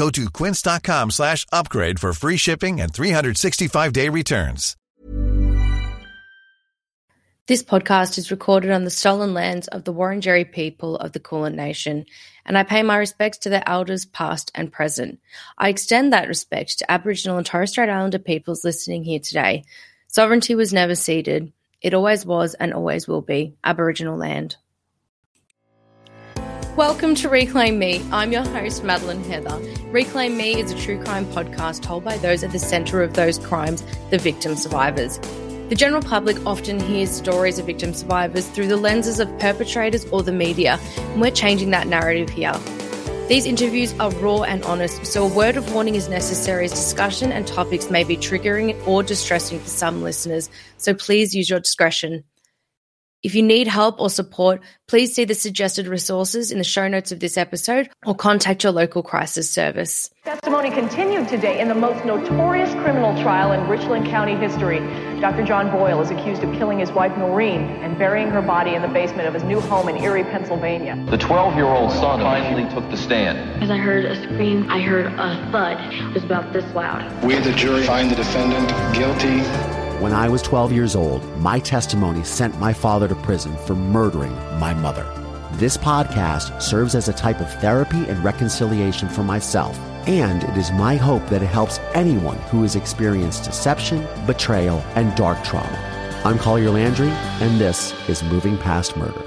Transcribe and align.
Go 0.00 0.08
to 0.08 0.30
quince.com 0.30 1.10
slash 1.10 1.44
upgrade 1.52 2.00
for 2.00 2.14
free 2.14 2.38
shipping 2.38 2.80
and 2.80 2.90
365-day 2.90 4.08
returns. 4.08 4.74
This 7.46 7.62
podcast 7.62 8.16
is 8.16 8.30
recorded 8.30 8.70
on 8.70 8.84
the 8.84 8.90
stolen 8.90 9.34
lands 9.34 9.68
of 9.68 9.84
the 9.84 9.92
Wurundjeri 9.92 10.50
people 10.50 10.96
of 10.96 11.12
the 11.12 11.20
Kulin 11.20 11.54
Nation, 11.54 12.06
and 12.46 12.56
I 12.56 12.62
pay 12.62 12.82
my 12.82 12.96
respects 12.96 13.36
to 13.38 13.50
their 13.50 13.68
elders 13.68 14.06
past 14.06 14.50
and 14.54 14.72
present. 14.72 15.20
I 15.58 15.68
extend 15.68 16.14
that 16.14 16.28
respect 16.28 16.78
to 16.78 16.90
Aboriginal 16.90 17.36
and 17.36 17.44
Torres 17.44 17.72
Strait 17.72 17.90
Islander 17.90 18.20
peoples 18.20 18.64
listening 18.64 19.04
here 19.04 19.20
today. 19.20 19.64
Sovereignty 20.06 20.54
was 20.54 20.72
never 20.72 20.94
ceded. 20.94 21.52
It 21.82 21.92
always 21.92 22.24
was 22.24 22.54
and 22.54 22.72
always 22.72 23.06
will 23.06 23.20
be 23.20 23.54
Aboriginal 23.62 24.16
land. 24.16 24.56
Welcome 26.76 27.16
to 27.16 27.28
Reclaim 27.28 27.80
Me. 27.80 28.00
I'm 28.12 28.30
your 28.30 28.44
host, 28.44 28.84
Madeline 28.84 29.24
Heather. 29.24 29.58
Reclaim 29.86 30.36
Me 30.36 30.60
is 30.60 30.70
a 30.70 30.78
true 30.78 31.02
crime 31.02 31.26
podcast 31.26 31.82
told 31.82 32.04
by 32.04 32.16
those 32.18 32.44
at 32.44 32.52
the 32.52 32.60
centre 32.60 33.02
of 33.02 33.14
those 33.14 33.40
crimes, 33.40 33.84
the 34.10 34.18
victim 34.18 34.54
survivors. 34.54 35.18
The 35.68 35.74
general 35.74 36.00
public 36.00 36.46
often 36.46 36.78
hears 36.78 37.10
stories 37.10 37.58
of 37.58 37.66
victim 37.66 37.92
survivors 37.92 38.46
through 38.46 38.68
the 38.68 38.76
lenses 38.76 39.18
of 39.18 39.36
perpetrators 39.40 40.04
or 40.06 40.22
the 40.22 40.32
media, 40.32 40.78
and 40.96 41.20
we're 41.20 41.32
changing 41.32 41.70
that 41.70 41.88
narrative 41.88 42.30
here. 42.30 42.54
These 43.26 43.46
interviews 43.46 43.92
are 43.98 44.12
raw 44.12 44.42
and 44.42 44.62
honest, 44.62 45.04
so 45.04 45.26
a 45.26 45.28
word 45.28 45.56
of 45.56 45.74
warning 45.74 45.96
is 45.96 46.08
necessary 46.08 46.66
as 46.66 46.70
discussion 46.70 47.32
and 47.32 47.48
topics 47.48 47.90
may 47.90 48.04
be 48.04 48.16
triggering 48.16 48.80
or 48.86 49.02
distressing 49.02 49.58
for 49.58 49.68
some 49.68 50.02
listeners, 50.02 50.48
so 50.76 50.94
please 50.94 51.34
use 51.34 51.50
your 51.50 51.60
discretion. 51.60 52.22
If 53.22 53.34
you 53.34 53.42
need 53.42 53.66
help 53.66 54.00
or 54.00 54.08
support, 54.08 54.62
please 54.88 55.14
see 55.14 55.26
the 55.26 55.34
suggested 55.34 55.86
resources 55.86 56.50
in 56.50 56.56
the 56.56 56.64
show 56.64 56.88
notes 56.88 57.12
of 57.12 57.20
this 57.20 57.36
episode 57.36 57.90
or 58.06 58.14
contact 58.14 58.62
your 58.62 58.72
local 58.72 59.02
crisis 59.02 59.50
service. 59.50 60.08
Testimony 60.24 60.70
continued 60.70 61.28
today 61.28 61.60
in 61.60 61.68
the 61.68 61.74
most 61.74 62.02
notorious 62.06 62.72
criminal 62.82 63.12
trial 63.20 63.52
in 63.52 63.68
Richland 63.68 64.06
County 64.06 64.36
history. 64.36 64.78
Dr. 65.20 65.44
John 65.44 65.70
Boyle 65.70 66.00
is 66.00 66.10
accused 66.10 66.42
of 66.42 66.50
killing 66.54 66.78
his 66.78 66.92
wife 66.92 67.14
Noreen 67.18 67.60
and 67.60 67.98
burying 67.98 68.28
her 68.28 68.40
body 68.40 68.74
in 68.74 68.80
the 68.80 68.88
basement 68.88 69.28
of 69.28 69.34
his 69.34 69.42
new 69.42 69.60
home 69.60 69.90
in 69.90 69.98
Erie, 69.98 70.24
Pennsylvania. 70.24 70.96
The 71.10 71.18
12 71.18 71.56
year 71.56 71.66
old 71.66 71.92
son 71.92 72.20
finally 72.20 72.72
took 72.72 72.88
the 72.90 72.96
stand. 72.96 73.62
As 73.62 73.70
I 73.70 73.76
heard 73.76 74.06
a 74.06 74.16
scream, 74.22 74.66
I 74.70 74.80
heard 74.80 75.04
a 75.04 75.50
thud. 75.52 75.76
It 75.92 76.14
was 76.14 76.24
about 76.24 76.54
this 76.54 76.64
loud. 76.74 77.22
We, 77.22 77.34
the 77.34 77.52
jury, 77.52 77.82
find 77.82 78.10
the 78.10 78.16
defendant 78.16 78.70
guilty 78.94 79.79
when 80.00 80.14
I 80.14 80.30
was 80.30 80.40
12 80.40 80.72
years 80.72 80.96
old, 80.96 81.22
my 81.40 81.58
testimony 81.58 82.24
sent 82.24 82.58
my 82.58 82.72
father 82.72 83.06
to 83.06 83.14
prison 83.14 83.54
for 83.66 83.74
murdering 83.74 84.32
my 84.58 84.72
mother. 84.72 85.06
This 85.52 85.76
podcast 85.76 86.62
serves 86.62 86.94
as 86.94 87.08
a 87.08 87.12
type 87.12 87.38
of 87.38 87.52
therapy 87.60 88.06
and 88.08 88.24
reconciliation 88.24 89.10
for 89.10 89.22
myself, 89.22 89.78
and 90.08 90.42
it 90.42 90.56
is 90.56 90.72
my 90.72 90.96
hope 90.96 91.26
that 91.28 91.42
it 91.42 91.46
helps 91.48 91.78
anyone 91.92 92.38
who 92.48 92.62
has 92.62 92.76
experienced 92.76 93.44
deception, 93.44 94.06
betrayal, 94.26 94.78
and 94.94 95.14
dark 95.16 95.44
trauma. 95.44 95.78
I'm 96.24 96.38
Collier 96.38 96.70
Landry, 96.70 97.10
and 97.10 97.60
this 97.60 97.92
is 98.08 98.22
Moving 98.22 98.56
Past 98.56 98.96
Murder. 98.96 99.22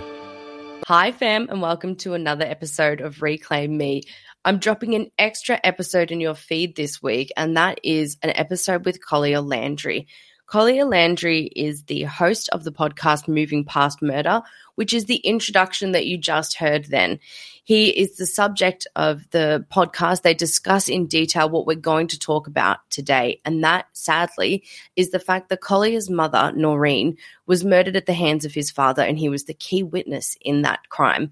Hi, 0.87 1.11
fam, 1.11 1.49
and 1.51 1.61
welcome 1.61 1.97
to 1.97 2.15
another 2.15 2.45
episode 2.45 2.99
of 2.99 3.21
Reclaim 3.21 3.77
Me. 3.77 4.01
I'm 4.43 4.57
dropping 4.57 4.95
an 4.95 5.11
extra 5.19 5.59
episode 5.63 6.09
in 6.09 6.19
your 6.19 6.33
feed 6.33 6.75
this 6.75 6.99
week, 6.99 7.31
and 7.37 7.57
that 7.57 7.79
is 7.83 8.17
an 8.23 8.31
episode 8.31 8.85
with 8.85 9.05
Collier 9.05 9.39
Landry. 9.39 10.07
Collier 10.53 10.85
Landry 10.85 11.45
is 11.55 11.85
the 11.85 12.03
host 12.03 12.47
of 12.49 12.63
the 12.63 12.71
podcast 12.71 13.27
Moving 13.27 13.65
Past 13.65 14.03
Murder, 14.03 14.43
which 14.75 14.93
is 14.93 15.05
the 15.05 15.15
introduction 15.15 15.93
that 15.93 16.05
you 16.05 16.15
just 16.15 16.57
heard 16.57 16.85
then. 16.85 17.19
He 17.63 17.89
is 17.89 18.17
the 18.17 18.27
subject 18.27 18.85
of 18.95 19.27
the 19.31 19.65
podcast. 19.73 20.21
They 20.21 20.35
discuss 20.35 20.89
in 20.89 21.07
detail 21.07 21.49
what 21.49 21.65
we're 21.65 21.73
going 21.73 22.05
to 22.09 22.19
talk 22.19 22.45
about 22.45 22.87
today. 22.91 23.41
And 23.43 23.63
that, 23.63 23.87
sadly, 23.93 24.63
is 24.95 25.09
the 25.09 25.17
fact 25.17 25.49
that 25.49 25.61
Collier's 25.61 26.07
mother, 26.07 26.53
Noreen, 26.55 27.17
was 27.47 27.65
murdered 27.65 27.95
at 27.95 28.05
the 28.05 28.13
hands 28.13 28.45
of 28.45 28.53
his 28.53 28.69
father, 28.69 29.01
and 29.01 29.17
he 29.17 29.29
was 29.29 29.45
the 29.45 29.55
key 29.55 29.81
witness 29.81 30.37
in 30.39 30.61
that 30.61 30.87
crime. 30.89 31.31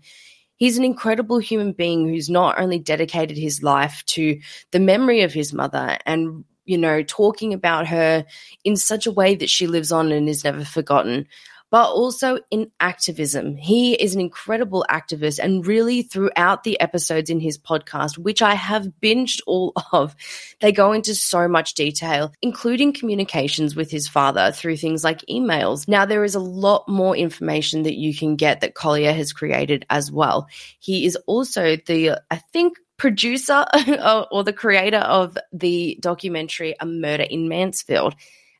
He's 0.56 0.80
an 0.80 0.84
incredible 0.84 1.38
human 1.38 1.74
being 1.74 2.08
who's 2.08 2.28
not 2.28 2.60
only 2.60 2.80
dedicated 2.80 3.38
his 3.38 3.62
life 3.62 4.04
to 4.08 4.40
the 4.72 4.80
memory 4.80 5.22
of 5.22 5.32
his 5.32 5.54
mother 5.54 6.00
and 6.08 6.44
you 6.66 6.78
know, 6.78 7.04
talking 7.04 7.54
about 7.54 7.88
her 7.88 8.26
in 8.64 8.76
such 8.76 9.08
a 9.08 9.12
way 9.12 9.36
that 9.36 9.50
she 9.50 9.68
lives 9.68 9.92
on 9.92 10.12
and 10.12 10.30
is 10.30 10.44
never 10.44 10.64
forgotten, 10.64 11.28
but 11.72 11.90
also 11.90 12.38
in 12.52 12.70
activism. 12.82 13.56
He 13.56 13.94
is 13.94 14.14
an 14.14 14.20
incredible 14.20 14.86
activist, 14.90 15.40
and 15.40 15.66
really 15.66 16.04
throughout 16.04 16.64
the 16.64 16.80
episodes 16.80 17.30
in 17.30 17.40
his 17.40 17.58
podcast, 17.58 18.18
which 18.18 18.42
I 18.42 18.54
have 18.56 18.92
binged 19.02 19.40
all 19.48 19.74
of, 19.94 20.16
they 20.60 20.72
go 20.72 20.92
into 20.92 21.16
so 21.16 21.48
much 21.48 21.74
detail, 21.74 22.34
including 22.42 22.94
communications 22.94 23.76
with 23.76 23.90
his 23.90 24.08
father 24.08 24.52
through 24.52 24.78
things 24.78 25.04
like 25.04 25.26
emails. 25.30 25.88
Now, 25.88 26.06
there 26.06 26.26
is 26.26 26.36
a 26.36 26.40
lot 26.40 26.88
more 26.90 27.16
information 27.16 27.84
that 27.84 27.98
you 27.98 28.14
can 28.14 28.36
get 28.36 28.60
that 28.62 28.76
Collier 28.76 29.14
has 29.14 29.32
created 29.32 29.86
as 29.90 30.12
well. 30.12 30.48
He 30.80 31.06
is 31.06 31.16
also 31.26 31.78
the, 31.78 32.22
I 32.30 32.36
think, 32.52 32.78
producer 33.02 33.66
or 34.32 34.44
the 34.44 34.54
creator 34.54 35.00
of 35.00 35.36
the 35.52 35.98
documentary 36.00 36.76
A 36.80 36.86
Murder 36.86 37.24
in 37.24 37.50
Mansfield. 37.50 38.14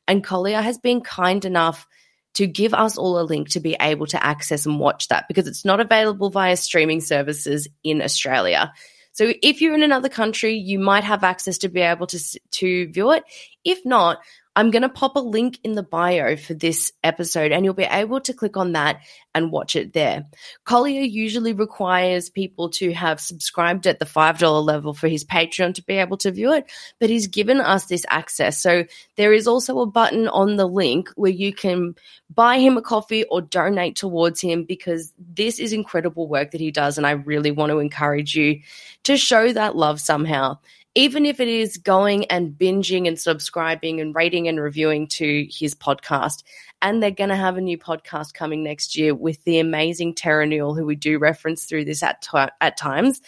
And 0.08 0.24
Collier 0.24 0.60
has 0.60 0.78
been 0.78 1.00
kind 1.00 1.44
enough 1.44 1.86
to 2.34 2.48
give 2.48 2.74
us 2.74 2.98
all 2.98 3.20
a 3.20 3.22
link 3.22 3.50
to 3.50 3.60
be 3.60 3.76
able 3.80 4.08
to 4.08 4.20
access 4.20 4.66
and 4.66 4.80
watch 4.80 5.06
that 5.08 5.28
because 5.28 5.46
it's 5.46 5.64
not 5.64 5.78
available 5.78 6.28
via 6.28 6.56
streaming 6.56 7.00
services 7.00 7.68
in 7.84 8.02
Australia. 8.02 8.72
So 9.12 9.32
if 9.42 9.60
you're 9.60 9.74
in 9.74 9.84
another 9.84 10.08
country, 10.08 10.54
you 10.54 10.80
might 10.80 11.04
have 11.04 11.22
access 11.22 11.58
to 11.58 11.68
be 11.68 11.80
able 11.80 12.08
to 12.08 12.18
to 12.50 12.88
view 12.88 13.12
it. 13.12 13.22
If 13.62 13.86
not, 13.86 14.18
I'm 14.54 14.70
going 14.70 14.82
to 14.82 14.88
pop 14.88 15.16
a 15.16 15.20
link 15.20 15.58
in 15.64 15.72
the 15.72 15.82
bio 15.82 16.36
for 16.36 16.52
this 16.52 16.92
episode, 17.02 17.52
and 17.52 17.64
you'll 17.64 17.74
be 17.74 17.84
able 17.84 18.20
to 18.20 18.34
click 18.34 18.56
on 18.56 18.72
that 18.72 19.00
and 19.34 19.50
watch 19.50 19.76
it 19.76 19.94
there. 19.94 20.26
Collier 20.64 21.00
usually 21.00 21.54
requires 21.54 22.28
people 22.28 22.68
to 22.70 22.92
have 22.92 23.18
subscribed 23.18 23.86
at 23.86 23.98
the 23.98 24.04
$5 24.04 24.64
level 24.64 24.92
for 24.92 25.08
his 25.08 25.24
Patreon 25.24 25.74
to 25.74 25.84
be 25.84 25.94
able 25.94 26.18
to 26.18 26.30
view 26.30 26.52
it, 26.52 26.70
but 27.00 27.08
he's 27.08 27.28
given 27.28 27.60
us 27.60 27.86
this 27.86 28.04
access. 28.08 28.60
So 28.60 28.84
there 29.16 29.32
is 29.32 29.46
also 29.46 29.80
a 29.80 29.86
button 29.86 30.28
on 30.28 30.56
the 30.56 30.66
link 30.66 31.08
where 31.16 31.30
you 31.30 31.54
can 31.54 31.94
buy 32.28 32.58
him 32.58 32.76
a 32.76 32.82
coffee 32.82 33.24
or 33.24 33.40
donate 33.40 33.96
towards 33.96 34.40
him 34.40 34.64
because 34.64 35.12
this 35.18 35.58
is 35.58 35.72
incredible 35.72 36.28
work 36.28 36.50
that 36.50 36.60
he 36.60 36.70
does. 36.70 36.98
And 36.98 37.06
I 37.06 37.12
really 37.12 37.50
want 37.50 37.70
to 37.70 37.78
encourage 37.78 38.34
you 38.34 38.60
to 39.04 39.16
show 39.16 39.52
that 39.52 39.76
love 39.76 40.00
somehow 40.00 40.58
even 40.94 41.24
if 41.24 41.40
it 41.40 41.48
is 41.48 41.78
going 41.78 42.26
and 42.26 42.52
binging 42.52 43.08
and 43.08 43.18
subscribing 43.18 44.00
and 44.00 44.14
rating 44.14 44.48
and 44.48 44.60
reviewing 44.60 45.06
to 45.06 45.46
his 45.50 45.74
podcast. 45.74 46.42
And 46.82 47.02
they're 47.02 47.10
going 47.10 47.30
to 47.30 47.36
have 47.36 47.56
a 47.56 47.62
new 47.62 47.78
podcast 47.78 48.34
coming 48.34 48.62
next 48.62 48.96
year 48.96 49.14
with 49.14 49.42
the 49.44 49.58
amazing 49.58 50.14
Tara 50.14 50.46
Newell, 50.46 50.74
who 50.74 50.84
we 50.84 50.96
do 50.96 51.18
reference 51.18 51.64
through 51.64 51.86
this 51.86 52.02
at, 52.02 52.22
t- 52.22 52.52
at 52.60 52.76
times. 52.76 53.20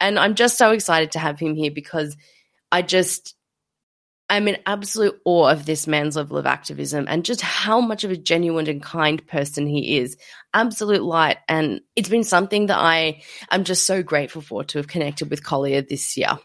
And 0.00 0.18
I'm 0.18 0.34
just 0.34 0.58
so 0.58 0.72
excited 0.72 1.12
to 1.12 1.18
have 1.18 1.38
him 1.38 1.54
here 1.54 1.70
because 1.70 2.16
I 2.72 2.82
just, 2.82 3.34
I'm 4.30 4.48
in 4.48 4.58
absolute 4.66 5.20
awe 5.24 5.48
of 5.48 5.66
this 5.66 5.86
man's 5.86 6.16
level 6.16 6.36
of 6.36 6.46
activism 6.46 7.06
and 7.08 7.24
just 7.24 7.40
how 7.40 7.80
much 7.80 8.04
of 8.04 8.10
a 8.10 8.16
genuine 8.16 8.68
and 8.68 8.82
kind 8.82 9.24
person 9.26 9.66
he 9.66 9.98
is. 9.98 10.16
Absolute 10.52 11.02
light. 11.02 11.38
And 11.48 11.80
it's 11.94 12.08
been 12.08 12.24
something 12.24 12.66
that 12.66 12.78
I 12.78 13.22
am 13.50 13.64
just 13.64 13.86
so 13.86 14.02
grateful 14.02 14.42
for 14.42 14.64
to 14.64 14.78
have 14.78 14.88
connected 14.88 15.30
with 15.30 15.44
Collier 15.44 15.82
this 15.82 16.16
year. 16.16 16.38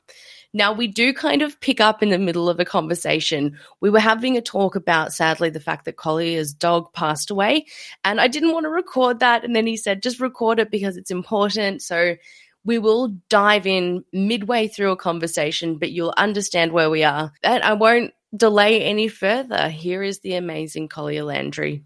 Now, 0.54 0.72
we 0.72 0.88
do 0.88 1.14
kind 1.14 1.42
of 1.42 1.60
pick 1.62 1.82
up 1.82 2.04
in 2.04 2.10
the 2.10 2.20
middle 2.20 2.48
of 2.48 2.60
a 2.60 2.66
conversation. 2.66 3.58
We 3.82 3.90
were 3.90 4.00
having 4.00 4.38
a 4.38 4.42
talk 4.42 4.76
about, 4.76 5.12
sadly, 5.12 5.50
the 5.50 5.60
fact 5.60 5.86
that 5.86 5.98
Collier's 5.98 6.54
dog 6.54 6.94
passed 6.94 7.32
away. 7.32 7.66
And 8.06 8.22
I 8.22 8.28
didn't 8.28 8.54
want 8.54 8.66
to 8.66 8.70
record 8.70 9.20
that. 9.20 9.44
And 9.44 9.56
then 9.56 9.66
he 9.66 9.78
said, 9.78 10.04
just 10.04 10.20
record 10.20 10.60
it 10.60 10.70
because 10.70 10.96
it's 10.96 11.10
important. 11.10 11.82
So 11.82 12.18
we 12.64 12.78
will 12.78 13.10
dive 13.30 13.66
in 13.66 14.06
midway 14.14 14.68
through 14.68 14.92
a 14.92 14.98
conversation, 14.98 15.80
but 15.80 15.92
you'll 15.92 16.14
understand 16.18 16.72
where 16.72 16.90
we 16.90 17.04
are. 17.04 17.32
And 17.42 17.64
I 17.64 17.74
won't 17.74 18.14
delay 18.36 18.84
any 18.84 19.08
further. 19.08 19.70
Here 19.70 20.04
is 20.04 20.20
the 20.20 20.36
amazing 20.36 20.88
Collier 20.88 21.24
Landry. 21.24 21.84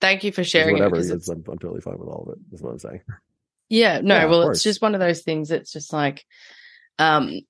Thank 0.00 0.24
you 0.24 0.32
for 0.32 0.44
sharing 0.44 0.74
Whatever 0.74 0.96
it. 0.96 1.06
it 1.06 1.12
is, 1.12 1.28
I'm, 1.28 1.44
I'm 1.48 1.58
totally 1.58 1.80
fine 1.80 1.98
with 1.98 2.08
all 2.08 2.24
of 2.26 2.32
it. 2.34 2.38
That's 2.50 2.62
what 2.62 2.72
I'm 2.72 2.78
saying. 2.78 3.00
Yeah, 3.68 4.00
no, 4.02 4.16
Yeah, 4.16 4.24
well, 4.26 4.50
it's 4.50 4.62
just 4.62 4.82
one 4.82 4.94
of 4.94 5.00
those 5.00 5.22
things. 5.22 5.50
It's 5.50 5.72
just 5.72 5.92
like, 5.92 6.26
um, 6.98 7.40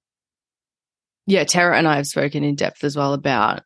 yeah, 1.33 1.45
Tara 1.45 1.79
and 1.79 1.89
I 1.89 1.97
have 1.97 2.07
spoken 2.07 2.45
in 2.45 2.57
depth 2.57 2.85
as 2.85 2.95
well 2.95 3.15
about 3.15 3.63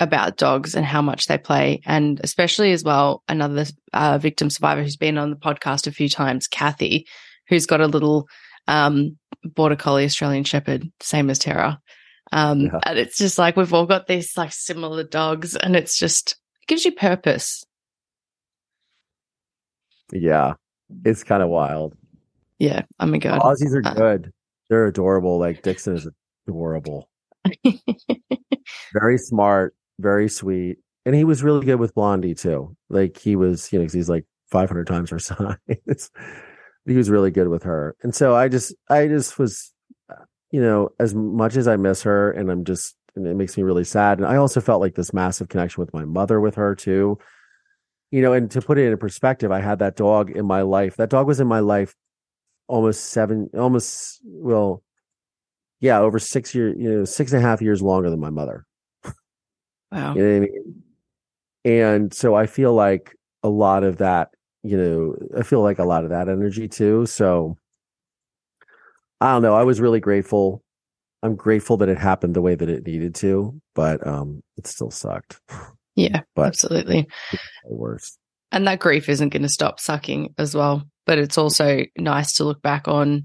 about 0.00 0.38
dogs 0.38 0.74
and 0.74 0.86
how 0.86 1.02
much 1.02 1.26
they 1.26 1.36
play, 1.36 1.82
and 1.84 2.18
especially 2.24 2.72
as 2.72 2.82
well 2.82 3.22
another 3.28 3.66
uh, 3.92 4.16
victim 4.16 4.48
survivor 4.48 4.82
who's 4.82 4.96
been 4.96 5.18
on 5.18 5.28
the 5.28 5.36
podcast 5.36 5.86
a 5.86 5.92
few 5.92 6.08
times, 6.08 6.48
Kathy, 6.48 7.06
who's 7.48 7.66
got 7.66 7.82
a 7.82 7.86
little 7.86 8.26
um, 8.66 9.18
border 9.44 9.76
collie 9.76 10.06
Australian 10.06 10.44
Shepherd, 10.44 10.90
same 11.00 11.28
as 11.28 11.38
Tara. 11.38 11.78
Um, 12.32 12.60
Yeah. 12.62 12.78
And 12.86 12.98
it's 12.98 13.18
just 13.18 13.36
like 13.36 13.56
we've 13.56 13.74
all 13.74 13.86
got 13.86 14.06
these 14.06 14.38
like 14.38 14.52
similar 14.52 15.04
dogs, 15.04 15.54
and 15.54 15.76
it's 15.76 15.98
just 15.98 16.32
it 16.62 16.66
gives 16.66 16.86
you 16.86 16.92
purpose. 16.92 17.62
Yeah, 20.12 20.54
it's 21.04 21.24
kind 21.24 21.42
of 21.42 21.50
wild. 21.50 21.94
Yeah, 22.58 22.84
oh 22.98 23.06
my 23.06 23.18
god, 23.18 23.42
Aussies 23.42 23.74
are 23.74 23.86
Uh, 23.86 23.92
good. 23.92 24.32
They're 24.70 24.86
adorable. 24.86 25.38
Like 25.38 25.62
Dixon 25.62 25.96
is 25.96 26.08
adorable. 26.48 27.10
very 28.92 29.18
smart, 29.18 29.74
very 29.98 30.28
sweet, 30.28 30.78
and 31.04 31.14
he 31.14 31.24
was 31.24 31.42
really 31.42 31.66
good 31.66 31.80
with 31.80 31.94
Blondie 31.94 32.34
too. 32.34 32.76
Like 32.88 33.18
he 33.18 33.34
was, 33.34 33.72
you 33.72 33.80
know, 33.80 33.88
he's 33.92 34.08
like 34.08 34.24
500 34.52 34.86
times 34.86 35.10
her 35.10 35.18
size. 35.18 36.10
he 36.86 36.96
was 36.96 37.10
really 37.10 37.32
good 37.32 37.48
with 37.48 37.64
her, 37.64 37.96
and 38.02 38.14
so 38.14 38.36
I 38.36 38.48
just, 38.48 38.72
I 38.88 39.08
just 39.08 39.38
was, 39.38 39.72
you 40.52 40.62
know, 40.62 40.90
as 41.00 41.14
much 41.14 41.56
as 41.56 41.66
I 41.66 41.74
miss 41.76 42.02
her, 42.04 42.30
and 42.30 42.48
I'm 42.48 42.64
just, 42.64 42.94
and 43.16 43.26
it 43.26 43.34
makes 43.34 43.56
me 43.56 43.64
really 43.64 43.84
sad. 43.84 44.18
And 44.18 44.26
I 44.26 44.36
also 44.36 44.60
felt 44.60 44.80
like 44.80 44.94
this 44.94 45.12
massive 45.12 45.48
connection 45.48 45.80
with 45.80 45.92
my 45.92 46.04
mother 46.04 46.40
with 46.40 46.54
her 46.54 46.76
too. 46.76 47.18
You 48.12 48.22
know, 48.22 48.32
and 48.32 48.50
to 48.52 48.60
put 48.60 48.78
it 48.78 48.90
in 48.90 48.98
perspective, 48.98 49.50
I 49.50 49.60
had 49.60 49.80
that 49.80 49.96
dog 49.96 50.30
in 50.30 50.44
my 50.44 50.62
life. 50.62 50.96
That 50.96 51.10
dog 51.10 51.26
was 51.26 51.40
in 51.40 51.46
my 51.46 51.60
life 51.60 51.94
almost 52.70 53.06
seven, 53.06 53.50
almost 53.54 54.20
well, 54.24 54.82
yeah, 55.80 55.98
over 55.98 56.18
six 56.18 56.54
years, 56.54 56.76
you 56.78 56.90
know, 56.92 57.04
six 57.04 57.32
and 57.32 57.42
a 57.42 57.46
half 57.46 57.60
years 57.60 57.82
longer 57.82 58.10
than 58.10 58.20
my 58.20 58.30
mother. 58.30 58.64
wow. 59.90 60.14
You 60.14 60.22
know 60.22 60.30
what 60.30 60.36
I 60.36 60.40
mean? 60.40 60.82
And 61.64 62.14
so 62.14 62.34
I 62.34 62.46
feel 62.46 62.72
like 62.74 63.16
a 63.42 63.48
lot 63.48 63.82
of 63.84 63.98
that, 63.98 64.30
you 64.62 64.76
know, 64.76 65.16
I 65.38 65.42
feel 65.42 65.62
like 65.62 65.78
a 65.78 65.84
lot 65.84 66.04
of 66.04 66.10
that 66.10 66.28
energy 66.28 66.68
too. 66.68 67.06
So 67.06 67.56
I 69.20 69.32
don't 69.32 69.42
know. 69.42 69.54
I 69.54 69.64
was 69.64 69.80
really 69.80 70.00
grateful. 70.00 70.62
I'm 71.22 71.36
grateful 71.36 71.76
that 71.78 71.88
it 71.90 71.98
happened 71.98 72.34
the 72.34 72.40
way 72.40 72.54
that 72.54 72.68
it 72.70 72.86
needed 72.86 73.14
to, 73.16 73.60
but 73.74 74.06
um 74.06 74.42
it 74.56 74.66
still 74.66 74.90
sucked. 74.90 75.40
Yeah, 75.96 76.20
But- 76.34 76.46
absolutely. 76.46 77.08
The 77.32 77.74
worst. 77.74 78.16
And 78.52 78.66
that 78.66 78.80
grief 78.80 79.08
isn't 79.08 79.28
going 79.28 79.42
to 79.42 79.48
stop 79.48 79.78
sucking 79.78 80.34
as 80.36 80.56
well. 80.56 80.82
But 81.10 81.18
it's 81.18 81.38
also 81.38 81.86
nice 81.98 82.34
to 82.34 82.44
look 82.44 82.62
back 82.62 82.86
on 82.86 83.24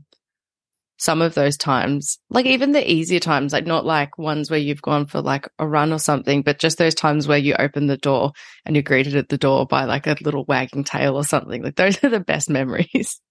some 0.98 1.22
of 1.22 1.36
those 1.36 1.56
times, 1.56 2.18
like 2.32 2.48
even 2.48 2.72
the 2.72 2.92
easier 2.92 3.20
times, 3.20 3.54
like 3.54 3.68
not 3.68 3.86
like 3.86 4.18
ones 4.18 4.50
where 4.50 4.58
you've 4.58 4.82
gone 4.82 5.06
for 5.06 5.22
like 5.22 5.48
a 5.60 5.68
run 5.68 5.94
or 5.94 6.00
something, 6.00 6.42
but 6.42 6.58
just 6.58 6.80
those 6.80 6.96
times 6.96 7.28
where 7.28 7.38
you 7.38 7.54
open 7.60 7.86
the 7.86 7.96
door 7.96 8.32
and 8.66 8.76
you're 8.76 8.82
greeted 8.82 9.16
at 9.16 9.30
the 9.30 9.38
door 9.38 9.68
by 9.68 9.86
like 9.86 10.08
a 10.08 10.18
little 10.22 10.46
wagging 10.46 10.84
tail 10.84 11.16
or 11.16 11.24
something. 11.24 11.62
Like 11.62 11.76
those 11.76 12.04
are 12.04 12.10
the 12.10 12.20
best 12.20 12.50
memories. 12.60 13.22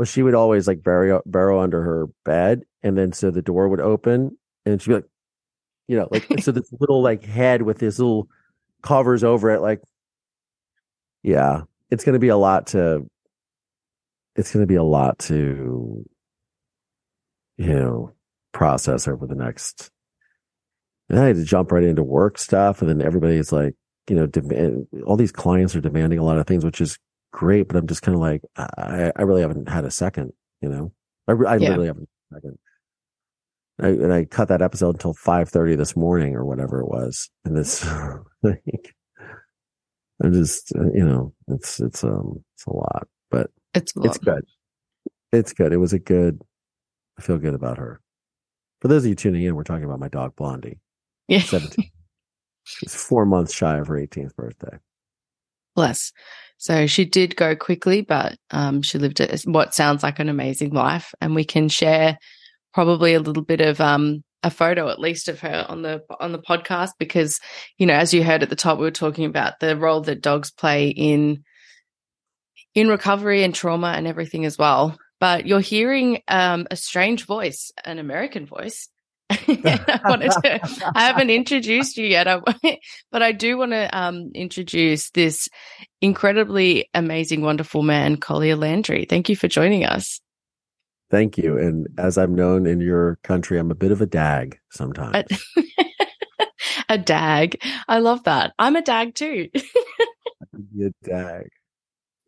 Well, 0.00 0.06
she 0.06 0.24
would 0.24 0.34
always 0.34 0.66
like 0.66 0.82
burrow 0.82 1.22
burrow 1.24 1.60
under 1.60 1.80
her 1.80 2.06
bed, 2.24 2.62
and 2.82 2.98
then 2.98 3.12
so 3.12 3.30
the 3.30 3.40
door 3.40 3.68
would 3.68 3.78
open, 3.78 4.36
and 4.64 4.82
she'd 4.82 4.88
be 4.88 4.94
like, 4.96 5.08
you 5.86 5.96
know, 5.96 6.08
like 6.10 6.26
so 6.40 6.50
this 6.50 6.72
little 6.80 7.02
like 7.02 7.24
head 7.24 7.62
with 7.62 7.78
this 7.78 8.00
little 8.00 8.26
covers 8.82 9.22
over 9.22 9.50
it, 9.50 9.60
like, 9.60 9.80
yeah, 11.22 11.62
it's 11.88 12.02
going 12.02 12.14
to 12.14 12.18
be 12.18 12.30
a 12.30 12.36
lot 12.36 12.66
to, 12.66 13.08
it's 14.36 14.52
going 14.52 14.62
to 14.62 14.66
be 14.66 14.76
a 14.76 14.82
lot 14.82 15.18
to, 15.20 16.04
you 17.56 17.66
know, 17.74 18.12
process 18.52 19.08
over 19.08 19.26
the 19.26 19.34
next. 19.34 19.90
And 21.08 21.18
I 21.18 21.26
had 21.26 21.36
to 21.36 21.44
jump 21.44 21.70
right 21.72 21.84
into 21.84 22.02
work 22.02 22.38
stuff, 22.38 22.80
and 22.82 22.88
then 22.90 23.00
everybody's 23.02 23.52
like, 23.52 23.74
you 24.08 24.16
know, 24.16 24.26
demand, 24.26 24.86
all 25.04 25.16
these 25.16 25.32
clients 25.32 25.74
are 25.76 25.80
demanding 25.80 26.18
a 26.18 26.24
lot 26.24 26.38
of 26.38 26.46
things, 26.46 26.64
which 26.64 26.80
is 26.80 26.98
great, 27.32 27.68
but 27.68 27.76
I'm 27.76 27.86
just 27.86 28.02
kind 28.02 28.14
of 28.14 28.20
like, 28.20 28.42
I, 28.56 29.12
I 29.16 29.22
really 29.22 29.42
haven't 29.42 29.68
had 29.68 29.84
a 29.84 29.90
second, 29.90 30.32
you 30.60 30.68
know, 30.68 30.92
I, 31.28 31.32
I 31.32 31.58
Yeah. 31.58 31.68
literally 31.68 31.86
haven't 31.88 32.08
had 32.32 32.38
a 32.38 32.40
second. 32.40 32.58
I, 33.78 33.88
and 33.88 34.12
I 34.12 34.24
cut 34.24 34.48
that 34.48 34.62
episode 34.62 34.94
until 34.94 35.14
5:30 35.14 35.76
this 35.76 35.96
morning 35.96 36.34
or 36.34 36.44
whatever 36.44 36.80
it 36.80 36.88
was, 36.88 37.30
and 37.44 37.56
this, 37.56 37.84
like, 38.42 38.94
I'm 40.22 40.32
just, 40.32 40.74
uh, 40.74 40.90
you 40.94 41.04
know, 41.04 41.34
it's 41.48 41.80
it's 41.80 42.02
um 42.04 42.42
it's 42.54 42.66
a 42.66 42.72
lot, 42.72 43.06
but 43.30 43.50
It's 43.76 43.92
a 43.96 44.00
it's 44.02 44.18
good. 44.18 44.44
It's 45.32 45.52
good. 45.52 45.72
It 45.72 45.76
was 45.78 45.92
a 45.92 45.98
good. 45.98 46.42
I 47.18 47.22
feel 47.22 47.38
good 47.38 47.54
about 47.54 47.78
her. 47.78 48.00
For 48.80 48.88
those 48.88 49.04
of 49.04 49.08
you 49.08 49.14
tuning 49.14 49.42
in, 49.42 49.54
we're 49.54 49.64
talking 49.64 49.84
about 49.84 50.00
my 50.00 50.08
dog 50.08 50.36
Blondie, 50.36 50.80
Yeah. 51.28 51.40
17. 51.40 51.90
She's 52.64 52.94
four 52.94 53.24
months 53.24 53.54
shy 53.54 53.78
of 53.78 53.86
her 53.86 53.94
18th 53.94 54.34
birthday. 54.34 54.78
Bless. 55.74 56.12
So 56.58 56.86
she 56.86 57.04
did 57.04 57.36
go 57.36 57.54
quickly, 57.54 58.00
but 58.00 58.36
um, 58.50 58.82
she 58.82 58.98
lived 58.98 59.20
a, 59.20 59.38
what 59.44 59.74
sounds 59.74 60.02
like 60.02 60.18
an 60.18 60.28
amazing 60.28 60.72
life, 60.72 61.14
and 61.20 61.34
we 61.34 61.44
can 61.44 61.68
share 61.68 62.18
probably 62.74 63.14
a 63.14 63.20
little 63.20 63.44
bit 63.44 63.60
of 63.60 63.80
um, 63.80 64.24
a 64.42 64.50
photo, 64.50 64.88
at 64.88 64.98
least, 64.98 65.28
of 65.28 65.40
her 65.40 65.66
on 65.68 65.82
the 65.82 66.02
on 66.18 66.32
the 66.32 66.38
podcast, 66.38 66.90
because 66.98 67.40
you 67.78 67.86
know, 67.86 67.94
as 67.94 68.12
you 68.14 68.24
heard 68.24 68.42
at 68.42 68.50
the 68.50 68.56
top, 68.56 68.78
we 68.78 68.84
were 68.84 68.90
talking 68.90 69.26
about 69.26 69.60
the 69.60 69.76
role 69.76 70.00
that 70.02 70.22
dogs 70.22 70.50
play 70.50 70.88
in 70.88 71.44
in 72.76 72.88
recovery 72.88 73.42
and 73.42 73.54
trauma 73.54 73.88
and 73.88 74.06
everything 74.06 74.44
as 74.44 74.56
well. 74.56 74.96
But 75.18 75.46
you're 75.46 75.60
hearing 75.60 76.20
um, 76.28 76.68
a 76.70 76.76
strange 76.76 77.24
voice, 77.24 77.72
an 77.84 77.98
American 77.98 78.46
voice. 78.46 78.88
I 79.30 80.00
wanted 80.04 80.30
to. 80.30 80.60
I 80.94 81.06
haven't 81.06 81.30
introduced 81.30 81.96
you 81.96 82.06
yet, 82.06 82.28
I, 82.28 82.40
but 83.10 83.22
I 83.22 83.32
do 83.32 83.56
want 83.56 83.72
to 83.72 83.98
um, 83.98 84.30
introduce 84.34 85.10
this 85.10 85.48
incredibly 86.02 86.90
amazing, 86.92 87.40
wonderful 87.40 87.82
man, 87.82 88.18
Collier 88.18 88.56
Landry. 88.56 89.06
Thank 89.08 89.30
you 89.30 89.36
for 89.36 89.48
joining 89.48 89.86
us. 89.86 90.20
Thank 91.10 91.38
you. 91.38 91.56
And 91.56 91.86
as 91.98 92.18
I'm 92.18 92.34
known 92.34 92.66
in 92.66 92.80
your 92.80 93.18
country, 93.22 93.58
I'm 93.58 93.70
a 93.70 93.76
bit 93.76 93.92
of 93.92 94.02
a 94.02 94.06
dag 94.06 94.58
sometimes. 94.70 95.24
A, 95.56 96.46
a 96.90 96.98
dag. 96.98 97.62
I 97.88 98.00
love 98.00 98.24
that. 98.24 98.52
I'm 98.58 98.76
a 98.76 98.82
dag 98.82 99.14
too. 99.14 99.48
A 99.54 100.90
dag. 101.04 101.48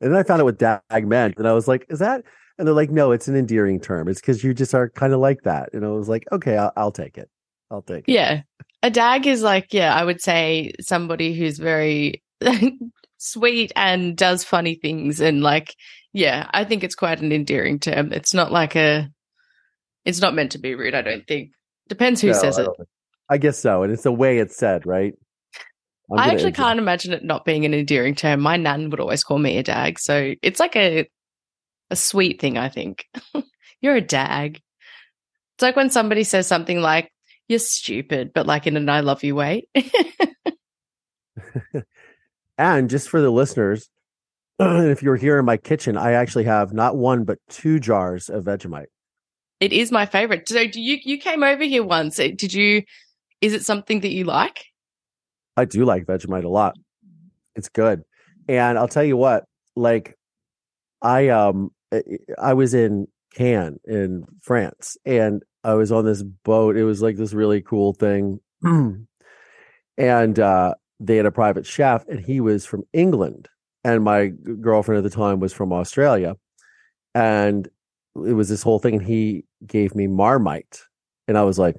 And 0.01 0.13
then 0.13 0.19
I 0.19 0.23
found 0.23 0.41
out 0.41 0.45
what 0.45 0.59
dag 0.59 1.07
meant, 1.07 1.37
and 1.39 1.49
I 1.49 1.53
was 1.53 1.69
like, 1.69 1.87
"Is 1.89 1.99
that?" 2.01 2.25
And 2.59 2.67
they're 2.67 2.75
like, 2.75 2.91
"No, 2.91 3.13
it's 3.13 3.29
an 3.29 3.37
endearing 3.37 3.81
term. 3.81 4.09
It's 4.09 4.21
because 4.21 4.43
you 4.45 4.55
just 4.55 4.75
are 4.75 4.89
kind 4.91 5.13
of 5.13 5.21
like 5.21 5.43
that." 5.43 5.71
And 5.73 5.85
I 5.85 5.89
was 5.89 6.09
like, 6.09 6.25
"Okay, 6.33 6.57
I'll, 6.57 6.73
I'll 6.77 6.93
take 6.93 7.19
it. 7.19 7.29
I'll 7.71 7.83
take 7.83 8.09
it." 8.09 8.13
yeah. 8.13 8.43
A 8.83 8.91
dag 8.91 9.27
is 9.27 9.43
like, 9.43 9.75
yeah, 9.75 9.93
I 9.95 10.05
would 10.05 10.21
say 10.21 10.73
somebody 10.81 11.35
who's 11.35 11.59
very 11.59 12.23
sweet 13.19 13.73
and 13.75 14.17
does 14.17 14.45
funny 14.45 14.77
things. 14.77 15.21
And 15.21 15.43
like, 15.43 15.75
yeah, 16.13 16.49
I 16.53 16.65
think 16.65 16.85
it's 16.85 16.95
quite 16.95 17.21
an 17.21 17.33
endearing 17.33 17.81
term. 17.81 18.13
It's 18.13 18.35
not 18.35 18.53
like 18.53 18.77
a, 18.77 19.09
it's 20.05 20.21
not 20.21 20.35
meant 20.35 20.53
to 20.53 20.59
be 20.59 20.77
rude, 20.77 20.95
I 20.95 21.03
don't 21.03 21.27
think. 21.27 21.51
Depends 21.89 22.21
who 22.21 22.29
No, 22.29 22.35
says 22.35 22.59
it. 22.59 22.69
I 23.29 23.39
guess 23.39 23.59
so, 23.59 23.83
and 23.83 23.93
it's 23.93 24.05
the 24.05 24.13
way 24.13 24.39
it's 24.39 24.57
said, 24.57 24.87
right? 24.87 25.15
I 26.17 26.31
actually 26.31 26.53
can't 26.53 26.79
imagine 26.79 27.13
it 27.13 27.25
not 27.25 27.45
being 27.45 27.65
an 27.65 27.75
endearing 27.75 28.15
term. 28.15 28.41
My 28.41 28.57
nan 28.57 28.91
would 28.91 29.01
always 29.01 29.23
call 29.25 29.39
me 29.39 29.59
a 29.59 29.63
dag, 29.63 29.99
so 29.99 30.35
it's 30.43 30.61
like 30.61 30.77
a 30.77 31.09
a 31.91 31.97
sweet 31.97 32.41
thing. 32.41 32.57
I 32.57 32.69
think 32.69 33.07
you're 33.81 33.97
a 33.97 34.01
dag. 34.01 34.61
It's 35.57 35.63
like 35.63 35.77
when 35.77 35.91
somebody 35.91 36.25
says 36.25 36.47
something 36.47 36.81
like 36.81 37.13
"you're 37.49 37.59
stupid," 37.59 38.33
but 38.35 38.47
like 38.47 38.67
in 38.67 38.77
an 38.77 38.89
"I 38.89 39.01
love 39.01 39.23
you" 39.25 39.35
way. 39.35 39.67
And 42.59 42.91
just 42.91 43.09
for 43.09 43.21
the 43.21 43.31
listeners, 43.31 43.89
if 44.59 45.03
you're 45.03 45.17
here 45.17 45.39
in 45.39 45.45
my 45.45 45.57
kitchen, 45.57 45.97
I 45.97 46.13
actually 46.13 46.45
have 46.45 46.73
not 46.73 46.97
one 46.97 47.23
but 47.25 47.39
two 47.49 47.79
jars 47.79 48.29
of 48.29 48.45
Vegemite. 48.45 48.87
it 49.61 49.73
is 49.73 49.93
my 49.93 50.07
favorite. 50.07 50.49
So, 50.49 50.67
do 50.67 50.81
you 50.81 50.99
you 51.03 51.19
came 51.19 51.45
over 51.45 51.63
here 51.63 51.85
once? 51.85 52.17
Did 52.17 52.53
you? 52.53 52.83
Is 53.41 53.53
it 53.55 53.65
something 53.65 54.01
that 54.01 54.13
you 54.13 54.25
like? 54.25 54.65
I 55.59 55.65
do 55.65 55.85
like 55.85 56.07
Vegemite 56.07 56.45
a 56.45 56.49
lot. 56.49 56.77
It's 57.57 57.69
good. 57.69 58.03
And 58.49 58.79
I'll 58.79 58.89
tell 58.89 59.05
you 59.05 59.17
what, 59.17 59.45
like 59.77 60.17
I 61.03 61.29
um 61.29 61.71
I- 62.39 62.55
was 62.55 62.75
in 62.75 63.09
Cannes 63.35 63.81
in 63.85 64.25
France, 64.43 64.97
and 65.05 65.43
I 65.65 65.75
was 65.75 65.93
on 65.93 66.05
this 66.05 66.23
boat. 66.23 66.77
It 66.77 66.85
was 66.85 67.03
like 67.03 67.17
this 67.17 67.33
really 67.33 67.61
cool 67.61 67.93
thing, 67.93 68.41
and 68.63 70.39
uh, 70.39 70.75
they 71.01 71.17
had 71.17 71.27
a 71.27 71.33
private 71.33 71.67
chef, 71.67 72.07
and 72.09 72.21
he 72.21 72.41
was 72.41 72.65
from 72.65 72.85
England, 72.93 73.49
and 73.85 74.05
my 74.05 74.29
girlfriend 74.61 74.99
at 75.05 75.11
the 75.11 75.17
time 75.17 75.41
was 75.41 75.53
from 75.53 75.73
Australia, 75.73 76.37
and 77.15 77.69
it 78.17 78.33
was 78.33 78.49
this 78.49 78.63
whole 78.63 78.79
thing. 78.79 78.97
And 78.97 79.05
he 79.07 79.45
gave 79.67 79.95
me 79.95 80.07
Marmite, 80.07 80.81
and 81.27 81.37
I 81.39 81.43
was 81.45 81.59
like, 81.59 81.77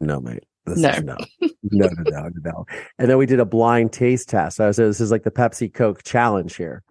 "No, 0.00 0.20
mate, 0.20 0.44
this 0.66 0.78
No. 0.78 0.88
is 0.90 1.02
no, 1.02 1.16
no, 1.62 1.88
no, 1.88 2.22
no, 2.22 2.30
no." 2.44 2.64
And 2.98 3.10
then 3.10 3.18
we 3.18 3.26
did 3.26 3.40
a 3.40 3.44
blind 3.44 3.92
taste 3.92 4.28
test. 4.28 4.60
I 4.60 4.70
said, 4.70 4.88
"This 4.88 5.00
is 5.00 5.10
like 5.10 5.24
the 5.24 5.30
Pepsi 5.30 5.72
Coke 5.72 6.02
challenge 6.02 6.56
here." 6.56 6.82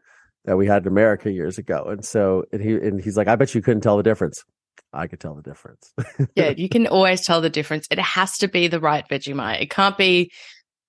That 0.46 0.56
we 0.58 0.68
had 0.68 0.84
in 0.84 0.88
America 0.88 1.32
years 1.32 1.58
ago, 1.58 1.86
and 1.90 2.04
so 2.04 2.46
and 2.52 2.62
he 2.62 2.74
and 2.74 3.02
he's 3.02 3.18
like, 3.18 3.28
"I 3.28 3.36
bet 3.36 3.54
you 3.54 3.62
couldn't 3.62 3.82
tell 3.82 3.98
the 3.98 4.04
difference." 4.04 4.44
I 4.94 5.06
could 5.08 5.20
tell 5.20 5.36
the 5.36 5.44
difference. 5.44 5.94
yeah, 6.36 6.50
you 6.50 6.70
can 6.70 6.88
always 6.88 7.26
tell 7.26 7.42
the 7.42 7.50
difference. 7.50 7.86
It 7.92 8.00
has 8.00 8.38
to 8.40 8.48
be 8.48 8.68
the 8.68 8.80
right 8.80 9.08
Vegemite. 9.08 9.62
It 9.62 9.70
can't 9.70 9.98
be 9.98 10.32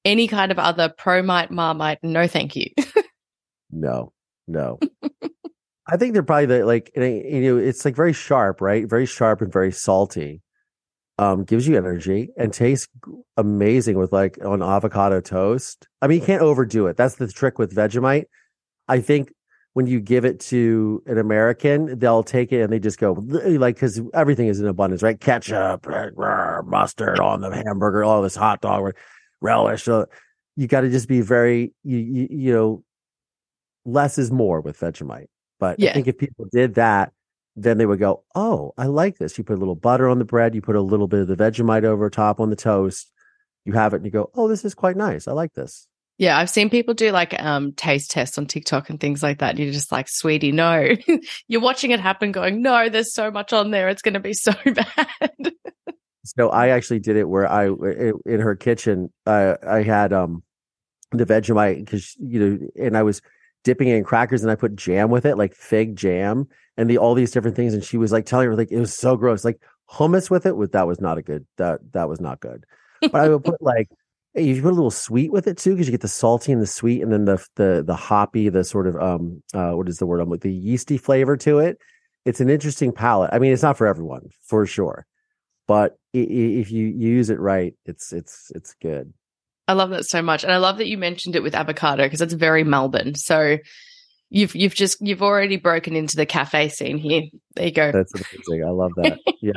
any 0.05 0.27
kind 0.29 0.51
of 0.51 0.59
other 0.59 0.89
Promite, 0.89 1.51
Marmite. 1.51 1.99
No, 2.03 2.27
thank 2.27 2.57
you. 2.57 2.67
No, 3.71 4.13
no. 4.49 4.79
I 5.89 5.97
think 5.97 6.13
they're 6.15 6.23
probably 6.23 6.47
the 6.47 6.65
like 6.65 6.91
you 6.95 7.41
know 7.41 7.57
it's 7.59 7.85
like 7.85 7.97
very 7.97 8.13
sharp, 8.13 8.61
right? 8.61 8.89
Very 8.89 9.07
sharp 9.07 9.41
and 9.43 9.53
very 9.53 9.73
salty. 9.73 10.41
Um, 11.21 11.45
gives 11.45 11.69
you 11.69 11.77
energy 11.77 12.31
and 12.39 12.51
tastes 12.51 12.89
amazing 13.37 13.99
with 13.99 14.11
like 14.11 14.39
on 14.43 14.63
avocado 14.63 15.21
toast. 15.21 15.87
I 16.01 16.07
mean, 16.07 16.21
you 16.21 16.25
can't 16.25 16.41
overdo 16.41 16.87
it. 16.87 16.97
That's 16.97 17.17
the 17.17 17.29
trick 17.29 17.59
with 17.59 17.75
Vegemite. 17.75 18.25
I 18.89 19.01
think 19.01 19.31
when 19.75 19.87
you 19.87 20.01
give 20.01 20.25
it 20.25 20.41
to 20.41 21.03
an 21.05 21.19
American, 21.19 21.99
they'll 21.99 22.23
take 22.23 22.53
it 22.53 22.63
and 22.63 22.73
they 22.73 22.79
just 22.79 22.99
go 22.99 23.13
like 23.23 23.75
because 23.75 24.01
everything 24.15 24.49
is 24.49 24.61
in 24.61 24.67
abundance, 24.67 25.03
right? 25.03 25.21
Ketchup, 25.21 25.87
mustard 26.65 27.21
on 27.21 27.43
the 27.43 27.51
hamburger, 27.55 28.03
all 28.03 28.23
this 28.23 28.35
hot 28.35 28.63
dog 28.63 28.95
relish. 29.43 29.87
You 29.87 30.67
got 30.67 30.81
to 30.81 30.91
just 30.91 31.07
be 31.07 31.21
very 31.21 31.75
you, 31.85 31.99
you 31.99 32.29
you 32.31 32.53
know 32.55 32.83
less 33.85 34.17
is 34.17 34.31
more 34.31 34.63
with 34.63 34.81
Vegemite. 34.81 35.29
But 35.59 35.79
Yeah. 35.79 35.91
I 35.91 35.93
think 35.93 36.09
if 36.09 36.17
people 36.17 36.47
did 36.51 36.77
that, 36.77 37.13
then 37.63 37.79
they 37.79 37.87
would 37.87 37.99
go, 37.99 38.25
"Oh, 38.35 38.73
I 38.77 38.87
like 38.87 39.19
this." 39.19 39.39
You 39.39 39.45
put 39.45 39.57
a 39.57 39.61
little 39.61 39.75
butter 39.75 40.09
on 40.09 40.19
the 40.19 40.25
bread, 40.25 40.55
you 40.55 40.63
put 40.63 40.77
a 40.77 40.81
little 40.81 41.09
bit 41.09 41.21
of 41.21 41.29
the 41.29 41.37
Vegemite 41.37 41.85
over 41.85 42.11
top 42.11 42.41
on 42.41 42.51
the 42.51 42.57
toast. 42.57 43.11
You 43.65 43.73
have 43.75 43.93
it, 43.93 43.97
and 43.97 44.05
you 44.05 44.11
go, 44.11 44.31
"Oh, 44.35 44.49
this 44.49 44.65
is 44.65 44.75
quite 44.75 44.97
nice. 44.97 45.29
I 45.29 45.33
like 45.33 45.55
this." 45.55 45.87
Yeah, 46.21 46.37
I've 46.37 46.51
seen 46.51 46.69
people 46.69 46.93
do 46.93 47.13
like 47.13 47.35
um 47.43 47.73
taste 47.73 48.11
tests 48.11 48.37
on 48.37 48.47
TikTok 48.47 48.91
and 48.91 49.01
things 49.01 49.23
like 49.23 49.39
that. 49.39 49.51
And 49.51 49.59
You're 49.59 49.73
just 49.73 49.91
like, 49.91 50.07
sweetie, 50.07 50.53
no. 50.53 50.95
You're 51.49 51.63
watching 51.63 51.93
it 51.93 52.01
happen, 52.01 52.31
going, 52.31 52.61
no, 52.61 52.91
there's 52.91 53.15
so 53.15 53.31
much 53.31 53.55
on 53.55 53.71
there. 53.71 53.89
It's 53.89 54.03
going 54.03 54.15
to 54.15 54.21
be 54.21 54.35
so 54.35 54.53
bad. 54.67 55.53
So 56.25 56.51
I 56.51 56.69
actually 56.69 56.99
did 56.99 57.17
it 57.17 57.27
where 57.27 57.51
I 57.51 57.69
in 58.27 58.41
her 58.41 58.55
kitchen, 58.55 59.11
uh, 59.25 59.55
I 59.67 59.83
had 59.83 60.13
um 60.13 60.43
the 61.13 61.25
Vegemite 61.25 61.85
because 61.85 62.15
you 62.19 62.39
know, 62.39 62.69
and 62.77 62.99
I 62.99 63.03
was 63.03 63.23
dipping 63.65 63.89
it 63.89 63.97
in 63.97 64.05
crackers 64.05 64.43
and 64.43 64.51
I 64.51 64.55
put 64.55 64.77
jam 64.77 65.11
with 65.11 65.27
it, 65.27 65.37
like 65.37 65.55
fig 65.55 65.97
jam, 65.97 66.49
and 66.77 66.89
the 66.89 66.99
all 66.99 67.15
these 67.15 67.31
different 67.31 67.57
things. 67.57 67.75
And 67.75 67.85
she 67.85 67.97
was 67.97 68.13
like 68.13 68.27
telling 68.27 68.49
her 68.49 68.57
like 68.57 68.71
it 68.71 68.81
was 68.81 68.95
so 68.95 69.17
gross, 69.17 69.45
like 69.45 69.61
hummus 69.91 70.31
with 70.31 70.47
it. 70.47 70.57
With 70.57 70.73
that 70.73 70.87
was 70.87 71.01
not 71.01 71.19
a 71.19 71.23
good 71.23 71.47
that 71.57 71.81
that 71.93 72.09
was 72.09 72.21
not 72.21 72.41
good. 72.41 72.65
But 73.01 73.15
I 73.15 73.29
would 73.29 73.45
put 73.45 73.61
like 73.63 73.89
you 74.35 74.63
put 74.63 74.73
a 74.73 74.75
little 74.75 74.91
sweet 74.91 75.33
with 75.33 75.47
it 75.47 75.59
too 75.59 75.73
because 75.73 75.87
you 75.87 75.93
get 75.93 76.01
the 76.03 76.09
salty 76.09 76.53
and 76.53 76.63
the 76.63 76.67
sweet, 76.67 77.03
and 77.03 77.13
then 77.13 77.25
the 77.25 77.45
the 77.57 77.83
the 77.87 77.97
hoppy, 77.97 78.49
the 78.49 78.65
sort 78.65 78.87
of 78.87 78.97
um 78.97 79.43
uh 79.55 79.73
what 79.73 79.89
is 79.89 79.99
the 79.99 80.07
word? 80.07 80.21
I'm 80.21 80.31
like 80.31 80.43
the 80.43 80.53
yeasty 80.53 80.99
flavor 80.99 81.37
to 81.39 81.59
it. 81.59 81.79
It's 82.25 82.41
an 82.41 82.51
interesting 82.51 82.93
palate. 82.93 83.31
I 83.33 83.39
mean, 83.39 83.53
it's 83.53 83.63
not 83.63 83.79
for 83.79 83.87
everyone 83.87 84.29
for 84.47 84.67
sure, 84.67 85.07
but 85.67 85.99
if 86.13 86.71
you 86.71 86.87
use 86.87 87.31
it 87.31 87.41
right, 87.41 87.75
it's 87.87 88.13
it's 88.13 88.53
it's 88.55 88.75
good. 88.75 89.13
I 89.71 89.75
love 89.75 89.91
that 89.91 90.05
so 90.05 90.21
much. 90.21 90.43
And 90.43 90.53
I 90.53 90.57
love 90.57 90.79
that 90.79 90.89
you 90.89 90.99
mentioned 90.99 91.37
it 91.37 91.45
with 91.45 91.55
avocado 91.55 92.03
because 92.03 92.19
that's 92.19 92.33
very 92.33 92.65
Melbourne. 92.65 93.15
So 93.15 93.59
you've 94.29 94.57
you've 94.57 94.75
just 94.75 95.01
you've 95.01 95.23
already 95.23 95.59
broken 95.59 95.95
into 95.95 96.17
the 96.17 96.27
cafe 96.27 96.69
scene 96.71 96.99
here. 96.99 97.23
There 97.55 97.67
you 97.67 97.73
go. 97.73 97.93
That's 97.93 98.13
amazing. 98.13 98.65
I 98.67 98.71
love 98.71 98.91
that. 98.97 99.21
Yeah, 99.41 99.53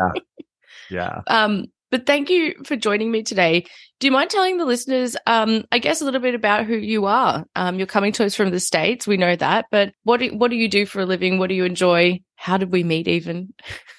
yeah. 0.91 1.21
Um, 1.27 1.65
but 1.89 2.05
thank 2.05 2.29
you 2.29 2.55
for 2.63 2.75
joining 2.75 3.11
me 3.11 3.23
today. 3.23 3.65
Do 3.99 4.07
you 4.07 4.11
mind 4.11 4.29
telling 4.29 4.57
the 4.57 4.65
listeners, 4.65 5.15
um, 5.25 5.65
I 5.71 5.79
guess, 5.79 6.01
a 6.01 6.05
little 6.05 6.21
bit 6.21 6.35
about 6.35 6.65
who 6.65 6.75
you 6.75 7.05
are? 7.05 7.45
Um, 7.55 7.77
you're 7.77 7.87
coming 7.87 8.11
to 8.13 8.25
us 8.25 8.35
from 8.35 8.51
the 8.51 8.59
states, 8.59 9.05
we 9.05 9.17
know 9.17 9.35
that, 9.35 9.65
but 9.69 9.93
what 10.03 10.19
do, 10.19 10.35
what 10.35 10.49
do 10.49 10.57
you 10.57 10.67
do 10.67 10.87
for 10.87 11.01
a 11.01 11.05
living? 11.05 11.37
What 11.37 11.49
do 11.49 11.55
you 11.55 11.65
enjoy? 11.65 12.21
How 12.35 12.57
did 12.57 12.71
we 12.71 12.83
meet? 12.83 13.07
Even 13.07 13.53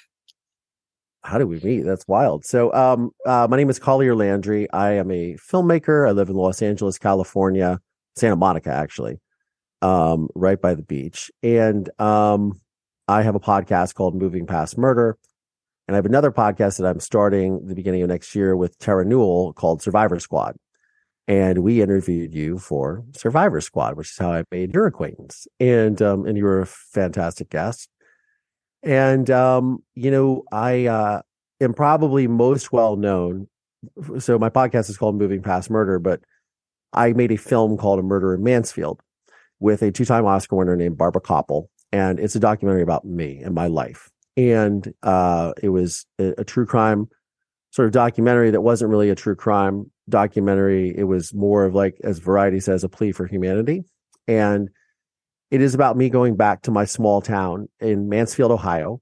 How 1.25 1.39
did 1.39 1.45
we 1.45 1.59
meet? 1.61 1.81
That's 1.81 2.07
wild. 2.07 2.45
So, 2.45 2.71
um, 2.73 3.09
uh, 3.25 3.47
my 3.49 3.57
name 3.57 3.69
is 3.71 3.79
Collier 3.79 4.15
Landry. 4.15 4.69
I 4.71 4.91
am 4.93 5.09
a 5.09 5.33
filmmaker. 5.33 6.07
I 6.07 6.11
live 6.11 6.29
in 6.29 6.35
Los 6.35 6.61
Angeles, 6.61 6.99
California, 6.99 7.79
Santa 8.15 8.35
Monica, 8.35 8.69
actually, 8.69 9.19
um, 9.81 10.29
right 10.35 10.61
by 10.61 10.75
the 10.75 10.83
beach. 10.83 11.31
And 11.41 11.89
um, 11.99 12.61
I 13.07 13.23
have 13.23 13.33
a 13.33 13.39
podcast 13.39 13.95
called 13.95 14.15
Moving 14.15 14.45
Past 14.45 14.77
Murder. 14.77 15.17
And 15.87 15.95
I 15.95 15.97
have 15.97 16.05
another 16.05 16.31
podcast 16.31 16.77
that 16.77 16.87
I'm 16.87 16.99
starting 16.99 17.65
the 17.67 17.75
beginning 17.75 18.03
of 18.03 18.09
next 18.09 18.35
year 18.35 18.55
with 18.55 18.77
Tara 18.77 19.03
Newell 19.03 19.53
called 19.53 19.81
Survivor 19.81 20.19
Squad. 20.19 20.55
And 21.27 21.63
we 21.63 21.81
interviewed 21.81 22.35
you 22.35 22.59
for 22.59 23.03
Survivor 23.15 23.61
Squad, 23.61 23.97
which 23.97 24.11
is 24.11 24.17
how 24.17 24.31
I 24.31 24.43
made 24.51 24.75
your 24.75 24.85
acquaintance. 24.85 25.47
And 25.59 25.99
um, 26.03 26.27
and 26.27 26.37
you 26.37 26.43
were 26.43 26.61
a 26.61 26.67
fantastic 26.67 27.49
guest. 27.49 27.89
And 28.85 29.29
um, 29.31 29.83
you 29.95 30.11
know, 30.11 30.43
I 30.51 30.85
uh, 30.85 31.21
am 31.59 31.73
probably 31.73 32.27
most 32.27 32.71
well 32.71 32.95
known. 32.95 33.47
So 34.19 34.39
my 34.39 34.49
podcast 34.49 34.89
is 34.89 34.97
called 34.97 35.15
Moving 35.15 35.41
Past 35.41 35.69
Murder, 35.69 35.99
but 35.99 36.21
I 36.93 37.13
made 37.13 37.31
a 37.31 37.37
film 37.37 37.77
called 37.77 37.99
A 37.99 38.03
Murder 38.03 38.33
in 38.33 38.43
Mansfield 38.43 39.01
with 39.59 39.81
a 39.81 39.91
two-time 39.91 40.25
Oscar 40.25 40.55
winner 40.55 40.75
named 40.75 40.97
Barbara 40.97 41.21
Kopple, 41.21 41.67
and 41.91 42.19
it's 42.19 42.35
a 42.35 42.39
documentary 42.39 42.83
about 42.83 43.05
me 43.05 43.41
and 43.43 43.53
my 43.53 43.67
life. 43.67 44.09
And 44.37 44.93
uh, 45.03 45.53
it 45.61 45.69
was 45.69 46.05
a, 46.19 46.33
a 46.39 46.43
true 46.43 46.65
crime 46.65 47.07
sort 47.71 47.87
of 47.87 47.91
documentary 47.91 48.51
that 48.51 48.61
wasn't 48.61 48.91
really 48.91 49.09
a 49.09 49.15
true 49.15 49.35
crime 49.35 49.91
documentary. 50.07 50.95
It 50.95 51.03
was 51.03 51.33
more 51.33 51.65
of 51.65 51.73
like, 51.73 51.97
as 52.03 52.19
Variety 52.19 52.59
says, 52.59 52.83
a 52.83 52.89
plea 52.89 53.11
for 53.11 53.25
humanity. 53.25 53.83
And 54.27 54.69
it 55.51 55.61
is 55.61 55.75
about 55.75 55.97
me 55.97 56.09
going 56.09 56.35
back 56.35 56.63
to 56.63 56.71
my 56.71 56.85
small 56.85 57.21
town 57.21 57.69
in 57.79 58.09
Mansfield, 58.09 58.51
Ohio, 58.51 59.01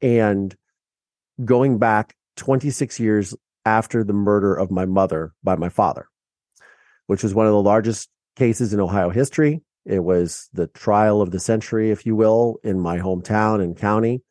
and 0.00 0.54
going 1.44 1.78
back 1.78 2.14
26 2.36 3.00
years 3.00 3.34
after 3.64 4.04
the 4.04 4.12
murder 4.12 4.54
of 4.54 4.70
my 4.70 4.86
mother 4.86 5.32
by 5.42 5.56
my 5.56 5.68
father, 5.68 6.08
which 7.06 7.22
was 7.22 7.34
one 7.34 7.46
of 7.46 7.52
the 7.52 7.62
largest 7.62 8.08
cases 8.36 8.72
in 8.72 8.80
Ohio 8.80 9.10
history. 9.10 9.62
It 9.84 10.04
was 10.04 10.48
the 10.52 10.66
trial 10.68 11.22
of 11.22 11.30
the 11.30 11.40
century, 11.40 11.90
if 11.90 12.04
you 12.04 12.14
will, 12.14 12.58
in 12.62 12.78
my 12.80 12.98
hometown 12.98 13.62
and 13.62 13.76
county. 13.76 14.22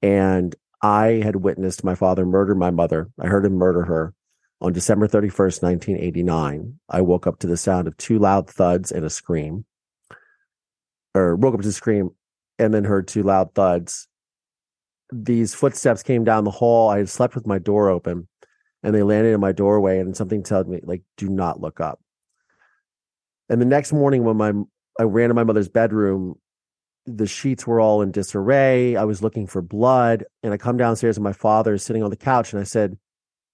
And 0.00 0.54
I 0.82 1.20
had 1.22 1.36
witnessed 1.36 1.84
my 1.84 1.94
father 1.94 2.26
murder 2.26 2.54
my 2.54 2.70
mother. 2.70 3.08
I 3.20 3.28
heard 3.28 3.44
him 3.44 3.54
murder 3.54 3.84
her 3.84 4.14
on 4.60 4.72
December 4.72 5.06
31st, 5.06 5.62
1989. 5.62 6.78
I 6.88 7.00
woke 7.00 7.26
up 7.26 7.38
to 7.40 7.46
the 7.46 7.56
sound 7.56 7.86
of 7.86 7.96
two 7.96 8.18
loud 8.18 8.50
thuds 8.50 8.90
and 8.90 9.04
a 9.04 9.10
scream, 9.10 9.64
or 11.14 11.36
woke 11.36 11.54
up 11.54 11.62
to 11.62 11.72
scream 11.72 12.10
and 12.58 12.72
then 12.72 12.84
heard 12.84 13.08
two 13.08 13.22
loud 13.22 13.54
thuds. 13.54 14.08
These 15.12 15.54
footsteps 15.54 16.02
came 16.02 16.24
down 16.24 16.44
the 16.44 16.50
hall. 16.50 16.88
I 16.90 16.98
had 16.98 17.08
slept 17.08 17.34
with 17.34 17.46
my 17.46 17.58
door 17.58 17.88
open 17.90 18.28
and 18.82 18.94
they 18.94 19.02
landed 19.02 19.32
in 19.32 19.40
my 19.40 19.52
doorway 19.52 19.98
and 19.98 20.16
something 20.16 20.42
told 20.42 20.68
me, 20.68 20.80
like, 20.82 21.02
do 21.16 21.28
not 21.28 21.60
look 21.60 21.80
up. 21.80 22.00
And 23.48 23.60
the 23.60 23.66
next 23.66 23.92
morning 23.92 24.24
when 24.24 24.36
my 24.36 24.52
I 24.98 25.04
ran 25.04 25.28
to 25.28 25.34
my 25.34 25.44
mother's 25.44 25.68
bedroom, 25.68 26.36
the 27.06 27.26
sheets 27.26 27.66
were 27.66 27.80
all 27.80 28.02
in 28.02 28.12
disarray. 28.12 28.96
I 28.96 29.04
was 29.04 29.22
looking 29.22 29.46
for 29.46 29.62
blood, 29.62 30.24
and 30.42 30.52
I 30.52 30.56
come 30.56 30.76
downstairs 30.76 31.16
and 31.16 31.24
my 31.24 31.32
father 31.32 31.74
is 31.74 31.82
sitting 31.82 32.02
on 32.02 32.10
the 32.10 32.16
couch, 32.16 32.52
and 32.52 32.60
I 32.60 32.64
said, 32.64 32.98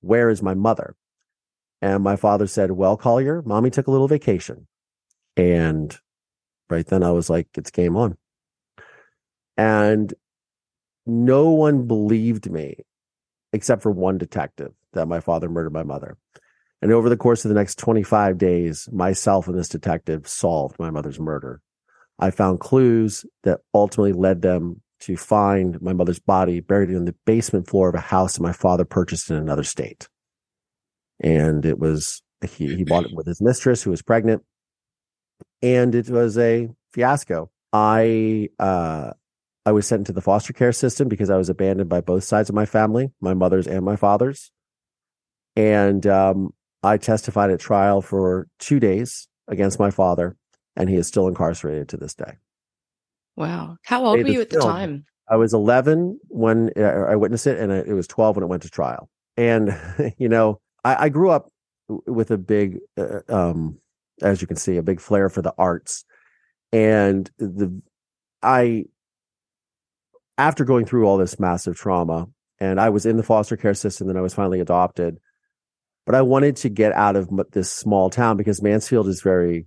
"Where 0.01 0.31
is 0.31 0.43
my 0.43 0.55
mother?" 0.55 0.97
And 1.81 2.03
my 2.03 2.17
father 2.17 2.47
said, 2.47 2.73
"Well, 2.73 2.97
Collier, 2.97 3.43
mommy 3.43 3.71
took 3.71 3.87
a 3.87 3.91
little 3.91 4.09
vacation." 4.09 4.67
And 5.37 5.97
right 6.71 6.87
then 6.87 7.03
I 7.03 7.11
was 7.11 7.31
like, 7.31 7.49
"It's 7.57 7.71
game 7.71 7.97
on." 7.97 8.17
And 9.57 10.15
no 11.07 11.51
one 11.51 11.87
believed 11.87 12.51
me 12.51 12.85
except 13.53 13.83
for 13.83 13.91
one 13.91 14.19
detective 14.19 14.73
that 14.93 15.07
my 15.07 15.21
father 15.21 15.49
murdered 15.49 15.73
my 15.73 15.83
mother. 15.83 16.17
And 16.81 16.93
over 16.93 17.09
the 17.09 17.17
course 17.17 17.45
of 17.45 17.49
the 17.49 17.55
next 17.55 17.79
25 17.79 18.39
days, 18.39 18.89
myself 18.93 19.49
and 19.49 19.59
this 19.59 19.69
detective 19.69 20.29
solved 20.29 20.79
my 20.79 20.91
mother's 20.91 21.19
murder. 21.19 21.61
I 22.19 22.31
found 22.31 22.61
clues 22.61 23.25
that 23.45 23.61
ultimately 23.75 24.13
led 24.13 24.43
them 24.43 24.83
to 25.01 25.17
find 25.17 25.81
my 25.81 25.93
mother's 25.93 26.19
body 26.19 26.61
buried 26.61 26.91
in 26.91 27.05
the 27.05 27.15
basement 27.25 27.69
floor 27.69 27.89
of 27.89 27.95
a 27.95 28.01
house 28.01 28.35
that 28.35 28.43
my 28.43 28.53
father 28.53 28.85
purchased 28.85 29.31
in 29.31 29.37
another 29.37 29.63
state. 29.63 30.09
And 31.21 31.65
it 31.65 31.79
was, 31.79 32.23
he, 32.49 32.77
he 32.77 32.85
bought 32.85 33.05
it 33.05 33.15
with 33.15 33.27
his 33.27 33.41
mistress 33.41 33.83
who 33.83 33.91
was 33.91 34.03
pregnant. 34.03 34.43
And 35.63 35.95
it 35.95 36.09
was 36.09 36.39
a 36.39 36.69
fiasco. 36.93 37.51
I, 37.73 38.49
uh, 38.59 39.13
I 39.67 39.73
was 39.73 39.87
sent 39.87 40.01
into 40.01 40.13
the 40.13 40.23
foster 40.23 40.53
care 40.53 40.73
system 40.73 41.09
because 41.09 41.31
I 41.31 41.37
was 41.37 41.49
abandoned 41.49 41.91
by 41.91 42.01
both 42.01 42.25
sides 42.25 42.49
of 42.49 42.55
my 42.55 42.65
family, 42.65 43.11
my 43.21 43.35
mother's 43.35 43.67
and 43.67 43.85
my 43.85 43.97
father's. 43.97 44.51
And 45.57 46.07
um, 46.07 46.55
I 46.83 46.97
testified 46.97 47.51
at 47.51 47.61
trial 47.61 48.01
for 48.01 48.49
two 48.59 48.81
days 48.81 49.29
against 49.49 49.79
my 49.79 49.91
father, 49.91 50.37
and 50.77 50.89
he 50.89 50.97
is 50.97 51.07
still 51.07 51.29
incarcerated 51.29 51.89
to 51.91 51.97
this 51.97 52.15
day. 52.15 52.37
Wow. 53.37 53.77
How 53.85 54.05
old 54.05 54.23
were 54.23 54.29
you 54.29 54.41
at 54.41 54.51
the 54.51 54.61
time? 54.61 55.05
I 55.29 55.37
was 55.37 55.53
11 55.53 56.21
when 56.29 56.71
uh, 56.77 56.81
I 56.81 57.17
witnessed 57.17 57.47
it, 57.47 57.59
and 57.59 57.71
it 57.71 57.93
was 57.93 58.07
12 58.07 58.37
when 58.37 58.43
it 58.45 58.49
went 58.49 58.63
to 58.63 58.71
trial. 58.71 59.09
And, 59.37 59.79
you 60.19 60.29
know, 60.29 60.61
I, 60.85 61.05
I 61.05 61.09
grew 61.09 61.31
up 61.31 61.51
with 61.89 62.31
a 62.31 62.39
big, 62.39 62.79
uh, 62.97 63.21
um, 63.29 63.79
as 64.23 64.41
you 64.41 64.47
can 64.47 64.57
see, 64.57 64.77
a 64.77 64.83
big 64.83 65.01
flair 65.01 65.29
for 65.29 65.43
the 65.43 65.55
arts. 65.59 66.05
And 66.73 67.31
the, 67.39 67.81
I, 68.43 68.85
after 70.37 70.65
going 70.65 70.85
through 70.85 71.07
all 71.07 71.17
this 71.17 71.41
massive 71.41 71.77
trauma, 71.77 72.29
and 72.61 72.81
I 72.81 72.89
was 72.91 73.07
in 73.07 73.17
the 73.17 73.23
foster 73.23 73.57
care 73.57 73.75
system, 73.75 74.07
then 74.07 74.17
I 74.17 74.21
was 74.21 74.35
finally 74.35 74.61
adopted. 74.61 75.19
But 76.07 76.15
I 76.15 76.23
wanted 76.23 76.57
to 76.57 76.69
get 76.69 76.93
out 76.93 77.17
of 77.17 77.31
this 77.53 77.71
small 77.71 78.11
town 78.11 78.37
because 78.37 78.63
Mansfield 78.63 79.09
is 79.09 79.21
very, 79.21 79.67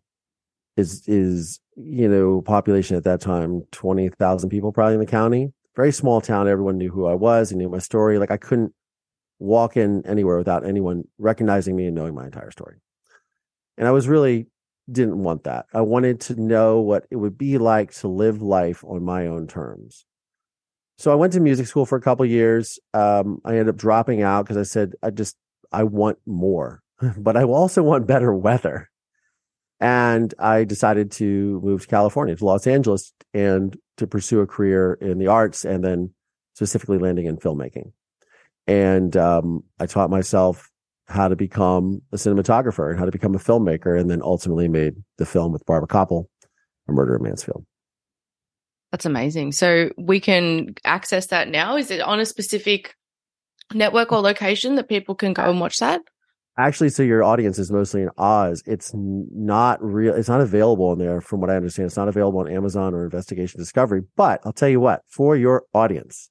is 0.76 1.08
is 1.08 1.60
you 1.76 2.08
know 2.08 2.42
population 2.42 2.98
at 2.98 3.04
that 3.04 3.22
time 3.22 3.62
twenty 3.72 4.10
thousand 4.10 4.50
people 4.50 4.72
probably 4.72 4.96
in 4.96 5.00
the 5.00 5.06
county. 5.06 5.54
Very 5.76 5.92
small 5.92 6.20
town. 6.20 6.48
Everyone 6.48 6.78
knew 6.78 6.90
who 6.90 7.06
I 7.06 7.14
was 7.14 7.52
and 7.52 7.60
knew 7.60 7.70
my 7.70 7.80
story. 7.80 8.18
Like 8.18 8.32
I 8.32 8.38
couldn't 8.38 8.74
walk 9.40 9.78
in 9.78 10.06
anywhere 10.06 10.38
without 10.38 10.66
anyone 10.66 11.04
recognizing 11.18 11.76
me 11.76 11.86
and 11.86 11.96
knowing 11.96 12.16
my 12.16 12.26
entire 12.26 12.52
story. 12.52 12.78
And 13.82 13.88
I 13.88 13.92
was 13.92 14.08
really 14.08 14.46
didn't 14.92 15.24
want 15.24 15.46
that. 15.46 15.66
I 15.74 15.82
wanted 15.82 16.22
to 16.22 16.40
know 16.40 16.82
what 16.82 17.08
it 17.10 17.16
would 17.16 17.36
be 17.36 17.58
like 17.58 17.92
to 17.96 18.08
live 18.08 18.40
life 18.40 18.84
on 18.84 19.04
my 19.04 19.26
own 19.26 19.48
terms. 19.48 20.06
So 21.00 21.12
I 21.12 21.16
went 21.16 21.34
to 21.34 21.40
music 21.40 21.66
school 21.66 21.88
for 21.88 21.98
a 21.98 22.02
couple 22.02 22.24
years. 22.28 22.78
Um, 22.94 23.40
I 23.44 23.54
ended 23.54 23.70
up 23.70 23.78
dropping 23.78 24.22
out 24.22 24.44
because 24.44 24.58
I 24.58 24.64
said 24.64 24.94
I 25.02 25.10
just 25.10 25.36
I 25.72 25.84
want 25.84 26.20
more, 26.28 26.84
but 27.18 27.36
I 27.36 27.44
also 27.44 27.82
want 27.82 28.06
better 28.06 28.32
weather. 28.36 28.88
And 29.80 30.32
I 30.38 30.64
decided 30.64 31.10
to 31.14 31.60
move 31.64 31.82
to 31.82 31.88
California, 31.88 32.36
to 32.36 32.46
Los 32.46 32.68
Angeles, 32.68 33.14
and 33.34 33.76
to 33.98 34.06
pursue 34.06 34.42
a 34.42 34.48
career 34.48 34.94
in 35.02 35.18
the 35.18 35.26
arts, 35.26 35.66
and 35.66 35.84
then 35.84 36.14
specifically 36.54 37.00
landing 37.00 37.26
in 37.26 37.38
filmmaking. 37.38 37.94
And 38.68 39.18
um, 39.18 39.64
I 39.80 39.88
taught 39.88 40.12
myself 40.12 40.71
how 41.12 41.28
to 41.28 41.36
become 41.36 42.02
a 42.12 42.16
cinematographer 42.16 42.90
and 42.90 42.98
how 42.98 43.06
to 43.06 43.12
become 43.12 43.36
a 43.36 43.40
filmmaker, 43.40 44.00
and 44.00 44.10
then 44.10 44.22
ultimately 44.24 44.68
made 44.68 44.96
the 45.18 45.26
film 45.26 45.52
with 45.52 45.66
Barbara 45.66 45.88
Kopple, 45.88 46.26
A 46.88 46.92
Murder 46.92 47.18
in 47.18 47.24
Mansfield. 47.24 47.66
That's 48.92 49.06
amazing. 49.06 49.52
So 49.52 49.92
we 49.98 50.20
can 50.20 50.76
access 50.84 51.28
that 51.28 51.48
now. 51.48 51.78
Is 51.78 51.92
it 51.92 52.02
on 52.02 52.20
a 52.20 52.26
specific 52.26 52.96
network 53.74 54.12
or 54.12 54.20
location 54.20 54.76
that 54.76 54.90
people 54.90 55.16
can 55.16 55.34
go 55.34 55.44
and 55.44 55.60
watch 55.60 55.78
that? 55.80 56.02
Actually, 56.58 56.90
so 56.90 57.02
your 57.02 57.24
audience 57.24 57.58
is 57.58 57.72
mostly 57.72 58.02
in 58.02 58.10
Oz. 58.18 58.62
It's 58.66 58.92
not 58.94 59.82
real. 59.82 60.14
It's 60.14 60.28
not 60.28 60.42
available 60.42 60.92
in 60.92 61.00
there, 61.00 61.22
from 61.22 61.40
what 61.40 61.50
I 61.50 61.56
understand. 61.56 61.88
It's 61.88 61.96
not 61.96 62.10
available 62.10 62.40
on 62.42 62.52
Amazon 62.52 62.94
or 62.94 63.06
Investigation 63.06 63.60
Discovery. 63.60 64.02
But 64.18 64.42
I'll 64.44 64.52
tell 64.52 64.68
you 64.68 64.82
what, 64.82 65.04
for 65.08 65.38
your 65.38 65.64
audience, 65.74 66.30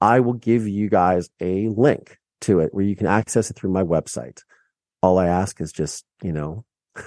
I 0.00 0.18
will 0.18 0.32
give 0.34 0.66
you 0.66 0.88
guys 0.88 1.30
a 1.40 1.68
link 1.68 2.18
to 2.44 2.60
it 2.60 2.72
where 2.72 2.84
you 2.84 2.96
can 2.96 3.06
access 3.06 3.50
it 3.50 3.56
through 3.56 3.70
my 3.70 3.82
website. 3.82 4.42
All 5.02 5.18
I 5.18 5.26
ask 5.26 5.60
is 5.60 5.72
just, 5.72 6.04
you 6.22 6.32
know, 6.32 6.64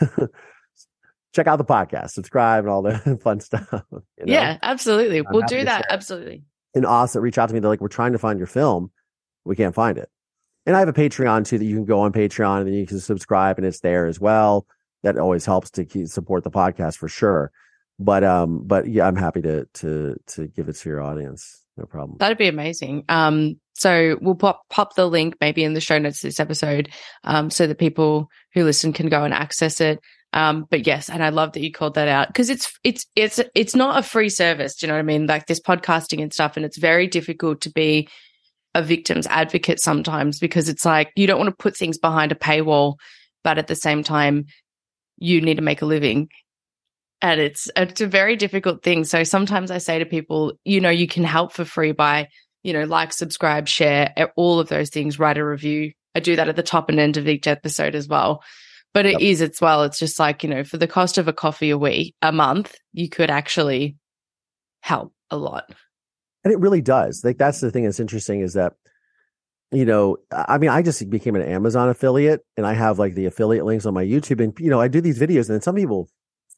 check 1.34 1.48
out 1.48 1.58
the 1.58 1.65
podcast, 1.65 2.12
subscribe, 2.12 2.63
and 2.63 2.72
all 2.72 2.82
the 2.82 3.20
fun 3.24 3.39
stuff. 3.39 3.67
You 3.72 3.89
know? 3.91 4.01
Yeah, 4.25 4.58
absolutely. 4.62 5.20
I'm 5.20 5.25
we'll 5.32 5.48
do 5.48 5.63
that. 5.63 5.86
Absolutely. 5.89 6.44
And 6.75 6.86
also 6.86 7.20
reach 7.20 7.38
out 7.38 7.48
to 7.50 7.53
me, 7.53 7.60
they're 7.60 7.70
like, 7.70 7.82
we're 7.82 7.88
trying 7.88 8.12
to 8.12 8.20
find 8.20 8.39
your 8.39 8.48
film. 8.48 8.91
We 9.46 9.56
can't 9.56 9.74
find 9.74 9.98
it. 9.98 10.10
And 10.65 10.75
I 10.75 10.79
have 10.79 10.89
a 10.89 10.94
Patreon 10.94 11.46
too 11.46 11.58
that 11.58 11.65
you 11.65 11.75
can 11.75 11.86
go 11.86 12.01
on 12.01 12.12
Patreon 12.12 12.60
and 12.60 12.67
then 12.67 12.74
you 12.74 12.86
can 12.86 13.00
subscribe 13.00 13.58
and 13.58 13.65
it's 13.65 13.79
there 13.79 14.06
as 14.06 14.20
well. 14.20 14.67
That 15.03 15.17
always 15.17 15.46
helps 15.46 15.70
to 15.72 15.86
keep, 15.86 16.08
support 16.08 16.44
the 16.44 16.51
podcast 16.51 16.98
for 16.98 17.08
sure. 17.08 17.51
But 18.00 18.24
um, 18.24 18.63
but 18.65 18.88
yeah, 18.88 19.08
I'm 19.08 19.15
happy 19.15 19.41
to 19.41 19.65
to 19.76 20.17
to 20.28 20.47
give 20.47 20.69
it 20.69 20.73
to 20.73 20.89
your 20.89 21.02
audience. 21.02 21.63
No 21.78 21.86
problem. 21.86 22.17
That'd 22.19 22.38
be 22.38 22.47
amazing. 22.47 23.06
Um, 23.10 23.60
so 23.78 24.18
we'll 24.22 24.36
pop 24.36 24.63
pop 24.70 24.96
the 24.96 25.08
link 25.08 25.36
maybe 25.40 25.63
in 25.63 25.74
the 25.74 25.82
show 25.82 25.98
notes 25.98 26.22
this 26.22 26.40
episode, 26.40 26.90
um, 27.24 27.50
so 27.50 27.68
that 27.68 27.78
people 27.78 28.30
who 28.54 28.63
listen 28.63 28.94
can 28.94 29.10
go 29.10 29.24
and 29.24 29.34
access 29.34 29.80
it. 29.80 30.00
Um, 30.34 30.68
but 30.70 30.86
yes, 30.86 31.10
and 31.10 31.24
I 31.24 31.30
love 31.30 31.54
that 31.54 31.62
you 31.62 31.72
called 31.72 31.96
that 31.96 32.08
out 32.08 32.28
because 32.28 32.50
it's 32.50 32.72
it's 32.84 33.06
it's 33.16 33.40
it's 33.56 33.76
not 33.76 33.98
a 33.98 34.04
free 34.04 34.30
service. 34.30 34.76
Do 34.76 34.86
you 34.86 34.90
know 34.90 34.96
what 34.96 35.00
I 35.00 35.04
mean? 35.04 35.26
Like 35.26 35.48
this 35.48 35.62
podcasting 35.62 36.22
and 36.22 36.34
stuff, 36.34 36.58
and 36.58 36.66
it's 36.66 36.78
very 36.78 37.08
difficult 37.08 37.62
to 37.62 37.72
be 37.72 38.10
a 38.76 38.84
victim's 38.84 39.26
advocate 39.28 39.80
sometimes 39.80 40.40
because 40.40 40.70
it's 40.70 40.86
like 40.86 41.12
you 41.16 41.28
don't 41.28 41.40
want 41.40 41.50
to 41.50 41.63
put 41.63 41.76
things 41.76 41.98
behind 41.98 42.32
a 42.32 42.36
paywall, 42.36 42.96
but 43.44 43.58
at 43.58 43.68
the 43.68 43.76
same 43.76 44.04
time, 44.04 44.46
you 45.18 45.42
need 45.42 45.56
to 45.56 45.63
make 45.63 45.82
a 45.82 45.86
living. 45.86 46.30
And 47.22 47.40
it's 47.42 47.70
it's 47.76 48.02
a 48.02 48.08
very 48.08 48.36
difficult 48.36 48.84
thing. 48.84 49.04
So 49.06 49.24
sometimes 49.24 49.72
I 49.72 49.80
say 49.80 49.98
to 49.98 50.06
people, 50.06 50.54
you 50.63 50.82
know, 50.82 50.92
you 50.92 51.08
can 51.08 51.24
help 51.24 51.54
for 51.54 51.66
free 51.66 51.92
by, 51.92 52.28
you 52.63 52.74
know, 52.74 52.84
like, 52.84 53.13
subscribe, 53.13 53.67
share, 53.67 54.13
all 54.36 54.60
of 54.60 54.70
those 54.70 54.89
things, 54.89 55.20
write 55.20 55.38
a 55.38 55.46
review. 55.46 55.91
I 56.15 56.20
do 56.20 56.36
that 56.36 56.50
at 56.50 56.56
the 56.56 56.63
top 56.63 56.89
and 56.89 57.00
end 57.00 57.17
of 57.17 57.28
each 57.28 57.48
episode 57.48 57.96
as 57.96 58.08
well. 58.08 58.43
But 58.93 59.06
it 59.06 59.13
yep. 59.13 59.22
is 59.22 59.41
as 59.41 59.62
well. 59.62 59.84
It's 59.84 60.00
just 60.00 60.20
like, 60.20 60.43
you 60.43 60.50
know, 60.50 60.63
for 60.63 60.78
the 60.78 60.88
cost 60.88 61.17
of 61.17 61.28
a 61.28 61.34
coffee 61.34 61.70
a 61.70 61.78
week, 61.78 62.15
a 62.22 62.32
month, 62.32 62.76
you 62.93 63.10
could 63.10 63.30
actually 63.30 63.98
help 64.82 65.13
a 65.30 65.38
lot 65.38 65.65
and 66.48 66.54
it 66.54 66.60
really 66.60 66.82
does 66.82 67.26
like 67.26 67.38
that's 67.38 67.60
the 67.60 67.70
thing 67.70 67.84
that's 67.84 68.00
interesting 68.00 68.39
is 68.39 68.54
that 68.54 68.74
you 69.72 69.84
know 69.84 70.15
i 70.32 70.58
mean 70.58 70.70
i 70.70 70.82
just 70.82 71.10
became 71.10 71.36
an 71.36 71.41
amazon 71.41 71.89
affiliate 71.89 72.39
and 72.56 72.65
i 72.65 72.74
have 72.74 73.00
like 73.00 73.15
the 73.15 73.26
affiliate 73.26 73.65
links 73.65 73.86
on 73.86 73.93
my 73.93 74.06
youtube 74.06 74.41
and 74.41 74.58
you 74.58 74.70
know 74.70 74.80
i 74.80 74.88
do 74.88 75.02
these 75.02 75.20
videos 75.20 75.48
and 75.48 75.56
then 75.56 75.62
some 75.62 75.76
people 75.76 76.08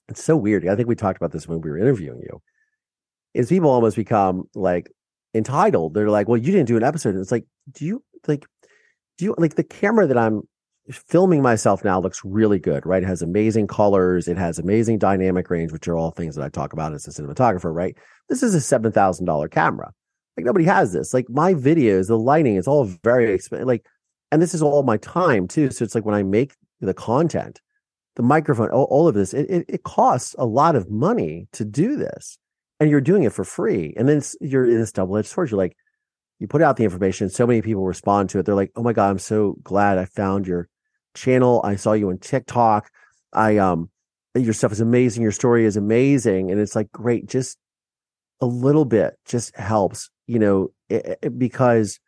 it's 0.07 0.23
so 0.23 0.37
weird 0.37 0.67
i 0.67 0.75
think 0.75 0.87
we 0.87 0.93
talked 0.93 1.17
about 1.17 1.31
this 1.31 1.47
when 1.47 1.59
we 1.61 1.71
were 1.71 1.77
interviewing 1.79 2.19
you 2.21 2.39
is 3.33 3.49
people 3.49 3.71
almost 3.71 3.95
become 3.95 4.43
like 4.53 4.91
entitled 5.33 5.93
they're 5.93 6.09
like 6.09 6.27
well 6.27 6.37
you 6.37 6.51
didn't 6.51 6.67
do 6.67 6.77
an 6.77 6.83
episode 6.83 7.13
and 7.13 7.21
it's 7.21 7.31
like 7.31 7.45
do 7.71 7.85
you 7.85 8.03
like 8.27 8.45
do 9.17 9.25
you 9.25 9.35
like 9.37 9.55
the 9.55 9.63
camera 9.63 10.07
that 10.07 10.17
i'm 10.17 10.41
filming 10.89 11.41
myself 11.41 11.83
now 11.83 11.99
looks 11.99 12.21
really 12.25 12.57
good 12.57 12.83
right 12.85 13.03
it 13.03 13.05
has 13.05 13.21
amazing 13.21 13.67
colors 13.67 14.27
it 14.27 14.37
has 14.37 14.57
amazing 14.57 14.97
dynamic 14.97 15.47
range 15.51 15.71
which 15.71 15.87
are 15.87 15.95
all 15.95 16.09
things 16.09 16.35
that 16.35 16.43
i 16.43 16.49
talk 16.49 16.73
about 16.73 16.93
as 16.93 17.07
a 17.07 17.11
cinematographer 17.11 17.71
right 17.71 17.95
this 18.29 18.43
is 18.43 18.55
a 18.55 18.79
$7,000 18.79 19.51
camera. 19.51 19.91
Like 20.37 20.45
nobody 20.45 20.65
has 20.65 20.93
this. 20.93 21.13
Like 21.13 21.29
my 21.29 21.53
videos, 21.53 22.07
the 22.07 22.17
lighting 22.17 22.55
is 22.55 22.67
all 22.67 22.85
very 23.03 23.33
expensive. 23.33 23.67
Like, 23.67 23.85
and 24.31 24.41
this 24.41 24.53
is 24.53 24.61
all 24.61 24.83
my 24.83 24.97
time 24.97 25.47
too. 25.47 25.71
So 25.71 25.83
it's 25.83 25.95
like 25.95 26.05
when 26.05 26.15
I 26.15 26.23
make 26.23 26.53
the 26.79 26.93
content, 26.93 27.59
the 28.15 28.23
microphone, 28.23 28.69
all, 28.69 28.85
all 28.85 29.07
of 29.07 29.15
this, 29.15 29.33
it, 29.33 29.49
it, 29.49 29.65
it, 29.67 29.83
costs 29.83 30.35
a 30.37 30.45
lot 30.45 30.75
of 30.75 30.89
money 30.89 31.47
to 31.53 31.65
do 31.65 31.97
this. 31.97 32.37
And 32.79 32.89
you're 32.89 33.01
doing 33.01 33.23
it 33.23 33.33
for 33.33 33.43
free. 33.43 33.93
And 33.97 34.07
then 34.07 34.21
you're 34.39 34.65
in 34.65 34.79
this 34.79 34.91
double 34.91 35.17
edged 35.17 35.27
sword. 35.27 35.51
You're 35.51 35.57
like, 35.57 35.75
you 36.39 36.47
put 36.47 36.61
out 36.61 36.77
the 36.77 36.85
information, 36.85 37.29
so 37.29 37.45
many 37.45 37.61
people 37.61 37.83
respond 37.85 38.29
to 38.29 38.39
it. 38.39 38.45
They're 38.45 38.55
like, 38.55 38.71
oh 38.77 38.83
my 38.83 38.93
God, 38.93 39.09
I'm 39.09 39.19
so 39.19 39.57
glad 39.61 39.97
I 39.97 40.05
found 40.05 40.47
your 40.47 40.69
channel. 41.13 41.61
I 41.65 41.75
saw 41.75 41.91
you 41.91 42.09
on 42.09 42.17
TikTok. 42.17 42.89
I, 43.33 43.57
um, 43.57 43.89
your 44.35 44.53
stuff 44.53 44.71
is 44.71 44.79
amazing. 44.79 45.21
Your 45.21 45.33
story 45.33 45.65
is 45.65 45.75
amazing. 45.75 46.49
And 46.49 46.61
it's 46.61 46.75
like, 46.75 46.91
great. 46.93 47.27
Just 47.27 47.57
a 48.41 48.45
little 48.45 48.85
bit 48.85 49.17
just 49.25 49.55
helps, 49.55 50.09
you 50.27 50.39
know, 50.39 50.71
it, 50.87 51.19
it, 51.21 51.39
because 51.39 51.99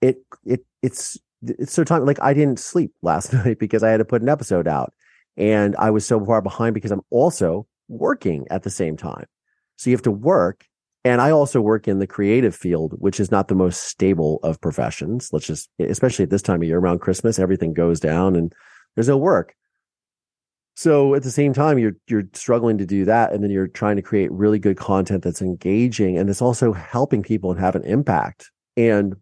it 0.00 0.18
it 0.44 0.64
it's 0.82 1.18
it's 1.42 1.72
so 1.72 1.84
time 1.84 2.04
like 2.04 2.20
I 2.20 2.34
didn't 2.34 2.58
sleep 2.58 2.92
last 3.02 3.32
night 3.44 3.58
because 3.58 3.82
I 3.82 3.90
had 3.90 3.98
to 3.98 4.04
put 4.04 4.22
an 4.22 4.28
episode 4.28 4.68
out 4.68 4.92
and 5.36 5.76
I 5.76 5.90
was 5.90 6.06
so 6.06 6.24
far 6.24 6.42
behind 6.42 6.74
because 6.74 6.90
I'm 6.90 7.02
also 7.10 7.66
working 7.88 8.46
at 8.50 8.62
the 8.62 8.70
same 8.70 8.96
time. 8.96 9.26
So 9.78 9.90
you 9.90 9.96
have 9.96 10.02
to 10.02 10.10
work 10.10 10.66
and 11.04 11.20
I 11.20 11.30
also 11.30 11.60
work 11.60 11.88
in 11.88 12.00
the 12.00 12.06
creative 12.06 12.54
field, 12.54 12.92
which 12.98 13.18
is 13.18 13.30
not 13.30 13.48
the 13.48 13.54
most 13.54 13.84
stable 13.84 14.40
of 14.42 14.60
professions. 14.60 15.30
Let's 15.32 15.46
just, 15.46 15.70
especially 15.78 16.24
at 16.24 16.30
this 16.30 16.42
time 16.42 16.60
of 16.60 16.68
year 16.68 16.78
around 16.78 16.98
Christmas, 16.98 17.38
everything 17.38 17.72
goes 17.72 17.98
down 18.00 18.36
and 18.36 18.52
there's 18.94 19.08
no 19.08 19.16
work. 19.16 19.54
So 20.74 21.14
at 21.14 21.22
the 21.22 21.30
same 21.30 21.52
time, 21.52 21.78
you're 21.78 21.94
you're 22.08 22.28
struggling 22.34 22.78
to 22.78 22.86
do 22.86 23.04
that, 23.06 23.32
and 23.32 23.42
then 23.42 23.50
you're 23.50 23.66
trying 23.66 23.96
to 23.96 24.02
create 24.02 24.30
really 24.30 24.60
good 24.60 24.76
content 24.76 25.24
that's 25.24 25.42
engaging 25.42 26.16
and 26.16 26.30
it's 26.30 26.42
also 26.42 26.72
helping 26.72 27.22
people 27.22 27.50
and 27.50 27.58
have 27.58 27.74
an 27.74 27.82
impact. 27.84 28.50
And 28.76 29.16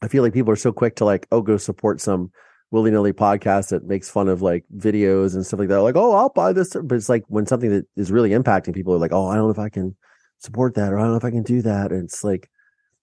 I 0.00 0.08
feel 0.08 0.24
like 0.24 0.32
people 0.32 0.52
are 0.52 0.56
so 0.56 0.72
quick 0.72 0.96
to 0.96 1.04
like, 1.04 1.28
oh, 1.30 1.42
go 1.42 1.56
support 1.56 2.00
some 2.00 2.32
willy 2.72 2.90
nilly 2.90 3.12
podcast 3.12 3.68
that 3.68 3.84
makes 3.84 4.10
fun 4.10 4.28
of 4.28 4.42
like 4.42 4.64
videos 4.74 5.34
and 5.34 5.46
stuff 5.46 5.60
like 5.60 5.68
that. 5.68 5.82
Like, 5.82 5.94
oh, 5.94 6.12
I'll 6.12 6.30
buy 6.30 6.52
this, 6.52 6.74
but 6.82 6.96
it's 6.96 7.08
like 7.08 7.22
when 7.28 7.46
something 7.46 7.70
that 7.70 7.86
is 7.96 8.10
really 8.10 8.30
impacting 8.30 8.74
people 8.74 8.94
are 8.94 8.98
like, 8.98 9.12
oh, 9.12 9.28
I 9.28 9.36
don't 9.36 9.44
know 9.44 9.50
if 9.50 9.58
I 9.58 9.68
can 9.68 9.94
support 10.38 10.74
that 10.74 10.92
or 10.92 10.98
I 10.98 11.02
don't 11.02 11.10
know 11.10 11.18
if 11.18 11.24
I 11.24 11.30
can 11.30 11.42
do 11.42 11.62
that. 11.62 11.92
And 11.92 12.04
it's 12.04 12.24
like, 12.24 12.50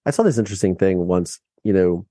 I 0.05 0.11
saw 0.11 0.23
this 0.23 0.39
interesting 0.39 0.75
thing 0.75 0.97
once. 1.07 1.39
You 1.63 1.73
know, 1.73 2.07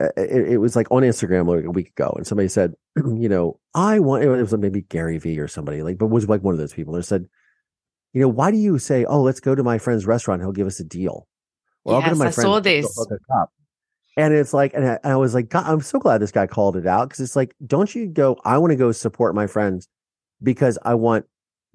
uh, 0.00 0.08
it, 0.16 0.52
it, 0.52 0.58
was 0.58 0.76
like 0.76 0.90
on 0.90 1.02
Instagram 1.02 1.48
like 1.48 1.64
a 1.64 1.70
week 1.70 1.88
ago, 1.88 2.12
and 2.16 2.26
somebody 2.26 2.48
said, 2.48 2.74
you 2.96 3.28
know, 3.28 3.58
I 3.74 3.98
want 3.98 4.22
it 4.22 4.28
was 4.28 4.54
maybe 4.56 4.82
Gary 4.82 5.18
Vee 5.18 5.40
or 5.40 5.48
somebody 5.48 5.82
like, 5.82 5.98
but 5.98 6.06
was 6.06 6.28
like 6.28 6.42
one 6.42 6.54
of 6.54 6.58
those 6.58 6.74
people 6.74 6.94
that 6.94 7.04
said, 7.04 7.26
You 8.12 8.20
know, 8.20 8.28
why 8.28 8.50
do 8.50 8.58
you 8.58 8.78
say, 8.78 9.04
"Oh, 9.06 9.22
let's 9.22 9.40
go 9.40 9.54
to 9.54 9.62
my 9.62 9.78
friend's 9.78 10.06
restaurant; 10.06 10.42
he'll 10.42 10.52
give 10.52 10.66
us 10.66 10.78
a 10.78 10.84
deal"? 10.84 11.26
Or 11.84 12.00
yes, 12.00 12.20
I 12.20 12.30
saw 12.30 12.60
this. 12.60 12.86
And 14.16 14.32
it's 14.32 14.54
like, 14.54 14.74
and 14.74 14.86
I, 14.86 14.98
I 15.02 15.16
was 15.16 15.34
like, 15.34 15.48
God, 15.48 15.66
I'm 15.66 15.80
so 15.80 15.98
glad 15.98 16.18
this 16.18 16.30
guy 16.30 16.46
called 16.46 16.76
it 16.76 16.86
out 16.86 17.08
because 17.08 17.20
it's 17.20 17.36
like, 17.36 17.54
don't 17.66 17.92
you 17.94 18.06
go? 18.06 18.36
I 18.44 18.58
want 18.58 18.70
to 18.70 18.76
go 18.76 18.92
support 18.92 19.34
my 19.34 19.46
friends 19.46 19.88
because 20.42 20.78
I 20.82 20.94
want 20.94 21.26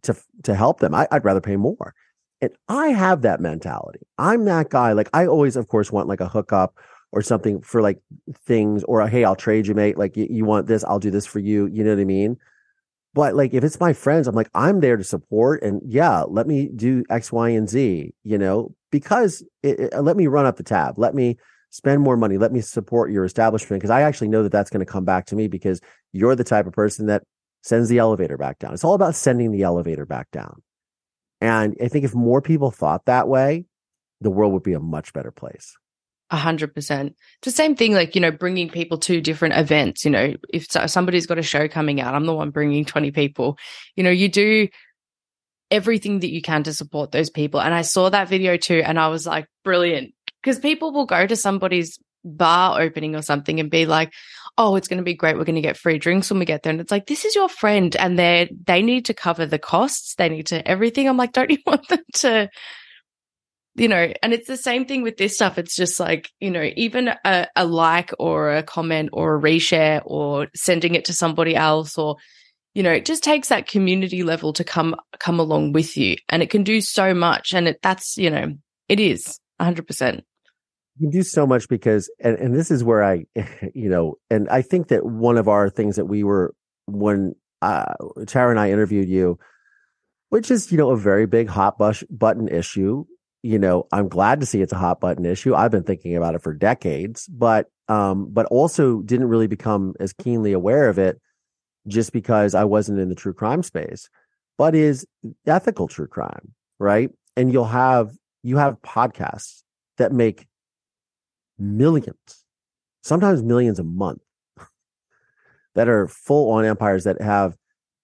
to 0.04 0.16
to 0.44 0.56
help 0.56 0.80
them. 0.80 0.96
I, 0.96 1.08
I'd 1.12 1.26
rather 1.26 1.42
pay 1.42 1.58
more. 1.58 1.94
And 2.42 2.52
I 2.70 2.88
have 2.88 3.24
that 3.24 3.42
mentality. 3.42 4.00
I'm 4.18 4.46
that 4.46 4.70
guy. 4.70 4.94
Like 4.94 5.10
I 5.14 5.28
always, 5.28 5.58
of 5.58 5.68
course, 5.68 5.92
want 5.92 6.08
like 6.08 6.22
a 6.22 6.30
hookup 6.30 6.76
or 7.12 7.22
something 7.22 7.62
for 7.62 7.82
like 7.82 8.00
things 8.46 8.84
or 8.86 9.02
a, 9.02 9.10
hey, 9.10 9.26
I'll 9.26 9.36
trade 9.36 9.68
you, 9.68 9.74
mate. 9.74 9.98
Like 9.98 10.16
you, 10.16 10.28
you 10.30 10.46
want 10.46 10.68
this, 10.68 10.84
I'll 10.86 11.00
do 11.00 11.12
this 11.12 11.26
for 11.26 11.40
you. 11.40 11.66
You 11.66 11.84
know 11.84 11.92
what 11.92 12.00
I 12.00 12.06
mean? 12.06 12.38
But 13.14 13.36
like 13.36 13.54
if 13.54 13.64
it's 13.64 13.80
my 13.80 13.92
friends, 13.92 14.28
I'm 14.28 14.36
like, 14.36 14.50
I'm 14.54 14.80
there 14.80 14.96
to 14.96 15.04
support 15.04 15.64
and 15.64 15.82
yeah, 15.86 16.22
let 16.22 16.48
me 16.48 16.70
do 16.74 17.04
X, 17.10 17.32
Y, 17.32 17.50
and 17.50 17.68
Z, 17.68 18.14
you 18.24 18.38
know, 18.38 18.74
because 18.92 19.44
it, 19.64 19.80
it, 19.80 20.02
let 20.02 20.16
me 20.16 20.28
run 20.28 20.46
up 20.46 20.58
the 20.58 20.64
tab. 20.64 20.98
Let 20.98 21.16
me 21.16 21.38
spend 21.70 22.02
more 22.02 22.18
money. 22.18 22.38
Let 22.38 22.52
me 22.52 22.62
support 22.62 23.12
your 23.12 23.26
establishment 23.26 23.82
because 23.82 23.92
I 23.92 24.02
actually 24.02 24.30
know 24.30 24.44
that 24.44 24.52
that's 24.52 24.70
going 24.70 24.86
to 24.86 24.92
come 24.92 25.06
back 25.06 25.28
to 25.28 25.36
me 25.36 25.48
because 25.48 25.82
you're 26.14 26.36
the 26.36 26.44
type 26.44 26.66
of 26.66 26.74
person 26.74 27.08
that 27.08 27.24
sends 27.64 27.90
the 27.90 28.00
elevator 28.00 28.38
back 28.38 28.60
down. 28.60 28.74
It's 28.74 28.84
all 28.84 28.94
about 28.94 29.16
sending 29.16 29.52
the 29.52 29.64
elevator 29.64 30.06
back 30.06 30.32
down. 30.32 30.62
And 31.42 31.76
I 31.82 31.88
think 31.88 32.06
if 32.06 32.14
more 32.14 32.42
people 32.42 32.72
thought 32.72 33.06
that 33.06 33.28
way, 33.28 33.66
the 34.22 34.30
world 34.30 34.54
would 34.54 34.64
be 34.64 34.74
a 34.74 34.80
much 34.80 35.14
better 35.14 35.32
place. 35.32 35.76
A 36.32 36.38
hundred 36.38 36.76
percent. 36.76 37.16
The 37.42 37.52
same 37.52 37.76
thing, 37.76 37.94
like, 37.94 38.14
you 38.14 38.22
know, 38.22 38.32
bringing 38.32 38.70
people 38.70 38.98
to 39.00 39.20
different 39.22 39.56
events. 39.56 40.06
You 40.06 40.12
know, 40.12 40.36
if 40.54 40.68
somebody's 40.88 41.26
got 41.26 41.40
a 41.40 41.44
show 41.44 41.68
coming 41.68 42.02
out, 42.02 42.14
I'm 42.14 42.26
the 42.26 42.36
one 42.36 42.52
bringing 42.52 42.86
20 42.86 43.12
people. 43.12 43.58
You 43.96 44.04
know, 44.04 44.10
you 44.10 44.30
do 44.30 44.68
everything 45.72 46.20
that 46.20 46.32
you 46.32 46.42
can 46.42 46.64
to 46.64 46.74
support 46.74 47.12
those 47.12 47.30
people. 47.30 47.62
And 47.62 47.74
I 47.74 47.82
saw 47.82 48.10
that 48.10 48.28
video 48.28 48.58
too, 48.58 48.82
and 48.86 49.00
I 49.00 49.08
was 49.08 49.26
like, 49.26 49.48
brilliant. 49.64 50.14
Because 50.42 50.60
people 50.60 50.92
will 50.92 51.06
go 51.06 51.28
to 51.28 51.36
somebody's 51.36 52.00
bar 52.24 52.82
opening 52.82 53.16
or 53.16 53.22
something 53.22 53.60
and 53.60 53.70
be 53.70 53.86
like, 53.86 54.14
oh, 54.58 54.76
it's 54.76 54.88
going 54.88 54.98
to 54.98 55.04
be 55.04 55.14
great. 55.14 55.38
We're 55.38 55.46
going 55.46 55.56
to 55.56 55.62
get 55.62 55.78
free 55.78 55.98
drinks 55.98 56.30
when 56.30 56.40
we 56.40 56.46
get 56.46 56.64
there. 56.64 56.72
And 56.72 56.82
it's 56.82 56.92
like, 56.92 57.08
this 57.08 57.26
is 57.26 57.36
your 57.36 57.50
friend 57.50 57.96
and 57.96 58.20
they 58.20 58.52
they 58.66 58.82
need 58.82 59.06
to 59.06 59.14
cover 59.14 59.46
the 59.46 59.60
costs. 59.60 60.16
They 60.16 60.30
need 60.30 60.48
to 60.48 60.66
everything. 60.68 61.08
I'm 61.08 61.18
like, 61.18 61.32
don't 61.34 61.50
you 61.50 61.58
want 61.66 61.88
them 61.88 62.04
to, 62.16 62.50
you 63.76 63.88
know, 63.88 64.12
and 64.22 64.34
it's 64.34 64.48
the 64.48 64.58
same 64.58 64.86
thing 64.86 65.02
with 65.02 65.18
this 65.18 65.36
stuff. 65.36 65.58
It's 65.58 65.76
just 65.76 66.00
like, 66.00 66.30
you 66.40 66.52
know, 66.52 66.70
even 66.76 67.10
a, 67.24 67.48
a 67.56 67.66
like 67.66 68.12
or 68.20 68.56
a 68.56 68.64
comment 68.64 69.10
or 69.14 69.36
a 69.36 69.42
reshare 69.42 70.02
or 70.06 70.48
sending 70.56 70.96
it 70.96 71.06
to 71.06 71.14
somebody 71.14 71.56
else 71.56 71.98
or, 71.98 72.18
you 72.74 72.84
know, 72.84 72.92
it 72.92 73.06
just 73.06 73.24
takes 73.24 73.50
that 73.50 73.68
community 73.68 74.24
level 74.24 74.54
to 74.54 74.64
come, 74.64 74.96
come 75.20 75.40
along 75.40 75.72
with 75.72 75.96
you. 75.98 76.18
And 76.28 76.44
it 76.44 76.50
can 76.50 76.64
do 76.64 76.82
so 76.82 77.14
much. 77.14 77.54
And 77.54 77.68
it, 77.68 77.80
that's, 77.82 78.18
you 78.18 78.30
know, 78.30 78.56
it 78.90 79.00
is 79.00 79.40
hundred 79.60 79.88
percent 79.88 80.24
you 81.00 81.10
do 81.10 81.24
so 81.24 81.48
much 81.48 81.68
because 81.70 82.10
and, 82.20 82.38
and 82.38 82.56
this 82.56 82.72
is 82.72 82.84
where 82.84 83.04
i 83.04 83.24
you 83.74 83.90
know 83.90 84.16
and 84.30 84.48
i 84.50 84.62
think 84.62 84.88
that 84.90 85.06
one 85.06 85.38
of 85.38 85.48
our 85.48 85.70
things 85.70 85.96
that 85.96 86.06
we 86.06 86.24
were 86.24 86.54
when 86.88 87.34
uh 87.62 87.94
tara 88.28 88.50
and 88.50 88.60
i 88.60 88.72
interviewed 88.72 89.10
you 89.10 89.38
which 90.30 90.52
is 90.52 90.72
you 90.72 90.78
know 90.78 90.92
a 90.92 90.98
very 90.98 91.26
big 91.26 91.48
hot 91.48 91.78
bush 91.78 92.04
button 92.10 92.48
issue 92.48 93.06
you 93.44 93.60
know 93.60 93.88
i'm 93.92 94.08
glad 94.08 94.40
to 94.40 94.46
see 94.46 94.62
it's 94.62 94.74
a 94.74 94.78
hot 94.78 95.00
button 95.00 95.26
issue. 95.26 95.56
I've 95.56 95.72
been 95.72 95.84
thinking 95.84 96.16
about 96.16 96.36
it 96.36 96.42
for 96.42 96.54
decades 96.54 97.28
but 97.28 97.68
um 97.88 98.28
but 98.32 98.46
also 98.48 99.02
didn't 99.02 99.30
really 99.30 99.48
become 99.48 99.94
as 100.00 100.14
keenly 100.14 100.54
aware 100.54 100.90
of 100.90 101.00
it 101.00 101.20
just 101.88 102.12
because 102.14 102.54
i 102.54 102.64
wasn't 102.64 103.00
in 103.00 103.10
the 103.10 103.16
true 103.16 103.34
crime 103.34 103.64
space 103.64 104.10
but 104.58 104.76
is 104.76 105.06
ethical 105.48 105.88
true 105.88 106.08
crime 106.08 106.54
right? 106.80 107.12
And 107.36 107.52
you'll 107.54 107.66
have 107.66 108.12
you 108.42 108.58
have 108.58 108.82
podcasts 108.82 109.62
that 109.98 110.12
make 110.12 110.48
millions, 111.60 112.46
sometimes 113.02 113.44
millions 113.44 113.80
a 113.80 113.84
month, 113.84 114.22
that 115.76 115.88
are 115.88 116.08
full 116.08 116.52
on 116.52 116.66
empires 116.66 117.04
that 117.04 117.22
have 117.22 117.56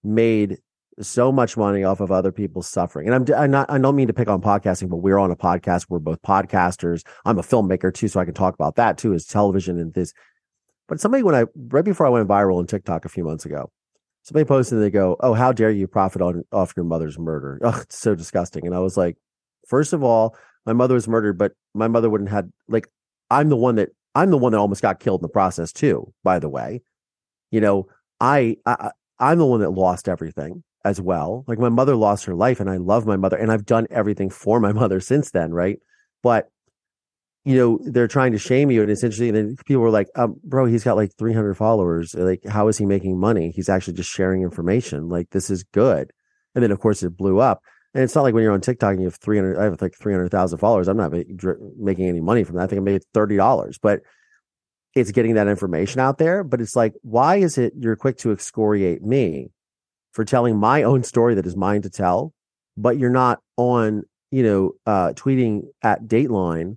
made 0.04 0.60
so 1.02 1.32
much 1.32 1.58
money 1.58 1.84
off 1.84 2.00
of 2.00 2.12
other 2.12 2.32
people's 2.32 2.70
suffering. 2.70 3.08
And 3.08 3.16
I'm, 3.16 3.36
I'm 3.36 3.52
not, 3.52 3.70
I 3.70 3.78
don't 3.78 3.96
mean 3.96 4.08
to 4.08 4.14
pick 4.14 4.30
on 4.30 4.42
podcasting, 4.42 4.90
but 4.90 4.98
we're 4.98 5.18
on 5.18 5.32
a 5.32 5.36
podcast. 5.36 5.88
We're 5.90 6.00
both 6.00 6.22
podcasters. 6.22 7.04
I'm 7.26 7.38
a 7.38 7.42
filmmaker 7.42 7.94
too, 7.94 8.08
so 8.08 8.20
I 8.20 8.26
can 8.26 8.34
talk 8.34 8.54
about 8.54 8.76
that 8.76 8.98
too, 8.98 9.14
as 9.14 9.26
television 9.26 9.78
and 9.78 9.94
this. 9.94 10.14
But 10.88 11.00
somebody, 11.02 11.24
when 11.24 11.36
I, 11.36 11.46
right 11.56 11.84
before 11.84 12.06
I 12.06 12.10
went 12.10 12.28
viral 12.28 12.60
on 12.60 12.68
TikTok 12.68 13.06
a 13.06 13.10
few 13.10 13.24
months 13.24 13.46
ago, 13.46 13.72
somebody 14.24 14.46
posted, 14.46 14.78
and 14.78 14.84
they 14.84 14.92
go, 14.92 15.18
Oh, 15.20 15.34
how 15.34 15.52
dare 15.52 15.72
you 15.72 15.88
profit 15.88 16.22
on, 16.22 16.44
off 16.52 16.74
your 16.78 16.86
mother's 16.86 17.20
murder? 17.20 17.60
Oh, 17.64 17.80
it's 17.82 17.98
so 17.98 18.16
disgusting. 18.16 18.66
And 18.66 18.76
I 18.76 18.80
was 18.80 18.96
like, 18.96 19.18
First 19.68 19.94
of 19.94 20.04
all, 20.04 20.36
my 20.66 20.74
mother 20.74 20.94
was 20.94 21.08
murdered, 21.08 21.38
but 21.38 21.54
my 21.74 21.88
mother 21.88 22.10
wouldn't 22.10 22.30
had 22.30 22.52
like 22.68 22.88
I'm 23.30 23.50
the 23.50 23.56
one 23.56 23.76
that 23.76 23.90
I'm 24.14 24.32
the 24.32 24.38
one 24.38 24.52
that 24.54 24.60
almost 24.60 24.82
got 24.82 25.00
killed 25.00 25.22
in 25.22 25.24
the 25.24 25.30
process 25.30 25.72
too. 25.72 26.14
By 26.24 26.40
the 26.40 26.50
way, 26.50 26.82
you 27.52 27.62
know, 27.62 27.88
I, 28.20 28.58
I 28.66 28.92
I'm 29.20 29.38
the 29.38 29.46
one 29.46 29.62
that 29.62 29.72
lost 29.72 30.08
everything 30.08 30.64
as 30.84 31.02
well. 31.02 31.44
Like 31.48 31.60
my 31.60 31.70
mother 31.70 31.96
lost 31.96 32.26
her 32.26 32.36
life, 32.36 32.60
and 32.60 32.70
I 32.70 32.78
love 32.78 33.06
my 33.06 33.18
mother, 33.18 33.38
and 33.38 33.52
I've 33.52 33.66
done 33.66 33.88
everything 33.90 34.30
for 34.30 34.60
my 34.60 34.72
mother 34.82 35.00
since 35.00 35.32
then, 35.32 35.52
right? 35.54 35.80
But 36.24 36.50
you 37.44 37.56
know, 37.56 37.80
they're 37.84 38.08
trying 38.08 38.32
to 38.32 38.40
shame 38.40 38.72
you, 38.72 38.82
and 38.82 38.90
it's 38.90 39.04
interesting. 39.04 39.56
People 39.66 39.84
were 39.84 39.92
like, 39.92 40.08
um, 40.16 40.36
"Bro, 40.44 40.66
he's 40.66 40.84
got 40.84 40.96
like 40.96 41.12
300 41.18 41.56
followers. 41.56 42.16
Like, 42.16 42.44
how 42.46 42.68
is 42.68 42.78
he 42.78 42.86
making 42.86 43.20
money? 43.20 43.52
He's 43.52 43.70
actually 43.70 43.94
just 43.94 44.10
sharing 44.10 44.42
information. 44.42 45.10
Like, 45.10 45.30
this 45.30 45.50
is 45.50 45.64
good." 45.64 46.12
And 46.56 46.64
then, 46.64 46.72
of 46.72 46.80
course, 46.80 47.04
it 47.04 47.18
blew 47.18 47.40
up. 47.40 47.62
And 47.96 48.04
it's 48.04 48.14
not 48.14 48.24
like 48.24 48.34
when 48.34 48.44
you're 48.44 48.52
on 48.52 48.60
TikTok 48.60 48.92
and 48.92 49.00
you 49.00 49.08
have 49.08 49.16
300, 49.16 49.58
I 49.58 49.64
have 49.64 49.82
like 49.82 49.96
300,000 49.96 50.58
followers. 50.58 50.90
I'm 50.90 50.98
not 50.98 51.14
making 51.14 52.10
any 52.10 52.20
money 52.20 52.44
from 52.44 52.58
that. 52.58 52.64
I 52.64 52.68
think 52.68 52.82
I 52.82 52.84
made 52.84 53.04
$30, 53.16 53.80
but 53.82 54.02
it's 54.94 55.12
getting 55.12 55.36
that 55.36 55.48
information 55.48 56.02
out 56.02 56.18
there. 56.18 56.44
But 56.44 56.60
it's 56.60 56.76
like, 56.76 56.94
why 57.04 57.38
is 57.38 57.58
it 57.58 57.72
you're 57.80 57.96
quick 57.96 58.18
to 58.18 58.34
excoriate 58.34 59.02
me 59.02 59.52
for 60.12 60.26
telling 60.26 60.58
my 60.58 60.84
own 60.84 61.04
story 61.04 61.36
that 61.36 61.46
is 61.46 61.56
mine 61.56 61.84
to 61.84 61.90
tell, 61.90 62.34
but 62.76 62.98
you're 63.00 63.10
not 63.10 63.40
on, 63.56 64.04
you 64.30 64.44
know, 64.44 64.72
uh, 64.86 65.14
tweeting 65.14 65.62
at 65.82 66.04
Dateline, 66.04 66.76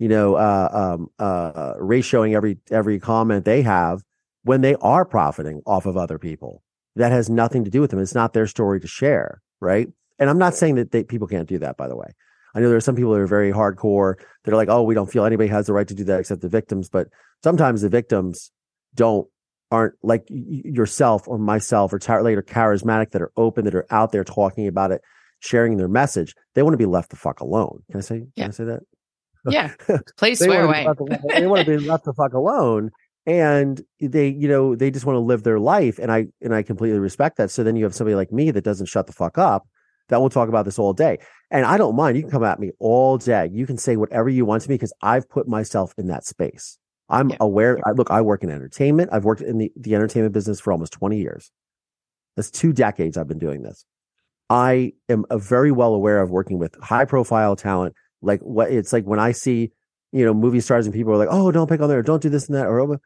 you 0.00 0.08
know, 0.08 0.34
uh, 0.34 0.96
um, 0.96 1.08
uh, 1.20 1.74
ratioing 1.74 2.34
every, 2.34 2.58
every 2.72 2.98
comment 2.98 3.44
they 3.44 3.62
have 3.62 4.02
when 4.42 4.62
they 4.62 4.74
are 4.80 5.04
profiting 5.04 5.62
off 5.64 5.86
of 5.86 5.96
other 5.96 6.18
people. 6.18 6.64
That 6.96 7.12
has 7.12 7.30
nothing 7.30 7.62
to 7.62 7.70
do 7.70 7.80
with 7.80 7.92
them. 7.92 8.00
It's 8.00 8.16
not 8.16 8.32
their 8.32 8.48
story 8.48 8.80
to 8.80 8.88
share. 8.88 9.42
Right 9.60 9.88
and 10.18 10.30
I'm 10.30 10.38
not 10.38 10.54
saying 10.54 10.76
that 10.76 10.90
they, 10.90 11.04
people 11.04 11.26
can't 11.26 11.48
do 11.48 11.58
that, 11.58 11.76
by 11.76 11.88
the 11.88 11.96
way. 11.96 12.08
I 12.54 12.60
know 12.60 12.68
there 12.68 12.78
are 12.78 12.80
some 12.80 12.96
people 12.96 13.12
that 13.12 13.20
are 13.20 13.26
very 13.26 13.52
hardcore 13.52 14.14
that 14.44 14.52
are 14.52 14.56
like, 14.56 14.70
oh, 14.70 14.82
we 14.82 14.94
don't 14.94 15.10
feel 15.10 15.24
anybody 15.24 15.48
has 15.48 15.66
the 15.66 15.74
right 15.74 15.86
to 15.88 15.94
do 15.94 16.04
that 16.04 16.20
except 16.20 16.40
the 16.40 16.48
victims. 16.48 16.88
But 16.88 17.08
sometimes 17.42 17.82
the 17.82 17.90
victims 17.90 18.50
don't 18.94 19.28
aren't 19.70 19.94
like 20.02 20.24
yourself 20.28 21.26
or 21.26 21.38
myself 21.38 21.92
or 21.92 21.98
Tara 21.98 22.22
later 22.22 22.42
charismatic 22.42 23.10
that 23.10 23.20
are 23.20 23.32
open 23.36 23.64
that 23.64 23.74
are 23.74 23.86
out 23.90 24.12
there 24.12 24.24
talking 24.24 24.68
about 24.68 24.90
it, 24.90 25.02
sharing 25.40 25.76
their 25.76 25.88
message. 25.88 26.34
They 26.54 26.62
want 26.62 26.72
to 26.72 26.78
be 26.78 26.86
left 26.86 27.10
the 27.10 27.16
fuck 27.16 27.40
alone. 27.40 27.82
Can 27.90 27.98
I 27.98 28.02
say? 28.02 28.26
Can. 28.36 28.48
I 28.48 28.50
say 28.50 28.64
that? 28.64 28.80
Yeah. 29.48 29.72
Please 30.16 30.38
swear 30.38 30.64
away. 30.64 30.86
they 31.28 31.46
want 31.46 31.66
to 31.66 31.78
be 31.78 31.84
left 31.84 32.04
the 32.04 32.14
fuck 32.14 32.32
alone 32.32 32.90
and 33.26 33.82
they 34.00 34.28
you 34.28 34.48
know 34.48 34.74
they 34.74 34.90
just 34.90 35.04
want 35.04 35.16
to 35.16 35.20
live 35.20 35.42
their 35.42 35.58
life 35.58 35.98
and 35.98 36.12
i 36.12 36.26
and 36.40 36.54
i 36.54 36.62
completely 36.62 36.98
respect 36.98 37.36
that 37.36 37.50
so 37.50 37.64
then 37.64 37.76
you 37.76 37.84
have 37.84 37.94
somebody 37.94 38.14
like 38.14 38.32
me 38.32 38.50
that 38.50 38.62
doesn't 38.62 38.86
shut 38.86 39.06
the 39.06 39.12
fuck 39.12 39.36
up 39.36 39.66
that 40.08 40.20
we'll 40.20 40.30
talk 40.30 40.48
about 40.48 40.64
this 40.64 40.78
all 40.78 40.92
day. 40.92 41.18
And 41.50 41.64
I 41.64 41.78
don't 41.78 41.96
mind. 41.96 42.16
You 42.16 42.22
can 42.22 42.30
come 42.30 42.44
at 42.44 42.58
me 42.58 42.70
all 42.78 43.18
day. 43.18 43.48
You 43.52 43.66
can 43.66 43.78
say 43.78 43.96
whatever 43.96 44.28
you 44.28 44.44
want 44.44 44.62
to 44.62 44.68
me 44.68 44.74
because 44.74 44.92
I've 45.02 45.28
put 45.28 45.48
myself 45.48 45.92
in 45.96 46.08
that 46.08 46.24
space. 46.24 46.78
I'm 47.08 47.30
yeah. 47.30 47.36
aware. 47.40 47.78
I, 47.86 47.92
look, 47.92 48.10
I 48.10 48.20
work 48.20 48.42
in 48.42 48.50
entertainment. 48.50 49.10
I've 49.12 49.24
worked 49.24 49.42
in 49.42 49.58
the, 49.58 49.70
the 49.76 49.94
entertainment 49.94 50.34
business 50.34 50.60
for 50.60 50.72
almost 50.72 50.92
20 50.92 51.18
years. 51.18 51.52
That's 52.34 52.50
two 52.50 52.72
decades 52.72 53.16
I've 53.16 53.28
been 53.28 53.38
doing 53.38 53.62
this. 53.62 53.84
I 54.50 54.92
am 55.08 55.24
very 55.32 55.72
well 55.72 55.94
aware 55.94 56.20
of 56.20 56.30
working 56.30 56.58
with 56.58 56.76
high 56.82 57.04
profile 57.04 57.56
talent. 57.56 57.94
Like 58.22 58.40
what 58.40 58.70
it's 58.70 58.92
like 58.92 59.04
when 59.04 59.18
I 59.18 59.32
see, 59.32 59.72
you 60.12 60.24
know, 60.24 60.34
movie 60.34 60.60
stars 60.60 60.86
and 60.86 60.94
people 60.94 61.12
are 61.12 61.16
like, 61.16 61.28
oh, 61.30 61.50
don't 61.50 61.68
pick 61.68 61.80
on 61.80 61.88
there, 61.88 62.02
don't 62.02 62.22
do 62.22 62.28
this 62.28 62.46
and 62.46 62.56
that, 62.56 62.66
or 62.66 62.80
oh, 62.80 62.98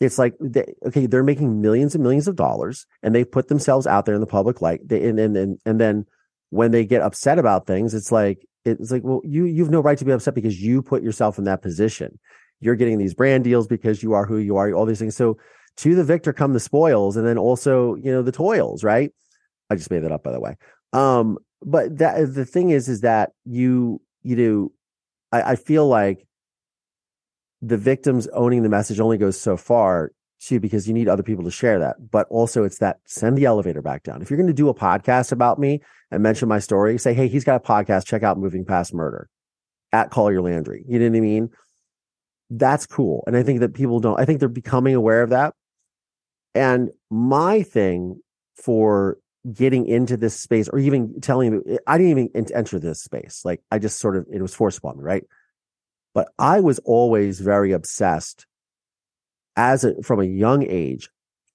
it's 0.00 0.18
like 0.18 0.34
they, 0.40 0.74
okay, 0.86 1.06
they're 1.06 1.22
making 1.22 1.60
millions 1.60 1.94
and 1.94 2.02
millions 2.02 2.28
of 2.28 2.36
dollars, 2.36 2.86
and 3.02 3.14
they 3.14 3.24
put 3.24 3.48
themselves 3.48 3.86
out 3.86 4.06
there 4.06 4.14
in 4.14 4.20
the 4.20 4.26
public 4.26 4.60
light. 4.60 4.80
They, 4.84 5.06
and 5.08 5.18
and 5.18 5.36
and, 5.36 5.58
and 5.64 5.80
then 5.80 6.06
when 6.54 6.70
they 6.70 6.84
get 6.86 7.02
upset 7.02 7.40
about 7.40 7.66
things, 7.66 7.94
it's 7.94 8.12
like 8.12 8.46
it's 8.64 8.92
like, 8.92 9.02
well, 9.02 9.20
you 9.24 9.44
you've 9.44 9.70
no 9.70 9.80
right 9.80 9.98
to 9.98 10.04
be 10.04 10.12
upset 10.12 10.36
because 10.36 10.62
you 10.62 10.82
put 10.82 11.02
yourself 11.02 11.36
in 11.36 11.44
that 11.44 11.62
position. 11.62 12.16
You're 12.60 12.76
getting 12.76 12.96
these 12.96 13.12
brand 13.12 13.42
deals 13.42 13.66
because 13.66 14.04
you 14.04 14.12
are 14.12 14.24
who 14.24 14.38
you 14.38 14.56
are, 14.56 14.72
all 14.72 14.86
these 14.86 15.00
things. 15.00 15.16
So 15.16 15.36
to 15.78 15.96
the 15.96 16.04
victor 16.04 16.32
come 16.32 16.52
the 16.52 16.60
spoils, 16.60 17.16
and 17.16 17.26
then 17.26 17.38
also, 17.38 17.96
you 17.96 18.12
know, 18.12 18.22
the 18.22 18.30
toils, 18.30 18.84
right? 18.84 19.10
I 19.68 19.74
just 19.74 19.90
made 19.90 20.04
that 20.04 20.12
up 20.12 20.22
by 20.22 20.30
the 20.30 20.38
way. 20.38 20.54
Um, 20.92 21.38
but 21.60 21.98
that 21.98 22.32
the 22.32 22.44
thing 22.44 22.70
is, 22.70 22.88
is 22.88 23.00
that 23.00 23.32
you, 23.44 24.00
you 24.22 24.36
know, 24.36 24.72
I, 25.32 25.52
I 25.52 25.56
feel 25.56 25.88
like 25.88 26.24
the 27.62 27.78
victims 27.78 28.28
owning 28.28 28.62
the 28.62 28.68
message 28.68 29.00
only 29.00 29.18
goes 29.18 29.40
so 29.40 29.56
far 29.56 30.12
too 30.46 30.60
because 30.60 30.86
you 30.86 30.94
need 30.94 31.08
other 31.08 31.22
people 31.22 31.44
to 31.44 31.50
share 31.50 31.78
that. 31.78 32.10
But 32.10 32.26
also, 32.30 32.64
it's 32.64 32.78
that 32.78 32.98
send 33.06 33.36
the 33.36 33.44
elevator 33.44 33.82
back 33.82 34.02
down. 34.02 34.22
If 34.22 34.30
you're 34.30 34.36
going 34.36 34.46
to 34.46 34.52
do 34.52 34.68
a 34.68 34.74
podcast 34.74 35.32
about 35.32 35.58
me 35.58 35.82
and 36.10 36.22
mention 36.22 36.48
my 36.48 36.58
story, 36.58 36.98
say, 36.98 37.14
hey, 37.14 37.28
he's 37.28 37.44
got 37.44 37.56
a 37.56 37.66
podcast. 37.66 38.06
Check 38.06 38.22
out 38.22 38.38
Moving 38.38 38.64
Past 38.64 38.94
Murder 38.94 39.28
at 39.92 40.10
Collier 40.10 40.42
Landry. 40.42 40.84
You 40.88 40.98
know 40.98 41.08
what 41.08 41.16
I 41.16 41.20
mean? 41.20 41.50
That's 42.50 42.86
cool. 42.86 43.24
And 43.26 43.36
I 43.36 43.42
think 43.42 43.60
that 43.60 43.74
people 43.74 44.00
don't, 44.00 44.18
I 44.18 44.24
think 44.24 44.40
they're 44.40 44.48
becoming 44.48 44.94
aware 44.94 45.22
of 45.22 45.30
that. 45.30 45.54
And 46.54 46.90
my 47.10 47.62
thing 47.62 48.20
for 48.56 49.18
getting 49.52 49.86
into 49.86 50.16
this 50.16 50.38
space 50.38 50.68
or 50.68 50.78
even 50.78 51.20
telling 51.20 51.62
me, 51.66 51.78
I 51.86 51.98
didn't 51.98 52.30
even 52.32 52.46
enter 52.54 52.78
this 52.78 53.02
space. 53.02 53.42
Like 53.44 53.60
I 53.70 53.78
just 53.78 53.98
sort 53.98 54.16
of, 54.16 54.26
it 54.32 54.40
was 54.40 54.54
forced 54.54 54.78
upon 54.78 54.98
me, 54.98 55.04
right? 55.04 55.24
But 56.14 56.28
I 56.38 56.60
was 56.60 56.78
always 56.80 57.40
very 57.40 57.72
obsessed 57.72 58.46
as 59.56 59.84
a, 59.84 60.00
from 60.02 60.20
a 60.20 60.24
young 60.24 60.64
age 60.68 61.08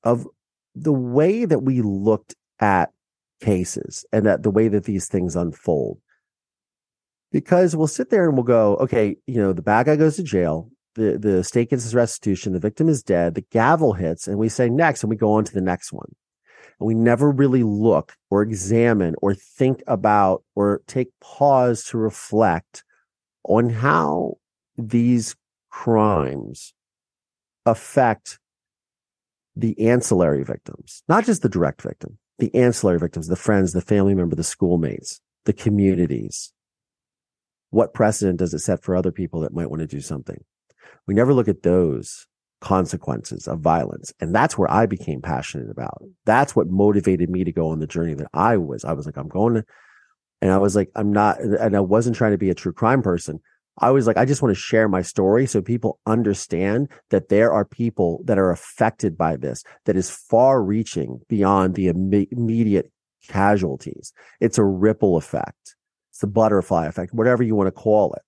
of 0.04 0.28
the 0.76 0.94
way 0.94 1.46
that 1.46 1.60
we 1.60 1.82
looked 1.82 2.36
at 2.60 2.92
cases 3.42 4.06
and 4.12 4.26
that 4.26 4.44
the 4.44 4.52
way 4.52 4.68
that 4.68 4.84
these 4.84 5.08
things 5.08 5.36
unfold. 5.36 6.00
Because 7.32 7.76
we'll 7.76 7.88
sit 7.88 8.10
there 8.10 8.28
and 8.28 8.36
we'll 8.36 8.44
go, 8.44 8.76
okay, 8.78 9.18
you 9.28 9.42
know, 9.42 9.54
the 9.54 9.62
bad 9.62 9.86
guy 9.86 9.96
goes 9.96 10.16
to 10.16 10.24
jail, 10.24 10.70
the, 10.96 11.18
the 11.18 11.44
state 11.44 11.70
gets 11.70 11.84
his 11.84 11.94
restitution, 11.96 12.54
the 12.54 12.60
victim 12.60 12.90
is 12.90 13.04
dead, 13.04 13.36
the 13.36 13.46
gavel 13.52 13.94
hits, 13.94 14.28
and 14.28 14.38
we 14.38 14.50
say 14.50 14.70
next, 14.70 15.04
and 15.04 15.10
we 15.10 15.16
go 15.16 15.34
on 15.34 15.44
to 15.44 15.54
the 15.54 15.62
next 15.62 15.94
one. 15.94 16.12
And 16.80 16.88
we 16.88 16.96
never 16.96 17.30
really 17.30 17.64
look 17.64 18.16
or 18.30 18.42
examine 18.42 19.16
or 19.22 19.34
think 19.36 19.84
about 19.86 20.44
or 20.56 20.82
take 20.88 21.10
pause 21.22 21.84
to 21.86 21.98
reflect 21.98 22.84
on 23.44 23.70
how 23.70 24.36
these 24.78 25.36
crimes 25.70 26.74
affect 27.66 28.40
the 29.56 29.90
ancillary 29.90 30.44
victims, 30.44 31.04
not 31.08 31.26
just 31.26 31.42
the 31.42 31.50
direct 31.50 31.82
victim, 31.82 32.18
the 32.38 32.54
ancillary 32.56 33.00
victims, 33.00 33.28
the 33.28 33.36
friends, 33.36 33.74
the 33.74 33.82
family 33.82 34.16
member, 34.16 34.36
the 34.36 34.44
schoolmates, 34.44 35.22
the 35.46 35.54
communities. 35.54 36.54
What 37.72 37.94
precedent 37.94 38.40
does 38.40 38.54
it 38.54 38.60
set 38.60 38.84
for 38.84 38.96
other 38.96 39.12
people 39.12 39.42
that 39.42 39.54
might 39.54 39.70
want 39.70 39.82
to 39.82 39.88
do 39.88 40.02
something? 40.02 40.44
We 41.08 41.14
never 41.14 41.34
look 41.34 41.48
at 41.48 41.64
those 41.64 42.28
consequences 42.62 43.48
of 43.48 43.60
violence. 43.60 44.14
And 44.20 44.34
that's 44.34 44.58
where 44.58 44.70
I 44.72 44.86
became 44.86 45.22
passionate 45.22 45.70
about. 45.70 46.02
That's 46.26 46.56
what 46.56 46.68
motivated 46.68 47.30
me 47.30 47.44
to 47.44 47.52
go 47.52 47.70
on 47.70 47.80
the 47.80 47.88
journey 47.88 48.14
that 48.16 48.30
I 48.34 48.58
was. 48.58 48.84
I 48.84 48.94
was 48.94 49.06
like, 49.06 49.18
I'm 49.18 49.30
going 49.30 49.56
to, 49.56 49.66
and 50.42 50.52
I 50.52 50.58
was 50.58 50.76
like, 50.76 50.90
I'm 50.96 51.12
not, 51.12 51.40
and 51.40 51.76
I 51.76 51.80
wasn't 51.80 52.16
trying 52.16 52.32
to 52.32 52.38
be 52.38 52.50
a 52.50 52.56
true 52.56 52.74
crime 52.74 53.02
person. 53.02 53.40
I 53.80 53.92
was 53.92 54.08
like, 54.08 54.18
I 54.18 54.26
just 54.26 54.42
want 54.42 54.54
to 54.54 54.60
share 54.60 54.88
my 54.88 55.02
story 55.02 55.46
so 55.46 55.62
people 55.62 56.00
understand 56.06 56.90
that 57.10 57.30
there 57.30 57.52
are 57.52 57.66
people 57.66 58.22
that 58.26 58.38
are 58.38 58.52
affected 58.52 59.18
by 59.18 59.36
this 59.36 59.64
that 59.86 59.96
is 59.96 60.10
far 60.10 60.62
reaching 60.62 61.22
beyond 61.30 61.76
the 61.76 61.88
immediate 61.88 62.92
casualties. 63.28 64.14
It's 64.40 64.58
a 64.58 64.64
ripple 64.64 65.18
effect. 65.18 65.76
It's 66.12 66.20
the 66.20 66.28
butterfly 66.28 66.88
effect, 66.88 67.14
whatever 67.14 67.44
you 67.44 67.56
want 67.56 67.68
to 67.68 67.72
call 67.72 68.14
it. 68.14 68.22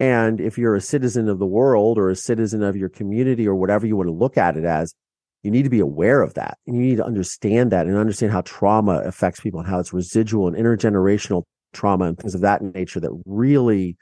And 0.00 0.40
if 0.40 0.58
you're 0.58 0.76
a 0.76 0.80
citizen 0.80 1.28
of 1.28 1.38
the 1.38 1.46
world 1.46 1.98
or 1.98 2.08
a 2.08 2.16
citizen 2.16 2.62
of 2.62 2.76
your 2.76 2.88
community 2.88 3.48
or 3.48 3.54
whatever 3.54 3.86
you 3.86 3.96
want 3.96 4.08
to 4.08 4.14
look 4.14 4.36
at 4.36 4.56
it 4.56 4.64
as, 4.64 4.94
you 5.42 5.50
need 5.50 5.64
to 5.64 5.70
be 5.70 5.80
aware 5.80 6.22
of 6.22 6.34
that 6.34 6.58
and 6.66 6.76
you 6.76 6.82
need 6.82 6.96
to 6.96 7.04
understand 7.04 7.72
that 7.72 7.86
and 7.86 7.96
understand 7.96 8.32
how 8.32 8.42
trauma 8.42 9.00
affects 9.04 9.40
people 9.40 9.60
and 9.60 9.68
how 9.68 9.78
it's 9.78 9.92
residual 9.92 10.48
and 10.48 10.56
intergenerational 10.56 11.44
trauma 11.72 12.06
and 12.06 12.18
things 12.18 12.34
of 12.34 12.40
that 12.40 12.62
nature 12.62 13.00
that 13.00 13.10
really 13.24 13.96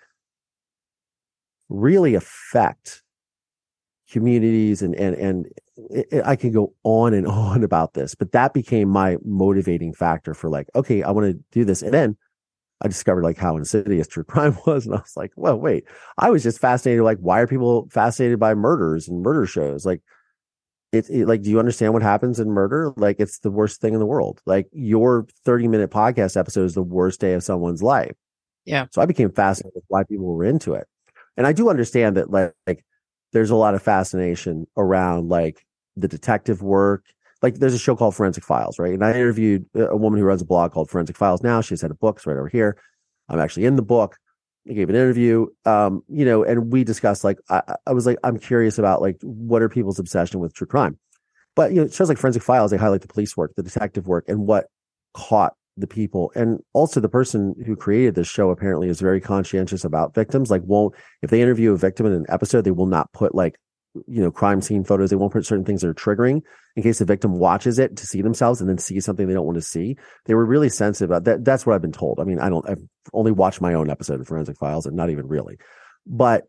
really 1.68 2.14
affect 2.14 3.02
communities 4.10 4.82
and 4.82 4.94
and 4.94 5.16
and 5.16 5.46
it, 5.90 6.08
it, 6.10 6.22
I 6.24 6.36
can 6.36 6.52
go 6.52 6.74
on 6.84 7.14
and 7.14 7.26
on 7.26 7.62
about 7.62 7.94
this, 7.94 8.14
but 8.14 8.32
that 8.32 8.54
became 8.54 8.88
my 8.88 9.16
motivating 9.24 9.92
factor 9.92 10.34
for 10.34 10.48
like, 10.48 10.68
okay, 10.74 11.02
I 11.02 11.10
want 11.10 11.26
to 11.26 11.44
do 11.52 11.64
this. 11.64 11.82
And 11.82 11.92
then 11.92 12.16
I 12.82 12.88
discovered 12.88 13.24
like 13.24 13.38
how 13.38 13.56
insidious 13.56 14.06
true 14.06 14.24
crime 14.28 14.56
was, 14.66 14.86
and 14.86 14.94
I 14.94 14.98
was 14.98 15.16
like, 15.16 15.32
well, 15.36 15.58
wait, 15.58 15.84
I 16.18 16.30
was 16.30 16.42
just 16.42 16.60
fascinated. 16.60 17.04
Like, 17.04 17.18
why 17.18 17.40
are 17.40 17.46
people 17.46 17.88
fascinated 17.90 18.38
by 18.38 18.54
murders 18.54 19.08
and 19.08 19.22
murder 19.22 19.46
shows? 19.46 19.86
Like, 19.86 20.02
it's 20.92 21.08
it, 21.08 21.26
like, 21.26 21.42
do 21.42 21.50
you 21.50 21.58
understand 21.58 21.92
what 21.92 22.02
happens 22.02 22.38
in 22.40 22.48
murder? 22.50 22.92
Like, 22.96 23.16
it's 23.18 23.40
the 23.40 23.50
worst 23.50 23.80
thing 23.80 23.94
in 23.94 24.00
the 24.00 24.06
world. 24.06 24.40
Like, 24.46 24.68
your 24.72 25.26
thirty 25.44 25.68
minute 25.68 25.90
podcast 25.90 26.36
episode 26.36 26.64
is 26.64 26.74
the 26.74 26.82
worst 26.82 27.20
day 27.20 27.32
of 27.32 27.42
someone's 27.42 27.82
life. 27.82 28.14
Yeah. 28.64 28.86
So 28.90 29.00
I 29.00 29.06
became 29.06 29.30
fascinated 29.30 29.76
with 29.76 29.84
why 29.88 30.04
people 30.04 30.26
were 30.26 30.44
into 30.44 30.74
it. 30.74 30.86
And 31.36 31.46
I 31.46 31.52
do 31.52 31.68
understand 31.68 32.16
that 32.16 32.30
like, 32.30 32.52
like 32.66 32.84
there's 33.32 33.50
a 33.50 33.56
lot 33.56 33.74
of 33.74 33.82
fascination 33.82 34.66
around 34.76 35.28
like 35.28 35.66
the 35.96 36.08
detective 36.08 36.62
work. 36.62 37.04
Like 37.42 37.56
there's 37.56 37.74
a 37.74 37.78
show 37.78 37.94
called 37.96 38.14
Forensic 38.14 38.44
Files, 38.44 38.78
right? 38.78 38.94
And 38.94 39.04
I 39.04 39.10
interviewed 39.10 39.66
a 39.74 39.96
woman 39.96 40.18
who 40.18 40.26
runs 40.26 40.42
a 40.42 40.46
blog 40.46 40.72
called 40.72 40.90
Forensic 40.90 41.16
Files 41.16 41.42
now. 41.42 41.60
She's 41.60 41.82
had 41.82 41.90
a 41.90 41.94
book, 41.94 42.16
it's 42.16 42.26
right 42.26 42.36
over 42.36 42.48
here. 42.48 42.76
I'm 43.28 43.40
actually 43.40 43.66
in 43.66 43.76
the 43.76 43.82
book. 43.82 44.16
I 44.68 44.72
gave 44.72 44.88
an 44.88 44.96
interview, 44.96 45.46
um, 45.64 46.02
you 46.08 46.24
know, 46.24 46.42
and 46.42 46.72
we 46.72 46.82
discussed 46.82 47.22
like 47.24 47.38
I, 47.48 47.76
I 47.86 47.92
was 47.92 48.06
like, 48.06 48.18
I'm 48.24 48.38
curious 48.38 48.78
about 48.78 49.00
like 49.00 49.18
what 49.22 49.62
are 49.62 49.68
people's 49.68 49.98
obsession 49.98 50.40
with 50.40 50.54
true 50.54 50.66
crime. 50.66 50.98
But 51.54 51.72
you 51.72 51.82
know, 51.82 51.88
shows 51.88 52.08
like 52.08 52.18
Forensic 52.18 52.42
Files, 52.42 52.70
they 52.70 52.76
highlight 52.76 53.02
the 53.02 53.08
police 53.08 53.36
work, 53.36 53.52
the 53.56 53.62
detective 53.62 54.06
work, 54.06 54.24
and 54.28 54.46
what 54.46 54.66
caught 55.14 55.54
the 55.76 55.86
people. 55.86 56.32
And 56.34 56.60
also 56.72 57.00
the 57.00 57.08
person 57.08 57.54
who 57.66 57.76
created 57.76 58.14
this 58.14 58.28
show 58.28 58.50
apparently 58.50 58.88
is 58.88 59.00
very 59.00 59.20
conscientious 59.20 59.84
about 59.84 60.14
victims 60.14 60.50
like 60.50 60.62
won't 60.64 60.94
if 61.22 61.30
they 61.30 61.42
interview 61.42 61.72
a 61.72 61.76
victim 61.76 62.06
in 62.06 62.12
an 62.12 62.26
episode 62.28 62.62
they 62.62 62.70
will 62.70 62.86
not 62.86 63.12
put 63.12 63.34
like 63.34 63.58
you 64.06 64.22
know 64.22 64.30
crime 64.30 64.60
scene 64.60 64.84
photos 64.84 65.08
they 65.08 65.16
won't 65.16 65.32
put 65.32 65.46
certain 65.46 65.64
things 65.64 65.80
that 65.80 65.88
are 65.88 65.94
triggering 65.94 66.42
in 66.76 66.82
case 66.82 66.98
the 66.98 67.04
victim 67.06 67.38
watches 67.38 67.78
it 67.78 67.96
to 67.96 68.06
see 68.06 68.20
themselves 68.20 68.60
and 68.60 68.68
then 68.68 68.76
see 68.76 69.00
something 69.00 69.26
they 69.26 69.34
don't 69.34 69.46
want 69.46 69.56
to 69.56 69.62
see. 69.62 69.96
They 70.26 70.34
were 70.34 70.44
really 70.44 70.68
sensitive 70.68 71.10
about 71.10 71.24
that 71.24 71.44
that's 71.44 71.66
what 71.66 71.74
i've 71.74 71.82
been 71.82 71.92
told. 71.92 72.20
I 72.20 72.24
mean 72.24 72.38
i 72.38 72.48
don't 72.48 72.68
i've 72.68 72.82
only 73.12 73.32
watched 73.32 73.60
my 73.60 73.74
own 73.74 73.90
episode 73.90 74.20
of 74.20 74.26
forensic 74.26 74.58
files 74.58 74.86
and 74.86 74.96
not 74.96 75.10
even 75.10 75.26
really. 75.26 75.58
But 76.06 76.44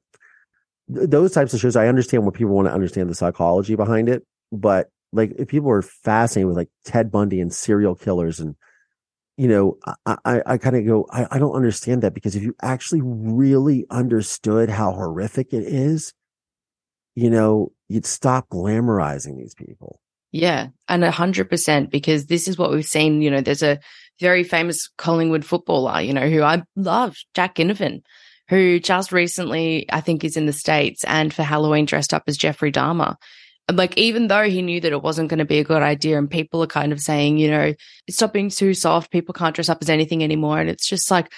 th- 0.93 1.09
those 1.09 1.31
types 1.31 1.53
of 1.53 1.59
shows 1.59 1.75
i 1.75 1.87
understand 1.87 2.25
what 2.25 2.33
people 2.33 2.53
want 2.53 2.67
to 2.67 2.73
understand 2.73 3.09
the 3.09 3.15
psychology 3.15 3.75
behind 3.75 4.09
it 4.09 4.25
but 4.51 4.89
like 5.13 5.33
if 5.37 5.47
people 5.47 5.69
are 5.69 5.81
fascinated 5.81 6.47
with 6.47 6.57
like 6.57 6.69
ted 6.85 7.11
bundy 7.11 7.41
and 7.41 7.53
serial 7.53 7.95
killers 7.95 8.39
and 8.39 8.55
you 9.37 9.47
know, 9.47 9.77
I, 10.05 10.17
I, 10.25 10.41
I 10.45 10.57
kind 10.57 10.75
of 10.75 10.85
go, 10.85 11.07
I, 11.11 11.27
I 11.31 11.39
don't 11.39 11.55
understand 11.55 12.01
that 12.01 12.15
because 12.15 12.35
if 12.35 12.41
you 12.41 12.55
actually 12.61 13.01
really 13.03 13.85
understood 13.89 14.69
how 14.69 14.91
horrific 14.91 15.53
it 15.53 15.63
is, 15.63 16.13
you 17.15 17.29
know, 17.29 17.71
you'd 17.87 18.05
stop 18.05 18.49
glamorizing 18.49 19.37
these 19.37 19.53
people. 19.53 20.01
Yeah, 20.31 20.67
and 20.89 21.03
a 21.03 21.11
hundred 21.11 21.49
percent 21.49 21.89
because 21.89 22.25
this 22.25 22.47
is 22.47 22.57
what 22.57 22.71
we've 22.71 22.85
seen. 22.85 23.21
You 23.21 23.31
know, 23.31 23.41
there's 23.41 23.63
a 23.63 23.79
very 24.19 24.43
famous 24.43 24.89
Collingwood 24.97 25.45
footballer, 25.45 26.01
you 26.01 26.13
know, 26.13 26.29
who 26.29 26.41
I 26.41 26.63
love, 26.75 27.15
Jack 27.33 27.55
Ginnivan, 27.55 28.01
who 28.49 28.79
just 28.79 29.11
recently, 29.11 29.85
I 29.89 30.01
think, 30.01 30.23
is 30.23 30.35
in 30.35 30.47
the 30.47 30.53
States 30.53 31.03
and 31.05 31.33
for 31.33 31.43
Halloween 31.43 31.85
dressed 31.85 32.13
up 32.13 32.23
as 32.27 32.37
Jeffrey 32.37 32.71
Dahmer 32.71 33.15
like 33.71 33.97
even 33.97 34.27
though 34.27 34.49
he 34.49 34.61
knew 34.61 34.79
that 34.79 34.91
it 34.91 35.01
wasn't 35.01 35.29
going 35.29 35.39
to 35.39 35.45
be 35.45 35.59
a 35.59 35.63
good 35.63 35.81
idea 35.81 36.17
and 36.17 36.29
people 36.29 36.63
are 36.63 36.67
kind 36.67 36.91
of 36.91 36.99
saying 36.99 37.37
you 37.37 37.49
know 37.49 37.73
stop 38.09 38.33
being 38.33 38.49
too 38.49 38.73
soft 38.73 39.11
people 39.11 39.33
can't 39.33 39.55
dress 39.55 39.69
up 39.69 39.79
as 39.81 39.89
anything 39.89 40.23
anymore 40.23 40.59
and 40.59 40.69
it's 40.69 40.87
just 40.87 41.11
like 41.11 41.31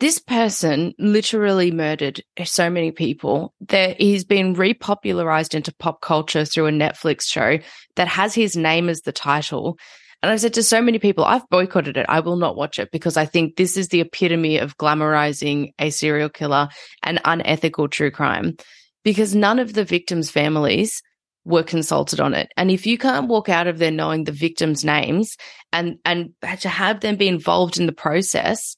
this 0.00 0.18
person 0.18 0.92
literally 0.98 1.70
murdered 1.70 2.22
so 2.44 2.68
many 2.68 2.90
people 2.90 3.54
that 3.68 4.00
he's 4.00 4.24
been 4.24 4.56
repopularized 4.56 5.54
into 5.54 5.72
pop 5.76 6.00
culture 6.00 6.44
through 6.44 6.66
a 6.66 6.72
netflix 6.72 7.22
show 7.22 7.58
that 7.96 8.08
has 8.08 8.34
his 8.34 8.56
name 8.56 8.88
as 8.88 9.02
the 9.02 9.12
title 9.12 9.78
and 10.22 10.30
I've 10.30 10.40
said 10.40 10.54
to 10.54 10.62
so 10.62 10.80
many 10.80 11.00
people, 11.00 11.24
I've 11.24 11.48
boycotted 11.48 11.96
it. 11.96 12.06
I 12.08 12.20
will 12.20 12.36
not 12.36 12.54
watch 12.54 12.78
it 12.78 12.92
because 12.92 13.16
I 13.16 13.26
think 13.26 13.56
this 13.56 13.76
is 13.76 13.88
the 13.88 14.00
epitome 14.02 14.58
of 14.58 14.76
glamorizing 14.76 15.72
a 15.80 15.90
serial 15.90 16.28
killer 16.28 16.68
and 17.02 17.20
unethical 17.24 17.88
true 17.88 18.12
crime. 18.12 18.56
Because 19.02 19.34
none 19.34 19.58
of 19.58 19.74
the 19.74 19.84
victims' 19.84 20.30
families 20.30 21.02
were 21.44 21.62
consulted 21.62 22.20
on 22.20 22.34
it. 22.34 22.52
And 22.56 22.70
if 22.70 22.86
you 22.86 22.98
can't 22.98 23.28
walk 23.28 23.48
out 23.48 23.66
of 23.66 23.78
there 23.78 23.90
knowing 23.90 24.24
the 24.24 24.32
victims' 24.32 24.84
names 24.84 25.36
and 25.72 25.98
and 26.04 26.30
to 26.60 26.68
have 26.68 27.00
them 27.00 27.16
be 27.16 27.28
involved 27.28 27.78
in 27.78 27.86
the 27.86 27.92
process, 27.92 28.76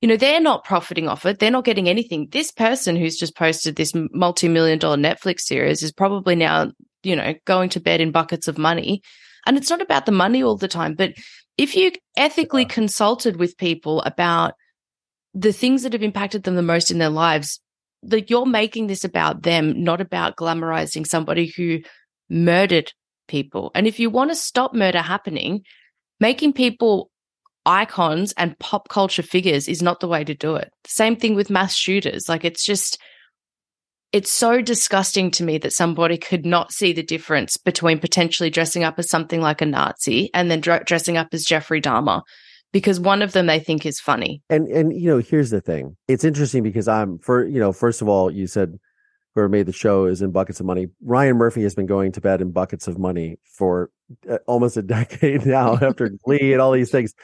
you 0.00 0.08
know, 0.08 0.16
they're 0.16 0.40
not 0.40 0.64
profiting 0.64 1.08
off 1.08 1.26
it. 1.26 1.38
They're 1.38 1.50
not 1.50 1.64
getting 1.64 1.88
anything. 1.88 2.28
This 2.30 2.50
person 2.50 2.96
who's 2.96 3.16
just 3.16 3.36
posted 3.36 3.76
this 3.76 3.92
multi-million 3.94 4.78
dollar 4.78 4.96
Netflix 4.96 5.40
series 5.40 5.82
is 5.82 5.92
probably 5.92 6.36
now, 6.36 6.70
you 7.02 7.16
know, 7.16 7.34
going 7.46 7.70
to 7.70 7.80
bed 7.80 8.00
in 8.00 8.12
buckets 8.12 8.46
of 8.48 8.58
money. 8.58 9.02
And 9.46 9.56
it's 9.56 9.70
not 9.70 9.82
about 9.82 10.06
the 10.06 10.12
money 10.12 10.42
all 10.42 10.56
the 10.56 10.68
time, 10.68 10.94
but 10.94 11.14
if 11.56 11.76
you 11.76 11.92
ethically 12.16 12.64
consulted 12.64 13.36
with 13.36 13.58
people 13.58 14.02
about 14.02 14.54
the 15.34 15.52
things 15.52 15.82
that 15.82 15.92
have 15.92 16.02
impacted 16.02 16.44
them 16.44 16.54
the 16.54 16.62
most 16.62 16.90
in 16.90 16.98
their 16.98 17.08
lives, 17.08 17.60
that 18.02 18.30
you're 18.30 18.46
making 18.46 18.86
this 18.86 19.04
about 19.04 19.42
them, 19.42 19.82
not 19.82 20.00
about 20.00 20.36
glamorizing 20.36 21.06
somebody 21.06 21.52
who 21.56 21.80
murdered 22.28 22.92
people. 23.28 23.70
And 23.74 23.86
if 23.86 23.98
you 23.98 24.10
want 24.10 24.30
to 24.30 24.36
stop 24.36 24.74
murder 24.74 25.00
happening, 25.00 25.62
making 26.20 26.52
people 26.52 27.10
icons 27.66 28.34
and 28.36 28.58
pop 28.58 28.88
culture 28.88 29.22
figures 29.22 29.68
is 29.68 29.82
not 29.82 30.00
the 30.00 30.08
way 30.08 30.24
to 30.24 30.34
do 30.34 30.56
it. 30.56 30.70
Same 30.86 31.16
thing 31.16 31.34
with 31.34 31.50
mass 31.50 31.74
shooters. 31.74 32.28
Like 32.28 32.44
it's 32.44 32.64
just, 32.64 32.98
it's 34.12 34.30
so 34.30 34.60
disgusting 34.60 35.30
to 35.32 35.44
me 35.44 35.58
that 35.58 35.72
somebody 35.72 36.18
could 36.18 36.44
not 36.46 36.72
see 36.72 36.92
the 36.92 37.02
difference 37.02 37.56
between 37.56 37.98
potentially 37.98 38.50
dressing 38.50 38.84
up 38.84 38.98
as 38.98 39.08
something 39.08 39.40
like 39.40 39.60
a 39.60 39.66
Nazi 39.66 40.30
and 40.34 40.50
then 40.50 40.60
dr- 40.60 40.84
dressing 40.84 41.16
up 41.16 41.28
as 41.32 41.44
Jeffrey 41.44 41.80
Dahmer 41.80 42.22
because 42.74 42.98
one 43.00 43.22
of 43.22 43.32
them 43.32 43.46
they 43.46 43.60
think 43.60 43.86
is 43.86 44.00
funny. 44.00 44.42
And 44.50 44.68
and 44.68 44.92
you 44.92 45.08
know, 45.08 45.18
here's 45.18 45.50
the 45.50 45.60
thing. 45.60 45.96
It's 46.08 46.24
interesting 46.24 46.62
because 46.62 46.88
I'm 46.88 47.18
for 47.20 47.46
you 47.46 47.60
know, 47.60 47.72
first 47.72 48.02
of 48.02 48.08
all, 48.08 48.30
you 48.30 48.46
said 48.46 48.78
whoever 49.34 49.48
made 49.48 49.66
the 49.66 49.72
show 49.72 50.06
is 50.06 50.22
in 50.22 50.30
buckets 50.30 50.60
of 50.60 50.66
money. 50.66 50.88
Ryan 51.02 51.36
Murphy 51.36 51.62
has 51.62 51.74
been 51.74 51.86
going 51.86 52.12
to 52.12 52.20
bed 52.20 52.40
in 52.40 52.52
buckets 52.52 52.86
of 52.86 52.98
money 52.98 53.36
for 53.44 53.90
uh, 54.28 54.38
almost 54.46 54.76
a 54.76 54.82
decade 54.96 55.44
now 55.46 55.74
after 55.74 56.08
Glee 56.24 56.52
and 56.52 56.60
all 56.60 56.72
these 56.72 56.90
things. 56.90 57.14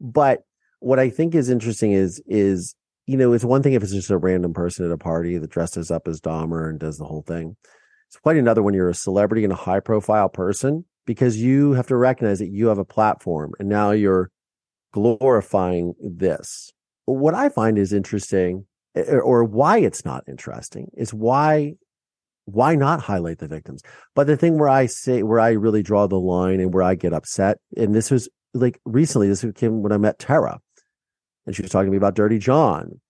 But 0.00 0.42
what 0.80 0.98
I 0.98 1.10
think 1.10 1.34
is 1.34 1.48
interesting 1.48 1.92
is 1.92 2.22
is 2.26 2.74
you 3.06 3.16
know, 3.18 3.32
it's 3.34 3.44
one 3.44 3.62
thing 3.62 3.74
if 3.74 3.82
it's 3.82 3.92
just 3.92 4.10
a 4.10 4.16
random 4.16 4.54
person 4.54 4.86
at 4.86 4.92
a 4.92 4.96
party 4.96 5.36
that 5.36 5.50
dresses 5.50 5.90
up 5.90 6.08
as 6.08 6.20
Dahmer 6.20 6.70
and 6.70 6.78
does 6.78 6.96
the 6.96 7.04
whole 7.04 7.22
thing. 7.22 7.56
It's 8.08 8.16
quite 8.16 8.36
another 8.36 8.62
when 8.62 8.74
you're 8.74 8.88
a 8.88 8.94
celebrity 8.94 9.44
and 9.44 9.52
a 9.52 9.56
high 9.56 9.80
profile 9.80 10.28
person 10.28 10.84
because 11.04 11.36
you 11.36 11.72
have 11.72 11.86
to 11.88 11.96
recognize 11.96 12.38
that 12.38 12.48
you 12.48 12.68
have 12.68 12.78
a 12.78 12.84
platform 12.84 13.52
and 13.58 13.68
now 13.68 13.90
you're 13.90 14.30
glorifying 14.92 15.94
this. 16.00 16.72
What 17.04 17.34
I 17.34 17.50
find 17.50 17.76
is 17.76 17.92
interesting 17.92 18.66
or 18.94 19.44
why 19.44 19.78
it's 19.78 20.04
not 20.04 20.24
interesting 20.28 20.90
is 20.94 21.12
why 21.12 21.74
why 22.46 22.74
not 22.74 23.00
highlight 23.00 23.38
the 23.38 23.48
victims? 23.48 23.82
But 24.14 24.26
the 24.26 24.36
thing 24.36 24.58
where 24.58 24.68
I 24.68 24.86
say 24.86 25.22
where 25.22 25.40
I 25.40 25.50
really 25.50 25.82
draw 25.82 26.06
the 26.06 26.20
line 26.20 26.60
and 26.60 26.74
where 26.74 26.82
I 26.82 26.94
get 26.94 27.14
upset, 27.14 27.58
and 27.76 27.94
this 27.94 28.10
was 28.10 28.28
like 28.52 28.80
recently, 28.84 29.28
this 29.28 29.44
came 29.54 29.82
when 29.82 29.92
I 29.92 29.96
met 29.98 30.18
Tara 30.18 30.60
and 31.46 31.54
she 31.54 31.62
was 31.62 31.70
talking 31.70 31.86
to 31.86 31.90
me 31.90 31.96
about 31.96 32.14
Dirty 32.14 32.38
John. 32.38 33.00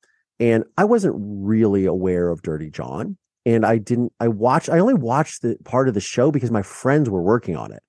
And 0.40 0.64
I 0.76 0.84
wasn't 0.84 1.14
really 1.16 1.86
aware 1.86 2.30
of 2.30 2.42
Dirty 2.42 2.70
John. 2.70 3.16
And 3.46 3.64
I 3.64 3.78
didn't, 3.78 4.12
I 4.18 4.28
watched, 4.28 4.68
I 4.68 4.78
only 4.78 4.94
watched 4.94 5.42
the 5.42 5.56
part 5.64 5.86
of 5.86 5.94
the 5.94 6.00
show 6.00 6.30
because 6.30 6.50
my 6.50 6.62
friends 6.62 7.10
were 7.10 7.22
working 7.22 7.56
on 7.56 7.72
it. 7.72 7.82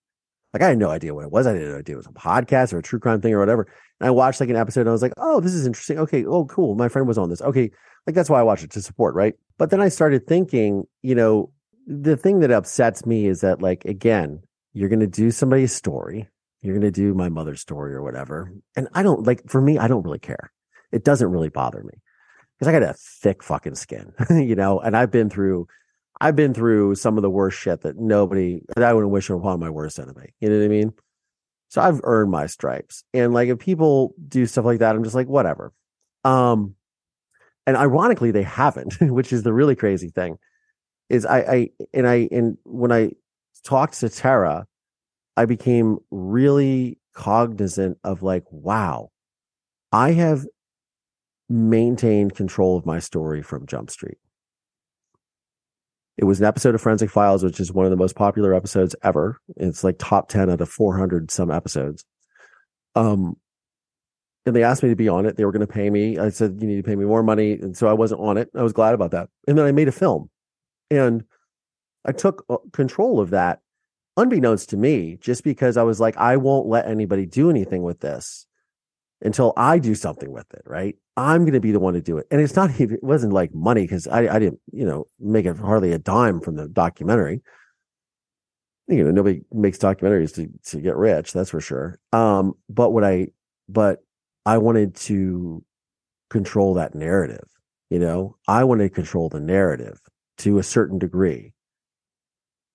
Like 0.55 0.63
I 0.63 0.69
had 0.69 0.77
no 0.77 0.89
idea 0.89 1.13
what 1.13 1.25
it 1.25 1.31
was. 1.31 1.45
I 1.45 1.53
didn't 1.53 1.69
know 1.69 1.77
it 1.77 1.95
was 1.95 2.07
a 2.07 2.09
podcast 2.09 2.73
or 2.73 2.79
a 2.79 2.83
true 2.83 2.99
crime 2.99 3.21
thing 3.21 3.33
or 3.33 3.39
whatever. 3.39 3.67
And 3.99 4.07
I 4.07 4.11
watched 4.11 4.39
like 4.39 4.49
an 4.49 4.55
episode 4.55 4.81
and 4.81 4.89
I 4.89 4.93
was 4.93 5.01
like, 5.01 5.13
oh, 5.17 5.39
this 5.39 5.53
is 5.53 5.67
interesting. 5.67 5.99
Okay. 5.99 6.25
Oh, 6.25 6.45
cool. 6.45 6.75
My 6.75 6.87
friend 6.87 7.07
was 7.07 7.17
on 7.17 7.29
this. 7.29 7.41
Okay. 7.41 7.69
Like 8.07 8.15
that's 8.15 8.29
why 8.29 8.39
I 8.39 8.43
watched 8.43 8.63
it 8.63 8.71
to 8.71 8.81
support. 8.81 9.15
Right. 9.15 9.35
But 9.57 9.69
then 9.69 9.81
I 9.81 9.89
started 9.89 10.25
thinking, 10.27 10.85
you 11.01 11.15
know, 11.15 11.51
the 11.85 12.17
thing 12.17 12.39
that 12.39 12.51
upsets 12.51 13.05
me 13.05 13.27
is 13.27 13.41
that, 13.41 13.61
like, 13.61 13.85
again, 13.85 14.41
you're 14.73 14.89
going 14.89 15.01
to 15.01 15.07
do 15.07 15.29
somebody's 15.29 15.71
story 15.71 16.27
you're 16.65 16.73
going 16.73 16.81
to 16.81 16.99
do 16.99 17.13
my 17.13 17.29
mother's 17.29 17.61
story 17.61 17.93
or 17.93 18.01
whatever. 18.01 18.51
And 18.75 18.87
I 18.93 19.03
don't 19.03 19.25
like, 19.25 19.47
for 19.47 19.61
me, 19.61 19.77
I 19.77 19.87
don't 19.87 20.03
really 20.03 20.19
care. 20.19 20.51
It 20.91 21.03
doesn't 21.03 21.29
really 21.29 21.49
bother 21.49 21.83
me 21.83 22.01
because 22.57 22.67
I 22.67 22.77
got 22.77 22.89
a 22.89 22.95
thick 23.21 23.43
fucking 23.43 23.75
skin, 23.75 24.13
you 24.31 24.55
know, 24.55 24.79
and 24.79 24.97
I've 24.97 25.11
been 25.11 25.29
through, 25.29 25.67
I've 26.21 26.35
been 26.35 26.53
through 26.53 26.95
some 26.95 27.17
of 27.17 27.21
the 27.23 27.29
worst 27.29 27.59
shit 27.59 27.81
that 27.81 27.97
nobody, 27.97 28.61
that 28.75 28.83
I 28.83 28.93
wouldn't 28.93 29.11
wish 29.11 29.29
upon 29.29 29.59
my 29.59 29.69
worst 29.69 29.99
enemy. 29.99 30.33
You 30.39 30.49
know 30.49 30.57
what 30.59 30.65
I 30.65 30.69
mean? 30.69 30.93
So 31.69 31.81
I've 31.81 31.99
earned 32.03 32.31
my 32.31 32.47
stripes. 32.47 33.03
And 33.13 33.33
like, 33.33 33.49
if 33.49 33.59
people 33.59 34.13
do 34.27 34.45
stuff 34.45 34.65
like 34.65 34.79
that, 34.79 34.95
I'm 34.95 35.03
just 35.03 35.15
like, 35.15 35.27
whatever. 35.27 35.73
Um, 36.23 36.75
and 37.67 37.75
ironically, 37.75 38.31
they 38.31 38.43
haven't, 38.43 38.95
which 39.01 39.33
is 39.33 39.43
the 39.43 39.53
really 39.53 39.75
crazy 39.75 40.09
thing. 40.09 40.37
Is 41.09 41.25
I, 41.25 41.39
I, 41.39 41.69
and 41.93 42.07
I, 42.07 42.27
and 42.31 42.57
when 42.63 42.91
I 42.91 43.11
talked 43.63 43.99
to 43.99 44.09
Tara, 44.09 44.65
I 45.37 45.45
became 45.45 45.99
really 46.11 46.97
cognizant 47.13 47.97
of 48.03 48.23
like, 48.23 48.43
wow, 48.49 49.09
I 49.91 50.13
have 50.13 50.45
maintained 51.49 52.35
control 52.35 52.77
of 52.77 52.85
my 52.85 52.99
story 52.99 53.41
from 53.41 53.67
Jump 53.67 53.91
Street. 53.91 54.17
It 56.17 56.23
was 56.23 56.39
an 56.39 56.45
episode 56.45 56.75
of 56.75 56.81
Forensic 56.81 57.09
Files, 57.09 57.43
which 57.43 57.59
is 57.59 57.73
one 57.73 57.85
of 57.85 57.91
the 57.91 57.97
most 57.97 58.15
popular 58.15 58.53
episodes 58.53 58.95
ever. 59.03 59.39
It's 59.57 59.83
like 59.83 59.97
top 59.97 60.29
10 60.29 60.49
out 60.49 60.61
of 60.61 60.69
400 60.69 61.29
some 61.29 61.51
episodes. 61.51 62.05
Um, 62.95 63.35
and 64.45 64.55
they 64.55 64.63
asked 64.63 64.83
me 64.83 64.89
to 64.89 64.95
be 64.95 65.09
on 65.09 65.25
it. 65.25 65.35
They 65.35 65.43
were 65.43 65.51
going 65.51 65.65
to 65.65 65.73
pay 65.73 65.89
me. 65.89 66.17
I 66.17 66.29
said, 66.29 66.57
you 66.61 66.67
need 66.67 66.77
to 66.77 66.83
pay 66.83 66.95
me 66.95 67.05
more 67.05 67.23
money. 67.23 67.53
And 67.53 67.75
so 67.75 67.87
I 67.87 67.93
wasn't 67.93 68.21
on 68.21 68.37
it. 68.37 68.49
I 68.55 68.63
was 68.63 68.73
glad 68.73 68.93
about 68.93 69.11
that. 69.11 69.29
And 69.47 69.57
then 69.57 69.65
I 69.65 69.71
made 69.71 69.87
a 69.87 69.91
film 69.91 70.29
and 70.89 71.23
I 72.05 72.11
took 72.11 72.45
uh, 72.49 72.57
control 72.71 73.19
of 73.19 73.31
that 73.31 73.59
unbeknownst 74.17 74.69
to 74.69 74.77
me, 74.77 75.17
just 75.19 75.43
because 75.43 75.75
I 75.75 75.83
was 75.83 75.99
like, 75.99 76.15
I 76.15 76.37
won't 76.37 76.67
let 76.67 76.87
anybody 76.87 77.25
do 77.25 77.49
anything 77.49 77.83
with 77.83 77.99
this 77.99 78.45
until 79.21 79.51
I 79.57 79.79
do 79.79 79.95
something 79.95 80.31
with 80.31 80.45
it, 80.53 80.61
right? 80.65 80.95
I'm 81.17 81.41
going 81.41 81.53
to 81.53 81.61
be 81.61 81.71
the 81.71 81.79
one 81.79 81.93
to 81.93 82.01
do 82.01 82.17
it. 82.17 82.27
And 82.29 82.41
it's 82.41 82.55
not 82.55 82.71
even, 82.79 82.95
it 82.95 83.03
wasn't 83.03 83.33
like 83.33 83.53
money 83.53 83.83
because 83.83 84.07
I, 84.07 84.35
I 84.35 84.39
didn't, 84.39 84.59
you 84.71 84.85
know, 84.85 85.07
make 85.19 85.45
it 85.45 85.57
hardly 85.57 85.93
a 85.93 85.99
dime 85.99 86.41
from 86.41 86.55
the 86.55 86.67
documentary. 86.67 87.41
You 88.87 89.03
know, 89.03 89.11
nobody 89.11 89.41
makes 89.51 89.77
documentaries 89.77 90.35
to, 90.35 90.47
to 90.71 90.81
get 90.81 90.95
rich, 90.95 91.33
that's 91.33 91.49
for 91.49 91.61
sure. 91.61 91.99
Um, 92.11 92.53
but 92.69 92.91
what 92.91 93.03
I, 93.03 93.29
but 93.67 93.99
I 94.45 94.57
wanted 94.57 94.95
to 94.95 95.63
control 96.29 96.75
that 96.75 96.93
narrative, 96.93 97.47
you 97.89 97.99
know, 97.99 98.35
I 98.47 98.63
wanted 98.63 98.83
to 98.83 98.89
control 98.89 99.29
the 99.29 99.39
narrative 99.39 99.99
to 100.39 100.59
a 100.59 100.63
certain 100.63 100.99
degree 100.99 101.53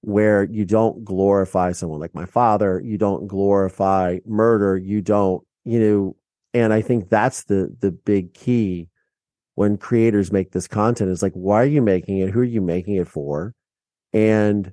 where 0.01 0.45
you 0.45 0.65
don't 0.65 1.05
glorify 1.05 1.73
someone 1.73 2.01
like 2.01 2.15
my 2.15 2.25
father, 2.25 2.81
you 2.81 2.97
don't 2.97 3.27
glorify 3.27 4.19
murder, 4.25 4.77
you 4.77 5.03
don't, 5.03 5.45
you 5.65 5.79
know, 5.79 6.17
and 6.55 6.73
I 6.73 6.83
think 6.83 7.09
that's 7.09 7.45
the 7.45 7.75
the 7.81 7.91
big 7.91 8.35
key 8.35 8.89
when 9.55 9.77
creators 9.77 10.33
make 10.33 10.53
this 10.53 10.69
content 10.69 11.11
is 11.11 11.23
like, 11.23 11.33
why 11.33 11.63
are 11.63 11.67
you 11.67 11.83
making 11.83 12.19
it? 12.19 12.31
Who 12.31 12.41
are 12.41 12.45
you 12.45 12.61
making 12.61 12.97
it 12.97 13.09
for? 13.09 13.55
And 14.13 14.73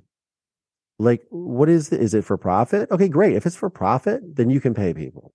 like, 0.98 1.22
what 1.30 1.68
is 1.68 1.92
is 1.92 2.14
it 2.14 2.24
for 2.24 2.36
profit? 2.36 2.90
Okay, 2.90 3.08
great. 3.08 3.34
If 3.36 3.46
it's 3.46 3.56
for 3.56 3.70
profit, 3.70 4.22
then 4.36 4.50
you 4.50 4.60
can 4.60 4.74
pay 4.74 4.94
people. 4.94 5.32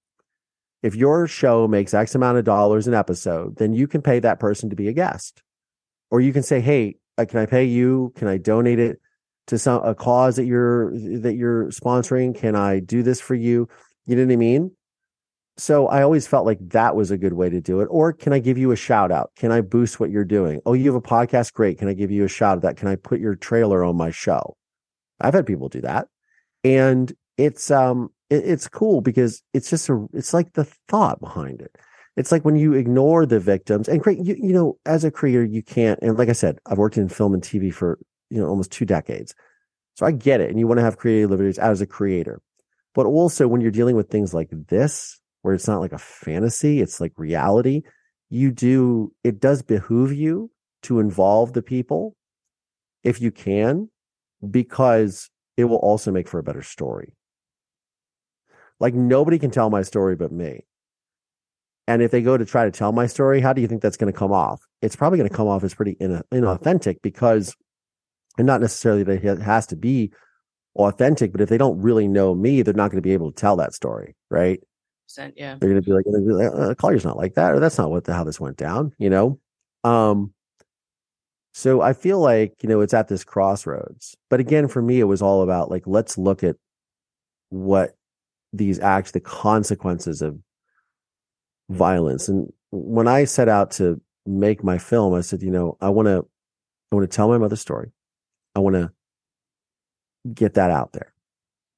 If 0.81 0.95
your 0.95 1.27
show 1.27 1.67
makes 1.67 1.93
X 1.93 2.13
amount 2.15 2.37
of 2.37 2.45
dollars 2.45 2.87
an 2.87 2.93
episode, 2.93 3.57
then 3.57 3.73
you 3.73 3.87
can 3.87 4.01
pay 4.01 4.19
that 4.19 4.39
person 4.39 4.69
to 4.69 4.75
be 4.75 4.89
a 4.89 4.93
guest. 4.93 5.41
Or 6.11 6.19
you 6.19 6.33
can 6.33 6.43
say, 6.43 6.59
hey, 6.59 6.97
uh, 7.17 7.25
can 7.25 7.39
I 7.39 7.45
pay 7.45 7.63
you? 7.65 8.11
Can 8.15 8.27
I 8.27 8.37
donate 8.37 8.79
it? 8.79 8.99
to 9.47 9.57
some 9.57 9.83
a 9.83 9.93
cause 9.93 10.35
that 10.37 10.45
you're 10.45 10.91
that 11.19 11.35
you're 11.35 11.65
sponsoring? 11.67 12.35
Can 12.35 12.55
I 12.55 12.79
do 12.79 13.03
this 13.03 13.19
for 13.19 13.35
you? 13.35 13.67
You 14.05 14.15
know 14.15 14.25
what 14.25 14.33
I 14.33 14.37
mean? 14.37 14.71
So 15.57 15.87
I 15.87 16.01
always 16.01 16.25
felt 16.25 16.45
like 16.45 16.57
that 16.69 16.95
was 16.95 17.11
a 17.11 17.17
good 17.17 17.33
way 17.33 17.49
to 17.49 17.61
do 17.61 17.81
it. 17.81 17.85
Or 17.85 18.11
can 18.11 18.33
I 18.33 18.39
give 18.39 18.57
you 18.57 18.71
a 18.71 18.75
shout 18.75 19.11
out? 19.11 19.31
Can 19.35 19.51
I 19.51 19.61
boost 19.61 19.99
what 19.99 20.09
you're 20.09 20.25
doing? 20.25 20.61
Oh, 20.65 20.73
you 20.73 20.91
have 20.91 20.95
a 20.95 21.07
podcast? 21.07 21.53
Great. 21.53 21.77
Can 21.77 21.87
I 21.87 21.93
give 21.93 22.09
you 22.09 22.23
a 22.23 22.27
shout 22.27 22.57
out 22.57 22.61
that? 22.63 22.77
Can 22.77 22.87
I 22.87 22.95
put 22.95 23.19
your 23.19 23.35
trailer 23.35 23.83
on 23.83 23.95
my 23.95 24.09
show? 24.09 24.57
I've 25.21 25.35
had 25.35 25.45
people 25.45 25.69
do 25.69 25.81
that. 25.81 26.07
And 26.63 27.13
it's 27.37 27.69
um 27.71 28.09
it, 28.29 28.43
it's 28.45 28.67
cool 28.67 29.01
because 29.01 29.43
it's 29.53 29.69
just 29.69 29.89
a 29.89 30.07
it's 30.13 30.33
like 30.33 30.53
the 30.53 30.65
thought 30.87 31.19
behind 31.19 31.61
it. 31.61 31.75
It's 32.15 32.31
like 32.31 32.45
when 32.45 32.55
you 32.55 32.73
ignore 32.73 33.25
the 33.25 33.39
victims 33.39 33.87
and 33.87 34.01
create 34.01 34.19
you, 34.25 34.35
you 34.39 34.53
know, 34.53 34.77
as 34.85 35.03
a 35.03 35.11
creator, 35.11 35.43
you 35.43 35.61
can't 35.61 35.99
and 36.01 36.17
like 36.17 36.29
I 36.29 36.33
said, 36.33 36.59
I've 36.65 36.77
worked 36.79 36.97
in 36.97 37.09
film 37.09 37.33
and 37.33 37.43
TV 37.43 37.71
for 37.73 37.99
you 38.29 38.39
know 38.39 38.47
almost 38.47 38.71
two 38.71 38.85
decades. 38.85 39.35
So 39.95 40.07
I 40.07 40.11
get 40.11 40.41
it, 40.41 40.49
and 40.49 40.57
you 40.57 40.65
want 40.65 40.79
to 40.79 40.83
have 40.83 40.97
creative 40.97 41.29
liberties 41.29 41.59
as 41.59 41.79
a 41.79 41.85
creator, 41.85 42.41
but 42.95 43.05
also 43.05 43.47
when 43.47 43.61
you're 43.61 43.69
dealing 43.69 43.95
with 43.95 44.09
things 44.09 44.33
like 44.33 44.49
this, 44.51 45.19
where 45.43 45.53
it's 45.53 45.67
not 45.67 45.79
like 45.79 45.93
a 45.93 45.99
fantasy, 45.99 46.81
it's 46.81 46.99
like 46.99 47.13
reality. 47.15 47.83
You 48.29 48.51
do 48.51 49.13
it 49.23 49.39
does 49.39 49.61
behoove 49.61 50.11
you 50.11 50.49
to 50.83 50.99
involve 50.99 51.53
the 51.53 51.61
people 51.61 52.15
if 53.03 53.21
you 53.21 53.31
can, 53.31 53.89
because 54.49 55.29
it 55.57 55.65
will 55.65 55.77
also 55.77 56.11
make 56.11 56.27
for 56.27 56.39
a 56.39 56.43
better 56.43 56.63
story. 56.63 57.15
Like 58.79 58.93
nobody 58.93 59.37
can 59.37 59.51
tell 59.51 59.69
my 59.69 59.83
story 59.83 60.15
but 60.15 60.31
me. 60.31 60.65
And 61.85 62.01
if 62.01 62.11
they 62.11 62.21
go 62.21 62.37
to 62.37 62.45
try 62.45 62.63
to 62.63 62.71
tell 62.71 62.93
my 62.93 63.07
story, 63.07 63.41
how 63.41 63.51
do 63.51 63.61
you 63.61 63.67
think 63.67 63.81
that's 63.81 63.97
going 63.97 64.11
to 64.11 64.17
come 64.17 64.31
off? 64.31 64.61
It's 64.81 64.95
probably 64.95 65.17
going 65.17 65.29
to 65.29 65.35
come 65.35 65.47
off 65.47 65.63
as 65.63 65.73
pretty 65.73 65.95
inauthentic 65.95 67.01
because 67.01 67.55
and 68.37 68.47
not 68.47 68.61
necessarily 68.61 69.03
that 69.03 69.23
it 69.23 69.39
has 69.39 69.67
to 69.67 69.75
be 69.75 70.11
authentic, 70.75 71.31
but 71.31 71.41
if 71.41 71.49
they 71.49 71.57
don't 71.57 71.79
really 71.81 72.07
know 72.07 72.33
me, 72.33 72.61
they're 72.61 72.73
not 72.73 72.89
going 72.89 73.01
to 73.01 73.07
be 73.07 73.13
able 73.13 73.31
to 73.31 73.39
tell 73.39 73.55
that 73.57 73.73
story, 73.73 74.15
right? 74.31 74.59
Yeah, 75.35 75.57
they're 75.59 75.69
going 75.69 75.81
to 75.81 76.21
be 76.21 76.33
like, 76.33 76.53
uh, 76.53 76.75
Collier's 76.75 77.05
not 77.05 77.17
like 77.17 77.35
that, 77.35 77.53
or 77.53 77.59
that's 77.59 77.77
not 77.77 77.91
what 77.91 78.05
the, 78.05 78.13
how 78.13 78.23
this 78.23 78.39
went 78.39 78.57
down, 78.57 78.93
you 78.97 79.09
know. 79.09 79.39
Um, 79.83 80.33
so 81.53 81.81
I 81.81 81.93
feel 81.93 82.19
like 82.19 82.55
you 82.63 82.69
know 82.69 82.81
it's 82.81 82.93
at 82.93 83.07
this 83.07 83.23
crossroads. 83.23 84.15
But 84.29 84.39
again, 84.39 84.67
for 84.67 84.81
me, 84.81 84.99
it 84.99 85.05
was 85.05 85.21
all 85.21 85.43
about 85.43 85.69
like 85.69 85.83
let's 85.85 86.17
look 86.17 86.43
at 86.43 86.55
what 87.49 87.95
these 88.53 88.79
acts, 88.79 89.11
the 89.11 89.19
consequences 89.19 90.21
of 90.21 90.37
violence. 91.69 92.27
And 92.29 92.51
when 92.71 93.07
I 93.07 93.25
set 93.25 93.49
out 93.49 93.71
to 93.71 94.01
make 94.25 94.63
my 94.63 94.77
film, 94.77 95.13
I 95.13 95.21
said, 95.21 95.41
you 95.41 95.51
know, 95.51 95.77
I 95.81 95.89
want 95.89 96.07
to, 96.07 96.25
I 96.91 96.95
want 96.95 97.09
to 97.09 97.15
tell 97.15 97.27
my 97.27 97.37
mother's 97.37 97.61
story. 97.61 97.91
I 98.55 98.59
want 98.59 98.75
to 98.75 98.91
get 100.33 100.53
that 100.53 100.71
out 100.71 100.93
there. 100.93 101.13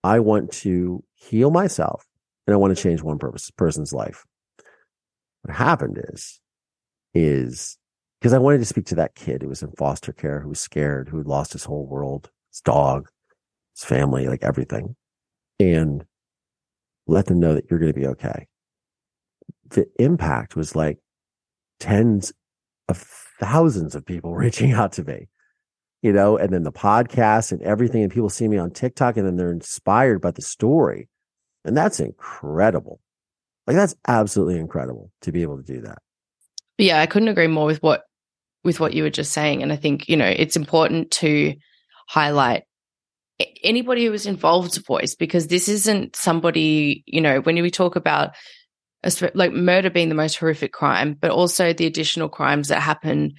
I 0.04 0.20
want 0.20 0.52
to 0.54 1.04
heal 1.16 1.50
myself 1.50 2.06
and 2.48 2.54
I 2.54 2.58
want 2.58 2.76
to 2.76 2.82
change 2.82 3.02
one 3.02 3.18
purpose, 3.18 3.52
person's 3.52 3.94
life. 3.94 4.26
What 5.42 5.56
happened 5.56 6.00
is, 6.10 6.40
is 7.14 7.78
because 8.20 8.34
I 8.34 8.40
wanted 8.40 8.60
to 8.60 8.66
speak 8.66 8.86
to 8.88 8.96
that 8.96 9.16
kid 9.16 9.42
who 9.42 9.50
was 9.50 9.62
in 9.62 9.72
foster 9.72 10.12
care, 10.12 10.40
who 10.40 10.50
was 10.50 10.60
scared, 10.60 11.10
who 11.10 11.18
had 11.18 11.28
lost 11.28 11.54
his 11.54 11.64
whole 11.64 11.86
world, 11.86 12.30
his 12.52 12.62
dog, 12.62 13.08
his 13.76 13.86
family, 13.86 14.28
like 14.28 14.44
everything, 14.44 14.96
and 15.60 16.06
let 17.08 17.28
them 17.28 17.40
know 17.40 17.54
that 17.54 17.66
you're 17.70 17.80
going 17.80 17.94
to 17.94 18.00
be 18.00 18.08
okay. 18.08 18.48
The 19.70 19.88
impact 20.00 20.56
was 20.56 20.76
like 20.76 21.00
tens 21.80 22.34
of 22.88 22.98
thousands 23.40 23.96
of 23.96 24.06
people 24.06 24.36
reaching 24.36 24.72
out 24.72 24.94
to 24.94 25.04
me, 25.04 25.28
you 26.02 26.14
know, 26.14 26.38
and 26.38 26.52
then 26.52 26.64
the 26.64 26.72
podcast 26.72 27.52
and 27.52 27.62
everything. 27.62 28.04
And 28.04 28.12
people 28.12 28.30
see 28.30 28.48
me 28.48 28.58
on 28.58 28.72
TikTok 28.72 29.18
and 29.18 29.26
then 29.26 29.36
they're 29.36 29.52
inspired 29.52 30.22
by 30.22 30.32
the 30.32 30.42
story. 30.42 31.10
And 31.66 31.76
that's 31.76 32.00
incredible. 32.00 33.02
Like 33.68 33.76
that's 33.76 33.96
absolutely 34.08 34.60
incredible 34.60 35.12
to 35.22 35.32
be 35.32 35.42
able 35.42 35.58
to 35.58 35.64
do 35.64 35.82
that. 35.82 35.98
Yeah, 36.78 37.00
I 37.00 37.08
couldn't 37.08 37.30
agree 37.30 37.48
more 37.48 37.66
with 37.66 37.82
what 37.82 38.04
with 38.64 38.80
what 38.80 38.94
you 38.94 39.04
were 39.04 39.10
just 39.10 39.32
saying. 39.32 39.62
And 39.62 39.72
I 39.72 39.76
think, 39.76 40.10
you 40.10 40.18
know, 40.18 40.26
it's 40.26 40.56
important 40.56 41.12
to 41.12 41.56
highlight 42.08 42.64
anybody 43.64 44.06
who 44.06 44.12
was 44.12 44.26
involved's 44.26 44.78
voice 44.78 45.16
because 45.16 45.48
this 45.48 45.68
isn't 45.68 46.16
somebody, 46.16 47.04
you 47.06 47.22
know, 47.22 47.42
when 47.42 47.62
we 47.62 47.72
talk 47.72 47.96
about 47.96 48.32
like 49.36 49.52
murder 49.52 49.90
being 49.90 50.10
the 50.10 50.16
most 50.16 50.38
horrific 50.38 50.74
crime, 50.74 51.16
but 51.20 51.32
also 51.32 51.74
the 51.74 51.86
additional 51.86 52.30
crimes 52.30 52.70
that 52.70 52.82
happen, 52.82 53.34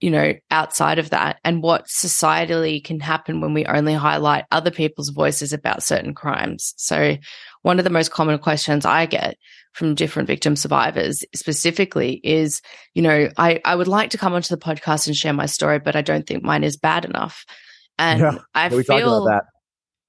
you 0.00 0.10
know, 0.10 0.34
outside 0.50 0.98
of 0.98 1.10
that 1.10 1.38
and 1.44 1.62
what 1.62 1.86
societally 1.86 2.82
can 2.82 3.00
happen 3.00 3.40
when 3.40 3.54
we 3.54 3.64
only 3.64 3.94
highlight 3.94 4.44
other 4.50 4.70
people's 4.70 5.10
voices 5.10 5.52
about 5.52 5.82
certain 5.82 6.14
crimes. 6.14 6.74
So 6.76 7.16
one 7.62 7.78
of 7.78 7.84
the 7.84 7.90
most 7.90 8.10
common 8.10 8.38
questions 8.38 8.84
I 8.84 9.06
get 9.06 9.36
from 9.72 9.94
different 9.94 10.26
victim 10.26 10.56
survivors 10.56 11.24
specifically 11.34 12.20
is, 12.22 12.60
you 12.94 13.02
know, 13.02 13.28
I, 13.36 13.60
I 13.64 13.74
would 13.74 13.88
like 13.88 14.10
to 14.10 14.18
come 14.18 14.34
onto 14.34 14.54
the 14.54 14.60
podcast 14.60 15.06
and 15.06 15.16
share 15.16 15.32
my 15.32 15.46
story, 15.46 15.78
but 15.78 15.96
I 15.96 16.02
don't 16.02 16.26
think 16.26 16.42
mine 16.42 16.64
is 16.64 16.76
bad 16.76 17.04
enough. 17.04 17.44
And 17.98 18.20
yeah, 18.20 18.38
I 18.54 18.68
feel 18.68 19.24
that. 19.24 19.44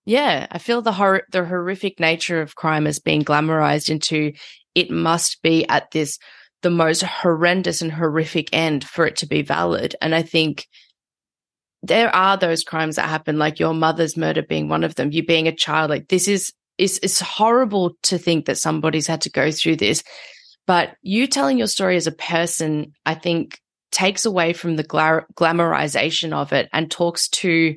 Yeah, 0.06 0.46
I 0.52 0.60
feel 0.60 0.84
the 0.84 0.92
hor- 0.92 1.26
the 1.32 1.46
horrific 1.46 2.00
nature 2.00 2.42
of 2.42 2.56
crime 2.56 2.86
is 2.86 3.00
being 3.00 3.24
glamorized 3.24 3.90
into 3.90 4.34
it 4.76 4.92
must 4.92 5.42
be 5.42 5.68
at 5.68 5.90
this 5.92 6.20
the 6.66 6.72
most 6.72 7.04
horrendous 7.04 7.84
and 7.84 7.92
horrific 7.92 8.50
end 8.52 8.84
for 8.84 9.06
it 9.06 9.18
to 9.18 9.28
be 9.28 9.44
valid. 9.44 9.96
And 10.02 10.16
I 10.16 10.24
think 10.24 10.66
there 11.84 12.10
are 12.10 12.38
those 12.38 12.64
crimes 12.64 12.96
that 12.96 13.08
happen, 13.08 13.38
like 13.38 13.60
your 13.60 13.76
mother's 13.76 14.18
murder 14.18 14.42
being 14.42 14.68
one 14.68 14.84
of 14.84 14.96
them, 14.96 15.12
you 15.12 15.24
being 15.24 15.48
a 15.48 15.56
child. 15.56 15.92
Like 15.92 16.08
this 16.08 16.28
is 16.28 16.52
it's, 16.80 16.98
it's 17.04 17.22
horrible 17.22 17.96
to 18.02 18.18
think 18.18 18.48
that 18.48 18.58
somebody's 18.58 19.06
had 19.06 19.22
to 19.22 19.30
go 19.30 19.52
through 19.52 19.76
this. 19.76 20.04
But 20.66 20.96
you 21.04 21.28
telling 21.28 21.60
your 21.60 21.68
story 21.68 21.98
as 21.98 22.08
a 22.08 22.12
person, 22.12 22.94
I 23.06 23.14
think, 23.14 23.60
takes 23.92 24.26
away 24.26 24.54
from 24.54 24.76
the 24.76 24.84
gla- 24.84 25.28
glamorization 25.36 26.34
of 26.34 26.52
it 26.52 26.68
and 26.74 26.90
talks 26.90 27.30
to 27.30 27.76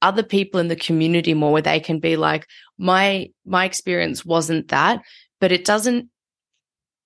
other 0.00 0.22
people 0.22 0.60
in 0.60 0.68
the 0.68 0.76
community 0.76 1.34
more 1.34 1.50
where 1.50 1.60
they 1.60 1.80
can 1.80 1.98
be 1.98 2.16
like 2.16 2.46
my 2.78 3.30
my 3.44 3.64
experience 3.64 4.24
wasn't 4.24 4.68
that 4.68 5.00
but 5.40 5.50
it 5.50 5.64
doesn't 5.64 6.08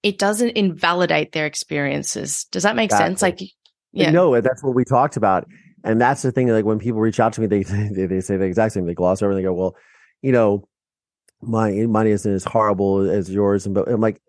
it 0.02 0.18
doesn't 0.18 0.50
invalidate 0.50 1.32
their 1.32 1.46
experiences. 1.46 2.44
Does 2.50 2.62
that 2.62 2.76
make 2.76 2.86
exactly. 2.86 3.06
sense 3.06 3.22
like 3.22 3.40
yeah. 3.92 4.10
No 4.10 4.40
that's 4.40 4.62
what 4.62 4.74
we 4.74 4.84
talked 4.84 5.16
about. 5.16 5.46
And 5.82 6.00
that's 6.00 6.22
the 6.22 6.32
thing 6.32 6.48
like 6.48 6.64
when 6.64 6.78
people 6.78 7.00
reach 7.00 7.20
out 7.20 7.32
to 7.34 7.40
me 7.40 7.46
they 7.46 7.62
they, 7.92 8.06
they 8.06 8.20
say 8.20 8.36
the 8.36 8.44
exact 8.44 8.74
same. 8.74 8.86
They 8.86 8.94
gloss 8.94 9.22
over 9.22 9.32
and 9.32 9.38
they 9.38 9.42
go 9.42 9.52
well 9.52 9.76
you 10.22 10.32
know 10.32 10.66
my 11.42 11.70
money 11.86 12.10
isn't 12.10 12.32
as 12.32 12.44
horrible 12.44 13.08
as 13.10 13.30
yours. 13.30 13.66
And 13.66 13.74
but 13.74 13.88
i'm 13.88 14.00
like 14.00 14.20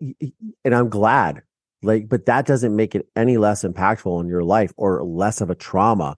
and 0.64 0.74
i'm 0.74 0.88
glad. 0.88 1.42
Like 1.82 2.08
but 2.08 2.26
that 2.26 2.46
doesn't 2.46 2.74
make 2.76 2.94
it 2.94 3.06
any 3.16 3.38
less 3.38 3.64
impactful 3.64 4.20
in 4.20 4.28
your 4.28 4.44
life 4.44 4.72
or 4.76 5.02
less 5.02 5.40
of 5.40 5.50
a 5.50 5.54
trauma. 5.54 6.16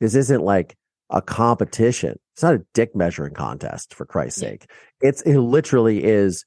This 0.00 0.14
isn't 0.14 0.42
like 0.42 0.76
a 1.10 1.20
competition. 1.20 2.18
It's 2.34 2.42
not 2.42 2.54
a 2.54 2.64
dick 2.74 2.96
measuring 2.96 3.34
contest 3.34 3.94
for 3.94 4.06
christ's 4.06 4.42
yeah. 4.42 4.50
sake. 4.50 4.70
It's 5.00 5.22
it 5.22 5.38
literally 5.38 6.02
is 6.02 6.44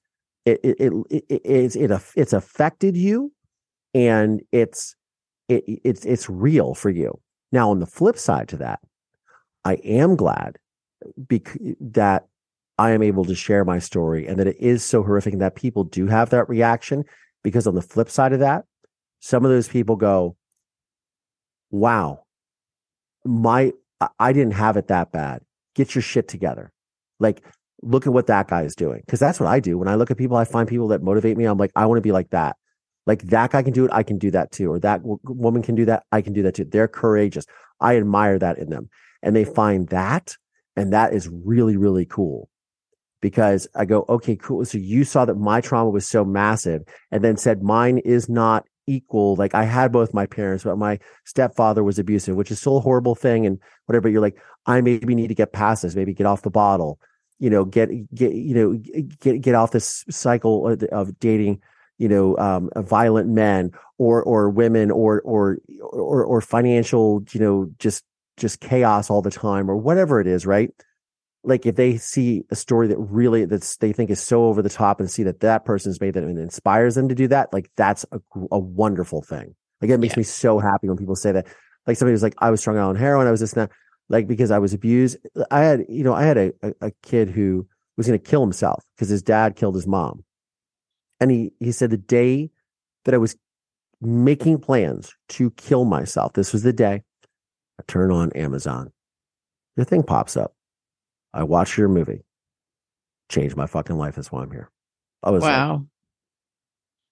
it 0.48 0.60
it 0.64 0.94
it, 1.10 1.26
it 1.30 1.42
it's 1.44 1.76
it, 1.76 1.92
it's 2.16 2.34
affected 2.34 2.96
you 2.96 3.32
and 3.94 4.42
it's 4.52 4.96
it, 5.50 5.64
it's 5.84 6.06
it's 6.06 6.30
real 6.30 6.74
for 6.74 6.90
you 6.90 7.20
now 7.52 7.70
on 7.70 7.80
the 7.80 7.86
flip 7.86 8.18
side 8.18 8.48
to 8.48 8.58
that 8.58 8.80
i 9.66 9.74
am 9.76 10.16
glad 10.16 10.58
bec- 11.18 11.58
that 11.80 12.28
I 12.78 12.92
am 12.92 13.02
able 13.02 13.26
to 13.26 13.36
share 13.36 13.66
my 13.66 13.80
story 13.80 14.28
and 14.28 14.40
that 14.40 14.48
it 14.48 14.58
is 14.60 14.84
so 14.84 15.04
horrific 15.04 15.38
that 15.40 15.56
people 15.56 15.84
do 15.84 16.08
have 16.08 16.30
that 16.30 16.48
reaction 16.48 17.06
because 17.44 17.66
on 17.66 17.76
the 17.76 17.82
flip 17.82 18.10
side 18.10 18.34
of 18.34 18.40
that, 18.40 18.66
some 19.20 19.44
of 19.44 19.52
those 19.52 19.68
people 19.68 19.96
go, 19.96 20.36
wow, 21.72 22.24
my, 23.26 23.74
I 24.20 24.32
didn't 24.32 24.54
have 24.54 24.78
it 24.78 24.88
that 24.88 25.12
bad. 25.12 25.42
Get 25.74 25.96
your 25.96 26.04
shit 26.04 26.28
together. 26.28 26.72
Like, 27.20 27.44
look 27.82 28.08
at 28.08 28.14
what 28.14 28.28
that 28.28 28.48
guy 28.48 28.64
is 28.64 28.76
doing. 28.76 29.04
Cause 29.08 29.20
that's 29.20 29.40
what 29.40 29.48
I 29.48 29.60
do. 29.60 29.78
When 29.78 29.88
I 29.88 29.96
look 29.96 30.12
at 30.12 30.18
people, 30.18 30.38
I 30.38 30.46
find 30.46 30.68
people 30.68 30.88
that 30.90 31.04
motivate 31.04 31.38
me. 31.38 31.46
I'm 31.46 31.58
like, 31.58 31.72
I 31.76 31.86
want 31.86 31.98
to 31.98 32.02
be 32.02 32.12
like 32.12 32.30
that. 32.32 32.56
Like 33.06 33.22
that 33.24 33.52
guy 33.52 33.64
can 33.64 33.74
do 33.74 33.86
it. 33.86 33.92
I 33.94 34.04
can 34.04 34.18
do 34.18 34.32
that 34.32 34.52
too. 34.52 34.72
Or 34.72 34.80
that 34.80 35.02
w- 35.02 35.20
woman 35.24 35.62
can 35.62 35.76
do 35.76 35.86
that. 35.86 36.04
I 36.12 36.22
can 36.22 36.34
do 36.34 36.44
that 36.44 36.56
too. 36.56 36.66
They're 36.66 36.88
courageous. 36.88 37.46
I 37.80 37.98
admire 37.98 38.40
that 38.40 38.58
in 38.58 38.70
them. 38.70 38.90
And 39.24 39.36
they 39.36 39.46
find 39.46 39.88
that. 39.90 40.36
And 40.76 40.94
that 40.94 41.14
is 41.14 41.30
really, 41.30 41.78
really 41.78 42.06
cool 42.06 42.50
because 43.22 43.68
I 43.76 43.86
go, 43.86 44.06
okay, 44.10 44.36
cool. 44.36 44.64
So 44.66 44.78
you 44.78 45.04
saw 45.04 45.26
that 45.26 45.36
my 45.36 45.62
trauma 45.62 45.90
was 45.90 46.08
so 46.08 46.24
massive 46.24 46.84
and 47.12 47.24
then 47.24 47.38
said 47.38 47.64
mine 47.64 47.98
is 48.00 48.30
not 48.30 48.66
equal. 48.88 49.36
Like 49.36 49.56
I 49.56 49.64
had 49.64 49.92
both 49.92 50.14
my 50.14 50.26
parents, 50.26 50.64
but 50.64 50.78
my 50.78 51.00
stepfather 51.26 51.84
was 51.84 52.00
abusive, 52.00 52.36
which 52.36 52.52
is 52.52 52.60
still 52.60 52.78
a 52.78 52.82
horrible 52.82 53.16
thing 53.16 53.46
and 53.46 53.60
whatever. 53.86 54.04
But 54.04 54.12
you're 54.12 54.22
like, 54.22 54.38
I 54.66 54.82
maybe 54.82 55.16
need 55.16 55.28
to 55.28 55.36
get 55.36 55.54
past 55.54 55.84
this, 55.84 55.96
maybe 55.96 56.14
get 56.14 56.28
off 56.28 56.42
the 56.42 56.50
bottle, 56.50 57.00
you 57.40 57.50
know, 57.50 57.66
get, 57.66 57.90
get, 58.14 58.34
you 58.34 58.56
know, 58.56 58.74
get, 59.20 59.42
get 59.42 59.56
off 59.56 59.72
this 59.72 60.06
cycle 60.10 60.68
of, 60.68 60.84
of 60.84 61.20
dating, 61.20 61.62
you 61.98 62.08
know, 62.08 62.38
um, 62.38 62.70
violent 62.78 63.30
men 63.30 63.72
or, 63.98 64.24
or 64.24 64.50
women 64.50 64.92
or, 64.92 65.22
or, 65.22 65.58
or, 65.82 66.24
or 66.24 66.42
financial, 66.42 67.24
you 67.32 67.40
know, 67.40 67.72
just, 67.80 68.04
just 68.38 68.60
chaos 68.60 69.10
all 69.10 69.22
the 69.22 69.32
time 69.32 69.70
or 69.70 69.78
whatever 69.78 70.22
it 70.22 70.28
is. 70.28 70.46
Right 70.46 70.72
like 71.48 71.66
if 71.66 71.76
they 71.76 71.98
see 71.98 72.44
a 72.52 72.56
story 72.56 72.88
that 72.88 72.98
really 72.98 73.46
that's 73.46 73.78
they 73.78 73.94
think 73.94 74.10
is 74.10 74.22
so 74.22 74.46
over 74.46 74.62
the 74.62 74.70
top 74.70 75.00
and 75.00 75.10
see 75.10 75.24
that 75.24 75.40
that 75.40 75.66
person's 75.66 76.00
made 76.02 76.14
that 76.14 76.24
and 76.24 76.38
inspires 76.38 76.96
them 76.96 77.10
to 77.10 77.16
do 77.16 77.28
that 77.28 77.52
like 77.54 77.72
that's 77.76 78.06
a, 78.12 78.20
a 78.52 78.60
wonderful 78.60 79.22
thing 79.22 79.56
like 79.82 79.90
it 79.90 79.98
makes 80.00 80.16
yeah. 80.16 80.20
me 80.20 80.24
so 80.24 80.60
happy 80.60 80.88
when 80.88 80.98
people 80.98 81.16
say 81.16 81.32
that 81.32 81.48
like 81.88 81.98
somebody 81.98 82.12
was 82.12 82.24
like 82.24 82.36
i 82.40 82.52
was 82.52 82.60
strung 82.60 82.78
out 82.78 82.90
on 82.90 82.96
heroin 82.96 83.28
i 83.28 83.32
was 83.32 83.40
this 83.40 83.54
and 83.54 83.64
that 83.64 83.72
like 84.10 84.28
because 84.28 84.52
i 84.52 84.60
was 84.60 84.74
abused 84.74 85.18
i 85.52 85.62
had 85.62 85.86
you 85.90 86.04
know 86.04 86.14
i 86.14 86.24
had 86.24 86.38
a, 86.38 86.54
a, 86.62 86.74
a 86.82 86.92
kid 87.04 87.30
who 87.30 87.68
was 87.98 88.08
going 88.08 88.20
to 88.20 88.30
kill 88.30 88.42
himself 88.42 88.84
because 88.96 89.10
his 89.10 89.22
dad 89.22 89.56
killed 89.56 89.76
his 89.76 89.88
mom 89.88 90.24
and 91.20 91.32
he 91.32 91.52
he 91.60 91.72
said 91.72 91.90
the 91.90 91.98
day 91.98 92.50
that 93.06 93.14
i 93.14 93.18
was 93.18 93.36
making 94.00 94.60
plans 94.60 95.16
to 95.28 95.50
kill 95.52 95.86
myself 95.86 96.34
this 96.34 96.54
was 96.54 96.64
the 96.64 96.74
day 96.74 97.04
i 97.80 97.84
turn 97.88 98.12
on 98.12 98.32
amazon 98.34 98.92
the 99.76 99.86
thing 99.86 100.04
pops 100.04 100.38
up 100.38 100.54
I 101.38 101.44
watched 101.44 101.78
your 101.78 101.88
movie. 101.88 102.24
Changed 103.30 103.56
my 103.56 103.68
fucking 103.68 103.98
life. 103.98 104.16
That's 104.16 104.32
why 104.32 104.42
I'm 104.42 104.52
here. 104.52 104.72
I 105.22 105.30
was 105.30 105.44
wow. 105.44 105.74
Like, 105.74 105.82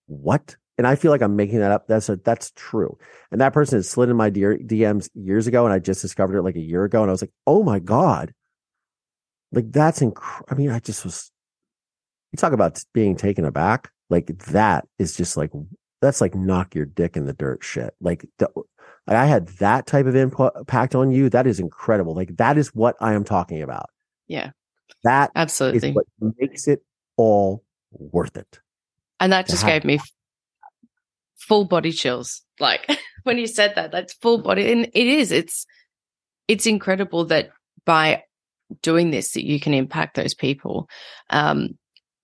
what? 0.07 0.55
And 0.77 0.85
I 0.85 0.95
feel 0.95 1.11
like 1.11 1.21
I'm 1.21 1.35
making 1.35 1.59
that 1.59 1.71
up. 1.71 1.87
That's 1.87 2.09
a, 2.09 2.17
that's 2.17 2.51
true. 2.55 2.97
And 3.31 3.39
that 3.39 3.53
person 3.53 3.77
had 3.77 3.85
slid 3.85 4.09
in 4.09 4.17
my 4.17 4.29
DMs 4.29 5.09
years 5.13 5.47
ago, 5.47 5.65
and 5.65 5.73
I 5.73 5.79
just 5.79 6.01
discovered 6.01 6.37
it 6.37 6.41
like 6.41 6.57
a 6.57 6.61
year 6.61 6.83
ago, 6.83 7.01
and 7.01 7.09
I 7.09 7.13
was 7.13 7.21
like, 7.21 7.33
oh 7.47 7.63
my 7.63 7.79
god, 7.79 8.33
like 9.51 9.71
that's 9.71 10.01
incredible. 10.01 10.47
I 10.49 10.55
mean, 10.55 10.69
I 10.69 10.79
just 10.79 11.03
was. 11.03 11.31
You 12.31 12.37
talk 12.37 12.53
about 12.53 12.83
being 12.93 13.15
taken 13.15 13.45
aback. 13.45 13.91
Like 14.09 14.37
that 14.47 14.85
is 14.99 15.15
just 15.15 15.37
like 15.37 15.51
that's 16.01 16.21
like 16.21 16.35
knock 16.35 16.75
your 16.75 16.85
dick 16.85 17.15
in 17.15 17.25
the 17.25 17.33
dirt 17.33 17.63
shit. 17.63 17.95
Like 18.01 18.25
the, 18.37 18.49
I 19.07 19.25
had 19.25 19.47
that 19.59 19.87
type 19.87 20.05
of 20.05 20.15
impact 20.15 20.95
on 20.95 21.11
you. 21.11 21.29
That 21.29 21.47
is 21.47 21.59
incredible. 21.59 22.15
Like 22.15 22.35
that 22.37 22.57
is 22.57 22.73
what 22.75 22.95
I 22.99 23.13
am 23.13 23.23
talking 23.23 23.61
about. 23.61 23.89
Yeah. 24.27 24.51
That 25.03 25.31
absolutely 25.35 25.91
what 25.91 26.05
makes 26.39 26.67
it 26.67 26.83
all 27.17 27.63
worth 27.91 28.37
it. 28.37 28.59
And 29.19 29.31
that 29.31 29.47
just 29.47 29.65
gave 29.65 29.85
me 29.85 29.99
full 31.37 31.65
body 31.65 31.91
chills. 31.91 32.41
Like 32.59 32.89
when 33.23 33.37
you 33.37 33.47
said 33.47 33.73
that, 33.75 33.91
that's 33.91 34.13
full 34.13 34.39
body. 34.39 34.71
And 34.71 34.85
it 34.93 35.07
is, 35.07 35.31
it's, 35.31 35.65
it's 36.47 36.65
incredible 36.65 37.25
that 37.25 37.51
by 37.85 38.23
doing 38.81 39.11
this, 39.11 39.31
that 39.31 39.45
you 39.45 39.59
can 39.59 39.73
impact 39.73 40.15
those 40.15 40.33
people. 40.33 40.89
Um, 41.29 41.77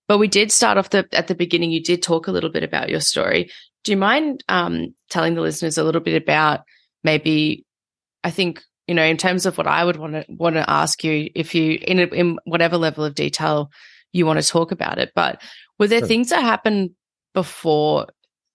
but 0.08 0.18
we 0.18 0.28
did 0.28 0.52
start 0.52 0.78
off 0.78 0.90
the, 0.90 1.08
at 1.12 1.28
the 1.28 1.34
beginning. 1.34 1.70
You 1.70 1.82
did 1.82 2.02
talk 2.02 2.26
a 2.26 2.32
little 2.32 2.50
bit 2.50 2.64
about 2.64 2.88
your 2.88 3.00
story. 3.00 3.50
Do 3.84 3.92
you 3.92 3.98
mind 3.98 4.44
um, 4.48 4.94
telling 5.10 5.34
the 5.34 5.40
listeners 5.40 5.78
a 5.78 5.84
little 5.84 6.00
bit 6.00 6.20
about 6.20 6.60
maybe, 7.02 7.64
I 8.22 8.30
think 8.30 8.62
you 8.86 8.94
know, 8.94 9.04
in 9.04 9.16
terms 9.16 9.46
of 9.46 9.56
what 9.56 9.66
I 9.66 9.84
would 9.84 9.96
want 9.96 10.14
to 10.14 10.24
want 10.28 10.56
to 10.56 10.68
ask 10.68 11.04
you, 11.04 11.30
if 11.34 11.54
you 11.54 11.78
in 11.80 12.00
in 12.00 12.38
whatever 12.44 12.76
level 12.76 13.04
of 13.04 13.14
detail 13.14 13.70
you 14.12 14.26
want 14.26 14.40
to 14.40 14.46
talk 14.46 14.72
about 14.72 14.98
it, 14.98 15.12
but 15.14 15.40
were 15.78 15.86
there 15.86 16.00
sure. 16.00 16.08
things 16.08 16.30
that 16.30 16.42
happened 16.42 16.90
before 17.32 18.08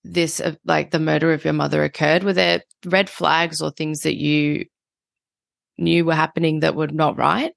this, 0.03 0.39
uh, 0.39 0.55
like 0.65 0.91
the 0.91 0.99
murder 0.99 1.33
of 1.33 1.43
your 1.43 1.53
mother 1.53 1.83
occurred, 1.83 2.23
were 2.23 2.33
there 2.33 2.63
red 2.85 3.09
flags 3.09 3.61
or 3.61 3.71
things 3.71 4.01
that 4.01 4.15
you 4.15 4.65
knew 5.77 6.05
were 6.05 6.15
happening 6.15 6.61
that 6.61 6.75
were 6.75 6.87
not 6.87 7.17
right? 7.17 7.53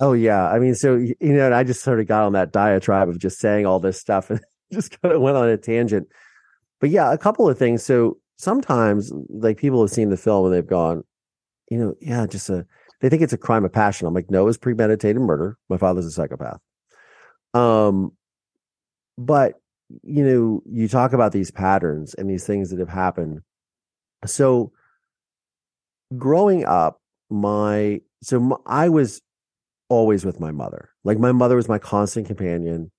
Oh 0.00 0.12
yeah, 0.12 0.48
I 0.48 0.58
mean, 0.58 0.74
so 0.74 0.96
you 0.96 1.16
know, 1.20 1.52
I 1.52 1.64
just 1.64 1.82
sort 1.82 2.00
of 2.00 2.06
got 2.06 2.24
on 2.24 2.34
that 2.34 2.52
diatribe 2.52 3.08
of 3.08 3.18
just 3.18 3.38
saying 3.38 3.64
all 3.64 3.80
this 3.80 3.98
stuff 3.98 4.30
and 4.30 4.40
just 4.72 5.00
kind 5.00 5.14
of 5.14 5.20
went 5.20 5.36
on 5.36 5.48
a 5.48 5.56
tangent. 5.56 6.08
But 6.80 6.90
yeah, 6.90 7.12
a 7.12 7.18
couple 7.18 7.48
of 7.48 7.58
things. 7.58 7.82
So 7.82 8.18
sometimes, 8.36 9.10
like 9.30 9.56
people 9.56 9.80
have 9.80 9.90
seen 9.90 10.10
the 10.10 10.16
film 10.16 10.46
and 10.46 10.54
they've 10.54 10.66
gone, 10.66 11.02
you 11.70 11.78
know, 11.78 11.94
yeah, 12.00 12.26
just 12.26 12.50
a. 12.50 12.66
They 13.02 13.10
think 13.10 13.20
it's 13.20 13.34
a 13.34 13.38
crime 13.38 13.64
of 13.66 13.72
passion. 13.72 14.06
I'm 14.06 14.14
like, 14.14 14.30
no, 14.30 14.48
it's 14.48 14.56
premeditated 14.56 15.20
murder. 15.20 15.58
My 15.68 15.76
father's 15.76 16.06
a 16.06 16.10
psychopath. 16.10 16.60
Um, 17.52 18.12
but 19.18 19.54
you 20.02 20.24
know, 20.24 20.62
you 20.66 20.88
talk 20.88 21.12
about 21.12 21.32
these 21.32 21.50
patterns 21.50 22.14
and 22.14 22.28
these 22.28 22.46
things 22.46 22.70
that 22.70 22.78
have 22.78 22.88
happened. 22.88 23.40
So, 24.24 24.72
growing 26.16 26.64
up, 26.64 27.00
my 27.30 28.00
so 28.22 28.40
my, 28.40 28.56
I 28.66 28.88
was 28.88 29.20
always 29.88 30.24
with 30.24 30.40
my 30.40 30.52
mother. 30.52 30.90
Like 31.04 31.18
my 31.18 31.32
mother 31.32 31.56
was 31.56 31.68
my 31.68 31.78
constant 31.78 32.26
companion. 32.26 32.90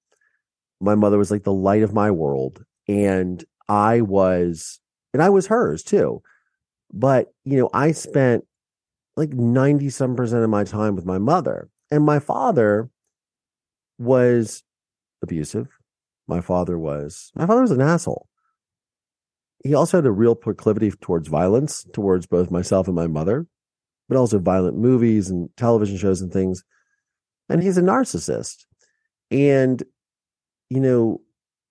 My 0.79 0.95
mother 0.95 1.17
was 1.17 1.31
like 1.31 1.43
the 1.43 1.53
light 1.53 1.83
of 1.83 1.93
my 1.93 2.11
world, 2.11 2.63
and 2.87 3.43
I 3.67 4.01
was, 4.01 4.79
and 5.13 5.21
I 5.23 5.29
was 5.29 5.47
hers 5.47 5.83
too. 5.83 6.21
But 6.93 7.33
you 7.43 7.57
know, 7.57 7.69
I 7.73 7.91
spent 7.91 8.45
like 9.15 9.33
ninety 9.33 9.89
some 9.89 10.15
percent 10.15 10.43
of 10.43 10.49
my 10.49 10.63
time 10.63 10.95
with 10.95 11.05
my 11.05 11.17
mother, 11.17 11.69
and 11.91 12.05
my 12.05 12.19
father 12.19 12.89
was 13.97 14.63
abusive. 15.21 15.76
My 16.27 16.41
father 16.41 16.77
was 16.77 17.31
my 17.35 17.45
father 17.45 17.61
was 17.61 17.71
an 17.71 17.81
asshole. 17.81 18.27
He 19.63 19.73
also 19.73 19.97
had 19.97 20.05
a 20.05 20.11
real 20.11 20.35
proclivity 20.35 20.91
towards 20.91 21.27
violence 21.27 21.85
towards 21.93 22.27
both 22.27 22.51
myself 22.51 22.87
and 22.87 22.95
my 22.95 23.07
mother, 23.07 23.47
but 24.07 24.17
also 24.17 24.39
violent 24.39 24.77
movies 24.77 25.29
and 25.29 25.49
television 25.57 25.97
shows 25.97 26.21
and 26.21 26.31
things. 26.31 26.63
And 27.49 27.63
he's 27.63 27.77
a 27.77 27.81
narcissist. 27.81 28.65
And 29.31 29.83
you 30.69 30.79
know, 30.81 31.21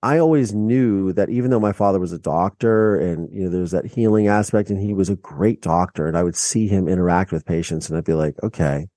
I 0.02 0.18
always 0.18 0.54
knew 0.54 1.12
that 1.14 1.30
even 1.30 1.50
though 1.50 1.60
my 1.60 1.72
father 1.72 1.98
was 1.98 2.12
a 2.12 2.18
doctor 2.18 2.96
and 2.96 3.28
you 3.32 3.44
know 3.44 3.50
there's 3.50 3.72
that 3.72 3.86
healing 3.86 4.28
aspect 4.28 4.70
and 4.70 4.80
he 4.80 4.94
was 4.94 5.08
a 5.08 5.16
great 5.16 5.60
doctor 5.62 6.06
and 6.06 6.16
I 6.16 6.22
would 6.22 6.36
see 6.36 6.68
him 6.68 6.88
interact 6.88 7.32
with 7.32 7.46
patients 7.46 7.88
and 7.88 7.98
I'd 7.98 8.04
be 8.04 8.14
like, 8.14 8.36
okay, 8.42 8.88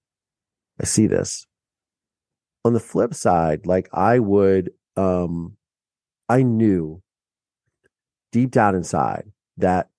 I 0.79 0.85
see 0.85 1.07
this. 1.07 1.47
On 2.63 2.73
the 2.73 2.79
flip 2.79 3.13
side, 3.13 3.65
like 3.65 3.89
I 3.93 4.19
would 4.19 4.71
um 4.99 5.55
I 6.27 6.43
knew 6.43 7.01
deep 8.31 8.51
down 8.51 8.75
inside 8.75 9.31
that 9.57 9.89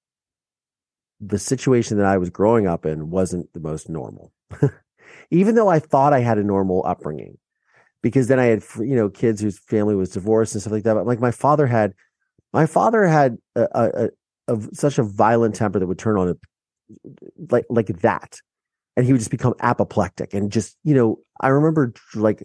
the 1.20 1.38
situation 1.38 1.98
that 1.98 2.06
I 2.06 2.18
was 2.18 2.30
growing 2.30 2.66
up 2.66 2.86
in 2.86 3.10
wasn't 3.10 3.52
the 3.52 3.60
most 3.60 3.88
normal. 3.88 4.32
Even 5.30 5.54
though 5.54 5.68
I 5.68 5.78
thought 5.78 6.12
I 6.12 6.20
had 6.20 6.38
a 6.38 6.42
normal 6.42 6.82
upbringing, 6.86 7.38
because 8.02 8.28
then 8.28 8.38
I 8.38 8.46
had 8.46 8.62
you 8.78 8.96
know 8.96 9.10
kids 9.10 9.40
whose 9.40 9.58
family 9.58 9.94
was 9.94 10.10
divorced 10.10 10.54
and 10.54 10.62
stuff 10.62 10.72
like 10.72 10.84
that. 10.84 10.94
But 10.94 11.06
like 11.06 11.20
my 11.20 11.30
father 11.30 11.66
had, 11.66 11.94
my 12.52 12.66
father 12.66 13.06
had 13.06 13.38
a, 13.54 13.68
a, 13.72 14.04
a, 14.48 14.54
a 14.54 14.74
such 14.74 14.98
a 14.98 15.02
violent 15.02 15.54
temper 15.54 15.78
that 15.78 15.86
would 15.86 15.98
turn 15.98 16.16
on 16.16 16.28
it 16.28 16.38
like 17.50 17.66
like 17.68 17.88
that, 18.00 18.38
and 18.96 19.04
he 19.04 19.12
would 19.12 19.20
just 19.20 19.30
become 19.30 19.54
apoplectic 19.60 20.34
and 20.34 20.50
just 20.50 20.76
you 20.84 20.94
know 20.94 21.18
I 21.40 21.48
remember 21.48 21.92
like 22.14 22.42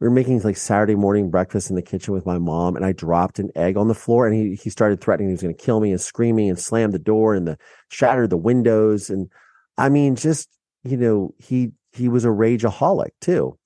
we 0.00 0.06
were 0.06 0.14
making 0.14 0.40
like 0.40 0.56
Saturday 0.56 0.94
morning 0.94 1.30
breakfast 1.30 1.70
in 1.70 1.76
the 1.76 1.82
kitchen 1.82 2.14
with 2.14 2.24
my 2.24 2.38
mom, 2.38 2.76
and 2.76 2.84
I 2.84 2.92
dropped 2.92 3.38
an 3.38 3.50
egg 3.56 3.76
on 3.76 3.88
the 3.88 3.94
floor, 3.94 4.26
and 4.26 4.36
he 4.36 4.54
he 4.54 4.70
started 4.70 5.00
threatening 5.00 5.28
he 5.28 5.32
was 5.32 5.42
going 5.42 5.54
to 5.54 5.62
kill 5.64 5.80
me 5.80 5.90
and 5.90 6.00
screaming 6.00 6.48
and 6.48 6.58
slammed 6.58 6.94
the 6.94 6.98
door 6.98 7.34
and 7.34 7.48
the 7.48 7.58
shattered 7.88 8.30
the 8.30 8.36
windows, 8.36 9.10
and 9.10 9.28
I 9.76 9.88
mean, 9.88 10.14
just 10.14 10.48
you 10.84 10.96
know, 10.96 11.34
he 11.38 11.72
he 11.92 12.08
was 12.08 12.24
a 12.24 12.28
rageaholic 12.28 13.10
too, 13.20 13.58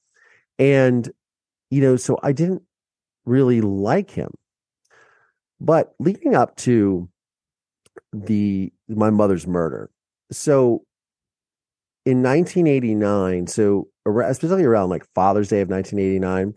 and 0.58 1.10
you 1.70 1.82
know, 1.82 1.96
so 1.96 2.18
I 2.22 2.32
didn't 2.32 2.62
really 3.26 3.60
like 3.60 4.10
him, 4.10 4.30
but 5.60 5.94
leading 5.98 6.34
up 6.34 6.56
to 6.56 7.08
the 8.12 8.72
my 8.88 9.10
mother's 9.10 9.46
murder, 9.46 9.90
so 10.30 10.84
in 12.06 12.22
1989, 12.22 13.46
so 13.46 13.88
especially 14.06 14.64
around 14.64 14.90
like 14.90 15.06
Father's 15.14 15.48
Day 15.48 15.60
of 15.60 15.68
1989, 15.68 16.54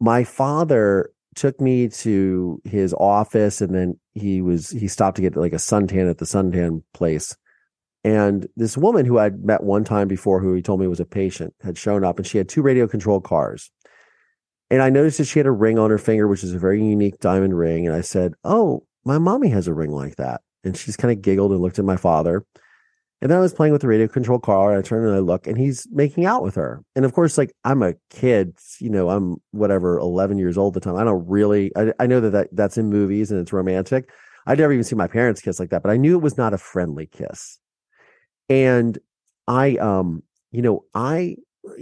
my 0.00 0.24
father 0.24 1.10
took 1.34 1.60
me 1.60 1.88
to 1.88 2.60
his 2.64 2.94
office 2.94 3.60
and 3.60 3.74
then 3.74 4.00
he 4.14 4.40
was 4.40 4.70
he 4.70 4.88
stopped 4.88 5.16
to 5.16 5.22
get 5.22 5.36
like 5.36 5.52
a 5.52 5.56
suntan 5.56 6.10
at 6.10 6.18
the 6.18 6.24
suntan 6.24 6.82
place. 6.94 7.36
And 8.02 8.46
this 8.56 8.76
woman 8.76 9.04
who 9.04 9.18
I'd 9.18 9.44
met 9.44 9.64
one 9.64 9.84
time 9.84 10.08
before, 10.08 10.40
who 10.40 10.54
he 10.54 10.62
told 10.62 10.80
me 10.80 10.86
was 10.86 11.00
a 11.00 11.04
patient, 11.04 11.54
had 11.62 11.76
shown 11.76 12.04
up 12.04 12.18
and 12.18 12.26
she 12.26 12.38
had 12.38 12.48
two 12.48 12.62
radio 12.62 12.86
controlled 12.86 13.24
cars. 13.24 13.70
And 14.70 14.82
I 14.82 14.90
noticed 14.90 15.18
that 15.18 15.26
she 15.26 15.38
had 15.38 15.46
a 15.46 15.52
ring 15.52 15.78
on 15.78 15.90
her 15.90 15.98
finger, 15.98 16.26
which 16.26 16.42
is 16.42 16.52
a 16.52 16.58
very 16.58 16.82
unique 16.82 17.18
diamond 17.20 17.56
ring. 17.56 17.86
And 17.86 17.94
I 17.94 18.00
said, 18.00 18.34
Oh, 18.44 18.84
my 19.04 19.18
mommy 19.18 19.48
has 19.50 19.68
a 19.68 19.74
ring 19.74 19.90
like 19.90 20.16
that. 20.16 20.40
And 20.64 20.76
she's 20.76 20.96
kind 20.96 21.12
of 21.12 21.22
giggled 21.22 21.52
and 21.52 21.60
looked 21.60 21.78
at 21.78 21.84
my 21.84 21.96
father. 21.96 22.44
And 23.22 23.30
then 23.30 23.38
I 23.38 23.40
was 23.40 23.54
playing 23.54 23.72
with 23.72 23.80
the 23.80 23.88
radio 23.88 24.08
control 24.08 24.38
car 24.38 24.70
and 24.70 24.78
I 24.78 24.82
turn 24.82 25.06
and 25.06 25.16
I 25.16 25.20
look 25.20 25.46
and 25.46 25.56
he's 25.56 25.86
making 25.90 26.26
out 26.26 26.42
with 26.42 26.54
her. 26.56 26.82
And 26.94 27.04
of 27.04 27.14
course, 27.14 27.38
like 27.38 27.52
I'm 27.64 27.82
a 27.82 27.94
kid, 28.10 28.58
you 28.78 28.90
know, 28.90 29.08
I'm 29.08 29.36
whatever, 29.52 29.98
11 29.98 30.38
years 30.38 30.58
old 30.58 30.76
at 30.76 30.82
the 30.82 30.88
time. 30.88 30.98
I 30.98 31.04
don't 31.04 31.26
really, 31.26 31.72
I, 31.76 31.92
I 31.98 32.06
know 32.06 32.20
that, 32.20 32.30
that 32.30 32.48
that's 32.52 32.76
in 32.76 32.90
movies 32.90 33.30
and 33.30 33.40
it's 33.40 33.54
romantic. 33.54 34.10
I'd 34.46 34.58
never 34.58 34.72
even 34.72 34.84
seen 34.84 34.98
my 34.98 35.08
parents 35.08 35.40
kiss 35.40 35.58
like 35.58 35.70
that, 35.70 35.82
but 35.82 35.90
I 35.90 35.96
knew 35.96 36.16
it 36.16 36.22
was 36.22 36.36
not 36.36 36.52
a 36.52 36.58
friendly 36.58 37.06
kiss. 37.06 37.58
And 38.50 38.98
I, 39.48 39.76
um, 39.76 40.22
you 40.52 40.60
know, 40.60 40.84
I, 40.94 41.36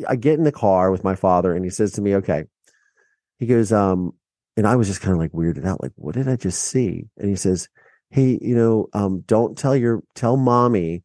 I 0.08 0.16
get 0.16 0.38
in 0.38 0.44
the 0.44 0.52
car 0.52 0.90
with 0.92 1.04
my 1.04 1.16
father 1.16 1.52
and 1.52 1.64
he 1.64 1.70
says 1.70 1.92
to 1.92 2.00
me, 2.00 2.14
okay, 2.16 2.44
he 3.38 3.46
goes, 3.46 3.72
um, 3.72 4.12
and 4.56 4.68
I 4.68 4.76
was 4.76 4.86
just 4.86 5.00
kind 5.00 5.12
of 5.12 5.18
like 5.18 5.32
weirded 5.32 5.66
out, 5.66 5.82
like, 5.82 5.92
what 5.96 6.14
did 6.14 6.28
I 6.28 6.36
just 6.36 6.62
see? 6.62 7.06
And 7.18 7.28
he 7.28 7.36
says, 7.36 7.68
Hey, 8.10 8.38
you 8.40 8.54
know, 8.54 8.86
um, 8.92 9.24
don't 9.26 9.58
tell 9.58 9.74
your, 9.74 10.04
tell 10.14 10.36
mommy 10.36 11.02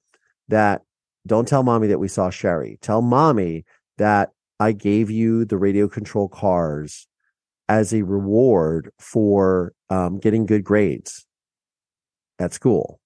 that 0.50 0.84
don't 1.26 1.47
tell 1.47 1.64
mommy 1.64 1.88
that 1.88 2.00
we 2.00 2.08
saw 2.08 2.30
Sherry. 2.30 2.78
Tell 2.82 3.02
mommy 3.02 3.66
that 3.97 4.32
I 4.60 4.74
gave 4.74 5.10
you 5.10 5.45
the 5.45 5.58
radio 5.58 5.88
control 5.88 6.28
cars 6.28 7.08
as 7.68 7.93
a 7.93 8.02
reward 8.02 8.91
for 9.00 9.74
um, 9.89 10.20
getting 10.20 10.45
good 10.45 10.64
grades 10.64 11.26
at 12.39 12.54
school. 12.54 13.00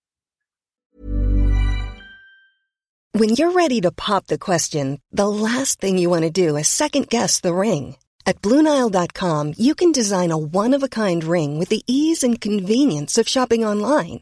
When 3.16 3.30
you're 3.30 3.52
ready 3.52 3.80
to 3.82 3.92
pop 3.92 4.26
the 4.26 4.40
question, 4.40 5.00
the 5.12 5.28
last 5.28 5.80
thing 5.80 6.00
you 6.00 6.10
want 6.10 6.24
to 6.24 6.32
do 6.32 6.58
is 6.58 6.68
second 6.68 7.10
guess 7.10 7.40
the 7.40 7.54
ring. 7.54 7.98
At 8.26 8.42
Bluenile.com, 8.42 9.54
you 9.58 9.76
can 9.76 9.92
design 9.92 10.32
a 10.32 10.38
one 10.38 10.74
of 10.74 10.82
a 10.82 10.90
kind 10.90 11.24
ring 11.24 11.60
with 11.60 11.70
the 11.70 11.84
ease 11.86 12.24
and 12.24 12.42
convenience 12.42 13.20
of 13.20 13.28
shopping 13.28 13.64
online. 13.64 14.22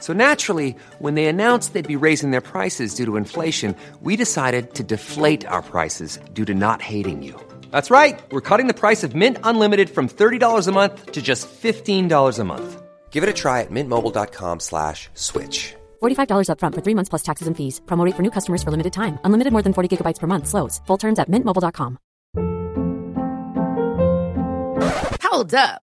So 0.00 0.12
naturally, 0.12 0.76
when 0.98 1.14
they 1.16 1.26
announced 1.26 1.72
they'd 1.72 1.96
be 1.96 2.04
raising 2.04 2.30
their 2.30 2.40
prices 2.40 2.94
due 2.94 3.04
to 3.04 3.16
inflation, 3.16 3.74
we 4.00 4.14
decided 4.16 4.74
to 4.74 4.82
deflate 4.82 5.44
our 5.46 5.62
prices 5.62 6.18
due 6.32 6.44
to 6.44 6.54
not 6.54 6.80
hating 6.80 7.22
you. 7.22 7.34
That's 7.70 7.90
right. 7.90 8.20
We're 8.30 8.40
cutting 8.48 8.68
the 8.68 8.80
price 8.82 9.02
of 9.02 9.14
Mint 9.14 9.38
Unlimited 9.42 9.90
from 9.90 10.08
$30 10.08 10.68
a 10.68 10.72
month 10.72 11.12
to 11.12 11.20
just 11.20 11.48
$15 11.62 12.38
a 12.38 12.44
month. 12.44 12.82
Give 13.10 13.24
it 13.24 13.28
a 13.28 13.32
try 13.32 13.60
at 13.60 13.70
mintmobile.com 13.70 14.60
slash 14.60 15.08
switch. 15.14 15.74
$45 16.00 16.48
upfront 16.48 16.74
for 16.74 16.80
three 16.82 16.94
months 16.94 17.08
plus 17.10 17.22
taxes 17.22 17.48
and 17.48 17.56
fees. 17.56 17.80
Promote 17.86 18.14
for 18.14 18.22
new 18.22 18.30
customers 18.30 18.62
for 18.62 18.70
limited 18.70 18.92
time. 18.92 19.18
Unlimited 19.24 19.52
more 19.52 19.62
than 19.62 19.74
40 19.74 19.96
gigabytes 19.96 20.20
per 20.20 20.26
month. 20.26 20.46
Slows. 20.46 20.80
Full 20.86 20.98
terms 20.98 21.18
at 21.18 21.28
mintmobile.com. 21.28 21.98
Hold 25.22 25.54
up. 25.54 25.82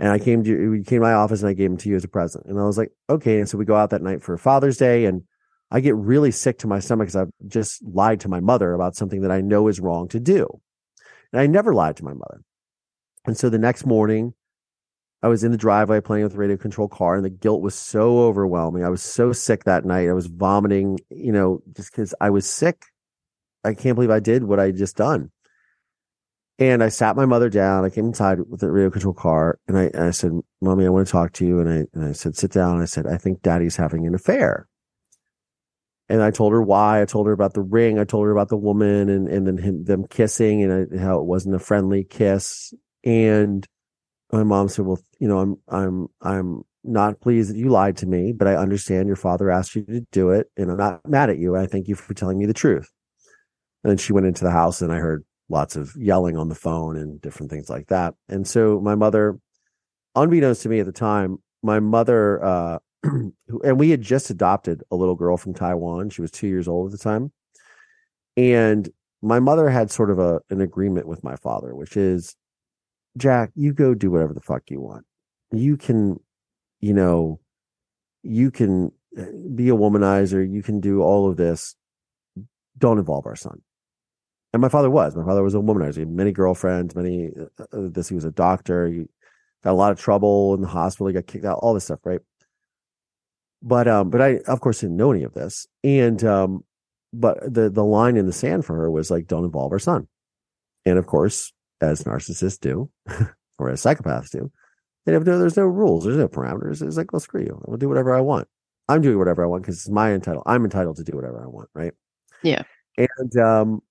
And 0.00 0.08
I 0.08 0.18
came 0.18 0.42
to 0.44 0.70
we 0.70 0.82
came 0.82 1.00
to 1.00 1.06
my 1.06 1.12
office 1.12 1.42
and 1.42 1.50
I 1.50 1.52
gave 1.52 1.70
him 1.70 1.76
to 1.76 1.90
you 1.90 1.94
as 1.94 2.04
a 2.04 2.08
present. 2.08 2.46
And 2.46 2.58
I 2.58 2.64
was 2.64 2.78
like, 2.78 2.90
okay. 3.10 3.38
And 3.38 3.48
so 3.48 3.58
we 3.58 3.66
go 3.66 3.76
out 3.76 3.90
that 3.90 4.02
night 4.02 4.22
for 4.22 4.36
Father's 4.38 4.78
Day, 4.78 5.04
and 5.04 5.22
I 5.70 5.80
get 5.80 5.94
really 5.94 6.30
sick 6.30 6.58
to 6.60 6.66
my 6.66 6.80
stomach 6.80 7.08
because 7.08 7.16
I've 7.16 7.32
just 7.46 7.84
lied 7.84 8.20
to 8.20 8.28
my 8.28 8.40
mother 8.40 8.72
about 8.72 8.96
something 8.96 9.20
that 9.20 9.30
I 9.30 9.42
know 9.42 9.68
is 9.68 9.78
wrong 9.78 10.08
to 10.08 10.18
do. 10.18 10.48
And 11.32 11.40
I 11.40 11.46
never 11.46 11.74
lied 11.74 11.96
to 11.98 12.04
my 12.04 12.14
mother. 12.14 12.40
And 13.26 13.36
so 13.36 13.50
the 13.50 13.58
next 13.58 13.84
morning, 13.84 14.32
I 15.22 15.28
was 15.28 15.44
in 15.44 15.52
the 15.52 15.58
driveway 15.58 16.00
playing 16.00 16.24
with 16.24 16.32
the 16.32 16.38
radio 16.38 16.56
control 16.56 16.88
car, 16.88 17.14
and 17.14 17.24
the 17.24 17.28
guilt 17.28 17.60
was 17.60 17.74
so 17.74 18.20
overwhelming. 18.20 18.84
I 18.84 18.88
was 18.88 19.02
so 19.02 19.32
sick 19.32 19.64
that 19.64 19.84
night. 19.84 20.08
I 20.08 20.14
was 20.14 20.28
vomiting, 20.28 20.98
you 21.10 21.30
know, 21.30 21.62
just 21.76 21.92
because 21.92 22.14
I 22.22 22.30
was 22.30 22.48
sick. 22.48 22.86
I 23.64 23.74
can't 23.74 23.96
believe 23.96 24.10
I 24.10 24.20
did 24.20 24.44
what 24.44 24.58
I 24.58 24.70
just 24.70 24.96
done. 24.96 25.30
And 26.60 26.82
I 26.82 26.90
sat 26.90 27.16
my 27.16 27.24
mother 27.24 27.48
down. 27.48 27.86
I 27.86 27.90
came 27.90 28.04
inside 28.04 28.38
with 28.46 28.60
the 28.60 28.70
radio 28.70 28.90
control 28.90 29.14
car 29.14 29.58
and 29.66 29.78
I, 29.78 29.84
and 29.94 30.04
I 30.04 30.10
said, 30.10 30.32
Mommy, 30.60 30.84
I 30.84 30.90
want 30.90 31.06
to 31.06 31.10
talk 31.10 31.32
to 31.34 31.46
you. 31.46 31.58
And 31.58 31.68
I, 31.68 31.86
and 31.94 32.04
I 32.04 32.12
said, 32.12 32.36
Sit 32.36 32.52
down. 32.52 32.74
And 32.74 32.82
I 32.82 32.84
said, 32.84 33.06
I 33.06 33.16
think 33.16 33.40
daddy's 33.40 33.76
having 33.76 34.06
an 34.06 34.14
affair. 34.14 34.68
And 36.10 36.22
I 36.22 36.30
told 36.30 36.52
her 36.52 36.60
why. 36.60 37.00
I 37.00 37.06
told 37.06 37.26
her 37.28 37.32
about 37.32 37.54
the 37.54 37.62
ring. 37.62 37.98
I 37.98 38.04
told 38.04 38.26
her 38.26 38.32
about 38.32 38.50
the 38.50 38.58
woman 38.58 39.08
and, 39.08 39.26
and 39.26 39.46
then 39.46 39.56
him, 39.56 39.84
them 39.84 40.04
kissing 40.06 40.62
and 40.62 40.92
I, 40.92 41.02
how 41.02 41.18
it 41.18 41.24
wasn't 41.24 41.54
a 41.54 41.58
friendly 41.58 42.04
kiss. 42.04 42.74
And 43.04 43.66
my 44.30 44.44
mom 44.44 44.68
said, 44.68 44.84
Well, 44.84 45.00
you 45.18 45.28
know, 45.28 45.38
I'm, 45.38 45.56
I'm, 45.66 46.08
I'm 46.20 46.62
not 46.84 47.22
pleased 47.22 47.50
that 47.50 47.58
you 47.58 47.70
lied 47.70 47.96
to 47.98 48.06
me, 48.06 48.32
but 48.32 48.48
I 48.48 48.56
understand 48.56 49.06
your 49.06 49.16
father 49.16 49.50
asked 49.50 49.74
you 49.76 49.84
to 49.86 50.02
do 50.12 50.28
it. 50.30 50.48
And 50.58 50.70
I'm 50.70 50.76
not 50.76 51.08
mad 51.08 51.30
at 51.30 51.38
you. 51.38 51.56
I 51.56 51.66
thank 51.66 51.88
you 51.88 51.94
for 51.94 52.12
telling 52.12 52.38
me 52.38 52.44
the 52.44 52.52
truth. 52.52 52.90
And 53.82 53.90
then 53.90 53.96
she 53.96 54.12
went 54.12 54.26
into 54.26 54.44
the 54.44 54.50
house 54.50 54.82
and 54.82 54.92
I 54.92 54.96
heard 54.96 55.24
lots 55.50 55.76
of 55.76 55.94
yelling 55.96 56.36
on 56.36 56.48
the 56.48 56.54
phone 56.54 56.96
and 56.96 57.20
different 57.20 57.50
things 57.50 57.68
like 57.68 57.88
that. 57.88 58.14
And 58.28 58.46
so 58.46 58.80
my 58.80 58.94
mother, 58.94 59.38
unbeknownst 60.14 60.62
to 60.62 60.68
me 60.68 60.78
at 60.78 60.86
the 60.86 60.92
time, 60.92 61.38
my 61.62 61.80
mother, 61.80 62.42
uh, 62.42 62.78
and 63.02 63.78
we 63.78 63.90
had 63.90 64.00
just 64.00 64.30
adopted 64.30 64.82
a 64.90 64.96
little 64.96 65.16
girl 65.16 65.36
from 65.36 65.52
Taiwan. 65.52 66.10
She 66.10 66.22
was 66.22 66.30
two 66.30 66.46
years 66.46 66.68
old 66.68 66.92
at 66.92 66.98
the 66.98 67.02
time. 67.02 67.32
And 68.36 68.88
my 69.22 69.40
mother 69.40 69.68
had 69.68 69.90
sort 69.90 70.10
of 70.10 70.18
a 70.18 70.40
an 70.48 70.60
agreement 70.60 71.06
with 71.06 71.22
my 71.24 71.36
father, 71.36 71.74
which 71.74 71.96
is, 71.96 72.36
Jack, 73.18 73.50
you 73.54 73.74
go 73.74 73.92
do 73.92 74.10
whatever 74.10 74.32
the 74.32 74.40
fuck 74.40 74.62
you 74.70 74.80
want. 74.80 75.04
You 75.52 75.76
can, 75.76 76.20
you 76.78 76.94
know, 76.94 77.40
you 78.22 78.50
can 78.50 78.92
uh, 79.18 79.24
be 79.54 79.68
a 79.68 79.74
womanizer. 79.74 80.48
You 80.48 80.62
can 80.62 80.80
do 80.80 81.02
all 81.02 81.28
of 81.28 81.36
this. 81.36 81.74
Don't 82.78 82.98
involve 82.98 83.26
our 83.26 83.36
son 83.36 83.60
and 84.52 84.60
my 84.60 84.68
father 84.68 84.90
was. 84.90 85.14
My 85.16 85.24
father 85.24 85.42
was 85.42 85.54
a 85.54 85.58
womanizer. 85.58 85.94
He 85.94 86.00
had 86.00 86.08
many 86.08 86.32
girlfriends, 86.32 86.94
many 86.94 87.30
uh, 87.58 87.64
uh, 87.72 87.88
this. 87.90 88.08
He 88.08 88.14
was 88.14 88.24
a 88.24 88.32
doctor. 88.32 88.88
He 88.88 89.06
got 89.62 89.72
a 89.72 89.72
lot 89.72 89.92
of 89.92 90.00
trouble 90.00 90.54
in 90.54 90.60
the 90.60 90.68
hospital. 90.68 91.06
He 91.06 91.14
got 91.14 91.26
kicked 91.26 91.44
out. 91.44 91.58
All 91.62 91.74
this 91.74 91.84
stuff, 91.84 92.00
right? 92.04 92.20
But 93.62 93.86
um, 93.86 94.10
but 94.10 94.20
I 94.20 94.38
of 94.46 94.60
course 94.60 94.80
didn't 94.80 94.96
know 94.96 95.12
any 95.12 95.22
of 95.22 95.34
this. 95.34 95.66
And 95.84 96.22
um, 96.24 96.64
but 97.12 97.38
the 97.52 97.70
the 97.70 97.84
line 97.84 98.16
in 98.16 98.26
the 98.26 98.32
sand 98.32 98.64
for 98.64 98.74
her 98.76 98.90
was 98.90 99.10
like, 99.10 99.26
don't 99.26 99.44
involve 99.44 99.72
our 99.72 99.78
son. 99.78 100.08
And 100.84 100.98
of 100.98 101.06
course, 101.06 101.52
as 101.80 102.02
narcissists 102.04 102.58
do, 102.58 102.90
or 103.58 103.70
as 103.70 103.82
psychopaths 103.82 104.30
do, 104.30 104.50
they 105.06 105.12
have 105.12 105.26
no. 105.26 105.38
There's 105.38 105.56
no 105.56 105.64
rules. 105.64 106.04
There's 106.04 106.16
no 106.16 106.28
parameters. 106.28 106.82
It's 106.82 106.96
like, 106.96 107.12
well, 107.12 107.20
screw 107.20 107.42
you. 107.42 107.62
I'll 107.68 107.76
do 107.76 107.88
whatever 107.88 108.16
I 108.16 108.20
want. 108.20 108.48
I'm 108.88 109.02
doing 109.02 109.18
whatever 109.18 109.44
I 109.44 109.46
want 109.46 109.62
because 109.62 109.76
it's 109.76 109.88
my 109.88 110.12
entitled. 110.12 110.42
I'm 110.46 110.64
entitled 110.64 110.96
to 110.96 111.04
do 111.04 111.12
whatever 111.14 111.40
I 111.40 111.46
want, 111.46 111.68
right? 111.74 111.92
Yeah. 112.42 112.62
And 112.96 113.36
um, 113.36 113.82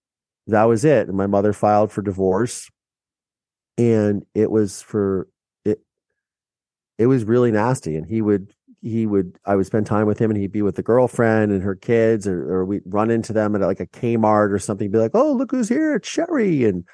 that 0.52 0.66
was 0.66 0.86
it. 0.86 1.08
And 1.08 1.18
my 1.18 1.28
mother 1.28 1.54
filed 1.54 1.92
for 1.92 2.02
divorce. 2.02 2.70
And 3.78 4.26
it 4.34 4.52
was 4.52 4.82
for 4.82 5.28
it 5.64 5.80
it 6.98 7.08
was 7.08 7.24
really 7.24 7.52
nasty. 7.52 7.96
And 7.96 8.06
he 8.06 8.22
would 8.22 8.54
he 8.82 9.06
would 9.06 9.38
I 9.46 9.56
would 9.56 9.66
spend 9.66 9.86
time 9.86 10.08
with 10.08 10.20
him 10.20 10.32
and 10.32 10.40
he'd 10.40 10.52
be 10.52 10.62
with 10.62 10.76
the 10.76 10.84
girlfriend 10.84 11.52
and 11.52 11.64
her 11.64 11.76
kids 11.76 12.28
or, 12.28 12.52
or 12.52 12.66
we'd 12.66 12.84
run 12.86 13.12
into 13.12 13.34
them 13.34 13.56
at 13.56 13.62
like 13.62 13.80
a 13.80 13.88
Kmart 13.88 14.52
or 14.52 14.60
something, 14.60 14.92
be 14.92 14.98
like, 14.98 15.12
Oh, 15.14 15.34
look 15.34 15.52
who's 15.52 15.70
here, 15.70 15.96
it's 15.96 16.08
Sherry. 16.08 16.66
And 16.66 16.86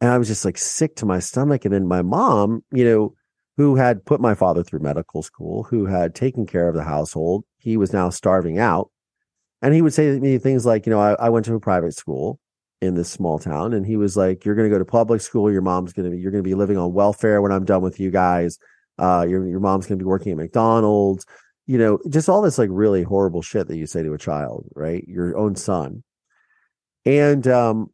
and 0.00 0.10
I 0.10 0.18
was 0.18 0.28
just 0.28 0.44
like 0.44 0.58
sick 0.58 0.96
to 0.96 1.06
my 1.06 1.18
stomach. 1.18 1.64
And 1.64 1.74
then 1.74 1.86
my 1.86 2.02
mom, 2.02 2.62
you 2.72 2.84
know, 2.84 3.14
who 3.56 3.76
had 3.76 4.04
put 4.04 4.20
my 4.20 4.34
father 4.34 4.62
through 4.62 4.80
medical 4.80 5.22
school, 5.22 5.64
who 5.64 5.86
had 5.86 6.14
taken 6.14 6.46
care 6.46 6.68
of 6.68 6.74
the 6.74 6.82
household, 6.82 7.44
he 7.56 7.76
was 7.76 7.92
now 7.92 8.10
starving 8.10 8.58
out. 8.58 8.90
And 9.62 9.72
he 9.72 9.80
would 9.80 9.94
say 9.94 10.12
to 10.12 10.20
me 10.20 10.38
things 10.38 10.66
like, 10.66 10.86
you 10.86 10.90
know, 10.90 11.00
I, 11.00 11.14
I 11.14 11.28
went 11.30 11.46
to 11.46 11.54
a 11.54 11.60
private 11.60 11.94
school 11.94 12.38
in 12.84 12.94
this 12.94 13.10
small 13.10 13.38
town. 13.38 13.72
And 13.72 13.86
he 13.86 13.96
was 13.96 14.16
like 14.16 14.44
you're 14.44 14.54
going 14.54 14.68
to 14.68 14.74
go 14.74 14.78
to 14.78 14.84
public 14.84 15.20
school. 15.20 15.50
Your 15.50 15.62
mom's 15.62 15.92
going 15.92 16.10
to 16.10 16.16
be 16.16 16.20
you're 16.20 16.30
going 16.30 16.42
to 16.42 16.48
be 16.48 16.54
living 16.54 16.78
on 16.78 16.92
welfare 16.92 17.40
when 17.42 17.52
i'm 17.52 17.64
done 17.64 17.82
with 17.82 18.00
you 18.00 18.10
guys. 18.10 18.58
Uh 18.98 19.26
your 19.28 19.46
your 19.46 19.60
mom's 19.60 19.86
going 19.86 19.98
to 19.98 20.04
be 20.04 20.08
working 20.08 20.32
at 20.32 20.38
mcdonald's. 20.38 21.26
You 21.66 21.78
know 21.78 21.98
just 22.08 22.28
all 22.28 22.42
this 22.42 22.58
like 22.58 22.68
really 22.70 23.02
horrible 23.02 23.42
shit 23.42 23.68
that 23.68 23.76
you 23.76 23.86
say 23.86 24.02
to 24.02 24.14
a 24.14 24.18
child 24.18 24.66
right? 24.74 25.04
Your 25.06 25.36
own 25.36 25.56
son. 25.56 26.02
And 27.04 27.46
um 27.48 27.88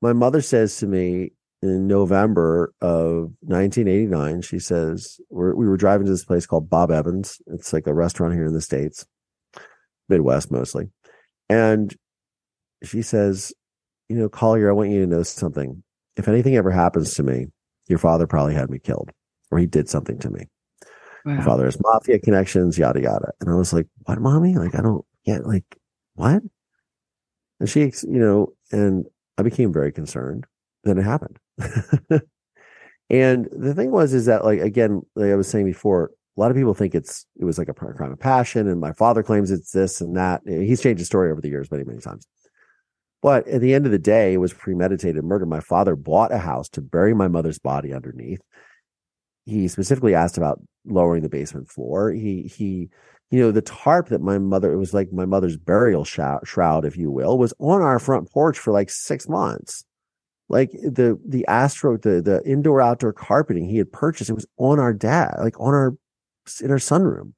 my 0.00 0.12
mother 0.12 0.40
says 0.40 0.76
to 0.78 0.86
me 0.86 1.32
in 1.62 1.86
november 1.86 2.72
of 2.80 3.34
1989 3.42 4.40
she 4.40 4.58
says 4.58 5.20
we're, 5.28 5.54
we 5.54 5.68
were 5.68 5.76
driving 5.76 6.06
to 6.06 6.12
this 6.12 6.24
place 6.24 6.46
called 6.46 6.70
bob 6.70 6.90
evans. 6.90 7.40
It's 7.48 7.72
like 7.72 7.86
a 7.86 7.94
restaurant 7.94 8.34
here 8.34 8.46
in 8.46 8.54
the 8.54 8.62
states 8.62 9.06
midwest 10.10 10.50
mostly. 10.50 10.90
And 11.48 11.96
she 12.82 13.00
says 13.00 13.52
you 14.10 14.16
know, 14.16 14.28
Collier, 14.28 14.68
I 14.68 14.72
want 14.72 14.90
you 14.90 15.00
to 15.02 15.06
know 15.06 15.22
something. 15.22 15.80
If 16.16 16.26
anything 16.26 16.56
ever 16.56 16.72
happens 16.72 17.14
to 17.14 17.22
me, 17.22 17.46
your 17.86 18.00
father 18.00 18.26
probably 18.26 18.54
had 18.54 18.68
me 18.68 18.80
killed 18.80 19.12
or 19.52 19.58
he 19.58 19.66
did 19.66 19.88
something 19.88 20.18
to 20.18 20.30
me. 20.30 20.46
Wow. 21.24 21.34
My 21.34 21.42
father 21.44 21.64
has 21.66 21.80
mafia 21.80 22.18
connections, 22.18 22.76
yada, 22.76 23.00
yada. 23.00 23.30
And 23.40 23.48
I 23.48 23.54
was 23.54 23.72
like, 23.72 23.86
what, 24.04 24.20
mommy? 24.20 24.56
Like, 24.56 24.74
I 24.74 24.82
don't 24.82 25.04
get, 25.24 25.46
like, 25.46 25.64
what? 26.14 26.42
And 27.60 27.68
she, 27.68 27.92
you 28.02 28.18
know, 28.18 28.52
and 28.72 29.06
I 29.38 29.42
became 29.42 29.72
very 29.72 29.92
concerned. 29.92 30.44
Then 30.82 30.98
it 30.98 31.04
happened. 31.04 31.38
and 33.10 33.48
the 33.52 33.74
thing 33.74 33.92
was, 33.92 34.12
is 34.12 34.26
that, 34.26 34.44
like, 34.44 34.60
again, 34.60 35.02
like 35.14 35.30
I 35.30 35.36
was 35.36 35.46
saying 35.46 35.66
before, 35.66 36.10
a 36.36 36.40
lot 36.40 36.50
of 36.50 36.56
people 36.56 36.74
think 36.74 36.96
it's, 36.96 37.26
it 37.38 37.44
was 37.44 37.58
like 37.58 37.68
a 37.68 37.74
crime 37.74 38.10
of 38.10 38.18
passion. 38.18 38.66
And 38.66 38.80
my 38.80 38.92
father 38.92 39.22
claims 39.22 39.52
it's 39.52 39.70
this 39.70 40.00
and 40.00 40.16
that. 40.16 40.40
He's 40.46 40.82
changed 40.82 40.98
his 40.98 41.06
story 41.06 41.30
over 41.30 41.40
the 41.40 41.48
years 41.48 41.70
many, 41.70 41.84
many 41.84 42.00
times. 42.00 42.26
But 43.22 43.46
at 43.48 43.60
the 43.60 43.74
end 43.74 43.86
of 43.86 43.92
the 43.92 43.98
day, 43.98 44.34
it 44.34 44.38
was 44.38 44.54
premeditated 44.54 45.22
murder. 45.24 45.44
My 45.44 45.60
father 45.60 45.94
bought 45.94 46.32
a 46.32 46.38
house 46.38 46.68
to 46.70 46.80
bury 46.80 47.14
my 47.14 47.28
mother's 47.28 47.58
body 47.58 47.92
underneath. 47.92 48.40
He 49.44 49.68
specifically 49.68 50.14
asked 50.14 50.38
about 50.38 50.60
lowering 50.86 51.22
the 51.22 51.28
basement 51.28 51.68
floor. 51.68 52.10
He 52.12 52.42
he, 52.42 52.88
you 53.30 53.40
know, 53.40 53.50
the 53.50 53.62
tarp 53.62 54.08
that 54.08 54.22
my 54.22 54.38
mother 54.38 54.72
it 54.72 54.78
was 54.78 54.94
like 54.94 55.12
my 55.12 55.26
mother's 55.26 55.56
burial 55.56 56.04
shroud, 56.04 56.84
if 56.84 56.96
you 56.96 57.10
will, 57.10 57.36
was 57.36 57.52
on 57.58 57.82
our 57.82 57.98
front 57.98 58.30
porch 58.30 58.58
for 58.58 58.72
like 58.72 58.90
six 58.90 59.28
months. 59.28 59.84
Like 60.48 60.72
the 60.72 61.18
the 61.26 61.46
astro 61.46 61.96
the 61.96 62.22
the 62.22 62.42
indoor 62.44 62.80
outdoor 62.80 63.12
carpeting 63.12 63.68
he 63.68 63.78
had 63.78 63.92
purchased, 63.92 64.30
it 64.30 64.34
was 64.34 64.46
on 64.56 64.80
our 64.80 64.92
dad, 64.92 65.34
like 65.38 65.60
on 65.60 65.74
our 65.74 65.96
in 66.62 66.70
our 66.70 66.78
sunroom. 66.78 67.34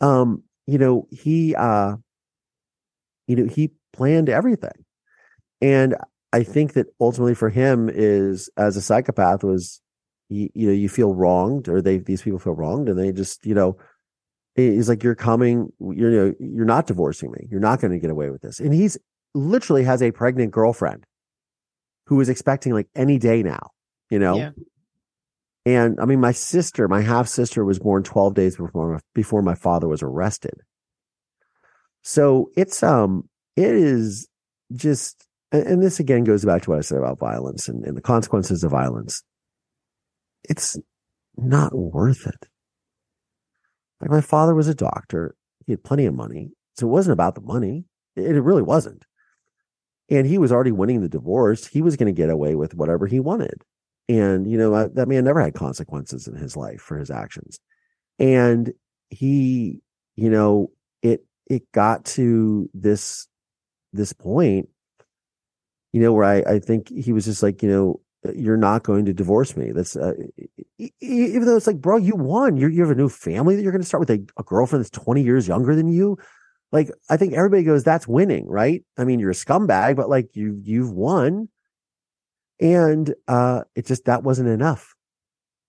Um, 0.00 0.42
you 0.66 0.78
know, 0.78 1.06
he 1.10 1.54
uh, 1.54 1.96
you 3.30 3.36
know, 3.36 3.46
he 3.46 3.70
planned 3.92 4.28
everything. 4.28 4.84
And 5.60 5.94
I 6.32 6.42
think 6.42 6.72
that 6.74 6.86
ultimately 7.00 7.34
for 7.34 7.48
him 7.50 7.88
is 7.92 8.50
as 8.56 8.76
a 8.76 8.82
psychopath 8.82 9.42
was 9.44 9.80
you, 10.28 10.48
you 10.54 10.66
know 10.68 10.72
you 10.72 10.88
feel 10.88 11.14
wronged 11.14 11.68
or 11.68 11.82
they 11.82 11.98
these 11.98 12.22
people 12.22 12.38
feel 12.38 12.54
wronged 12.54 12.88
and 12.88 12.98
they 12.98 13.12
just 13.12 13.44
you 13.44 13.54
know 13.54 13.76
he's 14.54 14.88
like 14.88 15.02
you're 15.02 15.16
coming 15.16 15.72
you're 15.80 16.10
you 16.10 16.18
know, 16.18 16.34
you're 16.38 16.64
not 16.64 16.86
divorcing 16.86 17.32
me 17.32 17.48
you're 17.50 17.60
not 17.60 17.80
going 17.80 17.90
to 17.90 17.98
get 17.98 18.10
away 18.10 18.30
with 18.30 18.40
this 18.42 18.60
and 18.60 18.72
he's 18.72 18.96
literally 19.34 19.82
has 19.82 20.02
a 20.02 20.12
pregnant 20.12 20.52
girlfriend 20.52 21.04
who 22.06 22.20
is 22.20 22.28
expecting 22.28 22.72
like 22.72 22.88
any 22.94 23.18
day 23.18 23.42
now 23.42 23.70
you 24.08 24.20
know 24.20 24.36
Yeah. 24.36 24.50
and 25.66 25.98
i 26.00 26.04
mean 26.04 26.20
my 26.20 26.32
sister 26.32 26.86
my 26.86 27.00
half 27.00 27.26
sister 27.26 27.64
was 27.64 27.80
born 27.80 28.04
12 28.04 28.34
days 28.34 28.56
before 28.56 28.92
my, 28.94 29.00
before 29.14 29.42
my 29.42 29.56
father 29.56 29.88
was 29.88 30.02
arrested 30.02 30.60
so 32.02 32.50
it's 32.56 32.82
um 32.82 33.28
it 33.56 33.74
is 33.74 34.28
just 34.72 35.26
and, 35.52 35.82
this 35.82 35.98
again 35.98 36.24
goes 36.24 36.44
back 36.44 36.62
to 36.62 36.70
what 36.70 36.78
i 36.78 36.82
said 36.82 36.98
about 36.98 37.18
violence 37.18 37.68
and, 37.68 37.84
and 37.84 37.96
the 37.96 38.02
consequences 38.02 38.62
of 38.64 38.70
violence. 38.70 39.22
It's 40.48 40.78
not 41.36 41.74
worth 41.74 42.26
it. 42.26 42.46
Like 44.00 44.10
my 44.10 44.20
father 44.20 44.54
was 44.54 44.68
a 44.68 44.74
doctor. 44.74 45.34
He 45.66 45.72
had 45.72 45.84
plenty 45.84 46.06
of 46.06 46.14
money. 46.14 46.50
So 46.76 46.86
it 46.86 46.90
wasn't 46.90 47.12
about 47.12 47.34
the 47.34 47.42
money. 47.42 47.84
It, 48.16 48.36
it 48.36 48.40
really 48.40 48.62
wasn't. 48.62 49.04
And 50.08 50.26
he 50.26 50.38
was 50.38 50.50
already 50.50 50.72
winning 50.72 51.02
the 51.02 51.08
divorce. 51.08 51.66
He 51.66 51.82
was 51.82 51.96
going 51.96 52.12
to 52.12 52.18
get 52.18 52.30
away 52.30 52.54
with 52.54 52.74
whatever 52.74 53.06
he 53.06 53.20
wanted. 53.20 53.62
And 54.08 54.50
you 54.50 54.58
know 54.58 54.88
that 54.88 55.06
man 55.06 55.24
never 55.24 55.40
had 55.40 55.54
consequences 55.54 56.26
in 56.26 56.34
his 56.34 56.56
life 56.56 56.80
for 56.80 56.98
his 56.98 57.10
actions. 57.10 57.60
And 58.18 58.72
he 59.10 59.82
you 60.16 60.30
know 60.30 60.70
it 61.50 61.70
got 61.72 62.06
to 62.06 62.70
this 62.72 63.28
this 63.92 64.14
point 64.14 64.70
you 65.92 66.00
know 66.00 66.14
where 66.14 66.24
i 66.24 66.54
i 66.54 66.58
think 66.58 66.88
he 66.88 67.12
was 67.12 67.26
just 67.26 67.42
like 67.42 67.62
you 67.62 67.68
know 67.68 68.00
you're 68.34 68.56
not 68.56 68.82
going 68.82 69.06
to 69.06 69.12
divorce 69.12 69.56
me. 69.56 69.72
That's 69.72 69.96
uh, 69.96 70.12
even 70.78 71.46
though 71.46 71.56
it's 71.56 71.66
like 71.66 71.80
bro 71.80 71.96
you 71.96 72.14
won. 72.16 72.56
You're, 72.56 72.70
you 72.70 72.82
have 72.82 72.90
a 72.90 72.94
new 72.94 73.08
family 73.08 73.56
that 73.56 73.62
you're 73.62 73.72
going 73.72 73.82
to 73.82 73.88
start 73.88 74.00
with 74.00 74.10
a, 74.10 74.22
a 74.38 74.42
girlfriend 74.42 74.84
that's 74.84 74.90
20 74.90 75.22
years 75.22 75.48
younger 75.48 75.74
than 75.74 75.88
you. 75.88 76.18
Like 76.72 76.90
i 77.08 77.16
think 77.16 77.32
everybody 77.32 77.64
goes 77.64 77.82
that's 77.82 78.06
winning 78.06 78.46
right? 78.48 78.84
I 78.96 79.04
mean 79.04 79.18
you're 79.18 79.30
a 79.30 79.34
scumbag 79.34 79.96
but 79.96 80.08
like 80.08 80.36
you 80.36 80.56
you've 80.62 80.92
won. 80.92 81.48
And 82.60 83.14
uh 83.26 83.62
it 83.74 83.86
just 83.86 84.04
that 84.04 84.22
wasn't 84.22 84.48
enough. 84.48 84.94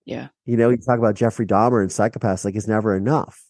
Yeah. 0.04 0.28
you 0.44 0.56
know, 0.56 0.70
you 0.70 0.78
talk 0.78 0.98
about 0.98 1.14
Jeffrey 1.14 1.46
Dahmer 1.46 1.80
and 1.80 1.90
psychopaths, 1.90 2.44
like 2.44 2.56
it's 2.56 2.68
never 2.68 2.96
enough. 2.96 3.40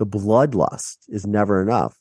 The 0.00 0.06
bloodlust 0.06 0.96
is 1.08 1.26
never 1.26 1.60
enough. 1.62 1.94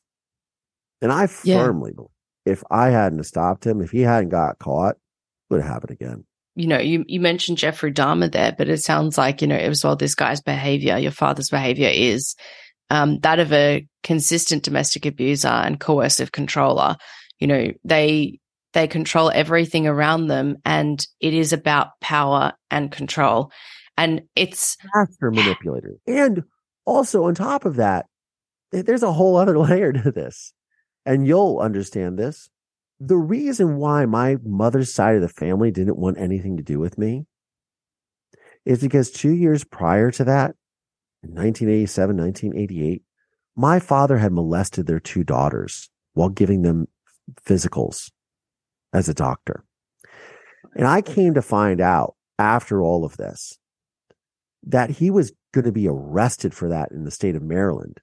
And 1.01 1.11
I 1.11 1.27
Yeah. 1.43 1.57
firmly 1.57 1.91
believe 1.93 2.09
if 2.45 2.63
I 2.71 2.89
hadn't 2.89 3.23
stopped 3.25 3.67
him, 3.67 3.81
if 3.81 3.91
he 3.91 3.99
hadn't 4.01 4.29
got 4.29 4.57
caught, 4.57 4.95
it 4.95 5.01
would 5.49 5.61
have 5.61 5.69
happened 5.69 5.91
again. 5.91 6.23
you 6.55 6.67
know, 6.67 6.79
you, 6.79 7.05
you 7.07 7.19
mentioned 7.21 7.57
Jeffrey 7.57 7.91
Dahmer 7.93 8.29
there, 8.31 8.53
but 8.57 8.67
it 8.67 8.81
sounds 8.81 9.17
like, 9.17 9.41
you 9.41 9.47
know, 9.47 9.55
as 9.55 9.83
well, 9.83 9.95
this 9.95 10.15
guy's 10.15 10.41
behavior, 10.41 10.97
your 10.97 11.11
father's 11.11 11.49
behavior 11.49 11.89
is 11.93 12.35
um, 12.89 13.19
that 13.19 13.39
of 13.39 13.53
a 13.53 13.85
consistent 14.03 14.63
domestic 14.63 15.05
abuser 15.05 15.47
and 15.47 15.79
coercive 15.79 16.31
controller. 16.33 16.97
You 17.39 17.47
know, 17.47 17.67
they, 17.85 18.39
they 18.73 18.87
control 18.87 19.31
everything 19.33 19.87
around 19.87 20.27
them 20.27 20.57
and 20.65 21.05
it 21.21 21.33
is 21.33 21.53
about 21.53 21.99
power 22.01 22.53
and 22.71 22.91
control. 22.91 23.51
And 23.97 24.23
it's 24.35 24.75
Master 24.95 25.31
manipulator. 25.31 25.95
And 26.07 26.43
also 26.89 27.25
on 27.25 27.35
top 27.35 27.65
of 27.65 27.75
that, 27.75 28.07
there's 28.71 29.03
a 29.03 29.13
whole 29.13 29.37
other 29.37 29.57
layer 29.67 29.93
to 29.93 30.11
this. 30.11 30.53
And 31.05 31.25
you'll 31.25 31.59
understand 31.59 32.17
this. 32.17 32.49
The 32.99 33.17
reason 33.17 33.77
why 33.77 34.05
my 34.05 34.37
mother's 34.43 34.93
side 34.93 35.15
of 35.15 35.21
the 35.21 35.29
family 35.29 35.71
didn't 35.71 35.97
want 35.97 36.19
anything 36.19 36.57
to 36.57 36.63
do 36.63 36.79
with 36.79 36.97
me 36.97 37.25
is 38.65 38.81
because 38.81 39.09
two 39.09 39.31
years 39.31 39.63
prior 39.63 40.11
to 40.11 40.25
that, 40.25 40.55
in 41.23 41.29
1987, 41.31 42.17
1988, 42.17 43.01
my 43.55 43.79
father 43.79 44.17
had 44.17 44.33
molested 44.33 44.85
their 44.85 44.99
two 44.99 45.23
daughters 45.23 45.89
while 46.13 46.29
giving 46.29 46.61
them 46.61 46.87
physicals 47.45 48.11
as 48.93 49.07
a 49.07 49.13
doctor. 49.13 49.63
And 50.75 50.87
I 50.87 51.01
came 51.01 51.33
to 51.35 51.41
find 51.41 51.79
out 51.81 52.15
after 52.37 52.81
all 52.81 53.05
of 53.05 53.17
this 53.17 53.57
that 54.63 54.89
he 54.89 55.09
was 55.09 55.31
going 55.53 55.65
to 55.65 55.71
be 55.71 55.87
arrested 55.87 56.53
for 56.53 56.69
that 56.69 56.91
in 56.91 57.03
the 57.03 57.11
state 57.11 57.35
of 57.35 57.41
Maryland. 57.41 57.99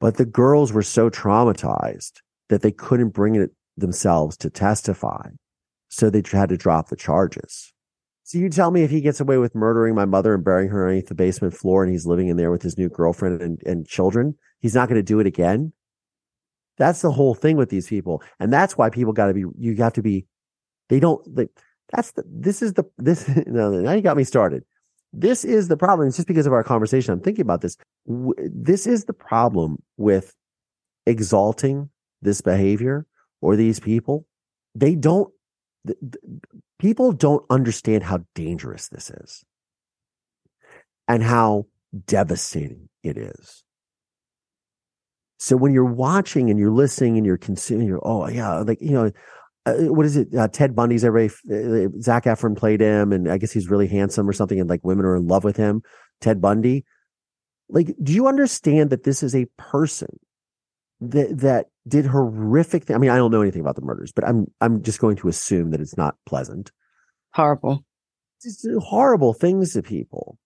But 0.00 0.16
the 0.16 0.26
girls 0.26 0.72
were 0.72 0.82
so 0.82 1.08
traumatized 1.08 2.20
that 2.48 2.62
they 2.62 2.72
couldn't 2.72 3.10
bring 3.10 3.36
it 3.36 3.50
themselves 3.76 4.36
to 4.38 4.50
testify. 4.50 5.30
So 5.88 6.10
they 6.10 6.22
had 6.30 6.48
to 6.48 6.56
drop 6.56 6.88
the 6.88 6.96
charges. 6.96 7.72
So 8.24 8.38
you 8.38 8.48
tell 8.48 8.70
me 8.70 8.82
if 8.82 8.90
he 8.90 9.00
gets 9.00 9.20
away 9.20 9.36
with 9.36 9.54
murdering 9.54 9.94
my 9.94 10.06
mother 10.06 10.34
and 10.34 10.42
burying 10.42 10.70
her 10.70 10.86
underneath 10.86 11.08
the 11.08 11.14
basement 11.14 11.54
floor 11.54 11.84
and 11.84 11.92
he's 11.92 12.06
living 12.06 12.28
in 12.28 12.36
there 12.36 12.50
with 12.50 12.62
his 12.62 12.78
new 12.78 12.88
girlfriend 12.88 13.40
and, 13.42 13.62
and 13.66 13.86
children, 13.86 14.34
he's 14.60 14.74
not 14.74 14.88
going 14.88 14.98
to 14.98 15.02
do 15.02 15.20
it 15.20 15.26
again. 15.26 15.72
That's 16.78 17.02
the 17.02 17.12
whole 17.12 17.34
thing 17.34 17.56
with 17.56 17.68
these 17.68 17.86
people. 17.86 18.22
And 18.40 18.52
that's 18.52 18.76
why 18.76 18.90
people 18.90 19.12
got 19.12 19.26
to 19.26 19.34
be, 19.34 19.44
you 19.58 19.76
have 19.76 19.92
to 19.92 20.02
be, 20.02 20.26
they 20.88 21.00
don't, 21.00 21.22
they, 21.36 21.48
that's 21.92 22.12
the, 22.12 22.24
this 22.26 22.62
is 22.62 22.72
the, 22.72 22.84
this, 22.96 23.28
no, 23.46 23.70
now 23.70 23.92
you 23.92 24.00
got 24.00 24.16
me 24.16 24.24
started. 24.24 24.64
This 25.16 25.44
is 25.44 25.68
the 25.68 25.76
problem. 25.76 26.08
It's 26.08 26.16
just 26.16 26.28
because 26.28 26.46
of 26.46 26.52
our 26.52 26.64
conversation. 26.64 27.12
I'm 27.12 27.20
thinking 27.20 27.42
about 27.42 27.60
this. 27.60 27.76
This 28.06 28.86
is 28.86 29.04
the 29.04 29.12
problem 29.12 29.80
with 29.96 30.34
exalting 31.06 31.90
this 32.20 32.40
behavior 32.40 33.06
or 33.40 33.54
these 33.54 33.78
people. 33.78 34.26
They 34.74 34.96
don't, 34.96 35.32
th- 35.86 35.98
th- 36.00 36.52
people 36.80 37.12
don't 37.12 37.44
understand 37.48 38.02
how 38.02 38.24
dangerous 38.34 38.88
this 38.88 39.10
is 39.10 39.44
and 41.06 41.22
how 41.22 41.66
devastating 42.06 42.88
it 43.04 43.16
is. 43.16 43.62
So 45.38 45.56
when 45.56 45.72
you're 45.72 45.84
watching 45.84 46.50
and 46.50 46.58
you're 46.58 46.70
listening 46.70 47.18
and 47.18 47.26
you're 47.26 47.36
consuming, 47.36 47.86
you're, 47.86 48.00
oh, 48.02 48.28
yeah, 48.28 48.58
like, 48.60 48.80
you 48.80 48.92
know, 48.92 49.12
uh, 49.66 49.74
what 49.74 50.04
is 50.04 50.16
it? 50.16 50.34
Uh, 50.34 50.48
Ted 50.48 50.76
Bundy's 50.76 51.04
everybody, 51.04 51.34
uh, 51.50 51.88
Zac 52.00 52.24
Efron 52.24 52.56
played 52.56 52.80
him, 52.80 53.12
and 53.12 53.30
I 53.30 53.38
guess 53.38 53.52
he's 53.52 53.70
really 53.70 53.86
handsome 53.86 54.28
or 54.28 54.32
something, 54.32 54.60
and 54.60 54.68
like 54.68 54.84
women 54.84 55.06
are 55.06 55.16
in 55.16 55.26
love 55.26 55.44
with 55.44 55.56
him. 55.56 55.82
Ted 56.20 56.40
Bundy. 56.40 56.84
Like, 57.70 57.94
do 58.02 58.12
you 58.12 58.26
understand 58.26 58.90
that 58.90 59.04
this 59.04 59.22
is 59.22 59.34
a 59.34 59.46
person 59.56 60.20
that 61.00 61.38
that 61.38 61.66
did 61.88 62.04
horrific 62.04 62.84
things? 62.84 62.94
I 62.94 62.98
mean, 62.98 63.10
I 63.10 63.16
don't 63.16 63.30
know 63.30 63.40
anything 63.40 63.62
about 63.62 63.76
the 63.76 63.82
murders, 63.82 64.12
but 64.12 64.26
I'm 64.26 64.46
I'm 64.60 64.82
just 64.82 65.00
going 65.00 65.16
to 65.16 65.28
assume 65.28 65.70
that 65.70 65.80
it's 65.80 65.96
not 65.96 66.16
pleasant. 66.26 66.70
horrible. 67.32 67.84
Just 68.42 68.66
horrible 68.80 69.32
things 69.32 69.72
to 69.72 69.82
people. 69.82 70.38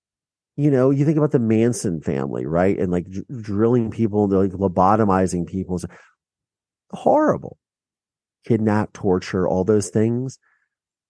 You 0.56 0.70
know, 0.70 0.90
you 0.90 1.04
think 1.04 1.18
about 1.18 1.32
the 1.32 1.40
Manson 1.40 2.00
family, 2.00 2.46
right? 2.46 2.78
And 2.78 2.92
like 2.92 3.08
dr- 3.10 3.42
drilling 3.42 3.90
people, 3.90 4.28
like 4.28 4.52
lobotomizing 4.52 5.46
people. 5.46 5.80
Horrible 6.92 7.58
kidnap, 8.46 8.92
torture, 8.92 9.48
all 9.48 9.64
those 9.64 9.90
things. 9.90 10.38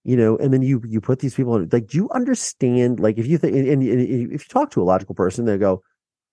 You 0.04 0.16
know, 0.16 0.36
and 0.38 0.52
then 0.52 0.62
you 0.62 0.82
you 0.86 1.00
put 1.00 1.18
these 1.18 1.34
people 1.34 1.56
in, 1.56 1.68
like, 1.70 1.88
do 1.88 1.98
you 1.98 2.08
understand? 2.10 2.98
Like, 3.00 3.18
if 3.18 3.26
you 3.26 3.36
think, 3.36 3.54
and, 3.54 3.68
and, 3.68 3.82
and 3.82 4.32
if 4.32 4.42
you 4.42 4.48
talk 4.48 4.70
to 4.70 4.82
a 4.82 4.84
logical 4.84 5.14
person, 5.14 5.44
they 5.44 5.58
go, 5.58 5.82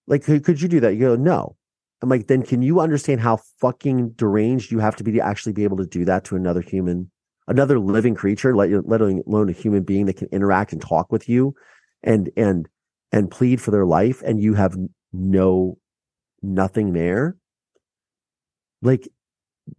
like, 0.08 0.24
could, 0.24 0.46
could 0.46 0.62
you 0.62 0.68
do 0.68 0.80
that? 0.80 0.94
You 0.94 1.00
go, 1.00 1.16
no. 1.16 1.58
I'm 2.02 2.10
like, 2.10 2.28
then 2.28 2.44
can 2.44 2.62
you 2.62 2.80
understand 2.80 3.22
how 3.22 3.40
fucking 3.60 4.12
deranged 4.12 4.72
you 4.72 4.80
have 4.80 4.96
to 4.98 5.04
be 5.04 5.12
to 5.14 5.20
actually 5.20 5.54
be 5.54 5.64
able 5.64 5.78
to 5.78 5.86
do 5.86 6.06
that 6.06 6.24
to 6.26 6.36
another 6.36 6.62
human, 6.62 7.10
another 7.48 7.80
living 7.80 8.16
creature, 8.16 8.56
let 8.56 8.70
let 8.88 9.02
alone 9.02 9.50
a 9.50 9.54
human 9.54 9.84
being 9.84 10.06
that 10.06 10.18
can 10.18 10.28
interact 10.32 10.72
and 10.72 10.82
talk 10.82 11.12
with 11.12 11.28
you, 11.28 11.56
and 12.04 12.30
and 12.38 12.70
and 13.12 13.32
plead 13.32 13.60
for 13.60 13.72
their 13.72 13.86
life, 13.86 14.22
and 14.24 14.42
you 14.42 14.54
have 14.54 14.78
no 15.12 15.78
nothing 16.42 16.94
there. 16.94 17.38
Like 18.82 19.08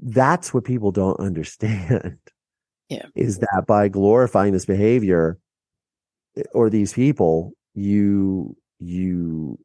that's 0.01 0.53
what 0.53 0.65
people 0.65 0.93
don't 0.93 1.19
understand. 1.21 2.19
Yeah. 2.89 3.07
Is 3.17 3.39
that 3.41 3.65
by 3.67 3.89
glorifying 3.89 4.53
this 4.53 4.65
behavior 4.65 5.41
eh, 6.37 6.45
or 6.55 6.71
these 6.71 6.93
people, 6.93 7.51
you 7.75 8.57
you 8.79 9.59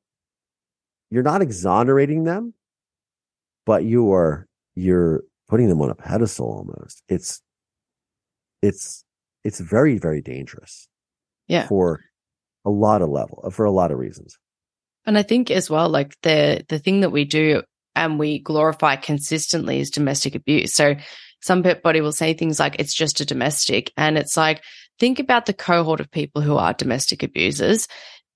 you're 1.12 1.22
not 1.22 1.44
exonerating 1.44 2.24
them, 2.24 2.56
but 3.68 3.84
you 3.84 4.12
are 4.12 4.48
you're 4.74 5.22
putting 5.50 5.70
them 5.70 5.82
on 5.82 5.92
a 5.92 5.94
pedestal 5.94 6.48
almost. 6.48 7.04
It's 7.10 7.44
it's 8.64 9.04
it's 9.44 9.60
very, 9.60 10.00
very 10.00 10.24
dangerous 10.24 10.88
Yeah. 11.48 11.68
for 11.68 12.00
a 12.66 12.72
lot 12.72 13.04
of 13.04 13.10
level 13.10 13.52
for 13.52 13.66
a 13.66 13.72
lot 13.72 13.92
of 13.92 14.00
reasons. 14.00 14.40
And 15.06 15.16
I 15.16 15.22
think 15.22 15.52
as 15.52 15.70
well, 15.70 15.90
like 15.90 16.16
the 16.24 16.66
the 16.70 16.80
thing 16.80 17.02
that 17.02 17.12
we 17.12 17.26
do 17.26 17.62
and 17.96 18.20
we 18.20 18.40
glorify 18.40 18.96
consistently 18.96 19.80
is 19.80 19.90
domestic 19.90 20.36
abuse. 20.36 20.74
So 20.74 20.96
somebody 21.42 22.02
will 22.02 22.12
say 22.12 22.34
things 22.34 22.60
like 22.60 22.78
it's 22.80 22.94
just 22.94 23.22
a 23.22 23.26
domestic, 23.26 23.92
and 23.98 24.18
it's 24.18 24.38
like 24.38 24.64
think 25.00 25.20
about 25.20 25.46
the 25.46 25.54
cohort 25.54 26.00
of 26.00 26.12
people 26.12 26.42
who 26.42 26.58
are 26.58 26.74
domestic 26.74 27.24
abusers. 27.24 27.88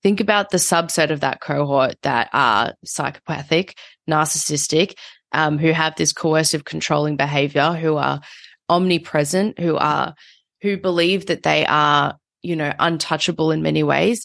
Think 0.02 0.20
about 0.20 0.50
the 0.50 0.58
subset 0.58 1.10
of 1.10 1.20
that 1.20 1.40
cohort 1.40 1.96
that 2.02 2.28
are 2.32 2.74
psychopathic, 2.84 3.76
narcissistic, 4.08 4.96
um, 5.32 5.58
who 5.58 5.72
have 5.72 5.96
this 5.96 6.12
coercive, 6.12 6.64
controlling 6.64 7.16
behavior, 7.16 7.72
who 7.72 7.96
are 7.96 8.20
omnipresent, 8.68 9.58
who 9.58 9.76
are 9.76 10.14
who 10.62 10.76
believe 10.76 11.26
that 11.26 11.42
they 11.42 11.66
are 11.66 12.18
you 12.46 12.54
know, 12.54 12.72
untouchable 12.78 13.50
in 13.50 13.60
many 13.60 13.82
ways. 13.82 14.24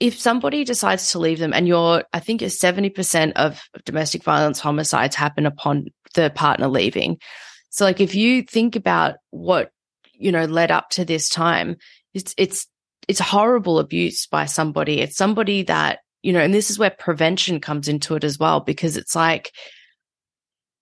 If 0.00 0.18
somebody 0.18 0.64
decides 0.64 1.12
to 1.12 1.18
leave 1.18 1.38
them 1.38 1.52
and 1.52 1.66
you're, 1.66 2.04
I 2.12 2.20
think 2.20 2.40
it's 2.42 2.58
70% 2.58 3.32
of 3.32 3.60
domestic 3.84 4.22
violence 4.22 4.60
homicides 4.60 5.16
happen 5.16 5.46
upon 5.46 5.86
the 6.14 6.30
partner 6.30 6.68
leaving. 6.68 7.18
So 7.70 7.84
like 7.84 8.00
if 8.00 8.14
you 8.14 8.42
think 8.42 8.76
about 8.76 9.16
what, 9.30 9.70
you 10.12 10.32
know, 10.32 10.44
led 10.44 10.70
up 10.70 10.90
to 10.90 11.04
this 11.04 11.28
time, 11.28 11.76
it's, 12.14 12.34
it's, 12.38 12.66
it's 13.08 13.20
horrible 13.20 13.78
abuse 13.78 14.26
by 14.26 14.46
somebody. 14.46 15.00
It's 15.00 15.16
somebody 15.16 15.62
that, 15.64 16.00
you 16.22 16.32
know, 16.32 16.40
and 16.40 16.52
this 16.52 16.70
is 16.70 16.78
where 16.78 16.90
prevention 16.90 17.60
comes 17.60 17.88
into 17.88 18.14
it 18.14 18.24
as 18.24 18.38
well, 18.38 18.60
because 18.60 18.96
it's 18.96 19.16
like 19.16 19.52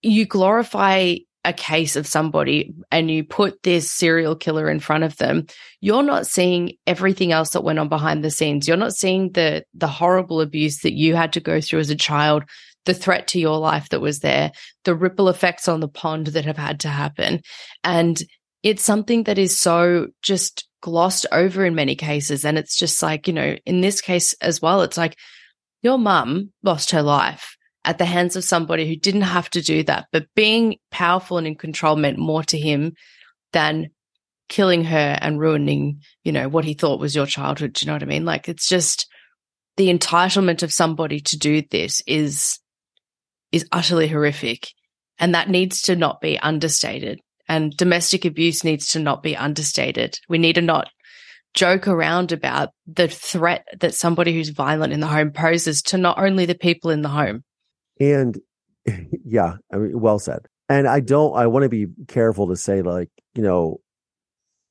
you 0.03 0.27
glorify 0.27 1.17
a 1.47 1.53
case 1.53 1.95
of 1.95 2.07
somebody 2.07 2.75
and 2.91 3.11
you 3.11 3.23
put 3.23 3.63
this 3.63 3.91
serial 3.91 4.35
killer 4.35 4.69
in 4.69 4.81
front 4.81 5.05
of 5.05 5.17
them, 5.17 5.47
you're 5.81 6.03
not 6.03 6.27
seeing 6.27 6.73
everything 6.87 7.31
else 7.31 7.51
that 7.51 7.63
went 7.63 7.79
on 7.79 7.89
behind 7.89 8.25
the 8.25 8.31
scenes. 8.31 8.67
You're 8.67 8.77
not 8.77 8.95
seeing 8.95 9.31
the 9.33 9.65
the 9.73 9.87
horrible 9.87 10.41
abuse 10.41 10.81
that 10.81 10.95
you 10.95 11.15
had 11.15 11.33
to 11.35 11.41
go 11.41 11.61
through 11.61 11.79
as 11.79 11.91
a 11.91 11.97
child, 11.97 12.43
the 12.85 12.95
threat 12.95 13.29
to 13.29 13.41
your 13.41 13.59
life 13.59 13.89
that 13.91 14.01
was 14.01 14.19
there, 14.19 14.51
the 14.85 14.95
ripple 14.95 15.29
effects 15.29 15.69
on 15.69 15.81
the 15.81 15.89
pond 15.89 16.27
that 16.29 16.45
have 16.45 16.59
had 16.59 16.81
to 16.81 16.89
happen. 16.89 17.41
And 17.85 18.21
it's 18.65 18.83
something 18.83 19.23
that 19.25 19.39
is 19.39 19.59
so 19.59 20.09
just 20.23 20.69
glossed 20.81 21.27
over 21.31 21.65
in 21.65 21.77
many 21.77 21.95
cases. 21.95 22.45
And 22.45 22.59
it's 22.59 22.77
just 22.77 23.01
like, 23.03 23.29
you 23.29 23.33
know, 23.33 23.57
in 23.65 23.81
this 23.81 24.01
case 24.01 24.35
as 24.41 24.61
well, 24.61 24.83
it's 24.83 24.97
like 24.97 25.17
your 25.83 25.99
mum 25.99 26.53
lost 26.65 26.91
her 26.91 27.03
life 27.03 27.56
at 27.87 27.99
the 27.99 28.05
hands 28.05 28.35
of 28.37 28.45
somebody 28.45 28.87
who 28.87 28.97
didn't 28.97 29.23
have 29.23 29.49
to 29.51 29.63
do 29.63 29.85
that. 29.85 30.07
But 30.13 30.27
being 30.35 30.77
powerful 30.91 31.39
and 31.39 31.47
in 31.47 31.55
control 31.55 31.97
meant 31.97 32.19
more 32.19 32.43
to 32.45 32.59
him 32.59 32.95
than 33.53 33.91
killing 34.49 34.85
her 34.85 35.19
and 35.21 35.41
ruining, 35.41 36.01
you 36.25 36.33
know, 36.33 36.49
what 36.49 36.65
he 36.65 36.75
thought 36.75 37.01
was 37.01 37.15
your 37.15 37.27
childhood. 37.27 37.73
Do 37.73 37.85
you 37.85 37.87
know 37.87 37.95
what 37.95 38.03
I 38.03 38.07
mean? 38.07 38.25
Like 38.25 38.49
it's 38.49 38.69
just 38.69 39.09
the 39.77 39.89
entitlement 39.89 40.63
of 40.63 40.73
somebody 40.73 41.21
to 41.21 41.39
do 41.39 41.63
this 41.63 42.03
is 42.07 42.59
is 43.53 43.67
utterly 43.71 44.09
horrific. 44.09 44.69
And 45.19 45.35
that 45.35 45.49
needs 45.49 45.83
to 45.83 45.97
not 45.97 46.21
be 46.21 46.39
understated. 46.39 47.21
And 47.49 47.75
domestic 47.77 48.25
abuse 48.25 48.65
needs 48.65 48.89
to 48.89 48.99
not 48.99 49.23
be 49.23 49.37
understated. 49.37 50.19
We 50.29 50.39
need 50.39 50.57
to 50.57 50.63
not 50.63 50.89
joke 51.55 51.87
around 51.87 52.33
about 52.33 52.71
the 52.87 53.09
threat 53.09 53.65
that 53.81 53.95
somebody 53.95 54.35
who's 54.35 54.51
violent 54.51 54.93
in 54.93 55.01
the 55.01 55.07
home 55.07 55.31
poses 55.31 55.81
to 55.83 55.97
not 55.97 56.19
only 56.19 56.45
the 56.45 56.57
people 56.57 56.91
in 56.91 57.03
the 57.03 57.09
home, 57.09 57.45
and 58.01 58.39
yeah, 59.25 59.57
I 59.73 59.77
mean, 59.77 60.01
well 60.01 60.19
said. 60.19 60.47
And 60.69 60.89
I 60.89 61.01
don't, 61.01 61.37
I 61.37 61.47
want 61.47 61.63
to 61.63 61.69
be 61.69 61.87
careful 62.09 62.49
to 62.49 62.57
say, 62.57 62.83
like, 62.83 63.11
you 63.35 63.43
know, 63.43 63.81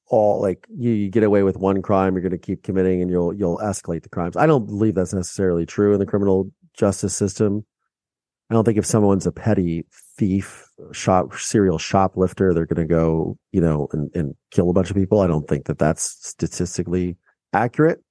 all 0.08 0.42
like 0.42 0.66
you, 0.70 0.92
you 0.92 1.10
get 1.10 1.24
away 1.24 1.44
with 1.44 1.58
one 1.58 1.82
crime, 1.82 2.14
you're 2.14 2.22
going 2.22 2.32
to 2.32 2.38
keep 2.38 2.64
committing 2.64 3.02
and 3.02 3.10
you'll, 3.10 3.34
you'll 3.34 3.58
escalate 3.58 4.04
the 4.04 4.10
crimes. 4.10 4.36
I 4.38 4.46
don't 4.46 4.66
believe 4.66 4.96
that's 4.96 5.14
necessarily 5.14 5.66
true 5.66 5.94
in 5.94 6.00
the 6.00 6.06
criminal 6.06 6.52
justice 6.78 7.16
system. 7.16 7.66
I 8.50 8.54
don't 8.54 8.64
think 8.64 8.78
if 8.78 8.86
someone's 8.86 9.26
a 9.26 9.32
petty 9.32 9.86
thief, 10.18 10.68
shop, 10.92 11.34
serial 11.34 11.80
shoplifter, 11.80 12.54
they're 12.54 12.68
going 12.68 12.88
to 12.88 12.94
go, 12.94 13.38
you 13.52 13.62
know, 13.62 13.88
and, 13.92 14.12
and 14.14 14.36
kill 14.52 14.70
a 14.70 14.74
bunch 14.74 14.92
of 14.92 14.96
people. 14.96 15.22
I 15.22 15.28
don't 15.28 15.48
think 15.48 15.66
that 15.66 15.80
that's 15.80 16.04
statistically 16.04 17.18
accurate. 17.54 18.04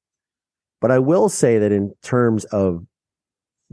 But 0.81 0.91
I 0.91 0.99
will 0.99 1.29
say 1.29 1.59
that 1.59 1.71
in 1.71 1.93
terms 2.03 2.45
of 2.47 2.85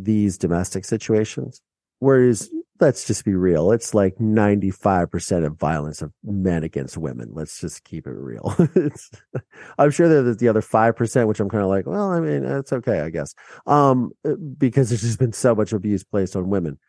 these 0.03 0.37
domestic 0.37 0.85
situations. 0.85 1.61
Whereas, 1.99 2.49
let's 2.81 3.05
just 3.05 3.23
be 3.23 3.35
real, 3.35 3.71
it's 3.71 3.93
like 3.93 4.17
95% 4.17 5.45
of 5.45 5.59
violence 5.59 6.01
of 6.01 6.11
men 6.23 6.63
against 6.63 6.97
women. 6.97 7.29
Let's 7.31 7.61
just 7.61 7.83
keep 7.83 8.07
it 8.07 8.11
real. 8.11 8.55
I'm 9.77 9.91
sure 9.91 10.09
there's 10.09 10.37
the 10.37 10.49
other 10.49 10.61
5%, 10.61 11.27
which 11.27 11.39
I'm 11.39 11.49
kind 11.49 11.63
of 11.63 11.69
like, 11.69 11.85
well, 11.85 12.11
I 12.11 12.19
mean, 12.19 12.43
it's 12.43 12.73
okay, 12.73 13.01
I 13.01 13.11
guess. 13.11 13.35
Um, 13.67 14.11
because 14.57 14.89
there's 14.89 15.01
just 15.01 15.19
been 15.19 15.31
so 15.31 15.53
much 15.53 15.73
abuse 15.73 16.03
placed 16.03 16.35
on 16.35 16.49
women. 16.49 16.79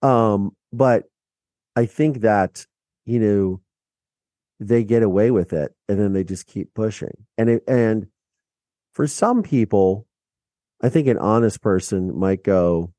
Um, 0.00 0.56
but 0.72 1.04
I 1.76 1.84
think 1.86 2.22
that, 2.22 2.66
you 3.04 3.20
know, 3.20 3.60
they 4.60 4.82
get 4.82 5.02
away 5.02 5.30
with 5.30 5.52
it 5.52 5.74
and 5.88 5.98
then 6.00 6.14
they 6.14 6.24
just 6.24 6.46
keep 6.46 6.72
pushing. 6.74 7.26
And 7.36 7.50
it, 7.50 7.64
and 7.68 8.06
for 8.94 9.06
some 9.06 9.42
people, 9.42 10.06
I 10.82 10.88
think 10.88 11.06
an 11.08 11.18
honest 11.18 11.62
person 11.62 12.18
might 12.18 12.44
go, 12.44 12.92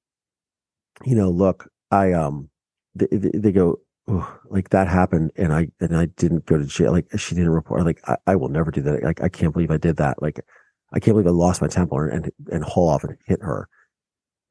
you 1.04 1.16
know, 1.16 1.30
look, 1.30 1.70
I 1.92 2.14
um, 2.14 2.50
they, 2.96 3.08
they 3.12 3.52
go, 3.52 3.80
like 4.50 4.70
that 4.70 4.88
happened, 4.88 5.32
and 5.36 5.54
I 5.54 5.68
and 5.80 5.96
I 5.96 6.06
didn't 6.06 6.46
go 6.46 6.58
to 6.58 6.66
jail. 6.66 6.92
Like 6.92 7.08
she 7.18 7.36
didn't 7.36 7.52
report. 7.52 7.86
Like 7.86 8.02
I, 8.08 8.18
I 8.28 8.36
will 8.36 8.50
never 8.50 8.72
do 8.72 8.82
that. 8.82 9.04
Like 9.04 9.22
I 9.22 9.30
can't 9.30 9.54
believe 9.54 9.72
I 9.72 9.78
did 9.78 9.98
that. 9.98 10.22
Like 10.22 10.40
I 10.94 11.00
can't 11.00 11.16
believe 11.16 11.28
I 11.28 11.32
lost 11.32 11.62
my 11.62 11.68
temper 11.68 12.08
and 12.08 12.32
and 12.52 12.64
haul 12.64 12.90
off 12.90 13.04
and 13.04 13.18
hit 13.26 13.42
her 13.42 13.68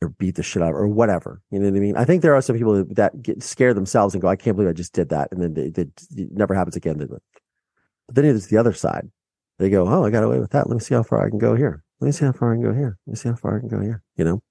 or 0.02 0.08
beat 0.10 0.34
the 0.34 0.42
shit 0.42 0.62
out 0.62 0.68
of 0.68 0.74
her 0.74 0.82
or 0.82 0.88
whatever. 0.88 1.40
You 1.50 1.58
know 1.58 1.70
what 1.70 1.76
I 1.76 1.80
mean? 1.80 1.96
I 1.96 2.04
think 2.04 2.22
there 2.22 2.34
are 2.34 2.42
some 2.42 2.56
people 2.56 2.84
that 2.84 3.22
get 3.22 3.42
scared 3.42 3.76
themselves 3.76 4.14
and 4.14 4.20
go, 4.20 4.28
I 4.28 4.36
can't 4.36 4.56
believe 4.56 4.68
I 4.68 4.74
just 4.74 4.92
did 4.92 5.08
that. 5.10 5.28
And 5.30 5.42
then 5.42 5.54
they, 5.54 5.70
they, 5.70 5.82
it 5.82 6.32
never 6.32 6.54
happens 6.54 6.76
again. 6.76 6.98
But 6.98 7.22
then 8.14 8.24
there's 8.24 8.48
the 8.48 8.58
other 8.58 8.72
side. 8.72 9.10
They 9.58 9.70
go, 9.70 9.88
Oh, 9.88 10.04
I 10.04 10.10
got 10.10 10.24
away 10.24 10.40
with 10.40 10.50
that. 10.50 10.68
Let 10.68 10.74
me 10.74 10.80
see 10.80 10.94
how 10.94 11.04
far 11.04 11.24
I 11.24 11.30
can 11.30 11.38
go 11.38 11.54
here 11.54 11.84
let 12.04 12.08
me 12.08 12.12
see 12.12 12.26
how 12.26 12.32
far 12.32 12.52
I 12.52 12.56
can 12.56 12.62
go 12.62 12.74
here. 12.74 12.98
Let 13.06 13.12
me 13.12 13.16
see 13.16 13.30
how 13.30 13.34
far 13.34 13.56
I 13.56 13.60
can 13.60 13.68
go 13.70 13.80
here, 13.80 14.02
you 14.16 14.26
know, 14.26 14.42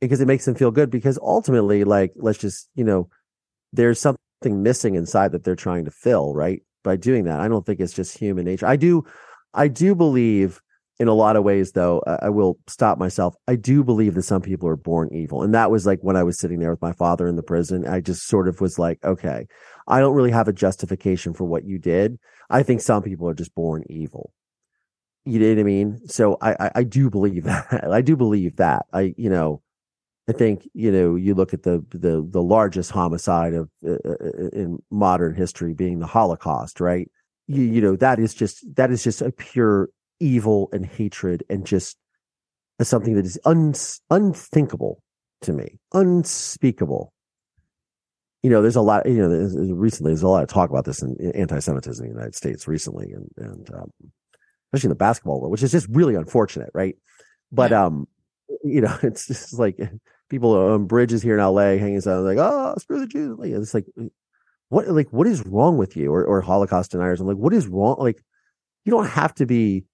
because 0.00 0.20
it 0.20 0.28
makes 0.28 0.44
them 0.44 0.54
feel 0.54 0.70
good 0.70 0.90
because 0.90 1.18
ultimately, 1.20 1.82
like, 1.82 2.12
let's 2.14 2.38
just, 2.38 2.68
you 2.76 2.84
know, 2.84 3.08
there's 3.72 4.00
something 4.00 4.62
missing 4.62 4.94
inside 4.94 5.32
that 5.32 5.42
they're 5.42 5.56
trying 5.56 5.86
to 5.86 5.90
fill, 5.90 6.34
right? 6.34 6.62
By 6.84 6.94
doing 6.94 7.24
that. 7.24 7.40
I 7.40 7.48
don't 7.48 7.66
think 7.66 7.80
it's 7.80 7.92
just 7.92 8.16
human 8.16 8.44
nature. 8.44 8.64
I 8.64 8.76
do, 8.76 9.02
I 9.52 9.66
do 9.66 9.96
believe 9.96 10.60
in 11.00 11.08
a 11.08 11.14
lot 11.14 11.34
of 11.34 11.42
ways, 11.42 11.72
though, 11.72 12.00
I 12.06 12.28
will 12.28 12.60
stop 12.68 12.96
myself. 12.96 13.34
I 13.48 13.56
do 13.56 13.82
believe 13.82 14.14
that 14.14 14.22
some 14.22 14.42
people 14.42 14.68
are 14.68 14.76
born 14.76 15.08
evil. 15.12 15.42
And 15.42 15.52
that 15.54 15.72
was 15.72 15.84
like 15.84 15.98
when 16.02 16.16
I 16.16 16.22
was 16.22 16.38
sitting 16.38 16.60
there 16.60 16.70
with 16.70 16.82
my 16.82 16.92
father 16.92 17.26
in 17.26 17.34
the 17.34 17.42
prison, 17.42 17.88
I 17.88 18.00
just 18.00 18.28
sort 18.28 18.46
of 18.46 18.60
was 18.60 18.78
like, 18.78 19.04
okay, 19.04 19.48
I 19.88 19.98
don't 19.98 20.14
really 20.14 20.30
have 20.30 20.46
a 20.46 20.52
justification 20.52 21.34
for 21.34 21.42
what 21.42 21.64
you 21.64 21.80
did. 21.80 22.20
I 22.48 22.62
think 22.62 22.82
some 22.82 23.02
people 23.02 23.28
are 23.28 23.34
just 23.34 23.54
born 23.56 23.82
evil. 23.90 24.32
You 25.28 25.40
know 25.40 25.48
what 25.50 25.58
I 25.58 25.62
mean? 25.62 26.08
So 26.08 26.38
I, 26.40 26.52
I, 26.52 26.70
I 26.76 26.82
do 26.84 27.10
believe 27.10 27.44
that. 27.50 27.90
I 27.90 28.00
do 28.00 28.16
believe 28.16 28.56
that. 28.56 28.86
I, 28.92 29.14
you 29.16 29.28
know, 29.28 29.62
I 30.28 30.32
think 30.32 30.68
you 30.74 30.90
know 30.90 31.16
you 31.16 31.34
look 31.34 31.54
at 31.54 31.62
the 31.62 31.84
the 31.90 32.26
the 32.28 32.42
largest 32.42 32.90
homicide 32.90 33.54
of 33.54 33.70
uh, 33.86 33.92
uh, 34.04 34.16
uh, 34.20 34.48
in 34.52 34.78
modern 34.90 35.34
history 35.34 35.74
being 35.74 36.00
the 36.00 36.06
Holocaust, 36.06 36.80
right? 36.80 37.10
You 37.46 37.62
you 37.62 37.80
know 37.80 37.96
that 37.96 38.18
is 38.18 38.34
just 38.34 38.64
that 38.76 38.90
is 38.90 39.04
just 39.04 39.22
a 39.22 39.30
pure 39.32 39.88
evil 40.20 40.68
and 40.72 40.84
hatred 40.84 41.44
and 41.48 41.66
just 41.66 41.96
something 42.82 43.14
that 43.14 43.24
is 43.24 43.38
un, 43.44 43.74
unthinkable 44.10 45.02
to 45.42 45.52
me, 45.52 45.78
unspeakable. 45.92 47.12
You 48.42 48.50
know, 48.50 48.62
there's 48.62 48.76
a 48.76 48.82
lot. 48.82 49.06
You 49.06 49.28
know, 49.28 49.74
recently 49.74 50.12
there's 50.12 50.22
a 50.22 50.28
lot 50.28 50.42
of 50.42 50.48
talk 50.48 50.70
about 50.70 50.84
this 50.84 51.02
in, 51.02 51.16
in 51.18 51.32
anti-Semitism 51.32 52.04
in 52.04 52.10
the 52.10 52.16
United 52.16 52.34
States 52.34 52.68
recently, 52.68 53.12
and 53.12 53.28
and 53.36 53.70
um, 53.74 53.90
especially 54.68 54.88
in 54.88 54.90
the 54.90 54.96
basketball 54.96 55.40
world, 55.40 55.50
which 55.50 55.62
is 55.62 55.72
just 55.72 55.88
really 55.90 56.14
unfortunate, 56.14 56.70
right? 56.74 56.96
But 57.50 57.70
yeah. 57.70 57.86
um, 57.86 58.06
you 58.64 58.80
know, 58.80 58.96
it's 59.02 59.26
just 59.26 59.58
like 59.58 59.78
people 60.28 60.52
on 60.52 60.86
bridges 60.86 61.22
here 61.22 61.38
in 61.38 61.44
LA 61.44 61.76
hanging 61.76 61.96
out 62.06 62.24
like, 62.24 62.38
oh, 62.38 62.74
screw 62.78 63.00
the 63.00 63.06
Jews. 63.06 63.38
Like, 63.38 63.50
it's 63.50 63.74
like, 63.74 63.86
what, 64.68 64.88
like, 64.88 65.12
what 65.12 65.26
is 65.26 65.44
wrong 65.46 65.78
with 65.78 65.96
you? 65.96 66.12
Or, 66.12 66.24
or 66.24 66.40
Holocaust 66.40 66.90
deniers. 66.90 67.20
I'm 67.20 67.26
like, 67.26 67.36
what 67.36 67.54
is 67.54 67.66
wrong? 67.66 67.96
Like, 67.98 68.22
you 68.84 68.90
don't 68.90 69.08
have 69.08 69.34
to 69.36 69.46
be 69.46 69.84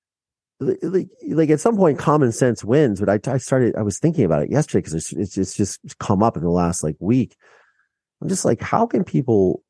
like, 0.61 1.09
like 1.29 1.51
at 1.51 1.61
some 1.61 1.77
point, 1.77 1.99
common 1.99 2.33
sense 2.33 2.64
wins. 2.64 3.01
But 3.01 3.29
I, 3.29 3.33
I 3.33 3.39
started, 3.39 3.77
I 3.77 3.83
was 3.83 3.99
thinking 3.99 4.25
about 4.25 4.43
it 4.43 4.51
yesterday 4.51 4.81
because 4.81 4.95
it's, 4.95 5.12
it's, 5.12 5.39
it's 5.39 5.57
just 5.57 5.81
come 5.99 6.22
up 6.22 6.37
in 6.37 6.43
the 6.43 6.51
last 6.51 6.83
like 6.83 6.97
week. 6.99 7.37
I'm 8.20 8.29
just 8.29 8.45
like, 8.45 8.61
how 8.61 8.87
can 8.87 9.05
people 9.05 9.62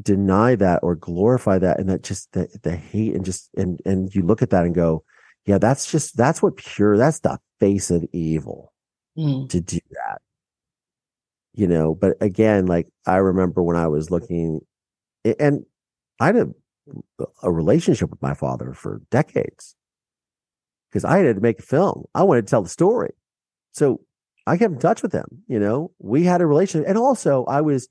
deny 0.00 0.54
that 0.54 0.80
or 0.82 0.94
glorify 0.94 1.58
that 1.58 1.78
and 1.78 1.88
that 1.88 2.02
just 2.02 2.32
the, 2.32 2.48
the 2.62 2.76
hate 2.76 3.14
and 3.14 3.24
just 3.24 3.50
and 3.56 3.80
and 3.84 4.14
you 4.14 4.22
look 4.22 4.42
at 4.42 4.50
that 4.50 4.64
and 4.64 4.74
go 4.74 5.02
yeah 5.46 5.58
that's 5.58 5.90
just 5.90 6.16
that's 6.16 6.40
what 6.40 6.56
pure 6.56 6.96
that's 6.96 7.20
the 7.20 7.38
face 7.58 7.90
of 7.90 8.04
evil 8.12 8.72
mm. 9.16 9.48
to 9.48 9.60
do 9.60 9.78
that. 9.90 10.20
You 11.52 11.66
know 11.66 11.94
but 11.94 12.16
again 12.20 12.66
like 12.66 12.86
i 13.06 13.16
remember 13.16 13.62
when 13.62 13.76
i 13.76 13.88
was 13.88 14.12
looking 14.12 14.60
and 15.24 15.64
i 16.20 16.26
had 16.26 16.36
a, 16.36 16.48
a 17.42 17.50
relationship 17.50 18.10
with 18.10 18.22
my 18.22 18.34
father 18.34 18.72
for 18.72 19.02
decades. 19.10 19.74
Because 20.88 21.04
i 21.04 21.18
had 21.18 21.34
to 21.34 21.40
make 21.40 21.58
a 21.58 21.62
film. 21.62 22.04
I 22.14 22.22
wanted 22.22 22.46
to 22.46 22.50
tell 22.50 22.62
the 22.62 22.68
story. 22.68 23.10
So 23.72 24.02
i 24.46 24.56
kept 24.56 24.74
in 24.74 24.78
touch 24.78 25.02
with 25.02 25.12
him 25.12 25.42
you 25.48 25.58
know? 25.58 25.90
We 25.98 26.22
had 26.22 26.40
a 26.40 26.46
relationship 26.46 26.88
and 26.88 26.96
also 26.96 27.44
i 27.46 27.60
was 27.60 27.88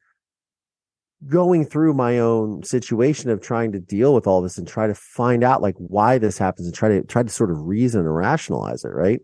going 1.26 1.66
through 1.66 1.94
my 1.94 2.20
own 2.20 2.64
situation 2.64 3.30
of 3.30 3.42
trying 3.42 3.72
to 3.72 3.80
deal 3.80 4.14
with 4.14 4.28
all 4.28 4.42
this 4.42 4.58
and 4.58 4.68
try 4.68 4.86
to 4.88 4.94
find 4.94 5.44
out 5.44 5.62
like 5.62 5.76
why 5.78 6.18
this 6.18 6.38
happens 6.38 6.68
and 6.68 6.76
try 6.76 6.90
to 6.90 7.04
try 7.04 7.24
to 7.24 7.30
sort 7.30 7.52
of 7.52 7.60
reason 7.62 8.02
and 8.02 8.16
rationalize 8.16 8.86
it, 8.86 8.90
right? 8.90 9.20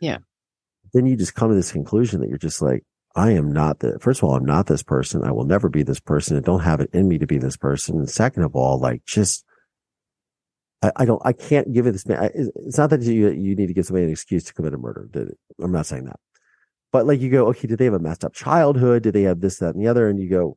Yeah. 0.00 0.18
Then 0.92 1.06
you 1.06 1.16
just 1.16 1.34
come 1.34 1.48
to 1.48 1.54
this 1.54 1.72
conclusion 1.72 2.20
that 2.20 2.28
you're 2.28 2.38
just 2.38 2.60
like, 2.60 2.84
I 3.16 3.32
am 3.32 3.50
not 3.52 3.80
the 3.80 3.98
first 4.00 4.20
of 4.20 4.28
all, 4.28 4.36
I'm 4.36 4.44
not 4.44 4.66
this 4.66 4.82
person. 4.82 5.24
I 5.24 5.32
will 5.32 5.44
never 5.44 5.68
be 5.68 5.82
this 5.82 6.00
person. 6.00 6.36
I 6.36 6.40
don't 6.40 6.60
have 6.60 6.80
it 6.80 6.90
in 6.92 7.08
me 7.08 7.18
to 7.18 7.26
be 7.26 7.38
this 7.38 7.56
person. 7.56 7.96
And 7.96 8.10
second 8.10 8.42
of 8.42 8.54
all, 8.54 8.78
like 8.78 9.04
just 9.06 9.44
I, 10.82 10.92
I 10.96 11.04
don't, 11.04 11.22
I 11.24 11.32
can't 11.32 11.72
give 11.72 11.86
it 11.86 11.92
this 11.92 12.06
man. 12.06 12.18
I, 12.18 12.30
it's 12.34 12.78
not 12.78 12.90
that 12.90 13.02
you, 13.02 13.30
you 13.30 13.56
need 13.56 13.66
to 13.66 13.74
give 13.74 13.86
somebody 13.86 14.04
an 14.04 14.10
excuse 14.10 14.44
to 14.44 14.54
commit 14.54 14.74
a 14.74 14.78
murder. 14.78 15.08
I'm 15.60 15.72
not 15.72 15.86
saying 15.86 16.04
that. 16.04 16.20
But 16.92 17.06
like 17.06 17.20
you 17.20 17.30
go, 17.30 17.48
okay, 17.48 17.66
did 17.66 17.78
they 17.78 17.84
have 17.86 17.94
a 17.94 17.98
messed 17.98 18.24
up 18.24 18.32
childhood? 18.32 19.02
Did 19.02 19.14
they 19.14 19.22
have 19.22 19.40
this, 19.40 19.58
that, 19.58 19.74
and 19.74 19.82
the 19.82 19.88
other? 19.88 20.08
And 20.08 20.20
you 20.20 20.30
go, 20.30 20.56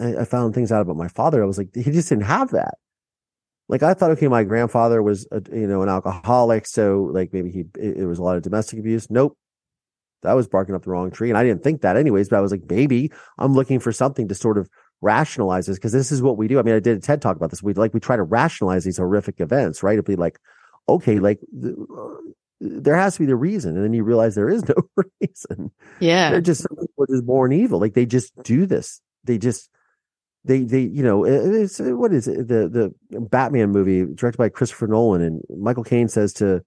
I, 0.00 0.18
I 0.18 0.24
found 0.24 0.54
things 0.54 0.72
out 0.72 0.82
about 0.82 0.96
my 0.96 1.08
father. 1.08 1.42
I 1.42 1.46
was 1.46 1.58
like, 1.58 1.74
he 1.74 1.84
just 1.84 2.08
didn't 2.08 2.24
have 2.24 2.50
that. 2.50 2.74
Like 3.68 3.82
I 3.82 3.94
thought, 3.94 4.10
okay, 4.12 4.28
my 4.28 4.44
grandfather 4.44 5.02
was, 5.02 5.26
a, 5.30 5.42
you 5.52 5.66
know, 5.66 5.82
an 5.82 5.88
alcoholic. 5.88 6.66
So 6.66 7.10
like 7.12 7.32
maybe 7.32 7.50
he, 7.50 7.60
it, 7.78 7.98
it 7.98 8.06
was 8.06 8.18
a 8.18 8.22
lot 8.22 8.36
of 8.36 8.42
domestic 8.42 8.78
abuse. 8.78 9.10
Nope. 9.10 9.38
That 10.22 10.34
was 10.34 10.48
barking 10.48 10.74
up 10.74 10.84
the 10.84 10.90
wrong 10.90 11.10
tree. 11.10 11.28
And 11.28 11.38
I 11.38 11.44
didn't 11.44 11.62
think 11.62 11.82
that 11.82 11.96
anyways, 11.96 12.28
but 12.28 12.38
I 12.38 12.40
was 12.40 12.50
like, 12.50 12.62
maybe 12.68 13.12
I'm 13.38 13.54
looking 13.54 13.78
for 13.78 13.92
something 13.92 14.28
to 14.28 14.34
sort 14.34 14.58
of 14.58 14.68
rationalize 15.00 15.66
this 15.66 15.76
because 15.76 15.92
this 15.92 16.10
is 16.10 16.22
what 16.22 16.38
we 16.38 16.48
do. 16.48 16.58
I 16.58 16.62
mean, 16.62 16.74
I 16.74 16.80
did 16.80 16.96
a 16.96 17.00
TED 17.00 17.20
talk 17.20 17.36
about 17.36 17.50
this. 17.50 17.62
We 17.62 17.74
like, 17.74 17.92
we 17.92 18.00
try 18.00 18.16
to 18.16 18.22
rationalize 18.22 18.84
these 18.84 18.96
horrific 18.96 19.40
events, 19.40 19.82
right? 19.82 19.94
It'd 19.94 20.06
be 20.06 20.16
like, 20.16 20.38
okay, 20.88 21.18
like 21.18 21.40
uh, 21.62 21.72
there 22.60 22.96
has 22.96 23.14
to 23.14 23.20
be 23.20 23.26
the 23.26 23.36
reason. 23.36 23.76
And 23.76 23.84
then 23.84 23.92
you 23.92 24.02
realize 24.02 24.34
there 24.34 24.48
is 24.48 24.66
no 24.66 24.74
reason. 25.20 25.70
Yeah. 26.00 26.30
They're 26.30 26.40
just, 26.40 26.62
some 26.62 26.76
people 26.76 27.04
are 27.04 27.14
just 27.14 27.26
born 27.26 27.52
evil. 27.52 27.78
Like 27.78 27.94
they 27.94 28.06
just 28.06 28.32
do 28.42 28.64
this. 28.64 29.00
They 29.24 29.36
just, 29.36 29.70
they, 30.44 30.60
they, 30.60 30.82
you 30.82 31.02
know, 31.02 31.24
it's, 31.24 31.80
what 31.80 32.12
is 32.12 32.28
it? 32.28 32.48
The, 32.48 32.94
the 33.10 33.20
Batman 33.20 33.70
movie 33.70 34.04
directed 34.14 34.38
by 34.38 34.50
Christopher 34.50 34.86
Nolan 34.86 35.22
and 35.22 35.42
Michael 35.58 35.84
Caine 35.84 36.08
says 36.08 36.34
to, 36.34 36.62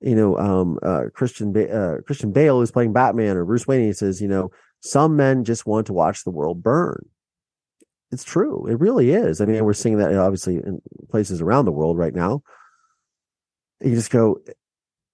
you 0.00 0.14
know, 0.14 0.38
um, 0.38 0.78
uh, 0.82 1.04
Christian, 1.12 1.54
uh, 1.56 1.98
Christian 2.06 2.32
Bale 2.32 2.62
is 2.62 2.70
playing 2.70 2.94
Batman 2.94 3.36
or 3.36 3.44
Bruce 3.44 3.66
Wayne. 3.66 3.84
He 3.84 3.92
says, 3.92 4.22
you 4.22 4.28
know, 4.28 4.50
some 4.80 5.16
men 5.16 5.44
just 5.44 5.66
want 5.66 5.86
to 5.88 5.92
watch 5.92 6.24
the 6.24 6.30
world 6.30 6.62
burn. 6.62 7.04
It's 8.10 8.24
true. 8.24 8.66
It 8.66 8.80
really 8.80 9.10
is. 9.10 9.40
I 9.40 9.44
mean, 9.44 9.62
we're 9.64 9.74
seeing 9.74 9.98
that 9.98 10.14
obviously 10.16 10.56
in 10.56 10.80
places 11.10 11.42
around 11.42 11.66
the 11.66 11.72
world 11.72 11.98
right 11.98 12.14
now. 12.14 12.42
You 13.82 13.94
just 13.94 14.10
go, 14.10 14.40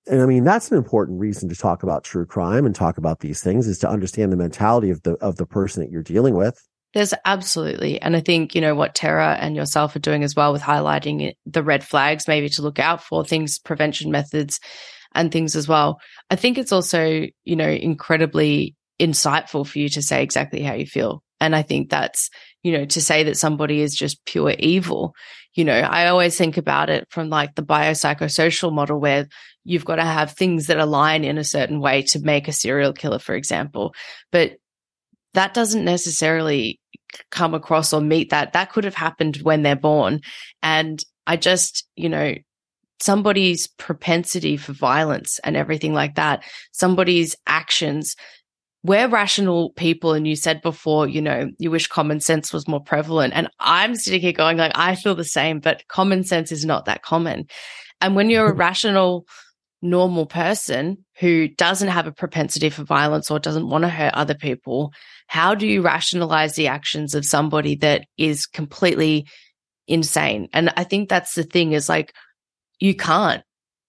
and 0.06 0.22
I 0.22 0.26
mean, 0.26 0.44
that's 0.44 0.70
an 0.70 0.78
important 0.78 1.20
reason 1.20 1.48
to 1.48 1.56
talk 1.56 1.82
about 1.82 2.04
true 2.04 2.24
crime 2.24 2.64
and 2.64 2.74
talk 2.74 2.96
about 2.96 3.20
these 3.20 3.42
things 3.42 3.66
is 3.66 3.78
to 3.80 3.90
understand 3.90 4.32
the 4.32 4.36
mentality 4.36 4.90
of 4.90 5.02
the, 5.02 5.14
of 5.14 5.36
the 5.36 5.46
person 5.46 5.82
that 5.82 5.90
you're 5.90 6.02
dealing 6.02 6.36
with. 6.36 6.64
There's 6.96 7.12
absolutely. 7.26 8.00
And 8.00 8.16
I 8.16 8.20
think, 8.20 8.54
you 8.54 8.62
know, 8.62 8.74
what 8.74 8.94
Tara 8.94 9.36
and 9.38 9.54
yourself 9.54 9.94
are 9.94 9.98
doing 9.98 10.24
as 10.24 10.34
well 10.34 10.50
with 10.50 10.62
highlighting 10.62 11.34
the 11.44 11.62
red 11.62 11.84
flags, 11.84 12.26
maybe 12.26 12.48
to 12.48 12.62
look 12.62 12.78
out 12.78 13.04
for 13.04 13.22
things, 13.22 13.58
prevention 13.58 14.10
methods 14.10 14.60
and 15.14 15.30
things 15.30 15.56
as 15.56 15.68
well. 15.68 16.00
I 16.30 16.36
think 16.36 16.56
it's 16.56 16.72
also, 16.72 17.26
you 17.44 17.54
know, 17.54 17.68
incredibly 17.68 18.76
insightful 18.98 19.66
for 19.66 19.78
you 19.78 19.90
to 19.90 20.00
say 20.00 20.22
exactly 20.22 20.62
how 20.62 20.72
you 20.72 20.86
feel. 20.86 21.22
And 21.38 21.54
I 21.54 21.60
think 21.60 21.90
that's, 21.90 22.30
you 22.62 22.72
know, 22.72 22.86
to 22.86 23.02
say 23.02 23.24
that 23.24 23.36
somebody 23.36 23.82
is 23.82 23.94
just 23.94 24.24
pure 24.24 24.54
evil, 24.58 25.14
you 25.52 25.66
know, 25.66 25.78
I 25.78 26.06
always 26.06 26.38
think 26.38 26.56
about 26.56 26.88
it 26.88 27.06
from 27.10 27.28
like 27.28 27.56
the 27.56 27.62
biopsychosocial 27.62 28.72
model 28.72 28.98
where 28.98 29.28
you've 29.64 29.84
got 29.84 29.96
to 29.96 30.02
have 30.02 30.32
things 30.32 30.68
that 30.68 30.78
align 30.78 31.24
in 31.24 31.36
a 31.36 31.44
certain 31.44 31.78
way 31.78 32.04
to 32.04 32.20
make 32.20 32.48
a 32.48 32.54
serial 32.54 32.94
killer, 32.94 33.18
for 33.18 33.34
example. 33.34 33.94
But 34.32 34.52
that 35.36 35.52
doesn't 35.52 35.84
necessarily 35.84 36.80
come 37.30 37.54
across 37.54 37.92
or 37.92 38.00
meet 38.00 38.30
that. 38.30 38.52
That 38.52 38.72
could 38.72 38.84
have 38.84 38.94
happened 38.94 39.38
when 39.38 39.62
they're 39.62 39.76
born. 39.76 40.20
And 40.62 41.02
I 41.26 41.36
just, 41.36 41.86
you 41.96 42.08
know, 42.08 42.34
somebody's 43.00 43.66
propensity 43.66 44.56
for 44.56 44.72
violence 44.72 45.38
and 45.44 45.56
everything 45.56 45.92
like 45.92 46.14
that, 46.14 46.44
somebody's 46.72 47.36
actions. 47.46 48.16
We're 48.82 49.08
rational 49.08 49.70
people. 49.70 50.12
And 50.12 50.26
you 50.26 50.36
said 50.36 50.62
before, 50.62 51.08
you 51.08 51.20
know, 51.20 51.50
you 51.58 51.70
wish 51.70 51.88
common 51.88 52.20
sense 52.20 52.52
was 52.52 52.68
more 52.68 52.80
prevalent. 52.80 53.34
And 53.34 53.48
I'm 53.58 53.96
sitting 53.96 54.20
here 54.20 54.32
going 54.32 54.58
like, 54.58 54.72
I 54.76 54.94
feel 54.94 55.14
the 55.14 55.24
same, 55.24 55.58
but 55.58 55.86
common 55.88 56.24
sense 56.24 56.52
is 56.52 56.64
not 56.64 56.84
that 56.84 57.02
common. 57.02 57.46
And 58.00 58.14
when 58.14 58.30
you're 58.30 58.46
a 58.46 58.50
mm-hmm. 58.50 58.60
rational, 58.60 59.26
normal 59.82 60.26
person 60.26 61.04
who 61.18 61.48
doesn't 61.48 61.88
have 61.88 62.06
a 62.06 62.12
propensity 62.12 62.70
for 62.70 62.84
violence 62.84 63.30
or 63.30 63.38
doesn't 63.38 63.68
want 63.68 63.82
to 63.82 63.88
hurt 63.88 64.14
other 64.14 64.34
people, 64.34 64.92
how 65.26 65.54
do 65.54 65.66
you 65.66 65.82
rationalize 65.82 66.54
the 66.54 66.68
actions 66.68 67.14
of 67.14 67.24
somebody 67.24 67.76
that 67.76 68.06
is 68.16 68.46
completely 68.46 69.26
insane? 69.86 70.48
And 70.52 70.72
I 70.76 70.84
think 70.84 71.08
that's 71.08 71.34
the 71.34 71.42
thing 71.42 71.72
is 71.72 71.88
like, 71.88 72.14
you 72.78 72.94
can't. 72.94 73.42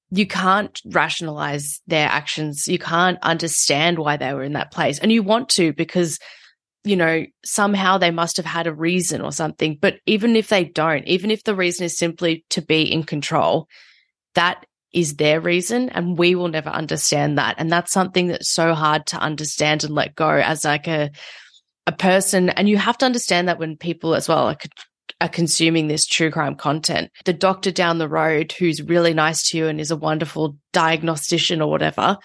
You 0.09 0.25
can't 0.25 0.79
rationalize 0.85 1.81
their 1.85 2.07
actions. 2.07 2.67
You 2.67 2.79
can't 2.79 3.19
understand 3.21 3.99
why 3.99 4.17
they 4.17 4.33
were 4.33 4.43
in 4.43 4.53
that 4.53 4.71
place. 4.71 4.99
And 4.99 5.11
you 5.11 5.21
want 5.21 5.49
to 5.49 5.73
because, 5.73 6.17
you 6.85 6.95
know, 6.95 7.25
somehow 7.43 7.97
they 7.97 8.11
must 8.11 8.37
have 8.37 8.45
had 8.45 8.67
a 8.67 8.73
reason 8.73 9.21
or 9.21 9.33
something. 9.33 9.77
But 9.81 9.95
even 10.05 10.35
if 10.37 10.47
they 10.47 10.63
don't, 10.63 11.05
even 11.05 11.29
if 11.29 11.43
the 11.43 11.55
reason 11.55 11.85
is 11.85 11.97
simply 11.97 12.45
to 12.51 12.61
be 12.61 12.83
in 12.83 13.03
control, 13.03 13.67
that 14.35 14.65
is 14.93 15.15
their 15.15 15.39
reason 15.39 15.89
and 15.89 16.17
we 16.17 16.35
will 16.35 16.47
never 16.47 16.69
understand 16.69 17.37
that. 17.37 17.55
And 17.57 17.71
that's 17.71 17.91
something 17.91 18.27
that's 18.27 18.49
so 18.49 18.73
hard 18.73 19.05
to 19.07 19.17
understand 19.17 19.83
and 19.83 19.93
let 19.93 20.15
go 20.15 20.29
as 20.29 20.63
like 20.63 20.87
a 20.87 21.11
a 21.85 21.91
person. 21.91 22.49
And 22.49 22.67
you 22.67 22.77
have 22.77 22.97
to 22.97 23.05
understand 23.05 23.47
that 23.47 23.59
when 23.59 23.77
people 23.77 24.13
as 24.13 24.27
well 24.27 24.49
are, 24.49 24.57
are 25.21 25.29
consuming 25.29 25.87
this 25.87 26.05
true 26.05 26.29
crime 26.29 26.55
content 26.55 27.11
the 27.25 27.33
doctor 27.33 27.71
down 27.71 27.97
the 27.97 28.09
road 28.09 28.51
who's 28.51 28.81
really 28.81 29.13
nice 29.13 29.49
to 29.49 29.57
you 29.57 29.67
and 29.67 29.79
is 29.79 29.91
a 29.91 29.95
wonderful 29.95 30.57
diagnostician 30.73 31.61
or 31.61 31.69
whatever 31.69 32.17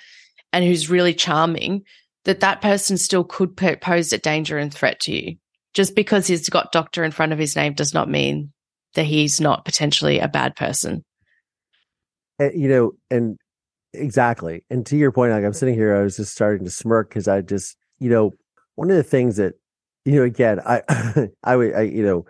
and 0.53 0.65
who's 0.65 0.91
really 0.91 1.15
charming 1.15 1.83
that 2.25 2.41
that 2.41 2.61
person 2.61 2.97
still 2.97 3.25
could 3.25 3.57
pose 3.57 4.13
a 4.13 4.19
danger 4.19 4.59
and 4.59 4.73
threat 4.73 5.01
to 5.01 5.13
you. 5.13 5.37
Just 5.75 5.97
because 5.97 6.27
he's 6.27 6.49
got 6.49 6.73
doctor 6.73 7.03
in 7.03 7.11
front 7.11 7.33
of 7.33 7.39
his 7.39 7.57
name 7.57 7.73
does 7.73 7.95
not 7.95 8.09
mean 8.09 8.53
that 8.95 9.07
he's 9.07 9.41
not 9.41 9.65
potentially 9.65 10.19
a 10.19 10.29
bad 10.29 10.55
person 10.55 11.03
Eh, 12.43 12.51
you 12.55 12.69
know, 12.69 12.93
and 13.11 13.39
exactly. 13.93 14.65
And 14.71 14.85
to 14.87 14.97
your 14.97 15.13
point, 15.13 15.33
like 15.33 15.45
I'm 15.45 15.53
sitting 15.53 15.75
here, 15.75 15.95
I 15.95 16.03
was 16.03 16.17
just 16.17 16.33
starting 16.33 16.65
to 16.65 16.71
smirk 16.71 17.09
because 17.09 17.29
I 17.29 17.41
just, 17.41 17.77
you 18.01 18.11
know, 18.11 18.33
one 18.75 18.91
of 18.91 18.97
the 18.97 19.03
things 19.03 19.37
that, 19.37 19.55
you 20.05 20.17
know, 20.17 20.23
again, 20.23 20.61
I, 20.61 20.83
I 21.45 21.57
would, 21.57 21.75
I, 21.75 21.83
you 21.83 22.05
know, 22.05 22.25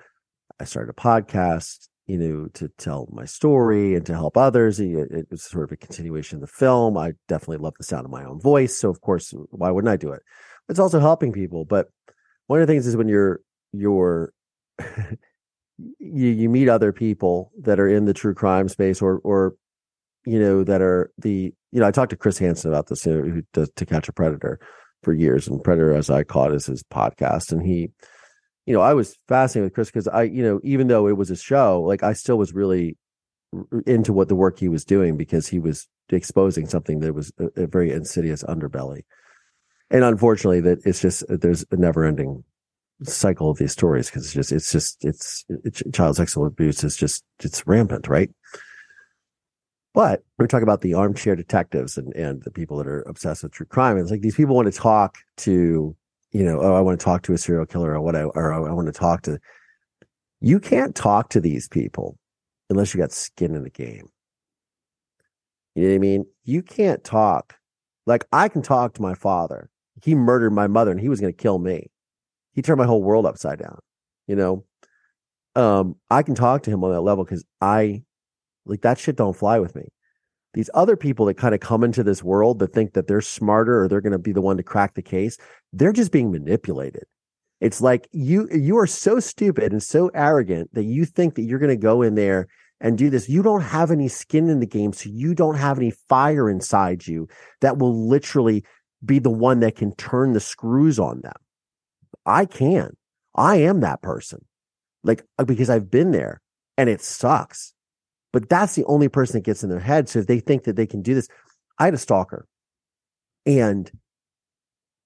I 0.60 0.64
started 0.64 0.90
a 0.90 1.00
podcast, 1.00 1.88
you 2.06 2.18
know, 2.18 2.48
to 2.54 2.68
tell 2.76 3.08
my 3.10 3.24
story 3.24 3.94
and 3.94 4.04
to 4.06 4.12
help 4.12 4.36
others. 4.36 4.80
It, 4.80 5.10
it 5.10 5.26
was 5.30 5.44
sort 5.44 5.64
of 5.64 5.72
a 5.72 5.76
continuation 5.76 6.36
of 6.36 6.40
the 6.42 6.46
film. 6.46 6.98
I 6.98 7.12
definitely 7.28 7.58
love 7.58 7.74
the 7.78 7.84
sound 7.84 8.04
of 8.04 8.10
my 8.10 8.24
own 8.24 8.40
voice. 8.40 8.78
So 8.78 8.90
of 8.90 9.00
course, 9.00 9.32
why 9.50 9.70
wouldn't 9.70 9.92
I 9.92 9.96
do 9.96 10.12
it? 10.12 10.22
It's 10.68 10.78
also 10.78 11.00
helping 11.00 11.32
people. 11.32 11.64
But 11.64 11.88
one 12.48 12.60
of 12.60 12.66
the 12.66 12.72
things 12.72 12.86
is 12.86 12.96
when 12.96 13.08
you're, 13.08 13.40
you're, 13.72 14.32
you, 15.78 16.28
you 16.28 16.50
meet 16.50 16.68
other 16.68 16.92
people 16.92 17.50
that 17.62 17.80
are 17.80 17.88
in 17.88 18.04
the 18.04 18.12
true 18.12 18.34
crime 18.34 18.68
space 18.68 19.00
or, 19.00 19.18
or 19.24 19.54
you 20.24 20.38
know, 20.38 20.64
that 20.64 20.80
are 20.80 21.10
the, 21.18 21.52
you 21.72 21.80
know, 21.80 21.86
I 21.86 21.90
talked 21.90 22.10
to 22.10 22.16
Chris 22.16 22.38
Hansen 22.38 22.70
about 22.70 22.88
this, 22.88 23.04
you 23.06 23.14
know, 23.14 23.22
who 23.22 23.42
does 23.52 23.70
To 23.76 23.86
Catch 23.86 24.08
a 24.08 24.12
Predator 24.12 24.60
for 25.02 25.12
years, 25.12 25.48
and 25.48 25.62
Predator 25.62 25.94
as 25.94 26.10
I 26.10 26.22
call 26.22 26.52
it, 26.52 26.54
is 26.54 26.66
his 26.66 26.82
podcast. 26.82 27.52
And 27.52 27.64
he, 27.64 27.90
you 28.66 28.74
know, 28.74 28.80
I 28.80 28.94
was 28.94 29.18
fascinated 29.28 29.66
with 29.66 29.74
Chris 29.74 29.88
because 29.88 30.08
I, 30.08 30.22
you 30.24 30.42
know, 30.42 30.60
even 30.62 30.86
though 30.86 31.08
it 31.08 31.16
was 31.16 31.30
a 31.30 31.36
show, 31.36 31.82
like 31.82 32.02
I 32.02 32.12
still 32.12 32.38
was 32.38 32.52
really 32.52 32.96
into 33.86 34.12
what 34.12 34.28
the 34.28 34.36
work 34.36 34.58
he 34.58 34.68
was 34.68 34.84
doing 34.84 35.16
because 35.16 35.46
he 35.48 35.58
was 35.58 35.86
exposing 36.08 36.66
something 36.66 37.00
that 37.00 37.14
was 37.14 37.32
a, 37.38 37.62
a 37.62 37.66
very 37.66 37.90
insidious 37.90 38.42
underbelly. 38.44 39.02
And 39.90 40.04
unfortunately, 40.04 40.60
that 40.62 40.78
it's 40.86 41.00
just 41.00 41.22
uh, 41.28 41.36
there's 41.40 41.64
a 41.70 41.76
never 41.76 42.04
ending 42.04 42.44
cycle 43.02 43.50
of 43.50 43.58
these 43.58 43.72
stories 43.72 44.08
because 44.08 44.24
it's 44.24 44.34
just 44.34 44.52
it's 44.52 44.72
just 44.72 45.04
it's, 45.04 45.44
it's 45.64 45.82
child 45.92 46.16
sexual 46.16 46.46
abuse 46.46 46.84
is 46.84 46.96
just 46.96 47.24
it's 47.42 47.66
rampant, 47.66 48.08
right? 48.08 48.30
But 49.94 50.22
we're 50.38 50.46
talking 50.46 50.62
about 50.62 50.80
the 50.80 50.94
armchair 50.94 51.36
detectives 51.36 51.98
and, 51.98 52.14
and 52.14 52.42
the 52.42 52.50
people 52.50 52.78
that 52.78 52.86
are 52.86 53.02
obsessed 53.02 53.42
with 53.42 53.52
true 53.52 53.66
crime. 53.66 53.96
And 53.96 54.02
it's 54.02 54.10
like 54.10 54.22
these 54.22 54.36
people 54.36 54.56
want 54.56 54.72
to 54.72 54.78
talk 54.78 55.18
to, 55.38 55.94
you 56.30 56.44
know, 56.44 56.60
oh, 56.60 56.74
I 56.74 56.80
want 56.80 56.98
to 56.98 57.04
talk 57.04 57.22
to 57.24 57.34
a 57.34 57.38
serial 57.38 57.66
killer 57.66 57.92
or 57.92 58.00
what 58.00 58.16
I, 58.16 58.22
or 58.22 58.52
I 58.52 58.72
want 58.72 58.86
to 58.86 58.92
talk 58.92 59.22
to. 59.22 59.38
You 60.40 60.58
can't 60.60 60.94
talk 60.94 61.28
to 61.30 61.40
these 61.40 61.68
people 61.68 62.18
unless 62.70 62.94
you 62.94 63.00
got 63.00 63.12
skin 63.12 63.54
in 63.54 63.64
the 63.64 63.70
game. 63.70 64.08
You 65.74 65.84
know 65.84 65.88
what 65.90 65.94
I 65.94 65.98
mean? 65.98 66.26
You 66.44 66.62
can't 66.62 67.04
talk. 67.04 67.56
Like 68.06 68.24
I 68.32 68.48
can 68.48 68.62
talk 68.62 68.94
to 68.94 69.02
my 69.02 69.14
father. 69.14 69.70
He 70.02 70.14
murdered 70.14 70.52
my 70.52 70.66
mother 70.66 70.90
and 70.90 71.00
he 71.00 71.08
was 71.08 71.20
going 71.20 71.32
to 71.32 71.36
kill 71.36 71.58
me. 71.58 71.90
He 72.54 72.62
turned 72.62 72.78
my 72.78 72.86
whole 72.86 73.02
world 73.02 73.26
upside 73.26 73.58
down. 73.58 73.78
You 74.26 74.36
know, 74.36 74.64
um, 75.54 75.96
I 76.10 76.22
can 76.22 76.34
talk 76.34 76.62
to 76.62 76.70
him 76.70 76.82
on 76.82 76.92
that 76.92 77.02
level 77.02 77.24
because 77.24 77.44
I 77.60 78.02
like 78.64 78.82
that 78.82 78.98
shit 78.98 79.16
don't 79.16 79.36
fly 79.36 79.58
with 79.58 79.74
me. 79.74 79.84
These 80.54 80.70
other 80.74 80.96
people 80.96 81.26
that 81.26 81.38
kind 81.38 81.54
of 81.54 81.60
come 81.60 81.82
into 81.82 82.02
this 82.02 82.22
world 82.22 82.58
that 82.58 82.72
think 82.72 82.92
that 82.92 83.06
they're 83.06 83.22
smarter 83.22 83.82
or 83.82 83.88
they're 83.88 84.02
going 84.02 84.12
to 84.12 84.18
be 84.18 84.32
the 84.32 84.42
one 84.42 84.58
to 84.58 84.62
crack 84.62 84.94
the 84.94 85.02
case, 85.02 85.38
they're 85.72 85.92
just 85.92 86.12
being 86.12 86.30
manipulated. 86.30 87.04
It's 87.60 87.80
like 87.80 88.08
you 88.12 88.48
you 88.52 88.76
are 88.78 88.86
so 88.86 89.20
stupid 89.20 89.72
and 89.72 89.82
so 89.82 90.10
arrogant 90.14 90.74
that 90.74 90.84
you 90.84 91.04
think 91.04 91.36
that 91.36 91.42
you're 91.42 91.60
going 91.60 91.70
to 91.70 91.76
go 91.76 92.02
in 92.02 92.16
there 92.16 92.48
and 92.80 92.98
do 92.98 93.08
this. 93.08 93.28
You 93.28 93.42
don't 93.42 93.60
have 93.62 93.90
any 93.92 94.08
skin 94.08 94.48
in 94.48 94.58
the 94.58 94.66
game, 94.66 94.92
so 94.92 95.08
you 95.08 95.34
don't 95.34 95.54
have 95.54 95.78
any 95.78 95.92
fire 96.08 96.50
inside 96.50 97.06
you 97.06 97.28
that 97.60 97.78
will 97.78 98.08
literally 98.08 98.64
be 99.04 99.20
the 99.20 99.30
one 99.30 99.60
that 99.60 99.76
can 99.76 99.94
turn 99.94 100.32
the 100.32 100.40
screws 100.40 100.98
on 100.98 101.20
them. 101.20 101.32
I 102.26 102.44
can. 102.46 102.96
I 103.34 103.56
am 103.56 103.80
that 103.80 104.02
person. 104.02 104.44
Like 105.04 105.22
uh, 105.38 105.44
because 105.44 105.70
I've 105.70 105.90
been 105.90 106.10
there 106.10 106.40
and 106.76 106.88
it 106.88 107.00
sucks 107.00 107.74
But 108.32 108.48
that's 108.48 108.74
the 108.74 108.84
only 108.86 109.08
person 109.08 109.34
that 109.34 109.44
gets 109.44 109.62
in 109.62 109.70
their 109.70 109.80
head. 109.80 110.08
So 110.08 110.20
if 110.20 110.26
they 110.26 110.40
think 110.40 110.64
that 110.64 110.76
they 110.76 110.86
can 110.86 111.02
do 111.02 111.14
this, 111.14 111.28
I 111.78 111.84
had 111.86 111.94
a 111.94 111.98
stalker 111.98 112.46
and 113.46 113.90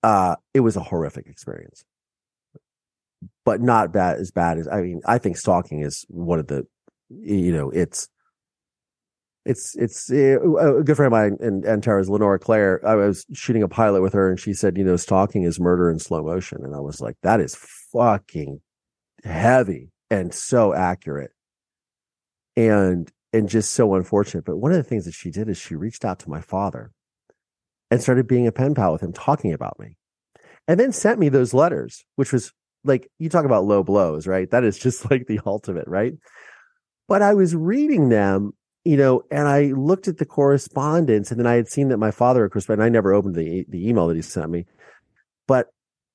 uh, 0.03 0.37
it 0.55 0.61
was 0.61 0.77
a 0.77 0.83
horrific 0.83 1.27
experience, 1.27 1.85
but 3.45 3.61
not 3.61 3.93
bad 3.93 4.19
as 4.19 4.31
bad 4.31 4.59
as 4.59 4.69
I 4.69 4.83
mean. 4.83 5.01
I 5.07 5.19
think 5.19 5.37
stalking 5.37 5.81
is 5.83 6.05
one 6.09 6.39
of 6.39 6.47
the, 6.47 6.67
you 7.09 7.53
know, 7.53 7.71
it's 7.71 8.09
it's 9.45 9.75
it's 9.77 10.11
uh, 10.11 10.79
a 10.79 10.83
good 10.83 10.97
friend 10.97 11.13
of 11.13 11.19
mine 11.19 11.37
and 11.41 11.65
and 11.65 11.83
Tara's 11.83 12.09
Lenora 12.09 12.39
Claire. 12.39 12.81
I 12.87 12.95
was 12.95 13.27
shooting 13.33 13.63
a 13.63 13.69
pilot 13.69 14.03
with 14.03 14.13
her, 14.13 14.29
and 14.29 14.39
she 14.39 14.55
said, 14.55 14.77
you 14.77 14.85
know, 14.85 14.97
stalking 14.97 15.43
is 15.43 15.59
murder 15.59 15.91
in 15.91 15.99
slow 15.99 16.23
motion, 16.23 16.59
and 16.63 16.75
I 16.75 16.81
was 16.81 17.01
like, 17.01 17.17
that 17.23 17.41
is 17.41 17.57
fucking 17.93 18.61
heavy 19.25 19.91
and 20.11 20.33
so 20.33 20.75
accurate, 20.75 21.33
and 22.57 23.11
and 23.37 23.49
just 23.49 23.73
so 23.73 23.95
unfortunate. 23.95 24.45
But 24.45 24.57
one 24.57 24.73
of 24.73 24.79
the 24.79 24.83
things 24.83 25.05
that 25.05 25.15
she 25.15 25.31
did 25.31 25.49
is 25.49 25.59
she 25.59 25.75
reached 25.75 26.05
out 26.05 26.19
to 26.21 26.31
my 26.31 26.41
father 26.41 26.91
and 27.91 28.03
started 28.03 28.27
being 28.27 28.47
a 28.47 28.53
pen 28.53 28.75
pal 28.75 28.93
with 28.93 29.03
him, 29.03 29.13
talking 29.13 29.53
about 29.53 29.79
me, 29.79 29.97
and 30.67 30.81
then 30.81 30.93
sent 30.93 31.21
me 31.21 31.29
those 31.29 31.55
letters, 31.55 32.05
which 32.17 32.33
was 32.33 32.53
like 32.85 33.11
you 33.19 33.29
talk 33.29 33.45
about 33.45 33.65
low 33.65 33.83
blows, 33.83 34.27
right? 34.27 34.51
That 34.51 34.65
is 34.65 34.79
just 34.79 35.11
like 35.11 35.27
the 35.27 35.41
ultimate, 35.45 35.87
right? 35.87 36.15
But 37.09 37.23
I 37.23 37.35
was 37.35 37.55
reading 37.55 38.09
them, 38.09 38.53
you 38.85 38.97
know, 38.97 39.23
and 39.31 39.47
I 39.47 39.67
looked 39.67 40.09
at 40.09 40.19
the 40.19 40.27
correspondence, 40.27 41.31
and 41.31 41.39
then 41.39 41.47
I 41.47 41.55
had 41.55 41.69
seen 41.69 41.89
that 41.89 41.99
my 41.99 42.11
father, 42.11 42.45
of 42.45 42.53
course, 42.53 42.69
and 42.69 42.83
I 42.83 42.89
never 42.89 43.13
opened 43.13 43.35
the 43.35 43.67
the 43.69 43.89
email 43.89 44.09
that 44.09 44.17
he 44.17 44.23
sent 44.23 44.51
me, 44.51 44.67
but 45.47 45.69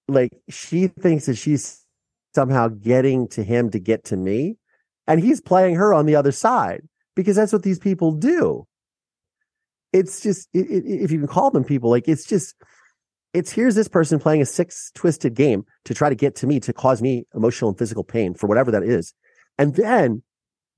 like 0.08 0.32
she 0.50 0.88
thinks 0.88 1.28
that 1.28 1.38
she's 1.38 1.86
somehow 2.34 2.70
getting 2.70 3.28
to 3.28 3.44
him 3.44 3.70
to 3.72 3.80
get 3.80 4.06
to 4.06 4.18
me, 4.18 4.58
and 5.08 5.22
he's 5.22 5.40
playing 5.40 5.76
her 5.76 5.94
on 5.94 6.08
the 6.08 6.16
other 6.16 6.32
side 6.32 6.82
because 7.16 7.36
that's 7.36 7.54
what 7.54 7.64
these 7.64 7.80
people 7.80 8.12
do. 8.12 8.68
It's 9.94 10.22
just 10.22 10.48
it, 10.54 10.70
it, 10.70 10.86
if 10.86 11.12
you 11.12 11.20
can 11.20 11.28
call 11.28 11.52
them 11.52 11.64
people 11.64 11.90
like 11.90 12.08
it's 12.08 12.26
just 12.26 12.56
it's 13.34 13.52
here's 13.52 13.76
this 13.76 13.88
person 13.88 14.20
playing 14.20 14.42
a 14.42 14.46
six 14.46 14.92
twisted 14.94 15.34
game 15.34 15.66
to 15.86 15.94
try 15.94 16.10
to 16.10 16.16
get 16.16 16.36
to 16.38 16.48
me 16.48 16.60
to 16.62 16.74
cause 16.74 17.02
me 17.02 17.26
emotional 17.34 17.70
and 17.70 17.78
physical 17.78 18.04
pain 18.04 18.34
for 18.34 18.48
whatever 18.48 18.72
that 18.72 18.84
is. 18.84 19.14
And 19.58 19.76
then 19.76 20.24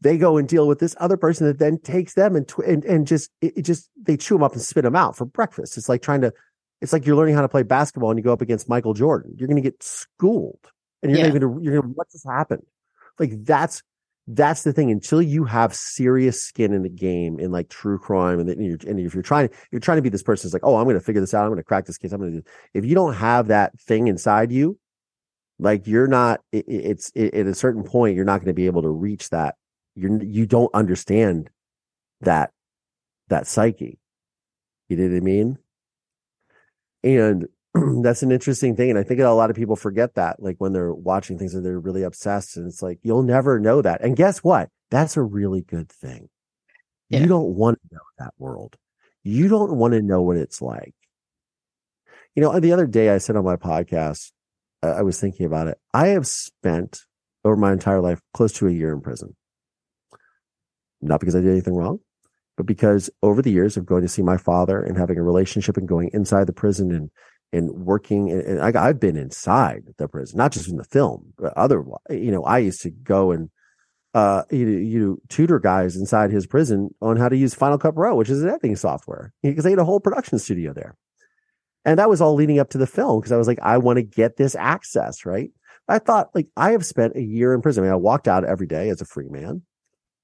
they 0.02 0.18
go 0.18 0.38
and 0.38 0.48
deal 0.48 0.68
with 0.68 0.80
this 0.80 0.96
other 1.00 1.18
person 1.18 1.48
that 1.48 1.60
then 1.60 1.80
takes 1.80 2.14
them 2.14 2.36
and 2.36 2.48
tw- 2.48 2.60
and, 2.60 2.84
and 2.86 3.08
just 3.08 3.32
it, 3.42 3.58
it, 3.58 3.62
just 3.64 3.90
they 4.02 4.18
chew 4.18 4.36
them 4.36 4.44
up 4.44 4.54
and 4.54 4.62
spit 4.62 4.84
them 4.84 4.96
out 4.96 5.16
for 5.16 5.26
breakfast. 5.26 5.78
It's 5.78 5.90
like 5.90 6.02
trying 6.02 6.22
to 6.22 6.34
it's 6.82 6.92
like 6.92 7.06
you're 7.06 7.16
learning 7.16 7.36
how 7.36 7.42
to 7.42 7.50
play 7.50 7.64
basketball 7.64 8.12
and 8.12 8.20
you 8.20 8.24
go 8.24 8.34
up 8.34 8.42
against 8.42 8.68
michael 8.68 8.94
jordan. 8.94 9.34
You're 9.38 9.48
going 9.48 9.62
to 9.62 9.70
get 9.70 9.82
schooled 9.82 10.60
and 11.02 11.12
you're 11.12 11.20
yeah. 11.20 11.28
not 11.28 11.36
even 11.36 11.64
you're 11.64 11.74
going 11.80 11.94
to 11.94 11.96
what 11.96 12.12
just 12.12 12.28
happened? 12.28 12.64
Like 13.20 13.32
that's 13.44 13.84
that's 14.28 14.64
the 14.64 14.72
thing 14.72 14.90
until 14.90 15.22
you 15.22 15.44
have 15.44 15.76
serious 15.76 16.42
skin 16.42 16.74
in 16.74 16.82
the 16.82 16.90
game 16.90 17.40
in 17.40 17.52
like 17.52 17.70
true 17.70 18.00
crime 18.00 18.40
and, 18.40 18.50
you're, 18.64 18.78
and 18.88 19.00
if 19.00 19.14
you're 19.14 19.22
trying 19.22 19.50
you're 19.72 19.82
trying 19.82 19.98
to 19.98 20.02
be 20.02 20.10
this 20.10 20.24
person 20.24 20.48
who's 20.48 20.54
like 20.54 20.64
oh 20.64 20.78
i'm 20.78 20.86
going 20.86 20.98
to 20.98 21.04
figure 21.04 21.20
this 21.20 21.34
out 21.34 21.44
i'm 21.44 21.50
going 21.50 21.58
to 21.58 21.64
crack 21.64 21.86
this 21.86 21.98
case 21.98 22.14
i'm 22.14 22.22
going 22.22 22.32
to 22.32 22.44
if 22.74 22.86
you 22.86 22.96
don't 22.96 23.16
have 23.16 23.48
that 23.48 23.78
thing 23.82 24.08
inside 24.08 24.50
you 24.52 24.80
like 25.60 25.88
you're 25.88 26.08
not 26.08 26.42
it, 26.52 26.66
it's 26.68 27.12
it, 27.16 27.34
at 27.34 27.48
a 27.48 27.56
certain 27.56 27.84
point 27.84 28.16
you're 28.16 28.26
not 28.26 28.40
going 28.40 28.48
to 28.48 28.54
be 28.54 28.66
able 28.66 28.82
to 28.82 28.90
reach 28.90 29.30
that. 29.30 29.56
You're 29.96 30.22
you 30.24 30.46
don't 30.46 30.74
understand 30.74 31.50
that 32.22 32.52
that 33.30 33.48
psyche. 33.48 34.00
You 34.90 34.98
know 34.98 35.08
what 35.08 35.18
i 35.18 35.20
mean? 35.22 35.58
And 37.04 37.48
that's 38.04 38.24
an 38.24 38.32
interesting 38.32 38.76
thing. 38.76 38.90
And 38.90 39.00
I 39.00 39.04
think 39.04 39.20
a 39.20 39.30
lot 39.30 39.50
of 39.50 39.56
people 39.56 39.76
forget 39.76 40.16
that, 40.16 40.42
like 40.42 40.58
when 40.60 40.74
they're 40.74 40.94
watching 40.94 41.38
things 41.38 41.56
and 41.56 41.66
they're 41.66 41.80
really 41.80 42.04
obsessed. 42.04 42.58
And 42.58 42.68
it's 42.68 42.82
like, 42.82 43.00
you'll 43.02 43.24
never 43.24 43.60
know 43.60 43.82
that. 43.82 44.02
And 44.02 44.16
guess 44.16 44.40
what? 44.40 44.70
That's 44.92 45.18
a 45.18 45.22
really 45.22 45.62
good 45.62 45.92
thing. 45.92 46.30
Yeah. 47.10 47.22
You 47.22 47.28
don't 47.28 47.56
want 47.56 47.80
to 47.82 47.96
know 47.96 48.02
that 48.20 48.34
world. 48.38 48.76
You 49.24 49.48
don't 49.48 49.76
want 49.78 49.94
to 49.94 50.02
know 50.02 50.22
what 50.22 50.38
it's 50.38 50.62
like. 50.62 50.94
You 52.36 52.42
know, 52.42 52.60
the 52.60 52.74
other 52.74 52.88
day 52.88 53.10
I 53.10 53.20
said 53.20 53.36
on 53.36 53.46
my 53.46 53.56
podcast, 53.56 54.32
uh, 54.84 54.94
I 54.98 55.02
was 55.02 55.20
thinking 55.20 55.46
about 55.46 55.68
it. 55.68 55.80
I 55.94 56.08
have 56.10 56.28
spent 56.28 57.02
over 57.46 57.56
my 57.56 57.72
entire 57.72 58.02
life 58.02 58.22
close 58.34 58.54
to 58.54 58.68
a 58.68 58.72
year 58.72 58.92
in 58.94 59.02
prison. 59.02 59.36
Not 61.02 61.20
because 61.20 61.36
I 61.36 61.42
did 61.42 61.52
anything 61.52 61.76
wrong, 61.76 62.00
but 62.58 62.66
because 62.66 63.10
over 63.22 63.42
the 63.42 63.52
years 63.52 63.78
of 63.78 63.86
going 63.86 64.04
to 64.04 64.08
see 64.08 64.22
my 64.22 64.38
father 64.38 64.82
and 64.82 64.98
having 64.98 65.18
a 65.18 65.24
relationship 65.24 65.78
and 65.78 65.88
going 65.88 66.10
inside 66.14 66.48
the 66.48 66.54
prison 66.54 66.92
and 66.92 67.12
and 67.54 67.86
working 67.86 68.32
and 68.32 68.60
I, 68.60 68.88
have 68.88 69.00
been 69.00 69.16
inside 69.16 69.84
the 69.98 70.08
prison, 70.08 70.38
not 70.38 70.52
just 70.52 70.68
in 70.68 70.78
the 70.78 70.84
film, 70.84 71.34
but 71.38 71.54
otherwise, 71.56 72.02
you 72.10 72.32
know, 72.32 72.44
I 72.44 72.58
used 72.58 72.82
to 72.82 72.90
go 72.90 73.32
and, 73.32 73.52
uh, 74.16 74.44
you, 74.50 74.68
you 74.68 75.22
tutor 75.30 75.60
guys 75.60 75.96
inside 75.96 76.32
his 76.32 76.48
prison 76.48 76.90
on 77.02 77.18
how 77.18 77.30
to 77.30 77.38
use 77.38 77.54
Final 77.54 77.78
Cut 77.78 77.96
Pro, 77.96 78.16
which 78.16 78.30
is 78.30 78.42
an 78.42 78.50
editing 78.50 78.76
software 78.76 79.34
because 79.44 79.64
they 79.64 79.70
had 79.70 79.80
a 79.80 79.86
whole 79.86 80.00
production 80.00 80.40
studio 80.40 80.74
there. 80.74 80.98
And 81.86 82.00
that 82.00 82.10
was 82.10 82.22
all 82.22 82.34
leading 82.34 82.60
up 82.60 82.70
to 82.72 82.78
the 82.78 82.88
film 82.88 83.20
because 83.20 83.32
I 83.32 83.38
was 83.38 83.48
like, 83.48 83.60
I 83.62 83.78
want 83.78 83.98
to 83.98 84.04
get 84.04 84.38
this 84.38 84.56
access, 84.56 85.26
right? 85.26 85.52
I 85.88 86.00
thought 86.00 86.30
like 86.34 86.48
I 86.58 86.72
have 86.72 86.86
spent 86.86 87.16
a 87.16 87.22
year 87.22 87.54
in 87.54 87.62
prison. 87.62 87.84
I, 87.84 87.88
mean, 87.88 87.94
I 87.94 87.98
walked 87.98 88.28
out 88.28 88.46
every 88.46 88.68
day 88.68 88.90
as 88.90 89.02
a 89.02 89.06
free 89.06 89.30
man, 89.30 89.64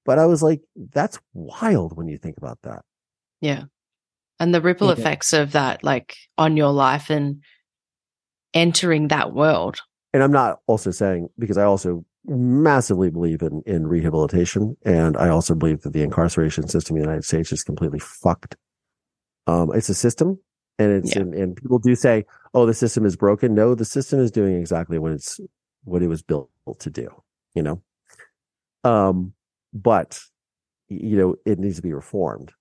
but 0.06 0.18
I 0.18 0.26
was 0.26 0.42
like, 0.42 0.62
that's 0.76 1.20
wild 1.34 1.96
when 1.96 2.08
you 2.08 2.18
think 2.18 2.38
about 2.38 2.60
that. 2.64 2.84
Yeah 3.42 3.66
and 4.40 4.54
the 4.54 4.62
ripple 4.62 4.88
yeah. 4.88 4.94
effects 4.94 5.34
of 5.34 5.52
that 5.52 5.84
like 5.84 6.16
on 6.38 6.58
your 6.58 6.72
life 6.72 7.10
and 7.10 7.44
entering 8.54 9.10
that 9.10 9.34
world. 9.34 9.82
And 10.14 10.24
i'm 10.24 10.32
not 10.32 10.60
also 10.68 10.92
saying 10.92 11.30
because 11.38 11.58
i 11.58 11.64
also 11.64 12.04
massively 12.26 13.10
believe 13.10 13.42
in 13.42 13.62
in 13.66 13.88
rehabilitation 13.88 14.76
and 14.84 15.16
i 15.18 15.30
also 15.30 15.56
believe 15.56 15.82
that 15.82 15.94
the 15.94 16.04
incarceration 16.04 16.68
system 16.68 16.96
in 16.96 17.02
the 17.02 17.08
united 17.08 17.24
states 17.24 17.52
is 17.52 17.64
completely 17.64 18.00
fucked. 18.00 18.56
Um 19.48 19.72
it's 19.74 19.90
a 19.90 19.96
system 19.96 20.40
and 20.78 20.92
it's 20.92 21.16
yeah. 21.16 21.22
and, 21.22 21.34
and 21.34 21.56
people 21.56 21.80
do 21.80 21.96
say 21.96 22.26
oh 22.54 22.66
the 22.66 22.74
system 22.74 23.06
is 23.06 23.16
broken. 23.16 23.54
No 23.54 23.76
the 23.76 23.86
system 23.86 24.20
is 24.20 24.32
doing 24.32 24.56
exactly 24.56 24.98
what 24.98 25.12
it's 25.12 25.40
what 25.84 26.02
it 26.02 26.08
was 26.08 26.22
built 26.22 26.50
to 26.80 26.90
do 26.90 27.10
you 27.56 27.64
know? 27.64 27.82
Um 28.84 29.34
but 29.74 30.20
you 30.88 31.18
know 31.18 31.36
it 31.46 31.60
needs 31.60 31.76
to 31.78 31.82
be 31.82 31.94
reformed. 31.94 32.52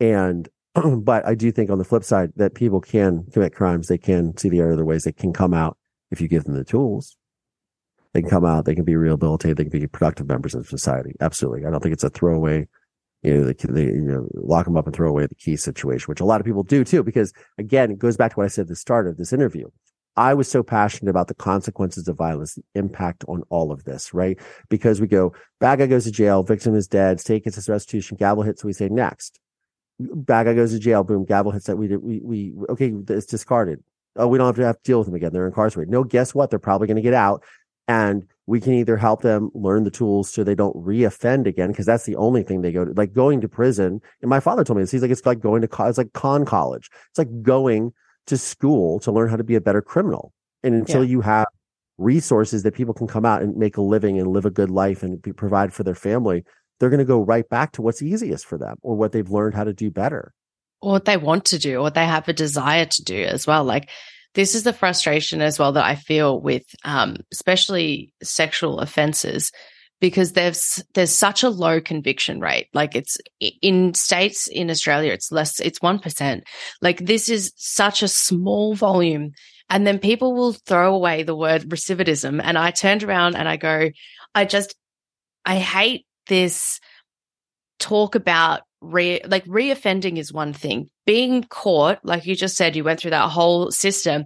And 0.00 0.48
but 1.02 1.26
I 1.26 1.34
do 1.34 1.52
think 1.52 1.70
on 1.70 1.78
the 1.78 1.84
flip 1.84 2.04
side 2.04 2.32
that 2.36 2.54
people 2.54 2.80
can 2.80 3.24
commit 3.32 3.54
crimes. 3.54 3.88
They 3.88 3.98
can 3.98 4.36
see 4.36 4.48
the 4.48 4.62
other 4.62 4.84
ways. 4.84 5.04
They 5.04 5.12
can 5.12 5.32
come 5.32 5.54
out 5.54 5.78
if 6.10 6.20
you 6.20 6.28
give 6.28 6.44
them 6.44 6.54
the 6.54 6.64
tools. 6.64 7.16
They 8.12 8.20
can 8.20 8.30
come 8.30 8.44
out. 8.44 8.64
They 8.64 8.74
can 8.74 8.84
be 8.84 8.96
rehabilitated. 8.96 9.56
They 9.56 9.64
can 9.64 9.80
be 9.80 9.86
productive 9.86 10.28
members 10.28 10.54
of 10.54 10.68
society. 10.68 11.14
Absolutely. 11.20 11.66
I 11.66 11.70
don't 11.70 11.82
think 11.82 11.92
it's 11.92 12.04
a 12.04 12.10
throwaway, 12.10 12.68
you 13.22 13.34
know, 13.34 13.44
they, 13.44 13.54
they 13.54 13.84
you 13.84 14.02
know, 14.02 14.28
lock 14.34 14.66
them 14.66 14.76
up 14.76 14.86
and 14.86 14.94
throw 14.94 15.08
away 15.08 15.26
the 15.26 15.34
key 15.34 15.56
situation, 15.56 16.06
which 16.06 16.20
a 16.20 16.24
lot 16.24 16.40
of 16.40 16.46
people 16.46 16.62
do 16.62 16.84
too, 16.84 17.02
because 17.02 17.32
again, 17.58 17.90
it 17.90 17.98
goes 17.98 18.16
back 18.16 18.32
to 18.32 18.36
what 18.36 18.44
I 18.44 18.48
said 18.48 18.62
at 18.62 18.68
the 18.68 18.76
start 18.76 19.08
of 19.08 19.16
this 19.16 19.32
interview. 19.32 19.68
I 20.16 20.34
was 20.34 20.48
so 20.48 20.62
passionate 20.62 21.10
about 21.10 21.26
the 21.26 21.34
consequences 21.34 22.06
of 22.06 22.16
violence, 22.16 22.54
the 22.54 22.62
impact 22.76 23.24
on 23.26 23.42
all 23.48 23.72
of 23.72 23.82
this, 23.82 24.14
right? 24.14 24.38
Because 24.68 25.00
we 25.00 25.08
go, 25.08 25.32
bad 25.58 25.80
guy 25.80 25.86
goes 25.86 26.04
to 26.04 26.12
jail, 26.12 26.44
victim 26.44 26.76
is 26.76 26.86
dead, 26.86 27.18
state 27.18 27.42
gets 27.42 27.56
his 27.56 27.68
restitution, 27.68 28.16
gavel 28.16 28.44
hits, 28.44 28.62
so 28.62 28.66
we 28.66 28.72
say 28.72 28.88
next 28.88 29.40
bad 29.98 30.44
guy 30.44 30.54
goes 30.54 30.72
to 30.72 30.78
jail. 30.78 31.04
Boom, 31.04 31.24
gavel 31.24 31.52
hits 31.52 31.66
that. 31.66 31.76
We 31.76 31.88
did. 31.88 32.02
we 32.02 32.20
we 32.22 32.52
okay. 32.68 32.92
It's 33.08 33.26
discarded. 33.26 33.82
Oh, 34.16 34.28
we 34.28 34.38
don't 34.38 34.46
have 34.46 34.56
to 34.56 34.64
have 34.64 34.76
to 34.76 34.82
deal 34.82 34.98
with 34.98 35.06
them 35.06 35.14
again. 35.14 35.32
They're 35.32 35.46
incarcerated. 35.46 35.90
No, 35.90 36.04
guess 36.04 36.34
what? 36.34 36.50
They're 36.50 36.58
probably 36.58 36.86
going 36.86 36.96
to 36.96 37.02
get 37.02 37.14
out, 37.14 37.42
and 37.88 38.26
we 38.46 38.60
can 38.60 38.74
either 38.74 38.96
help 38.96 39.22
them 39.22 39.50
learn 39.54 39.84
the 39.84 39.90
tools 39.90 40.30
so 40.30 40.44
they 40.44 40.54
don't 40.54 40.76
reoffend 40.76 41.46
again, 41.46 41.70
because 41.70 41.86
that's 41.86 42.04
the 42.04 42.16
only 42.16 42.42
thing 42.42 42.60
they 42.60 42.72
go 42.72 42.84
to. 42.84 42.92
Like 42.92 43.12
going 43.12 43.40
to 43.40 43.48
prison. 43.48 44.00
And 44.20 44.28
my 44.28 44.40
father 44.40 44.64
told 44.64 44.76
me 44.76 44.82
this. 44.82 44.90
He's 44.90 45.02
like, 45.02 45.10
it's 45.10 45.24
like 45.26 45.40
going 45.40 45.62
to 45.62 45.68
co- 45.68 45.86
it's 45.86 45.98
like 45.98 46.12
con 46.12 46.44
college. 46.44 46.90
It's 47.10 47.18
like 47.18 47.42
going 47.42 47.92
to 48.26 48.38
school 48.38 49.00
to 49.00 49.12
learn 49.12 49.28
how 49.28 49.36
to 49.36 49.44
be 49.44 49.54
a 49.54 49.60
better 49.60 49.82
criminal. 49.82 50.32
And 50.62 50.74
until 50.74 51.04
yeah. 51.04 51.10
you 51.10 51.20
have 51.22 51.46
resources 51.98 52.62
that 52.62 52.74
people 52.74 52.94
can 52.94 53.06
come 53.06 53.24
out 53.24 53.42
and 53.42 53.56
make 53.56 53.76
a 53.76 53.82
living 53.82 54.18
and 54.18 54.28
live 54.28 54.44
a 54.44 54.50
good 54.50 54.70
life 54.70 55.02
and 55.02 55.20
be, 55.20 55.32
provide 55.32 55.72
for 55.72 55.82
their 55.82 55.94
family, 55.94 56.44
they're 56.78 56.90
going 56.90 56.98
to 56.98 57.04
go 57.04 57.20
right 57.22 57.48
back 57.48 57.72
to 57.72 57.82
what's 57.82 58.02
easiest 58.02 58.46
for 58.46 58.58
them 58.58 58.76
or 58.82 58.96
what 58.96 59.12
they've 59.12 59.30
learned 59.30 59.54
how 59.54 59.64
to 59.64 59.72
do 59.72 59.90
better. 59.90 60.32
Or 60.80 60.92
what 60.92 61.04
they 61.06 61.16
want 61.16 61.46
to 61.46 61.58
do, 61.58 61.78
or 61.78 61.82
what 61.82 61.94
they 61.94 62.04
have 62.04 62.28
a 62.28 62.32
desire 62.32 62.84
to 62.84 63.02
do 63.04 63.22
as 63.22 63.46
well. 63.46 63.64
Like 63.64 63.88
this 64.34 64.54
is 64.54 64.64
the 64.64 64.72
frustration 64.72 65.40
as 65.40 65.58
well 65.58 65.72
that 65.72 65.84
I 65.84 65.94
feel 65.94 66.40
with, 66.40 66.64
um, 66.84 67.16
especially 67.32 68.12
sexual 68.22 68.80
offenses, 68.80 69.50
because 70.00 70.32
there's 70.32 70.84
there's 70.92 71.12
such 71.12 71.42
a 71.42 71.48
low 71.48 71.80
conviction 71.80 72.40
rate. 72.40 72.68
Like 72.74 72.94
it's 72.96 73.16
in 73.40 73.94
states 73.94 74.48
in 74.48 74.68
Australia, 74.68 75.12
it's 75.12 75.32
less, 75.32 75.60
it's 75.60 75.80
one 75.80 75.98
percent. 75.98 76.44
Like 76.82 77.06
this 77.06 77.28
is 77.28 77.52
such 77.56 78.02
a 78.02 78.08
small 78.08 78.74
volume, 78.74 79.30
and 79.70 79.86
then 79.86 79.98
people 79.98 80.34
will 80.34 80.52
throw 80.52 80.94
away 80.94 81.22
the 81.22 81.36
word 81.36 81.62
recidivism. 81.62 82.40
And 82.42 82.58
I 82.58 82.72
turned 82.72 83.04
around 83.04 83.36
and 83.36 83.48
I 83.48 83.56
go, 83.56 83.88
I 84.34 84.44
just, 84.44 84.74
I 85.46 85.56
hate 85.56 86.04
this 86.28 86.80
talk 87.78 88.14
about 88.14 88.62
re 88.80 89.20
like 89.26 89.44
reoffending 89.46 90.18
is 90.18 90.32
one 90.32 90.52
thing. 90.52 90.88
Being 91.06 91.44
caught, 91.44 91.98
like 92.04 92.26
you 92.26 92.34
just 92.36 92.56
said, 92.56 92.76
you 92.76 92.84
went 92.84 93.00
through 93.00 93.10
that 93.12 93.30
whole 93.30 93.70
system, 93.70 94.24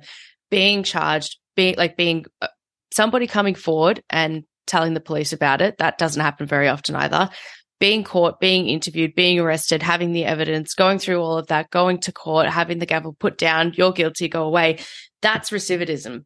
being 0.50 0.82
charged, 0.82 1.38
being 1.56 1.74
like 1.76 1.96
being 1.96 2.24
uh, 2.40 2.48
somebody 2.92 3.26
coming 3.26 3.54
forward 3.54 4.02
and 4.10 4.44
telling 4.66 4.94
the 4.94 5.00
police 5.00 5.32
about 5.32 5.60
it. 5.60 5.78
That 5.78 5.98
doesn't 5.98 6.22
happen 6.22 6.46
very 6.46 6.68
often 6.68 6.94
either. 6.94 7.30
being 7.80 8.02
caught, 8.04 8.40
being 8.40 8.66
interviewed, 8.66 9.14
being 9.14 9.38
arrested, 9.38 9.82
having 9.82 10.12
the 10.12 10.24
evidence, 10.24 10.74
going 10.74 10.98
through 10.98 11.20
all 11.20 11.38
of 11.38 11.46
that, 11.48 11.70
going 11.70 11.98
to 12.00 12.12
court, 12.12 12.48
having 12.48 12.78
the 12.78 12.86
gavel 12.86 13.14
put 13.18 13.38
down, 13.38 13.72
you're 13.76 13.92
guilty, 13.92 14.28
go 14.28 14.44
away. 14.44 14.78
That's 15.22 15.50
recidivism. 15.50 16.24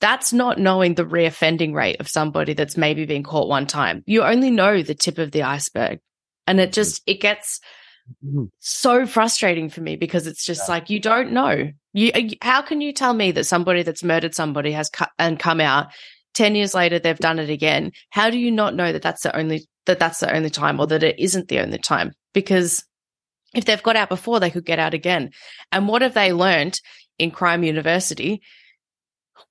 That's 0.00 0.32
not 0.32 0.58
knowing 0.58 0.94
the 0.94 1.04
reoffending 1.04 1.74
rate 1.74 2.00
of 2.00 2.08
somebody 2.08 2.54
that's 2.54 2.76
maybe 2.76 3.04
been 3.04 3.22
caught 3.22 3.48
one 3.48 3.66
time. 3.66 4.02
You 4.06 4.22
only 4.22 4.50
know 4.50 4.82
the 4.82 4.94
tip 4.94 5.18
of 5.18 5.30
the 5.30 5.42
iceberg. 5.42 6.00
And 6.46 6.58
it 6.58 6.72
just, 6.72 7.02
it 7.06 7.20
gets 7.20 7.60
Mm-hmm. 8.24 8.46
so 8.58 9.06
frustrating 9.06 9.70
for 9.70 9.80
me 9.80 9.94
because 9.94 10.26
it's 10.26 10.44
just 10.44 10.68
like, 10.68 10.90
you 10.90 10.98
don't 10.98 11.30
know. 11.30 11.70
You, 11.92 12.30
how 12.42 12.60
can 12.60 12.80
you 12.80 12.92
tell 12.92 13.14
me 13.14 13.30
that 13.32 13.44
somebody 13.44 13.84
that's 13.84 14.02
murdered 14.02 14.34
somebody 14.34 14.72
has 14.72 14.90
cut 14.90 15.10
and 15.18 15.38
come 15.38 15.60
out 15.60 15.92
10 16.34 16.54
years 16.54 16.74
later, 16.74 16.98
they've 16.98 17.18
done 17.18 17.38
it 17.38 17.50
again. 17.50 17.92
How 18.10 18.30
do 18.30 18.38
you 18.38 18.50
not 18.50 18.74
know 18.74 18.92
that 18.92 19.02
that's 19.02 19.22
the 19.22 19.36
only, 19.36 19.68
that 19.86 19.98
that's 19.98 20.20
the 20.20 20.34
only 20.34 20.50
time 20.50 20.80
or 20.80 20.86
that 20.88 21.02
it 21.02 21.18
isn't 21.18 21.48
the 21.48 21.60
only 21.60 21.78
time? 21.78 22.12
Because 22.32 22.84
if 23.54 23.64
they've 23.64 23.82
got 23.82 23.96
out 23.96 24.08
before, 24.08 24.38
they 24.38 24.50
could 24.50 24.64
get 24.64 24.78
out 24.78 24.94
again. 24.94 25.30
And 25.72 25.88
what 25.88 26.02
have 26.02 26.14
they 26.14 26.32
learned 26.32 26.80
in 27.18 27.30
crime 27.30 27.64
university 27.64 28.42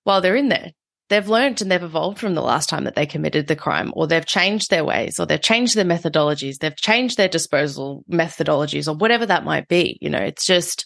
while 0.04 0.22
they're 0.22 0.36
in 0.36 0.50
there? 0.50 0.72
They've 1.10 1.28
learned 1.28 1.62
and 1.62 1.72
they've 1.72 1.82
evolved 1.82 2.20
from 2.20 2.36
the 2.36 2.42
last 2.42 2.70
time 2.70 2.84
that 2.84 2.96
they 2.96 3.08
committed 3.08 3.48
the 3.48 3.56
crime, 3.56 3.92
or 3.96 4.06
they've 4.06 4.26
changed 4.26 4.70
their 4.70 4.86
ways, 4.86 5.20
or 5.20 5.26
they've 5.26 5.42
changed 5.42 5.76
their 5.76 5.86
methodologies, 5.86 6.60
they've 6.60 6.76
changed 6.76 7.18
their 7.18 7.28
disposal 7.28 8.04
methodologies, 8.12 8.88
or 8.88 8.96
whatever 8.96 9.26
that 9.26 9.44
might 9.44 9.68
be. 9.68 9.98
You 10.02 10.12
know, 10.12 10.20
it's 10.20 10.46
just, 10.46 10.86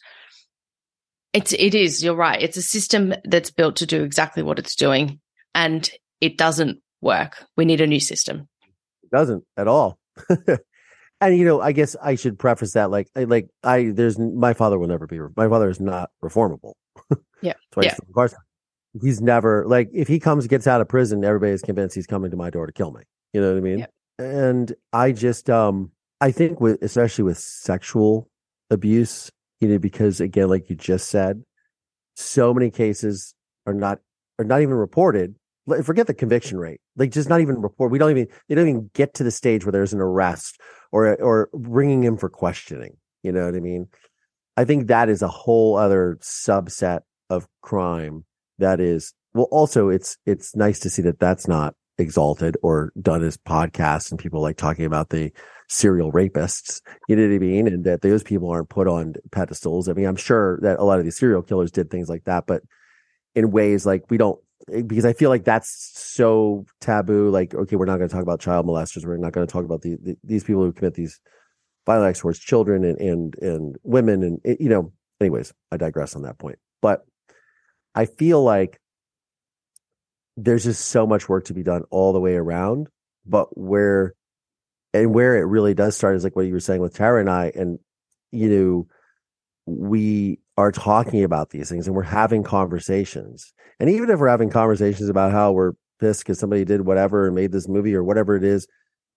it's, 1.33 1.51
it 1.51 1.75
is, 1.75 2.01
you're 2.03 2.15
right. 2.15 2.41
It's 2.41 2.55
a 2.55 2.61
system 2.61 3.13
that's 3.25 3.51
built 3.51 3.77
to 3.77 3.85
do 3.85 4.03
exactly 4.03 4.43
what 4.43 4.59
it's 4.59 4.75
doing, 4.75 5.19
and 5.53 5.89
it 6.21 6.37
doesn't 6.37 6.79
work. 7.01 7.43
We 7.57 7.65
need 7.65 7.81
a 7.81 7.87
new 7.87 7.99
system. 7.99 8.47
It 9.03 9.11
doesn't 9.11 9.43
at 9.57 9.67
all. 9.67 9.99
and 10.29 11.37
you 11.37 11.43
know, 11.43 11.59
I 11.59 11.73
guess 11.73 11.97
I 12.01 12.15
should 12.15 12.39
preface 12.39 12.73
that 12.73 12.91
like, 12.91 13.09
like 13.13 13.49
I, 13.61 13.91
there's 13.93 14.17
my 14.17 14.53
father 14.53 14.79
will 14.79 14.87
never 14.87 15.05
be. 15.05 15.19
My 15.35 15.49
father 15.49 15.69
is 15.69 15.81
not 15.81 16.11
reformable. 16.23 16.73
Yeah. 17.41 17.55
Yeah. 17.87 17.95
He's 19.01 19.21
never 19.21 19.65
like 19.65 19.89
if 19.93 20.07
he 20.07 20.19
comes 20.19 20.47
gets 20.47 20.67
out 20.67 20.81
of 20.81 20.87
prison, 20.87 21.23
everybody's 21.23 21.61
convinced 21.61 21.95
he's 21.95 22.07
coming 22.07 22.31
to 22.31 22.37
my 22.37 22.49
door 22.49 22.67
to 22.67 22.73
kill 22.73 22.91
me. 22.91 23.01
You 23.33 23.41
know 23.41 23.49
what 23.49 23.57
I 23.57 23.61
mean? 23.61 23.79
Yep. 23.79 23.91
And 24.19 24.75
I 24.91 25.11
just 25.11 25.49
um 25.49 25.91
I 26.21 26.31
think 26.31 26.61
with 26.61 26.81
especially 26.83 27.23
with 27.23 27.39
sexual 27.39 28.29
abuse, 28.69 29.31
you 29.59 29.67
know, 29.67 29.79
because 29.79 30.21
again, 30.21 30.49
like 30.49 30.69
you 30.69 30.75
just 30.75 31.09
said, 31.09 31.43
so 32.15 32.53
many 32.53 32.69
cases 32.69 33.33
are 33.65 33.73
not 33.73 33.99
are 34.37 34.45
not 34.45 34.61
even 34.61 34.75
reported. 34.75 35.35
Forget 35.83 36.07
the 36.07 36.13
conviction 36.13 36.59
rate. 36.59 36.81
Like 36.95 37.11
just 37.11 37.29
not 37.29 37.41
even 37.41 37.61
report. 37.61 37.91
We 37.91 37.97
don't 37.97 38.11
even 38.11 38.27
they 38.47 38.55
don't 38.55 38.67
even 38.67 38.91
get 38.93 39.15
to 39.15 39.23
the 39.23 39.31
stage 39.31 39.65
where 39.65 39.71
there's 39.71 39.93
an 39.93 40.01
arrest 40.01 40.59
or 40.91 41.15
or 41.21 41.49
bringing 41.53 42.03
him 42.03 42.17
for 42.17 42.29
questioning. 42.29 42.97
You 43.23 43.31
know 43.31 43.45
what 43.45 43.55
I 43.55 43.59
mean? 43.59 43.87
I 44.55 44.65
think 44.65 44.87
that 44.87 45.09
is 45.09 45.21
a 45.21 45.27
whole 45.27 45.77
other 45.77 46.19
subset 46.21 47.01
of 47.29 47.47
crime 47.61 48.25
that 48.59 48.79
is 48.79 49.13
well 49.33 49.47
also 49.51 49.89
it's 49.89 50.17
it's 50.25 50.55
nice 50.55 50.79
to 50.79 50.89
see 50.89 51.01
that 51.01 51.19
that's 51.19 51.47
not 51.47 51.75
exalted 51.97 52.57
or 52.63 52.91
done 52.99 53.23
as 53.23 53.37
podcasts 53.37 54.09
and 54.09 54.19
people 54.19 54.41
like 54.41 54.57
talking 54.57 54.85
about 54.85 55.09
the 55.09 55.31
serial 55.69 56.11
rapists 56.11 56.81
you 57.07 57.15
know 57.15 57.27
what 57.27 57.35
i 57.35 57.39
mean? 57.39 57.67
And 57.67 57.83
that 57.85 58.01
those 58.01 58.23
people 58.23 58.49
aren't 58.49 58.69
put 58.69 58.87
on 58.87 59.13
pedestals. 59.31 59.87
I 59.87 59.93
mean 59.93 60.05
i'm 60.05 60.15
sure 60.15 60.59
that 60.61 60.79
a 60.79 60.83
lot 60.83 60.99
of 60.99 61.05
these 61.05 61.17
serial 61.17 61.41
killers 61.41 61.71
did 61.71 61.89
things 61.89 62.09
like 62.09 62.23
that 62.25 62.45
but 62.47 62.63
in 63.35 63.51
ways 63.51 63.85
like 63.85 64.03
we 64.09 64.17
don't 64.17 64.39
because 64.87 65.05
i 65.05 65.13
feel 65.13 65.29
like 65.29 65.43
that's 65.43 65.93
so 66.13 66.65
taboo 66.79 67.29
like 67.29 67.53
okay 67.53 67.75
we're 67.75 67.85
not 67.85 67.97
going 67.97 68.07
to 68.07 68.13
talk 68.13 68.23
about 68.23 68.39
child 68.39 68.65
molesters. 68.65 69.05
We're 69.05 69.17
not 69.17 69.33
going 69.33 69.45
to 69.45 69.51
talk 69.51 69.65
about 69.65 69.81
the, 69.81 69.97
the, 70.01 70.15
these 70.23 70.43
people 70.43 70.63
who 70.63 70.71
commit 70.71 70.93
these 70.93 71.19
violent 71.85 72.09
acts 72.09 72.19
towards 72.19 72.39
children 72.39 72.83
and 72.83 72.99
and 72.99 73.35
and 73.39 73.75
women 73.83 74.23
and 74.23 74.57
you 74.59 74.69
know 74.69 74.91
anyways 75.19 75.53
i 75.71 75.77
digress 75.77 76.15
on 76.15 76.21
that 76.23 76.37
point. 76.37 76.59
But 76.81 77.05
I 77.95 78.05
feel 78.05 78.43
like 78.43 78.79
there's 80.37 80.63
just 80.63 80.87
so 80.87 81.05
much 81.05 81.29
work 81.29 81.45
to 81.45 81.53
be 81.53 81.63
done 81.63 81.83
all 81.91 82.13
the 82.13 82.19
way 82.19 82.35
around. 82.35 82.87
But 83.25 83.57
where 83.57 84.13
and 84.93 85.13
where 85.13 85.37
it 85.37 85.45
really 85.45 85.73
does 85.73 85.95
start 85.95 86.15
is 86.15 86.23
like 86.23 86.35
what 86.35 86.45
you 86.45 86.53
were 86.53 86.59
saying 86.59 86.81
with 86.81 86.95
Tara 86.95 87.19
and 87.19 87.29
I, 87.29 87.51
and 87.55 87.79
you 88.31 88.49
know, 88.49 88.87
we 89.65 90.39
are 90.57 90.71
talking 90.71 91.23
about 91.23 91.49
these 91.49 91.69
things 91.69 91.87
and 91.87 91.95
we're 91.95 92.03
having 92.03 92.43
conversations. 92.43 93.53
And 93.79 93.89
even 93.89 94.09
if 94.09 94.19
we're 94.19 94.27
having 94.27 94.49
conversations 94.49 95.09
about 95.09 95.31
how 95.31 95.51
we're 95.51 95.73
pissed 95.99 96.21
because 96.21 96.39
somebody 96.39 96.65
did 96.65 96.81
whatever 96.81 97.25
and 97.25 97.35
made 97.35 97.51
this 97.51 97.67
movie 97.67 97.95
or 97.95 98.03
whatever 98.03 98.35
it 98.35 98.43
is, 98.43 98.67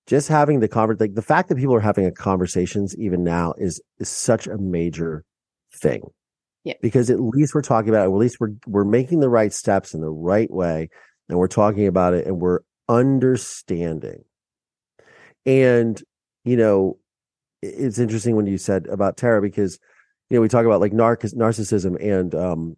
just 0.07 0.28
having 0.28 0.61
the 0.61 0.69
conver 0.69 0.98
like 0.98 1.15
the 1.15 1.23
fact 1.23 1.48
that 1.48 1.59
people 1.59 1.74
are 1.74 1.81
having 1.81 2.11
conversations 2.15 2.97
even 2.97 3.24
now 3.24 3.55
is 3.59 3.81
is 3.98 4.09
such 4.09 4.47
a 4.47 4.57
major 4.57 5.24
thing. 5.74 6.03
Yeah. 6.66 6.74
Because 6.82 7.10
at 7.10 7.20
least 7.20 7.55
we're 7.55 7.62
talking 7.62 7.90
about 7.90 8.02
it, 8.02 8.10
at 8.10 8.16
least 8.16 8.40
we're 8.40 8.55
we're 8.66 8.84
making 8.84 9.20
the 9.20 9.28
right 9.28 9.52
steps 9.52 9.94
in 9.94 10.01
the 10.01 10.10
right 10.10 10.51
way 10.51 10.90
and 11.28 11.38
we're 11.38 11.47
talking 11.47 11.86
about 11.86 12.12
it 12.12 12.26
and 12.26 12.40
we're 12.40 12.59
understanding. 12.88 14.24
And 15.47 16.02
you 16.44 16.56
know, 16.56 16.98
it's 17.62 18.01
interesting 18.01 18.34
when 18.34 18.48
you 18.48 18.59
said 18.59 18.88
about 18.88 19.16
Tara 19.16 19.40
because 19.40 19.78
you 20.28 20.36
know 20.36 20.40
we 20.40 20.48
talk 20.48 20.66
about 20.66 20.80
like 20.80 20.90
narc- 20.90 21.34
narcissism 21.34 22.02
and 22.02 22.34
um 22.34 22.76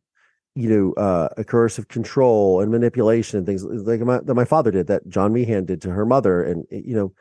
you 0.54 0.68
know 0.68 0.92
uh 1.02 1.28
a 1.38 1.44
coercive 1.44 1.88
control 1.88 2.60
and 2.60 2.70
manipulation 2.70 3.38
and 3.38 3.46
things 3.46 3.64
like 3.64 4.00
my, 4.00 4.20
that 4.20 4.34
my 4.34 4.44
father 4.44 4.70
did 4.70 4.88
that 4.88 5.08
John 5.08 5.32
Meehan 5.32 5.64
did 5.64 5.80
to 5.80 5.90
her 5.90 6.04
mother 6.04 6.44
and 6.44 6.66
you 6.70 6.94
know 6.94 7.14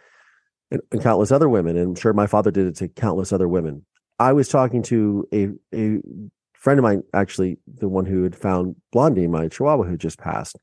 and, 0.69 0.81
and 0.91 1.01
countless 1.01 1.31
other 1.31 1.47
women 1.47 1.77
and 1.77 1.87
I'm 1.87 1.95
sure 1.95 2.11
my 2.11 2.27
father 2.27 2.51
did 2.51 2.67
it 2.67 2.75
to 2.77 2.89
countless 2.89 3.31
other 3.31 3.47
women. 3.47 3.85
I 4.19 4.33
was 4.33 4.49
talking 4.49 4.83
to 4.83 5.25
a 5.33 5.47
a 5.73 6.01
friend 6.67 6.79
of 6.79 6.83
mine, 6.83 7.01
actually, 7.13 7.57
the 7.65 7.87
one 7.87 8.05
who 8.05 8.23
had 8.23 8.35
found 8.35 8.75
Blondie, 8.91 9.25
my 9.25 9.47
Chihuahua, 9.47 9.85
who 9.85 9.95
just 9.95 10.19
passed, 10.19 10.59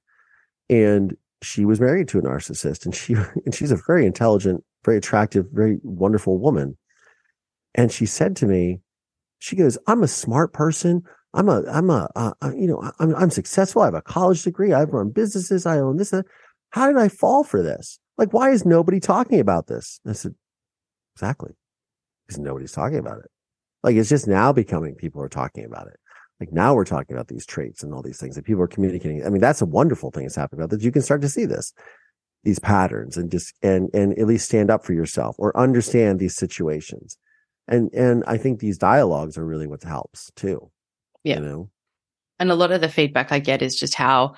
and 0.68 1.16
she 1.40 1.64
was 1.64 1.81
married 1.81 2.09
to 2.09 2.18
a 2.18 2.22
narcissist, 2.22 2.85
and 2.85 2.94
she 2.94 3.14
and 3.47 3.55
she's 3.55 3.70
a 3.70 3.81
very 3.86 4.05
intelligent, 4.05 4.62
very 4.85 4.98
attractive, 4.98 5.47
very 5.51 5.78
wonderful 5.82 6.39
woman. 6.39 6.76
And 7.74 7.90
she 7.90 8.05
said 8.05 8.36
to 8.36 8.47
me, 8.47 8.81
she 9.39 9.56
goes, 9.56 9.78
"I'm 9.86 10.02
a 10.02 10.06
smart 10.06 10.52
person. 10.52 11.05
I'm 11.32 11.48
a, 11.48 11.62
I'm 11.70 11.89
a, 11.89 12.10
uh, 12.14 12.32
you 12.55 12.66
know, 12.66 12.82
I'm, 12.98 13.14
I'm 13.16 13.31
successful. 13.31 13.81
I 13.81 13.86
have 13.86 13.94
a 13.94 14.02
college 14.02 14.43
degree. 14.43 14.74
I've 14.74 14.90
run 14.90 15.09
businesses. 15.09 15.64
I 15.64 15.78
own 15.78 15.97
this. 15.97 16.12
And 16.12 16.26
How 16.68 16.86
did 16.86 16.98
I 16.98 17.09
fall 17.09 17.44
for 17.44 17.62
this? 17.62 17.98
Like, 18.18 18.35
why 18.35 18.51
is 18.51 18.66
nobody 18.66 19.01
talking 19.01 19.40
about 19.40 19.68
this?" 19.68 20.01
I 20.06 20.12
said, 20.12 20.35
"Exactly, 21.16 21.52
because 22.26 22.39
nobody's 22.39 22.72
talking 22.72 22.98
about 22.98 23.20
it." 23.20 23.31
Like 23.85 23.97
it's 23.97 24.09
just 24.09 24.27
now 24.27 24.51
becoming 24.51 24.94
people 24.94 25.20
are 25.23 25.28
talking 25.28 25.65
about 25.65 25.86
it. 25.86 26.01
Like 26.40 26.52
now 26.52 26.74
we're 26.74 26.86
talking 26.86 27.15
about 27.15 27.28
these 27.28 27.47
traits 27.47 27.82
and 27.82 27.93
all 27.93 28.02
these 28.02 28.19
things 28.19 28.35
that 28.35 28.47
people 28.47 28.62
are 28.62 28.66
communicating. 28.66 29.24
I 29.24 29.28
mean, 29.28 29.43
that's 29.43 29.61
a 29.61 29.66
wonderful 29.66 30.11
thing 30.11 30.24
that's 30.24 30.35
happening 30.35 30.62
about 30.62 30.70
that 30.70 30.82
you 30.82 30.90
can 30.90 31.02
start 31.02 31.20
to 31.20 31.28
see 31.28 31.44
this, 31.44 31.73
these 32.43 32.59
patterns 32.59 33.19
and 33.19 33.31
just, 33.31 33.55
and, 33.62 33.90
and 33.93 34.19
at 34.19 34.27
least 34.27 34.47
stand 34.47 34.70
up 34.70 34.85
for 34.85 34.94
yourself 34.94 35.36
or 35.39 35.56
understand 35.56 36.19
these 36.19 36.35
situations. 36.35 37.19
And, 37.69 37.93
and 37.93 38.24
I 38.27 38.39
think 38.39 38.59
these 38.59 38.78
dialogues 38.78 39.36
are 39.36 39.44
really 39.44 39.66
what 39.66 39.82
helps 39.82 40.32
too. 40.35 40.70
Yeah. 41.23 41.36
You 41.36 41.43
know? 41.43 41.70
And 42.40 42.51
a 42.51 42.56
lot 42.56 42.73
of 42.73 42.81
the 42.81 42.89
feedback 42.89 43.32
I 43.32 43.39
get 43.39 43.62
is 43.62 43.78
just 43.78 43.94
how 43.94 44.35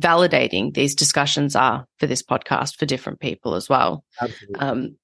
validating 0.00 0.72
these 0.72 0.94
discussions 0.94 1.54
are 1.56 1.86
for 1.98 2.06
this 2.06 2.22
podcast 2.22 2.76
for 2.76 2.86
different 2.86 3.20
people 3.20 3.54
as 3.54 3.68
well. 3.68 4.04
Absolutely. 4.20 4.60
Um, 4.60 4.96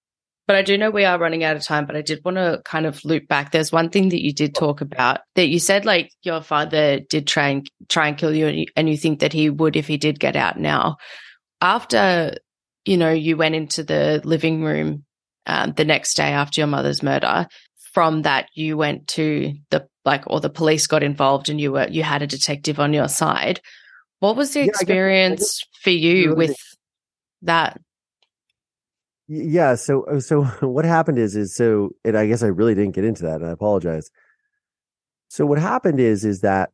but 0.51 0.57
I 0.57 0.63
do 0.63 0.77
know 0.77 0.91
we 0.91 1.05
are 1.05 1.17
running 1.17 1.45
out 1.45 1.55
of 1.55 1.63
time, 1.65 1.87
but 1.87 1.95
I 1.95 2.03
did 2.03 2.25
want 2.25 2.37
to 2.37 2.61
kind 2.65 2.85
of 2.85 3.05
loop 3.05 3.29
back. 3.29 3.53
There's 3.53 3.71
one 3.71 3.89
thing 3.89 4.09
that 4.09 4.21
you 4.21 4.33
did 4.33 4.53
talk 4.53 4.81
about 4.81 5.21
that 5.37 5.47
you 5.47 5.61
said 5.61 5.85
like 5.85 6.11
your 6.25 6.43
father 6.43 6.99
did 6.99 7.29
try 7.29 7.51
and 7.51 7.71
try 7.89 8.09
and 8.09 8.19
kill 8.19 8.35
you 8.35 8.49
and 8.49 8.59
you, 8.59 8.67
and 8.75 8.91
you 8.91 8.97
think 8.97 9.21
that 9.21 9.33
he 9.33 9.49
would 9.49 9.77
if 9.77 9.87
he 9.87 9.97
did 9.97 10.19
get 10.19 10.35
out 10.35 10.59
now. 10.59 10.97
After, 11.61 12.35
you 12.85 12.97
know, 12.97 13.13
you 13.13 13.37
went 13.37 13.55
into 13.55 13.85
the 13.85 14.23
living 14.25 14.65
room 14.65 15.05
um, 15.47 15.73
the 15.77 15.85
next 15.85 16.15
day 16.15 16.33
after 16.33 16.61
your 16.61 16.67
mother's 16.67 17.01
murder, 17.01 17.47
from 17.93 18.23
that 18.23 18.49
you 18.53 18.77
went 18.77 19.07
to 19.11 19.53
the 19.71 19.87
like 20.05 20.25
or 20.27 20.41
the 20.41 20.51
police 20.51 20.89
got 20.89 21.05
involved 21.05 21.49
and 21.49 21.61
you 21.61 21.71
were 21.71 21.87
you 21.89 22.03
had 22.03 22.23
a 22.23 22.27
detective 22.27 22.81
on 22.81 22.93
your 22.93 23.07
side. 23.07 23.61
What 24.19 24.35
was 24.35 24.53
the 24.55 24.63
Yeah, 24.63 24.65
I 24.65 24.67
guess- 24.67 24.79
I 24.81 24.83
experience 24.83 25.41
guess 25.61 25.83
for 25.85 25.91
you 25.91 26.35
with 26.35 26.57
that? 27.43 27.81
Yeah 29.33 29.77
so 29.77 30.03
uh, 30.05 30.19
so 30.19 30.43
what 30.61 30.85
happened 30.85 31.19
is 31.19 31.37
is 31.37 31.55
so 31.55 31.91
and 32.05 32.19
i 32.19 32.27
guess 32.27 32.43
i 32.43 32.49
really 32.49 32.75
didn't 32.75 32.97
get 32.97 33.05
into 33.05 33.23
that 33.23 33.41
and 33.41 33.47
i 33.47 33.53
apologize. 33.53 34.11
So 35.29 35.47
what 35.47 35.59
happened 35.59 36.01
is 36.01 36.25
is 36.25 36.41
that 36.41 36.71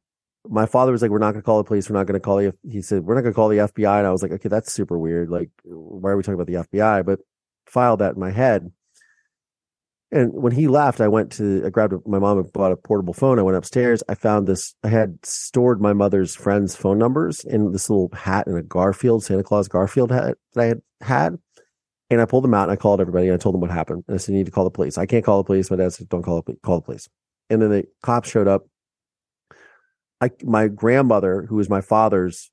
my 0.49 0.65
father 0.65 0.91
was 0.91 1.03
like 1.03 1.11
we're 1.11 1.19
not 1.19 1.33
going 1.33 1.43
to 1.43 1.45
call 1.45 1.59
the 1.59 1.65
police 1.65 1.91
we're 1.91 1.97
not 1.97 2.07
going 2.07 2.19
to 2.19 2.25
call 2.25 2.39
F-" 2.39 2.55
he 2.63 2.81
said 2.81 3.05
we're 3.05 3.15
not 3.15 3.21
going 3.23 3.33
to 3.33 3.37
call 3.37 3.49
the 3.49 3.59
fbi 3.59 3.99
and 3.99 4.07
i 4.07 4.13
was 4.13 4.23
like 4.23 4.31
okay 4.31 4.49
that's 4.49 4.73
super 4.73 4.97
weird 4.97 5.29
like 5.29 5.51
why 5.65 6.11
are 6.11 6.17
we 6.17 6.23
talking 6.23 6.41
about 6.41 6.47
the 6.47 6.65
fbi 6.69 7.05
but 7.05 7.19
filed 7.67 7.99
that 7.99 8.15
in 8.15 8.21
my 8.21 8.31
head. 8.31 8.71
And 10.13 10.33
when 10.33 10.53
he 10.53 10.69
left 10.69 11.01
i 11.01 11.09
went 11.09 11.33
to 11.33 11.67
i 11.67 11.69
grabbed 11.69 11.95
my 12.07 12.19
mom 12.19 12.39
had 12.39 12.53
bought 12.53 12.73
a 12.73 12.77
portable 12.77 13.13
phone 13.13 13.39
i 13.39 13.43
went 13.43 13.59
upstairs 13.59 14.03
i 14.09 14.15
found 14.15 14.47
this 14.47 14.75
i 14.85 14.89
had 14.89 15.19
stored 15.25 15.83
my 15.83 15.93
mother's 15.93 16.35
friends 16.35 16.77
phone 16.77 16.99
numbers 16.99 17.45
in 17.45 17.73
this 17.73 17.91
little 17.91 18.09
hat 18.15 18.47
in 18.47 18.57
a 18.57 18.63
garfield 18.63 19.25
santa 19.25 19.43
claus 19.43 19.67
garfield 19.69 20.13
hat 20.13 20.39
that 20.55 20.63
i 20.63 20.67
had 20.67 20.81
had 21.03 21.39
And 22.09 22.21
I 22.21 22.25
pulled 22.25 22.45
them 22.45 22.55
out 22.55 22.65
and 22.65 22.73
I 22.73 22.77
called 22.77 23.01
everybody 23.01 23.27
and 23.27 23.35
I 23.35 23.39
told 23.39 23.55
them 23.55 23.61
what 23.61 23.71
happened. 23.71 24.05
And 24.07 24.15
I 24.15 24.19
said, 24.19 24.33
you 24.33 24.39
need 24.39 24.47
to 24.47 24.53
call 24.53 24.65
the 24.65 24.71
police. 24.71 24.97
I 24.97 25.07
can't 25.07 25.25
call 25.25 25.39
the 25.39 25.47
police. 25.47 25.71
My 25.71 25.77
dad 25.77 25.93
said, 25.93 26.09
don't 26.09 26.23
call 26.23 26.43
the, 26.43 26.55
call 26.63 26.77
the 26.77 26.85
police. 26.85 27.09
And 27.51 27.61
then 27.61 27.71
the 27.71 27.85
cops 28.03 28.31
showed 28.31 28.49
up. 28.49 28.67
I, 30.21 30.31
my 30.45 30.69
grandmother, 30.69 31.47
who 31.49 31.57
was 31.57 31.69
my 31.69 31.81
father's, 31.81 32.51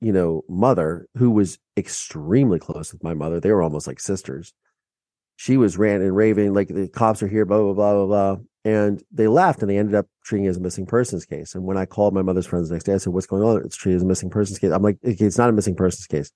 you 0.00 0.12
know, 0.12 0.42
mother, 0.48 1.06
who 1.16 1.30
was 1.30 1.58
extremely 1.76 2.58
close 2.58 2.92
with 2.92 3.02
my 3.02 3.14
mother, 3.14 3.40
they 3.40 3.50
were 3.50 3.62
almost 3.62 3.86
like 3.86 4.00
sisters. 4.00 4.52
She 5.36 5.56
was 5.56 5.78
ranting 5.78 6.08
and 6.08 6.16
raving, 6.16 6.52
like 6.52 6.68
the 6.68 6.88
cops 6.88 7.22
are 7.22 7.28
here, 7.28 7.46
blah, 7.46 7.58
blah, 7.58 7.72
blah, 7.72 7.94
blah, 7.94 8.06
blah. 8.06 8.36
And 8.64 9.02
they 9.10 9.26
left 9.26 9.60
and 9.60 9.70
they 9.70 9.78
ended 9.78 9.94
up 9.94 10.06
treating 10.24 10.46
it 10.46 10.50
as 10.50 10.56
a 10.56 10.60
missing 10.60 10.86
persons 10.86 11.24
case. 11.24 11.54
And 11.54 11.64
when 11.64 11.76
I 11.76 11.86
called 11.86 12.14
my 12.14 12.22
mother's 12.22 12.46
friends 12.46 12.68
the 12.68 12.74
next 12.74 12.84
day, 12.84 12.94
I 12.94 12.98
said, 12.98 13.12
What's 13.12 13.26
going 13.26 13.42
on? 13.42 13.64
It's 13.64 13.76
treated 13.76 13.96
as 13.96 14.02
a 14.02 14.06
missing 14.06 14.30
persons 14.30 14.58
case. 14.58 14.70
I'm 14.70 14.82
like, 14.82 14.98
It's 15.02 15.38
not 15.38 15.48
a 15.48 15.52
missing 15.52 15.74
persons 15.74 16.06
case. 16.06 16.30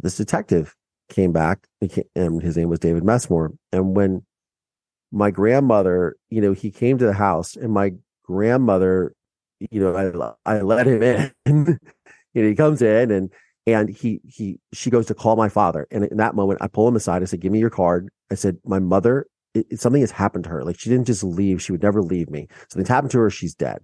This 0.00 0.16
detective 0.16 0.74
came 1.08 1.32
back 1.32 1.66
and 2.14 2.42
his 2.42 2.56
name 2.56 2.68
was 2.68 2.78
David 2.78 3.04
Messmore. 3.04 3.52
And 3.72 3.96
when 3.96 4.24
my 5.10 5.30
grandmother, 5.30 6.16
you 6.28 6.40
know, 6.40 6.52
he 6.52 6.70
came 6.70 6.98
to 6.98 7.06
the 7.06 7.12
house 7.12 7.56
and 7.56 7.72
my 7.72 7.92
grandmother, 8.24 9.14
you 9.58 9.80
know, 9.80 10.36
I, 10.44 10.54
I 10.54 10.60
let 10.60 10.86
him 10.86 11.02
in. 11.02 11.32
know, 12.42 12.48
he 12.48 12.54
comes 12.54 12.82
in 12.82 13.10
and 13.10 13.32
and 13.66 13.88
he 13.90 14.20
he 14.24 14.58
she 14.72 14.90
goes 14.90 15.06
to 15.06 15.14
call 15.14 15.36
my 15.36 15.48
father. 15.48 15.86
And 15.90 16.04
in 16.04 16.16
that 16.18 16.34
moment, 16.34 16.62
I 16.62 16.68
pull 16.68 16.88
him 16.88 16.96
aside. 16.96 17.22
I 17.22 17.26
said, 17.26 17.40
"Give 17.40 17.52
me 17.52 17.58
your 17.58 17.70
card." 17.70 18.08
I 18.30 18.34
said, 18.34 18.56
"My 18.64 18.78
mother 18.78 19.26
it, 19.54 19.80
something 19.80 20.00
has 20.00 20.10
happened 20.10 20.44
to 20.44 20.50
her. 20.50 20.64
Like 20.64 20.78
she 20.78 20.90
didn't 20.90 21.06
just 21.06 21.24
leave. 21.24 21.62
She 21.62 21.72
would 21.72 21.82
never 21.82 22.02
leave 22.02 22.30
me. 22.30 22.48
Something's 22.70 22.88
happened 22.88 23.10
to 23.12 23.18
her. 23.18 23.30
She's 23.30 23.54
dead. 23.54 23.78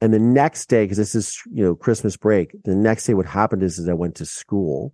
And 0.00 0.12
the 0.12 0.18
next 0.18 0.68
day, 0.68 0.84
because 0.84 0.98
this 0.98 1.14
is, 1.14 1.40
you 1.50 1.64
know, 1.64 1.74
Christmas 1.74 2.16
break, 2.16 2.54
the 2.64 2.74
next 2.74 3.06
day, 3.06 3.14
what 3.14 3.26
happened 3.26 3.62
is, 3.62 3.78
is 3.78 3.88
I 3.88 3.94
went 3.94 4.16
to 4.16 4.26
school 4.26 4.92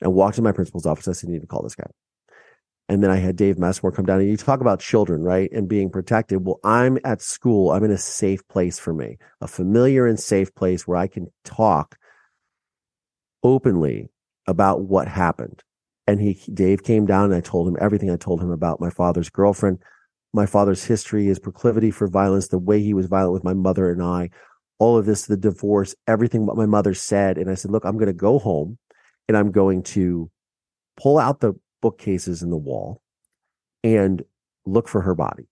and 0.00 0.14
walked 0.14 0.36
to 0.36 0.42
my 0.42 0.52
principal's 0.52 0.86
office. 0.86 1.08
I 1.08 1.12
said, 1.12 1.30
I 1.30 1.32
need 1.32 1.40
to 1.40 1.46
call 1.46 1.62
this 1.62 1.74
guy. 1.74 1.90
And 2.88 3.02
then 3.02 3.10
I 3.10 3.16
had 3.16 3.36
Dave 3.36 3.58
Messmore 3.58 3.92
come 3.92 4.06
down 4.06 4.20
and 4.20 4.28
you 4.28 4.36
talk 4.36 4.60
about 4.60 4.80
children, 4.80 5.22
right? 5.22 5.50
And 5.52 5.68
being 5.68 5.90
protected. 5.90 6.44
Well, 6.44 6.58
I'm 6.64 6.98
at 7.04 7.20
school. 7.20 7.70
I'm 7.70 7.84
in 7.84 7.90
a 7.90 7.98
safe 7.98 8.46
place 8.48 8.78
for 8.78 8.94
me, 8.94 9.18
a 9.40 9.46
familiar 9.46 10.06
and 10.06 10.18
safe 10.18 10.54
place 10.54 10.86
where 10.86 10.96
I 10.96 11.06
can 11.06 11.26
talk 11.44 11.96
openly 13.42 14.08
about 14.46 14.82
what 14.82 15.06
happened 15.06 15.62
and 16.08 16.22
he 16.22 16.40
Dave 16.52 16.82
came 16.82 17.04
down 17.04 17.26
and 17.26 17.34
I 17.34 17.42
told 17.42 17.68
him 17.68 17.76
everything 17.78 18.10
I 18.10 18.16
told 18.16 18.40
him 18.40 18.50
about 18.50 18.80
my 18.80 18.88
father's 18.88 19.28
girlfriend, 19.28 19.78
my 20.32 20.46
father's 20.46 20.82
history, 20.82 21.26
his 21.26 21.38
proclivity 21.38 21.90
for 21.90 22.08
violence, 22.08 22.48
the 22.48 22.58
way 22.58 22.80
he 22.82 22.94
was 22.94 23.06
violent 23.06 23.34
with 23.34 23.44
my 23.44 23.52
mother 23.52 23.90
and 23.90 24.02
I, 24.02 24.30
all 24.78 24.96
of 24.96 25.04
this, 25.04 25.26
the 25.26 25.36
divorce, 25.36 25.94
everything 26.06 26.46
what 26.46 26.56
my 26.56 26.64
mother 26.64 26.94
said. 26.94 27.36
And 27.36 27.50
I 27.50 27.54
said, 27.54 27.70
look, 27.70 27.84
I'm 27.84 27.98
going 27.98 28.06
to 28.06 28.14
go 28.14 28.38
home 28.38 28.78
and 29.28 29.36
I'm 29.36 29.52
going 29.52 29.82
to 29.84 30.30
pull 30.96 31.18
out 31.18 31.40
the 31.40 31.54
bookcases 31.80 32.42
in 32.42 32.50
the 32.50 32.56
wall 32.56 33.02
and 33.84 34.22
look 34.66 34.88
for 34.88 35.02
her 35.02 35.14
body. 35.14 35.48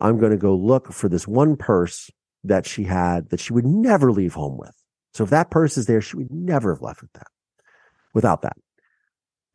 I'm 0.00 0.18
going 0.18 0.32
to 0.32 0.38
go 0.38 0.56
look 0.56 0.92
for 0.92 1.08
this 1.08 1.28
one 1.28 1.56
purse 1.56 2.10
that 2.42 2.66
she 2.66 2.84
had 2.84 3.30
that 3.30 3.40
she 3.40 3.52
would 3.52 3.64
never 3.64 4.10
leave 4.10 4.34
home 4.34 4.58
with. 4.58 4.74
So 5.12 5.24
if 5.24 5.30
that 5.30 5.50
purse 5.50 5.78
is 5.78 5.86
there, 5.86 6.00
she 6.00 6.16
would 6.16 6.32
never 6.32 6.74
have 6.74 6.82
left 6.82 7.00
with 7.00 7.12
that 7.12 7.28
without 8.12 8.42
that. 8.42 8.56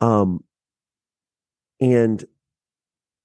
Um, 0.02 0.44
and 1.82 2.24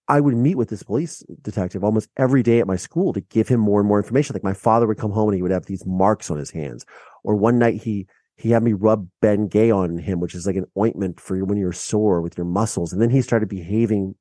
I 0.06 0.20
would 0.20 0.36
meet 0.36 0.56
with 0.56 0.69
this 0.69 0.82
police 0.82 1.23
detective 1.40 1.82
almost 1.82 2.11
every 2.16 2.43
day 2.43 2.61
at 2.61 2.66
my 2.66 2.77
school 2.77 3.12
to 3.12 3.20
give 3.20 3.48
him 3.48 3.61
more 3.61 3.81
and 3.81 3.89
more 3.89 3.98
information. 3.98 4.35
Like 4.35 4.44
my 4.44 4.52
father 4.52 4.86
would 4.86 4.98
come 4.98 5.12
home 5.12 5.28
and 5.28 5.36
he 5.36 5.43
would 5.43 5.51
have 5.51 5.66
these 5.66 5.86
marks 5.86 6.31
on 6.31 6.39
his 6.39 6.51
hands. 6.51 6.85
Or 7.23 7.36
one 7.36 7.59
night 7.59 7.82
he 7.82 8.06
he 8.36 8.51
had 8.51 8.62
me 8.62 8.73
rub 8.73 9.09
Bengay 9.23 9.74
on 9.74 9.98
him, 9.98 10.20
which 10.20 10.35
is 10.35 10.47
like 10.47 10.56
an 10.56 10.66
ointment 10.77 11.20
for 11.20 11.44
when 11.44 11.59
you're 11.59 11.73
sore 11.73 12.20
with 12.20 12.36
your 12.36 12.47
muscles. 12.47 12.93
And 12.93 13.01
then 13.01 13.11
he 13.11 13.23
started 13.23 13.48
behaving 13.48 14.15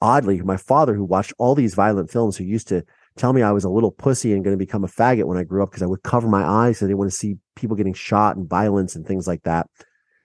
oddly. 0.00 0.40
My 0.40 0.56
father, 0.56 0.94
who 0.94 1.04
watched 1.04 1.32
all 1.38 1.54
these 1.54 1.74
violent 1.74 2.10
films, 2.10 2.36
who 2.36 2.44
used 2.44 2.68
to 2.68 2.84
tell 3.16 3.32
me 3.32 3.42
I 3.42 3.52
was 3.52 3.64
a 3.64 3.70
little 3.70 3.90
pussy 3.90 4.32
and 4.32 4.44
going 4.44 4.56
to 4.56 4.64
become 4.64 4.84
a 4.84 4.88
faggot 4.88 5.24
when 5.24 5.38
I 5.38 5.44
grew 5.44 5.62
up 5.62 5.70
because 5.70 5.82
I 5.82 5.86
would 5.86 6.02
cover 6.02 6.28
my 6.28 6.44
eyes. 6.44 6.78
So 6.78 6.86
they 6.86 6.94
want 6.94 7.10
to 7.10 7.16
see 7.16 7.36
people 7.56 7.76
getting 7.76 7.94
shot 7.94 8.36
and 8.36 8.48
violence 8.48 8.94
and 8.94 9.06
things 9.06 9.26
like 9.26 9.42
that. 9.42 9.66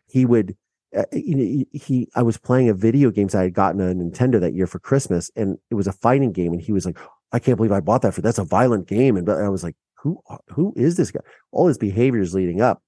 He 0.07 0.26
would 0.26 0.55
uh, 0.95 1.03
know, 1.13 1.63
he, 1.72 2.09
I 2.15 2.22
was 2.22 2.38
playing 2.38 2.69
a 2.69 2.73
video 2.73 3.11
games. 3.11 3.34
I 3.34 3.43
had 3.43 3.53
gotten 3.53 3.81
a 3.81 3.93
Nintendo 3.93 4.39
that 4.41 4.53
year 4.53 4.68
for 4.68 4.80
Christmas 4.80 5.31
and 5.35 5.57
it 5.69 5.76
was 5.76 5.88
a 5.88 5.93
fighting 5.93 6.31
game. 6.31 6.51
And 6.51 6.61
he 6.61 6.73
was 6.73 6.85
like, 6.85 6.99
I 7.31 7.39
can't 7.39 7.57
believe 7.57 7.72
I 7.72 7.80
bought 7.80 8.01
that 8.01 8.13
for, 8.13 8.22
that's 8.22 8.39
a 8.39 8.43
violent 8.43 8.88
game. 8.88 9.15
And 9.15 9.30
I 9.30 9.49
was 9.49 9.63
like, 9.63 9.76
who, 9.95 10.22
who 10.49 10.73
is 10.76 10.97
this 10.97 11.11
guy? 11.11 11.22
All 11.51 11.68
his 11.68 11.77
behaviors 11.77 12.34
leading 12.34 12.61
up. 12.61 12.81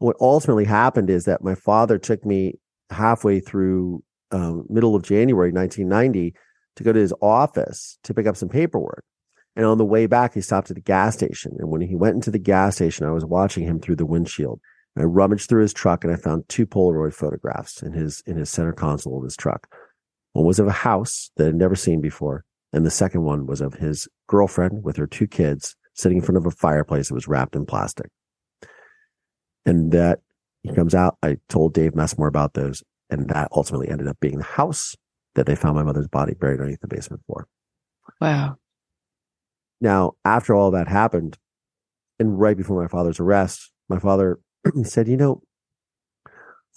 What 0.00 0.16
ultimately 0.20 0.64
happened 0.64 1.08
is 1.08 1.24
that 1.24 1.42
my 1.42 1.54
father 1.54 1.96
took 1.96 2.26
me 2.26 2.54
halfway 2.90 3.40
through, 3.40 4.02
um, 4.32 4.64
middle 4.68 4.94
of 4.94 5.02
January, 5.02 5.52
1990 5.52 6.34
to 6.76 6.82
go 6.82 6.92
to 6.92 6.98
his 6.98 7.14
office 7.22 7.98
to 8.04 8.12
pick 8.12 8.26
up 8.26 8.36
some 8.36 8.48
paperwork. 8.48 9.04
And 9.56 9.64
on 9.64 9.78
the 9.78 9.84
way 9.84 10.06
back, 10.06 10.34
he 10.34 10.40
stopped 10.40 10.70
at 10.70 10.76
the 10.76 10.82
gas 10.82 11.14
station. 11.14 11.52
And 11.58 11.70
when 11.70 11.80
he 11.80 11.94
went 11.94 12.16
into 12.16 12.30
the 12.30 12.38
gas 12.38 12.76
station, 12.76 13.06
I 13.06 13.12
was 13.12 13.24
watching 13.24 13.64
him 13.64 13.80
through 13.80 13.96
the 13.96 14.06
windshield 14.06 14.60
I 14.96 15.04
rummaged 15.04 15.48
through 15.48 15.62
his 15.62 15.72
truck 15.72 16.04
and 16.04 16.12
I 16.12 16.16
found 16.16 16.48
two 16.48 16.66
Polaroid 16.66 17.14
photographs 17.14 17.82
in 17.82 17.92
his 17.92 18.22
in 18.26 18.36
his 18.36 18.50
center 18.50 18.72
console 18.72 19.18
of 19.18 19.24
his 19.24 19.36
truck. 19.36 19.68
One 20.32 20.46
was 20.46 20.58
of 20.58 20.66
a 20.66 20.72
house 20.72 21.30
that 21.36 21.48
I'd 21.48 21.54
never 21.54 21.74
seen 21.74 22.00
before, 22.00 22.44
and 22.72 22.84
the 22.84 22.90
second 22.90 23.22
one 23.22 23.46
was 23.46 23.60
of 23.60 23.74
his 23.74 24.08
girlfriend 24.26 24.84
with 24.84 24.96
her 24.96 25.06
two 25.06 25.26
kids 25.26 25.76
sitting 25.94 26.18
in 26.18 26.24
front 26.24 26.38
of 26.38 26.46
a 26.46 26.50
fireplace 26.50 27.08
that 27.08 27.14
was 27.14 27.28
wrapped 27.28 27.56
in 27.56 27.66
plastic. 27.66 28.10
And 29.66 29.92
that 29.92 30.20
he 30.62 30.72
comes 30.72 30.94
out. 30.94 31.16
I 31.22 31.38
told 31.48 31.74
Dave 31.74 31.94
Messmore 31.94 32.28
about 32.28 32.54
those, 32.54 32.82
and 33.08 33.28
that 33.28 33.48
ultimately 33.52 33.88
ended 33.88 34.08
up 34.08 34.18
being 34.20 34.38
the 34.38 34.44
house 34.44 34.96
that 35.34 35.46
they 35.46 35.54
found 35.54 35.76
my 35.76 35.82
mother's 35.82 36.08
body 36.08 36.34
buried 36.34 36.60
underneath 36.60 36.80
the 36.80 36.88
basement 36.88 37.22
floor. 37.26 37.46
Wow. 38.20 38.56
Now, 39.80 40.12
after 40.24 40.54
all 40.54 40.70
that 40.72 40.88
happened, 40.88 41.38
and 42.18 42.38
right 42.38 42.56
before 42.56 42.80
my 42.80 42.88
father's 42.88 43.20
arrest, 43.20 43.72
my 43.88 43.98
father 43.98 44.38
said, 44.84 45.08
you 45.08 45.16
know, 45.16 45.42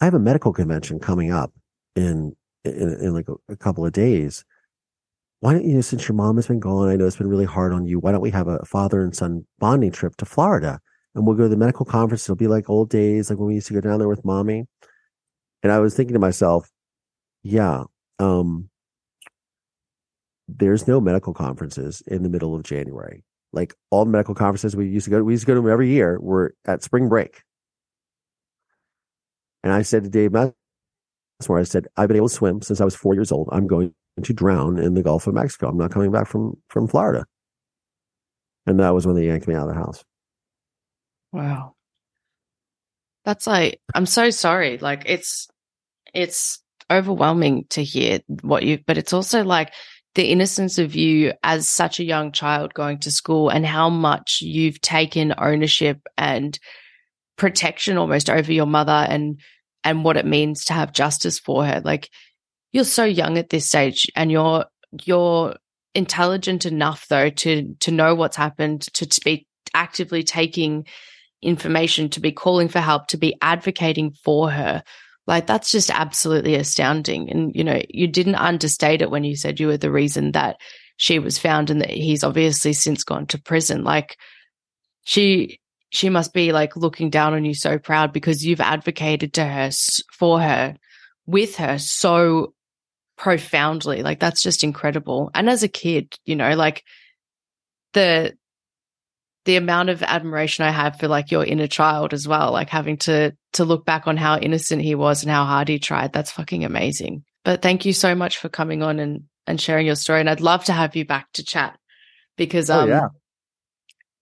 I 0.01 0.05
have 0.05 0.13
a 0.13 0.19
medical 0.19 0.53
convention 0.53 0.99
coming 0.99 1.31
up 1.31 1.51
in 1.95 2.35
in, 2.63 2.97
in 3.01 3.13
like 3.13 3.27
a, 3.27 3.35
a, 3.51 3.57
couple 3.57 3.85
of 3.85 3.91
days. 3.91 4.45
Why 5.41 5.51
don't 5.51 5.65
you, 5.65 5.81
since 5.81 6.07
your 6.07 6.15
mom 6.15 6.37
has 6.37 6.47
been 6.47 6.61
gone, 6.61 6.87
I 6.87 6.95
know 6.95 7.05
it's 7.05 7.17
been 7.17 7.27
really 7.27 7.45
hard 7.45 7.73
on 7.73 7.85
you. 7.85 7.99
Why 7.99 8.13
don't 8.13 8.21
we 8.21 8.31
have 8.31 8.47
a 8.47 8.63
father 8.63 9.01
and 9.01 9.13
son 9.13 9.45
bonding 9.59 9.91
trip 9.91 10.15
to 10.17 10.25
Florida, 10.25 10.79
and 11.15 11.25
we'll 11.25 11.35
go 11.35 11.43
to 11.43 11.49
the 11.49 11.57
medical 11.57 11.85
conference. 11.85 12.25
It'll 12.25 12.35
be 12.35 12.47
like 12.47 12.69
old 12.69 12.89
days, 12.89 13.29
like 13.29 13.39
when 13.39 13.47
we 13.47 13.55
used 13.55 13.67
to 13.67 13.73
go 13.73 13.81
down 13.81 13.99
there 13.99 14.07
with 14.07 14.25
mommy. 14.25 14.65
And 15.61 15.71
I 15.71 15.79
was 15.79 15.95
thinking 15.95 16.13
to 16.13 16.19
myself, 16.19 16.69
yeah, 17.43 17.83
um, 18.19 18.69
there's 20.47 20.87
no 20.87 20.99
medical 20.99 21.33
conferences 21.33 22.01
in 22.07 22.23
the 22.23 22.29
middle 22.29 22.55
of 22.55 22.63
January. 22.63 23.23
Like 23.51 23.75
all 23.91 24.05
the 24.05 24.11
medical 24.11 24.35
conferences 24.35 24.75
we 24.75 24.87
used 24.87 25.05
to 25.05 25.11
go, 25.11 25.23
we 25.23 25.33
used 25.33 25.43
to 25.43 25.47
go 25.47 25.53
to 25.53 25.61
them 25.61 25.71
every 25.71 25.89
year. 25.89 26.19
Were 26.19 26.55
at 26.65 26.83
spring 26.83 27.07
break. 27.07 27.43
And 29.63 29.71
I 29.71 29.83
said 29.83 30.03
to 30.03 30.09
Dave 30.09 30.31
Messmore, 30.31 31.59
I 31.59 31.63
said, 31.63 31.87
I've 31.95 32.07
been 32.07 32.17
able 32.17 32.27
to 32.27 32.33
swim 32.33 32.61
since 32.61 32.81
I 32.81 32.85
was 32.85 32.95
four 32.95 33.13
years 33.13 33.31
old. 33.31 33.47
I'm 33.51 33.67
going 33.67 33.93
to 34.21 34.33
drown 34.33 34.77
in 34.77 34.95
the 34.95 35.03
Gulf 35.03 35.27
of 35.27 35.35
Mexico. 35.35 35.69
I'm 35.69 35.77
not 35.77 35.91
coming 35.91 36.11
back 36.11 36.27
from, 36.27 36.55
from 36.67 36.87
Florida. 36.87 37.25
And 38.65 38.79
that 38.79 38.93
was 38.93 39.05
when 39.05 39.15
they 39.15 39.27
yanked 39.27 39.47
me 39.47 39.55
out 39.55 39.69
of 39.69 39.73
the 39.73 39.79
house. 39.79 40.03
Wow. 41.33 41.75
That's 43.25 43.47
like, 43.47 43.81
I'm 43.93 44.05
so 44.05 44.29
sorry. 44.29 44.77
Like 44.77 45.03
it's, 45.07 45.49
it's 46.13 46.61
overwhelming 46.89 47.65
to 47.71 47.83
hear 47.83 48.19
what 48.41 48.63
you, 48.63 48.79
but 48.85 48.97
it's 48.97 49.13
also 49.13 49.43
like 49.43 49.73
the 50.15 50.25
innocence 50.25 50.77
of 50.77 50.95
you 50.95 51.33
as 51.41 51.67
such 51.67 51.99
a 51.99 52.03
young 52.03 52.31
child 52.31 52.73
going 52.73 52.99
to 52.99 53.11
school 53.11 53.49
and 53.49 53.65
how 53.65 53.89
much 53.89 54.39
you've 54.41 54.79
taken 54.79 55.33
ownership 55.37 55.99
and 56.17 56.59
protection 57.35 57.97
almost 57.97 58.29
over 58.29 58.51
your 58.53 58.67
mother 58.67 58.91
and 58.91 59.39
and 59.83 60.03
what 60.03 60.17
it 60.17 60.25
means 60.25 60.65
to 60.65 60.73
have 60.73 60.93
justice 60.93 61.39
for 61.39 61.65
her 61.65 61.81
like 61.83 62.09
you're 62.71 62.83
so 62.83 63.03
young 63.03 63.37
at 63.39 63.49
this 63.49 63.67
stage 63.67 64.07
and 64.15 64.31
you're 64.31 64.65
you're 65.03 65.55
intelligent 65.95 66.65
enough 66.65 67.07
though 67.09 67.29
to 67.29 67.75
to 67.79 67.91
know 67.91 68.13
what's 68.13 68.37
happened 68.37 68.81
to, 68.93 69.05
to 69.07 69.21
be 69.25 69.47
actively 69.73 70.23
taking 70.23 70.85
information 71.43 72.09
to 72.09 72.19
be 72.19 72.31
calling 72.31 72.67
for 72.67 72.79
help 72.79 73.07
to 73.07 73.17
be 73.17 73.35
advocating 73.41 74.11
for 74.11 74.49
her. 74.49 74.83
Like 75.25 75.47
that's 75.47 75.71
just 75.71 75.89
absolutely 75.89 76.55
astounding. 76.55 77.29
And 77.29 77.55
you 77.55 77.63
know 77.63 77.81
you 77.89 78.07
didn't 78.07 78.35
understate 78.35 79.01
it 79.01 79.11
when 79.11 79.23
you 79.23 79.35
said 79.35 79.59
you 79.59 79.67
were 79.67 79.77
the 79.77 79.91
reason 79.91 80.31
that 80.33 80.57
she 80.97 81.19
was 81.19 81.37
found 81.37 81.69
and 81.69 81.81
that 81.81 81.89
he's 81.89 82.23
obviously 82.23 82.73
since 82.73 83.03
gone 83.03 83.27
to 83.27 83.41
prison. 83.41 83.83
Like 83.83 84.17
she 85.05 85.59
she 85.89 86.09
must 86.09 86.33
be 86.33 86.51
like 86.51 86.75
looking 86.75 87.09
down 87.09 87.33
on 87.33 87.45
you 87.45 87.53
so 87.53 87.77
proud 87.77 88.11
because 88.11 88.45
you've 88.45 88.61
advocated 88.61 89.33
to 89.33 89.45
her 89.45 89.69
for 90.11 90.41
her 90.41 90.75
with 91.25 91.55
her 91.57 91.77
so 91.77 92.53
profoundly. 93.17 94.03
Like 94.03 94.19
that's 94.19 94.41
just 94.41 94.63
incredible. 94.63 95.31
And 95.33 95.49
as 95.49 95.63
a 95.63 95.67
kid 95.67 96.15
you 96.25 96.35
know 96.35 96.55
like 96.55 96.83
the 97.93 98.35
the 99.45 99.57
amount 99.57 99.89
of 99.89 100.01
admiration 100.01 100.65
I 100.65 100.71
have 100.71 100.99
for 100.99 101.07
like 101.07 101.31
your 101.31 101.43
inner 101.43 101.67
child 101.67 102.13
as 102.13 102.27
well, 102.27 102.51
like 102.51 102.69
having 102.69 102.97
to 102.97 103.35
to 103.53 103.65
look 103.65 103.85
back 103.85 104.07
on 104.07 104.17
how 104.17 104.37
innocent 104.37 104.81
he 104.81 104.95
was 104.95 105.23
and 105.23 105.31
how 105.31 105.45
hard 105.45 105.67
he 105.67 105.79
tried. 105.79 106.13
That's 106.13 106.31
fucking 106.31 106.63
amazing. 106.63 107.23
But 107.43 107.61
thank 107.61 107.85
you 107.85 107.93
so 107.93 108.15
much 108.15 108.37
for 108.37 108.49
coming 108.49 108.81
on 108.83 108.99
and 108.99 109.23
and 109.45 109.59
sharing 109.59 109.85
your 109.85 109.95
story. 109.95 110.21
And 110.21 110.29
I'd 110.29 110.41
love 110.41 110.65
to 110.65 110.73
have 110.73 110.95
you 110.95 111.05
back 111.05 111.31
to 111.33 111.43
chat 111.43 111.77
because 112.37 112.69
um 112.69 112.89
oh, 112.89 112.93
yeah. 112.93 113.07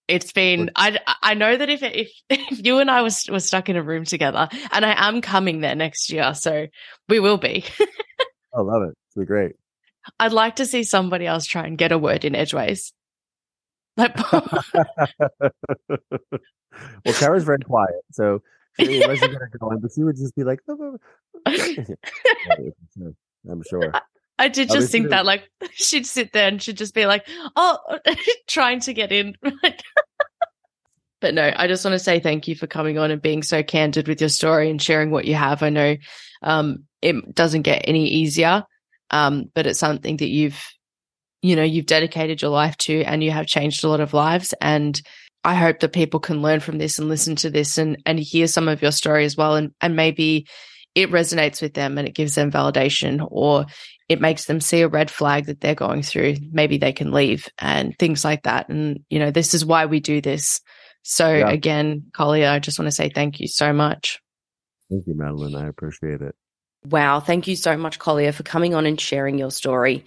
it's 0.08 0.32
been 0.32 0.70
I 0.74 0.98
I 1.22 1.34
know 1.34 1.56
that 1.56 1.70
if 1.70 1.82
if 1.82 2.10
if 2.30 2.64
you 2.64 2.80
and 2.80 2.90
I 2.90 3.02
was 3.02 3.26
were 3.30 3.40
stuck 3.40 3.68
in 3.68 3.76
a 3.76 3.82
room 3.82 4.04
together, 4.04 4.48
and 4.72 4.84
I 4.84 5.08
am 5.08 5.20
coming 5.20 5.60
there 5.60 5.76
next 5.76 6.10
year, 6.10 6.34
so 6.34 6.66
we 7.08 7.20
will 7.20 7.38
be. 7.38 7.64
I 8.54 8.60
love 8.60 8.82
it. 8.82 8.94
It's 9.06 9.16
be 9.16 9.24
great. 9.24 9.52
I'd 10.18 10.32
like 10.32 10.56
to 10.56 10.66
see 10.66 10.82
somebody 10.82 11.26
else 11.26 11.46
try 11.46 11.64
and 11.64 11.78
get 11.78 11.92
a 11.92 11.98
word 11.98 12.24
in 12.24 12.34
edgeways. 12.34 12.92
Like, 13.96 14.32
well, 14.32 14.48
Kara's 17.14 17.44
very 17.44 17.58
quiet, 17.58 18.00
so 18.10 18.42
she, 18.80 19.02
unless 19.02 19.20
you 19.20 19.28
get 19.28 19.38
her 19.38 19.50
going, 19.58 19.80
but 19.80 19.90
she 19.94 20.02
would 20.02 20.16
just 20.16 20.34
be 20.34 20.44
like, 20.44 20.60
I'm 21.46 21.76
sure. 23.68 23.92
I 24.38 24.48
did 24.48 24.70
just 24.70 24.90
think 24.90 25.10
that, 25.10 25.26
like, 25.26 25.50
she'd 25.72 26.06
sit 26.06 26.32
there 26.32 26.48
and 26.48 26.60
she'd 26.60 26.78
just 26.78 26.94
be 26.94 27.06
like, 27.06 27.28
"Oh, 27.54 27.78
trying 28.48 28.80
to 28.80 28.94
get 28.94 29.12
in." 29.12 29.36
but 31.20 31.34
no, 31.34 31.52
I 31.54 31.68
just 31.68 31.84
want 31.84 31.94
to 31.94 31.98
say 31.98 32.18
thank 32.18 32.48
you 32.48 32.56
for 32.56 32.66
coming 32.66 32.98
on 32.98 33.10
and 33.10 33.22
being 33.22 33.42
so 33.42 33.62
candid 33.62 34.08
with 34.08 34.20
your 34.20 34.30
story 34.30 34.70
and 34.70 34.82
sharing 34.82 35.10
what 35.10 35.26
you 35.26 35.34
have. 35.34 35.62
I 35.62 35.70
know 35.70 35.96
um, 36.42 36.84
it 37.02 37.34
doesn't 37.34 37.62
get 37.62 37.84
any 37.86 38.08
easier, 38.08 38.64
um, 39.10 39.50
but 39.54 39.66
it's 39.66 39.78
something 39.78 40.16
that 40.16 40.28
you've, 40.28 40.64
you 41.42 41.56
know, 41.56 41.62
you've 41.62 41.86
dedicated 41.86 42.40
your 42.40 42.50
life 42.50 42.76
to, 42.78 43.02
and 43.02 43.22
you 43.22 43.30
have 43.32 43.46
changed 43.46 43.84
a 43.84 43.88
lot 43.88 44.00
of 44.00 44.14
lives. 44.14 44.54
And 44.60 45.00
I 45.44 45.54
hope 45.54 45.80
that 45.80 45.92
people 45.92 46.20
can 46.20 46.40
learn 46.40 46.60
from 46.60 46.78
this 46.78 46.98
and 46.98 47.08
listen 47.08 47.36
to 47.36 47.50
this 47.50 47.76
and 47.78 48.00
and 48.06 48.18
hear 48.18 48.46
some 48.46 48.68
of 48.68 48.80
your 48.80 48.92
story 48.92 49.24
as 49.24 49.36
well, 49.36 49.56
and 49.56 49.72
and 49.80 49.96
maybe 49.96 50.46
it 50.94 51.10
resonates 51.10 51.62
with 51.62 51.74
them 51.74 51.98
and 51.98 52.06
it 52.06 52.14
gives 52.14 52.34
them 52.34 52.50
validation 52.50 53.26
or 53.30 53.64
it 54.08 54.20
makes 54.20 54.44
them 54.44 54.60
see 54.60 54.82
a 54.82 54.88
red 54.88 55.10
flag 55.10 55.46
that 55.46 55.60
they're 55.60 55.74
going 55.74 56.02
through. 56.02 56.36
Maybe 56.50 56.78
they 56.78 56.92
can 56.92 57.12
leave 57.12 57.48
and 57.58 57.98
things 57.98 58.24
like 58.24 58.42
that. 58.42 58.68
And, 58.68 59.00
you 59.08 59.18
know, 59.18 59.30
this 59.30 59.54
is 59.54 59.64
why 59.64 59.86
we 59.86 60.00
do 60.00 60.20
this. 60.20 60.60
So 61.02 61.32
yeah. 61.32 61.50
again, 61.50 62.04
Collier, 62.12 62.48
I 62.48 62.58
just 62.58 62.78
want 62.78 62.88
to 62.88 62.94
say 62.94 63.08
thank 63.08 63.40
you 63.40 63.48
so 63.48 63.72
much. 63.72 64.20
Thank 64.90 65.06
you, 65.06 65.14
Madeline. 65.16 65.54
I 65.54 65.68
appreciate 65.68 66.20
it. 66.20 66.34
Wow. 66.84 67.20
Thank 67.20 67.46
you 67.46 67.56
so 67.56 67.76
much, 67.76 67.98
Collier, 67.98 68.32
for 68.32 68.42
coming 68.42 68.74
on 68.74 68.86
and 68.86 69.00
sharing 69.00 69.38
your 69.38 69.50
story. 69.50 70.04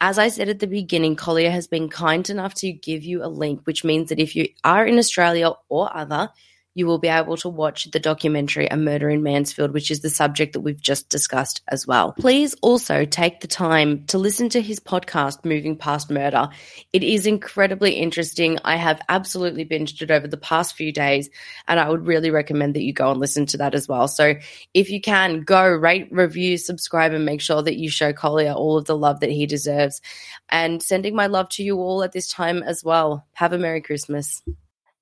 As 0.00 0.18
I 0.18 0.28
said 0.28 0.48
at 0.48 0.58
the 0.58 0.66
beginning, 0.66 1.16
Collier 1.16 1.50
has 1.50 1.66
been 1.66 1.88
kind 1.88 2.28
enough 2.28 2.54
to 2.56 2.72
give 2.72 3.04
you 3.04 3.24
a 3.24 3.28
link, 3.28 3.62
which 3.64 3.84
means 3.84 4.08
that 4.08 4.18
if 4.18 4.34
you 4.34 4.48
are 4.64 4.84
in 4.84 4.98
Australia 4.98 5.52
or 5.68 5.94
other, 5.96 6.30
you 6.74 6.86
will 6.86 6.98
be 6.98 7.08
able 7.08 7.36
to 7.38 7.48
watch 7.48 7.90
the 7.90 8.00
documentary 8.00 8.66
A 8.66 8.76
Murder 8.76 9.08
in 9.08 9.22
Mansfield, 9.22 9.72
which 9.72 9.90
is 9.90 10.00
the 10.00 10.10
subject 10.10 10.52
that 10.52 10.60
we've 10.60 10.80
just 10.80 11.08
discussed 11.08 11.62
as 11.68 11.86
well. 11.86 12.12
Please 12.12 12.54
also 12.62 13.04
take 13.04 13.40
the 13.40 13.46
time 13.46 14.04
to 14.06 14.18
listen 14.18 14.48
to 14.50 14.60
his 14.60 14.80
podcast, 14.80 15.44
Moving 15.44 15.76
Past 15.76 16.10
Murder. 16.10 16.48
It 16.92 17.02
is 17.02 17.26
incredibly 17.26 17.92
interesting. 17.92 18.58
I 18.64 18.76
have 18.76 19.00
absolutely 19.08 19.64
binged 19.64 20.02
it 20.02 20.10
over 20.10 20.26
the 20.26 20.36
past 20.36 20.74
few 20.74 20.92
days, 20.92 21.30
and 21.68 21.78
I 21.78 21.88
would 21.88 22.06
really 22.06 22.30
recommend 22.30 22.74
that 22.74 22.82
you 22.82 22.92
go 22.92 23.10
and 23.10 23.20
listen 23.20 23.46
to 23.46 23.58
that 23.58 23.74
as 23.74 23.88
well. 23.88 24.08
So 24.08 24.34
if 24.74 24.90
you 24.90 25.00
can, 25.00 25.42
go 25.42 25.66
rate, 25.66 26.08
review, 26.10 26.58
subscribe, 26.58 27.12
and 27.12 27.24
make 27.24 27.40
sure 27.40 27.62
that 27.62 27.76
you 27.76 27.88
show 27.88 28.12
Collier 28.12 28.52
all 28.52 28.76
of 28.76 28.86
the 28.86 28.96
love 28.96 29.20
that 29.20 29.30
he 29.30 29.46
deserves. 29.46 30.00
And 30.48 30.82
sending 30.82 31.14
my 31.14 31.28
love 31.28 31.48
to 31.50 31.62
you 31.62 31.78
all 31.78 32.02
at 32.02 32.12
this 32.12 32.28
time 32.28 32.62
as 32.62 32.82
well. 32.84 33.26
Have 33.34 33.52
a 33.52 33.58
Merry 33.58 33.80
Christmas. 33.80 34.42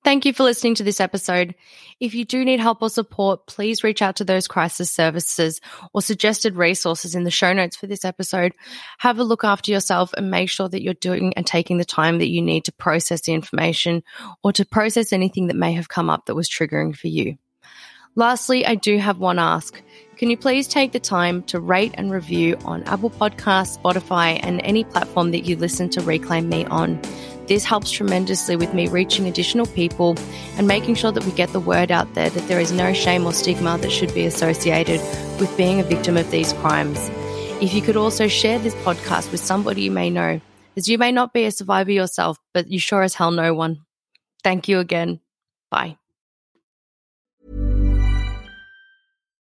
Thank 0.03 0.25
you 0.25 0.33
for 0.33 0.43
listening 0.43 0.75
to 0.75 0.83
this 0.83 0.99
episode. 0.99 1.55
If 2.01 2.13
you 2.13 2.25
do 2.25 2.43
need 2.43 2.59
help 2.59 2.81
or 2.81 2.89
support, 2.89 3.47
please 3.47 3.85
reach 3.85 4.01
out 4.01 4.17
to 4.17 4.25
those 4.25 4.49
crisis 4.49 4.91
services 4.91 5.61
or 5.93 6.01
suggested 6.01 6.57
resources 6.57 7.15
in 7.15 7.23
the 7.23 7.31
show 7.31 7.53
notes 7.53 7.77
for 7.77 7.87
this 7.87 8.03
episode. 8.03 8.51
Have 8.97 9.19
a 9.19 9.23
look 9.23 9.45
after 9.45 9.71
yourself 9.71 10.11
and 10.13 10.29
make 10.29 10.49
sure 10.49 10.67
that 10.67 10.81
you're 10.81 10.93
doing 10.93 11.33
and 11.35 11.47
taking 11.47 11.77
the 11.77 11.85
time 11.85 12.17
that 12.17 12.27
you 12.27 12.41
need 12.41 12.65
to 12.65 12.73
process 12.73 13.21
the 13.21 13.33
information 13.33 14.03
or 14.43 14.51
to 14.51 14.65
process 14.65 15.13
anything 15.13 15.47
that 15.47 15.55
may 15.55 15.71
have 15.71 15.87
come 15.87 16.09
up 16.09 16.25
that 16.25 16.35
was 16.35 16.49
triggering 16.49 16.93
for 16.93 17.07
you. 17.07 17.37
Lastly, 18.15 18.65
I 18.65 18.75
do 18.75 18.97
have 18.97 19.19
one 19.19 19.39
ask. 19.39 19.81
Can 20.17 20.29
you 20.29 20.37
please 20.37 20.67
take 20.67 20.91
the 20.91 20.99
time 20.99 21.43
to 21.43 21.59
rate 21.59 21.95
and 21.95 22.11
review 22.11 22.57
on 22.65 22.83
Apple 22.83 23.09
Podcasts, 23.09 23.81
Spotify, 23.81 24.39
and 24.43 24.61
any 24.63 24.83
platform 24.83 25.31
that 25.31 25.45
you 25.45 25.55
listen 25.55 25.89
to 25.91 26.01
Reclaim 26.01 26.49
Me 26.49 26.65
on? 26.65 27.01
This 27.47 27.65
helps 27.65 27.91
tremendously 27.91 28.55
with 28.55 28.73
me 28.73 28.87
reaching 28.87 29.27
additional 29.27 29.65
people 29.65 30.15
and 30.57 30.67
making 30.67 30.95
sure 30.95 31.11
that 31.11 31.25
we 31.25 31.31
get 31.31 31.49
the 31.49 31.59
word 31.59 31.91
out 31.91 32.13
there 32.13 32.29
that 32.29 32.47
there 32.47 32.59
is 32.59 32.71
no 32.71 32.93
shame 32.93 33.25
or 33.25 33.33
stigma 33.33 33.77
that 33.79 33.91
should 33.91 34.13
be 34.13 34.25
associated 34.25 35.01
with 35.39 35.55
being 35.57 35.79
a 35.79 35.83
victim 35.83 36.15
of 36.17 36.29
these 36.31 36.53
crimes. 36.53 37.09
If 37.61 37.73
you 37.73 37.81
could 37.81 37.97
also 37.97 38.27
share 38.27 38.59
this 38.59 38.75
podcast 38.75 39.31
with 39.31 39.41
somebody 39.41 39.83
you 39.83 39.91
may 39.91 40.09
know, 40.09 40.39
as 40.75 40.87
you 40.87 40.97
may 40.97 41.11
not 41.11 41.33
be 41.33 41.45
a 41.45 41.51
survivor 41.51 41.91
yourself, 41.91 42.37
but 42.53 42.67
you 42.67 42.79
sure 42.79 43.03
as 43.03 43.15
hell 43.15 43.31
know 43.31 43.53
one. 43.53 43.81
Thank 44.43 44.67
you 44.67 44.79
again. 44.79 45.19
Bye. 45.69 45.97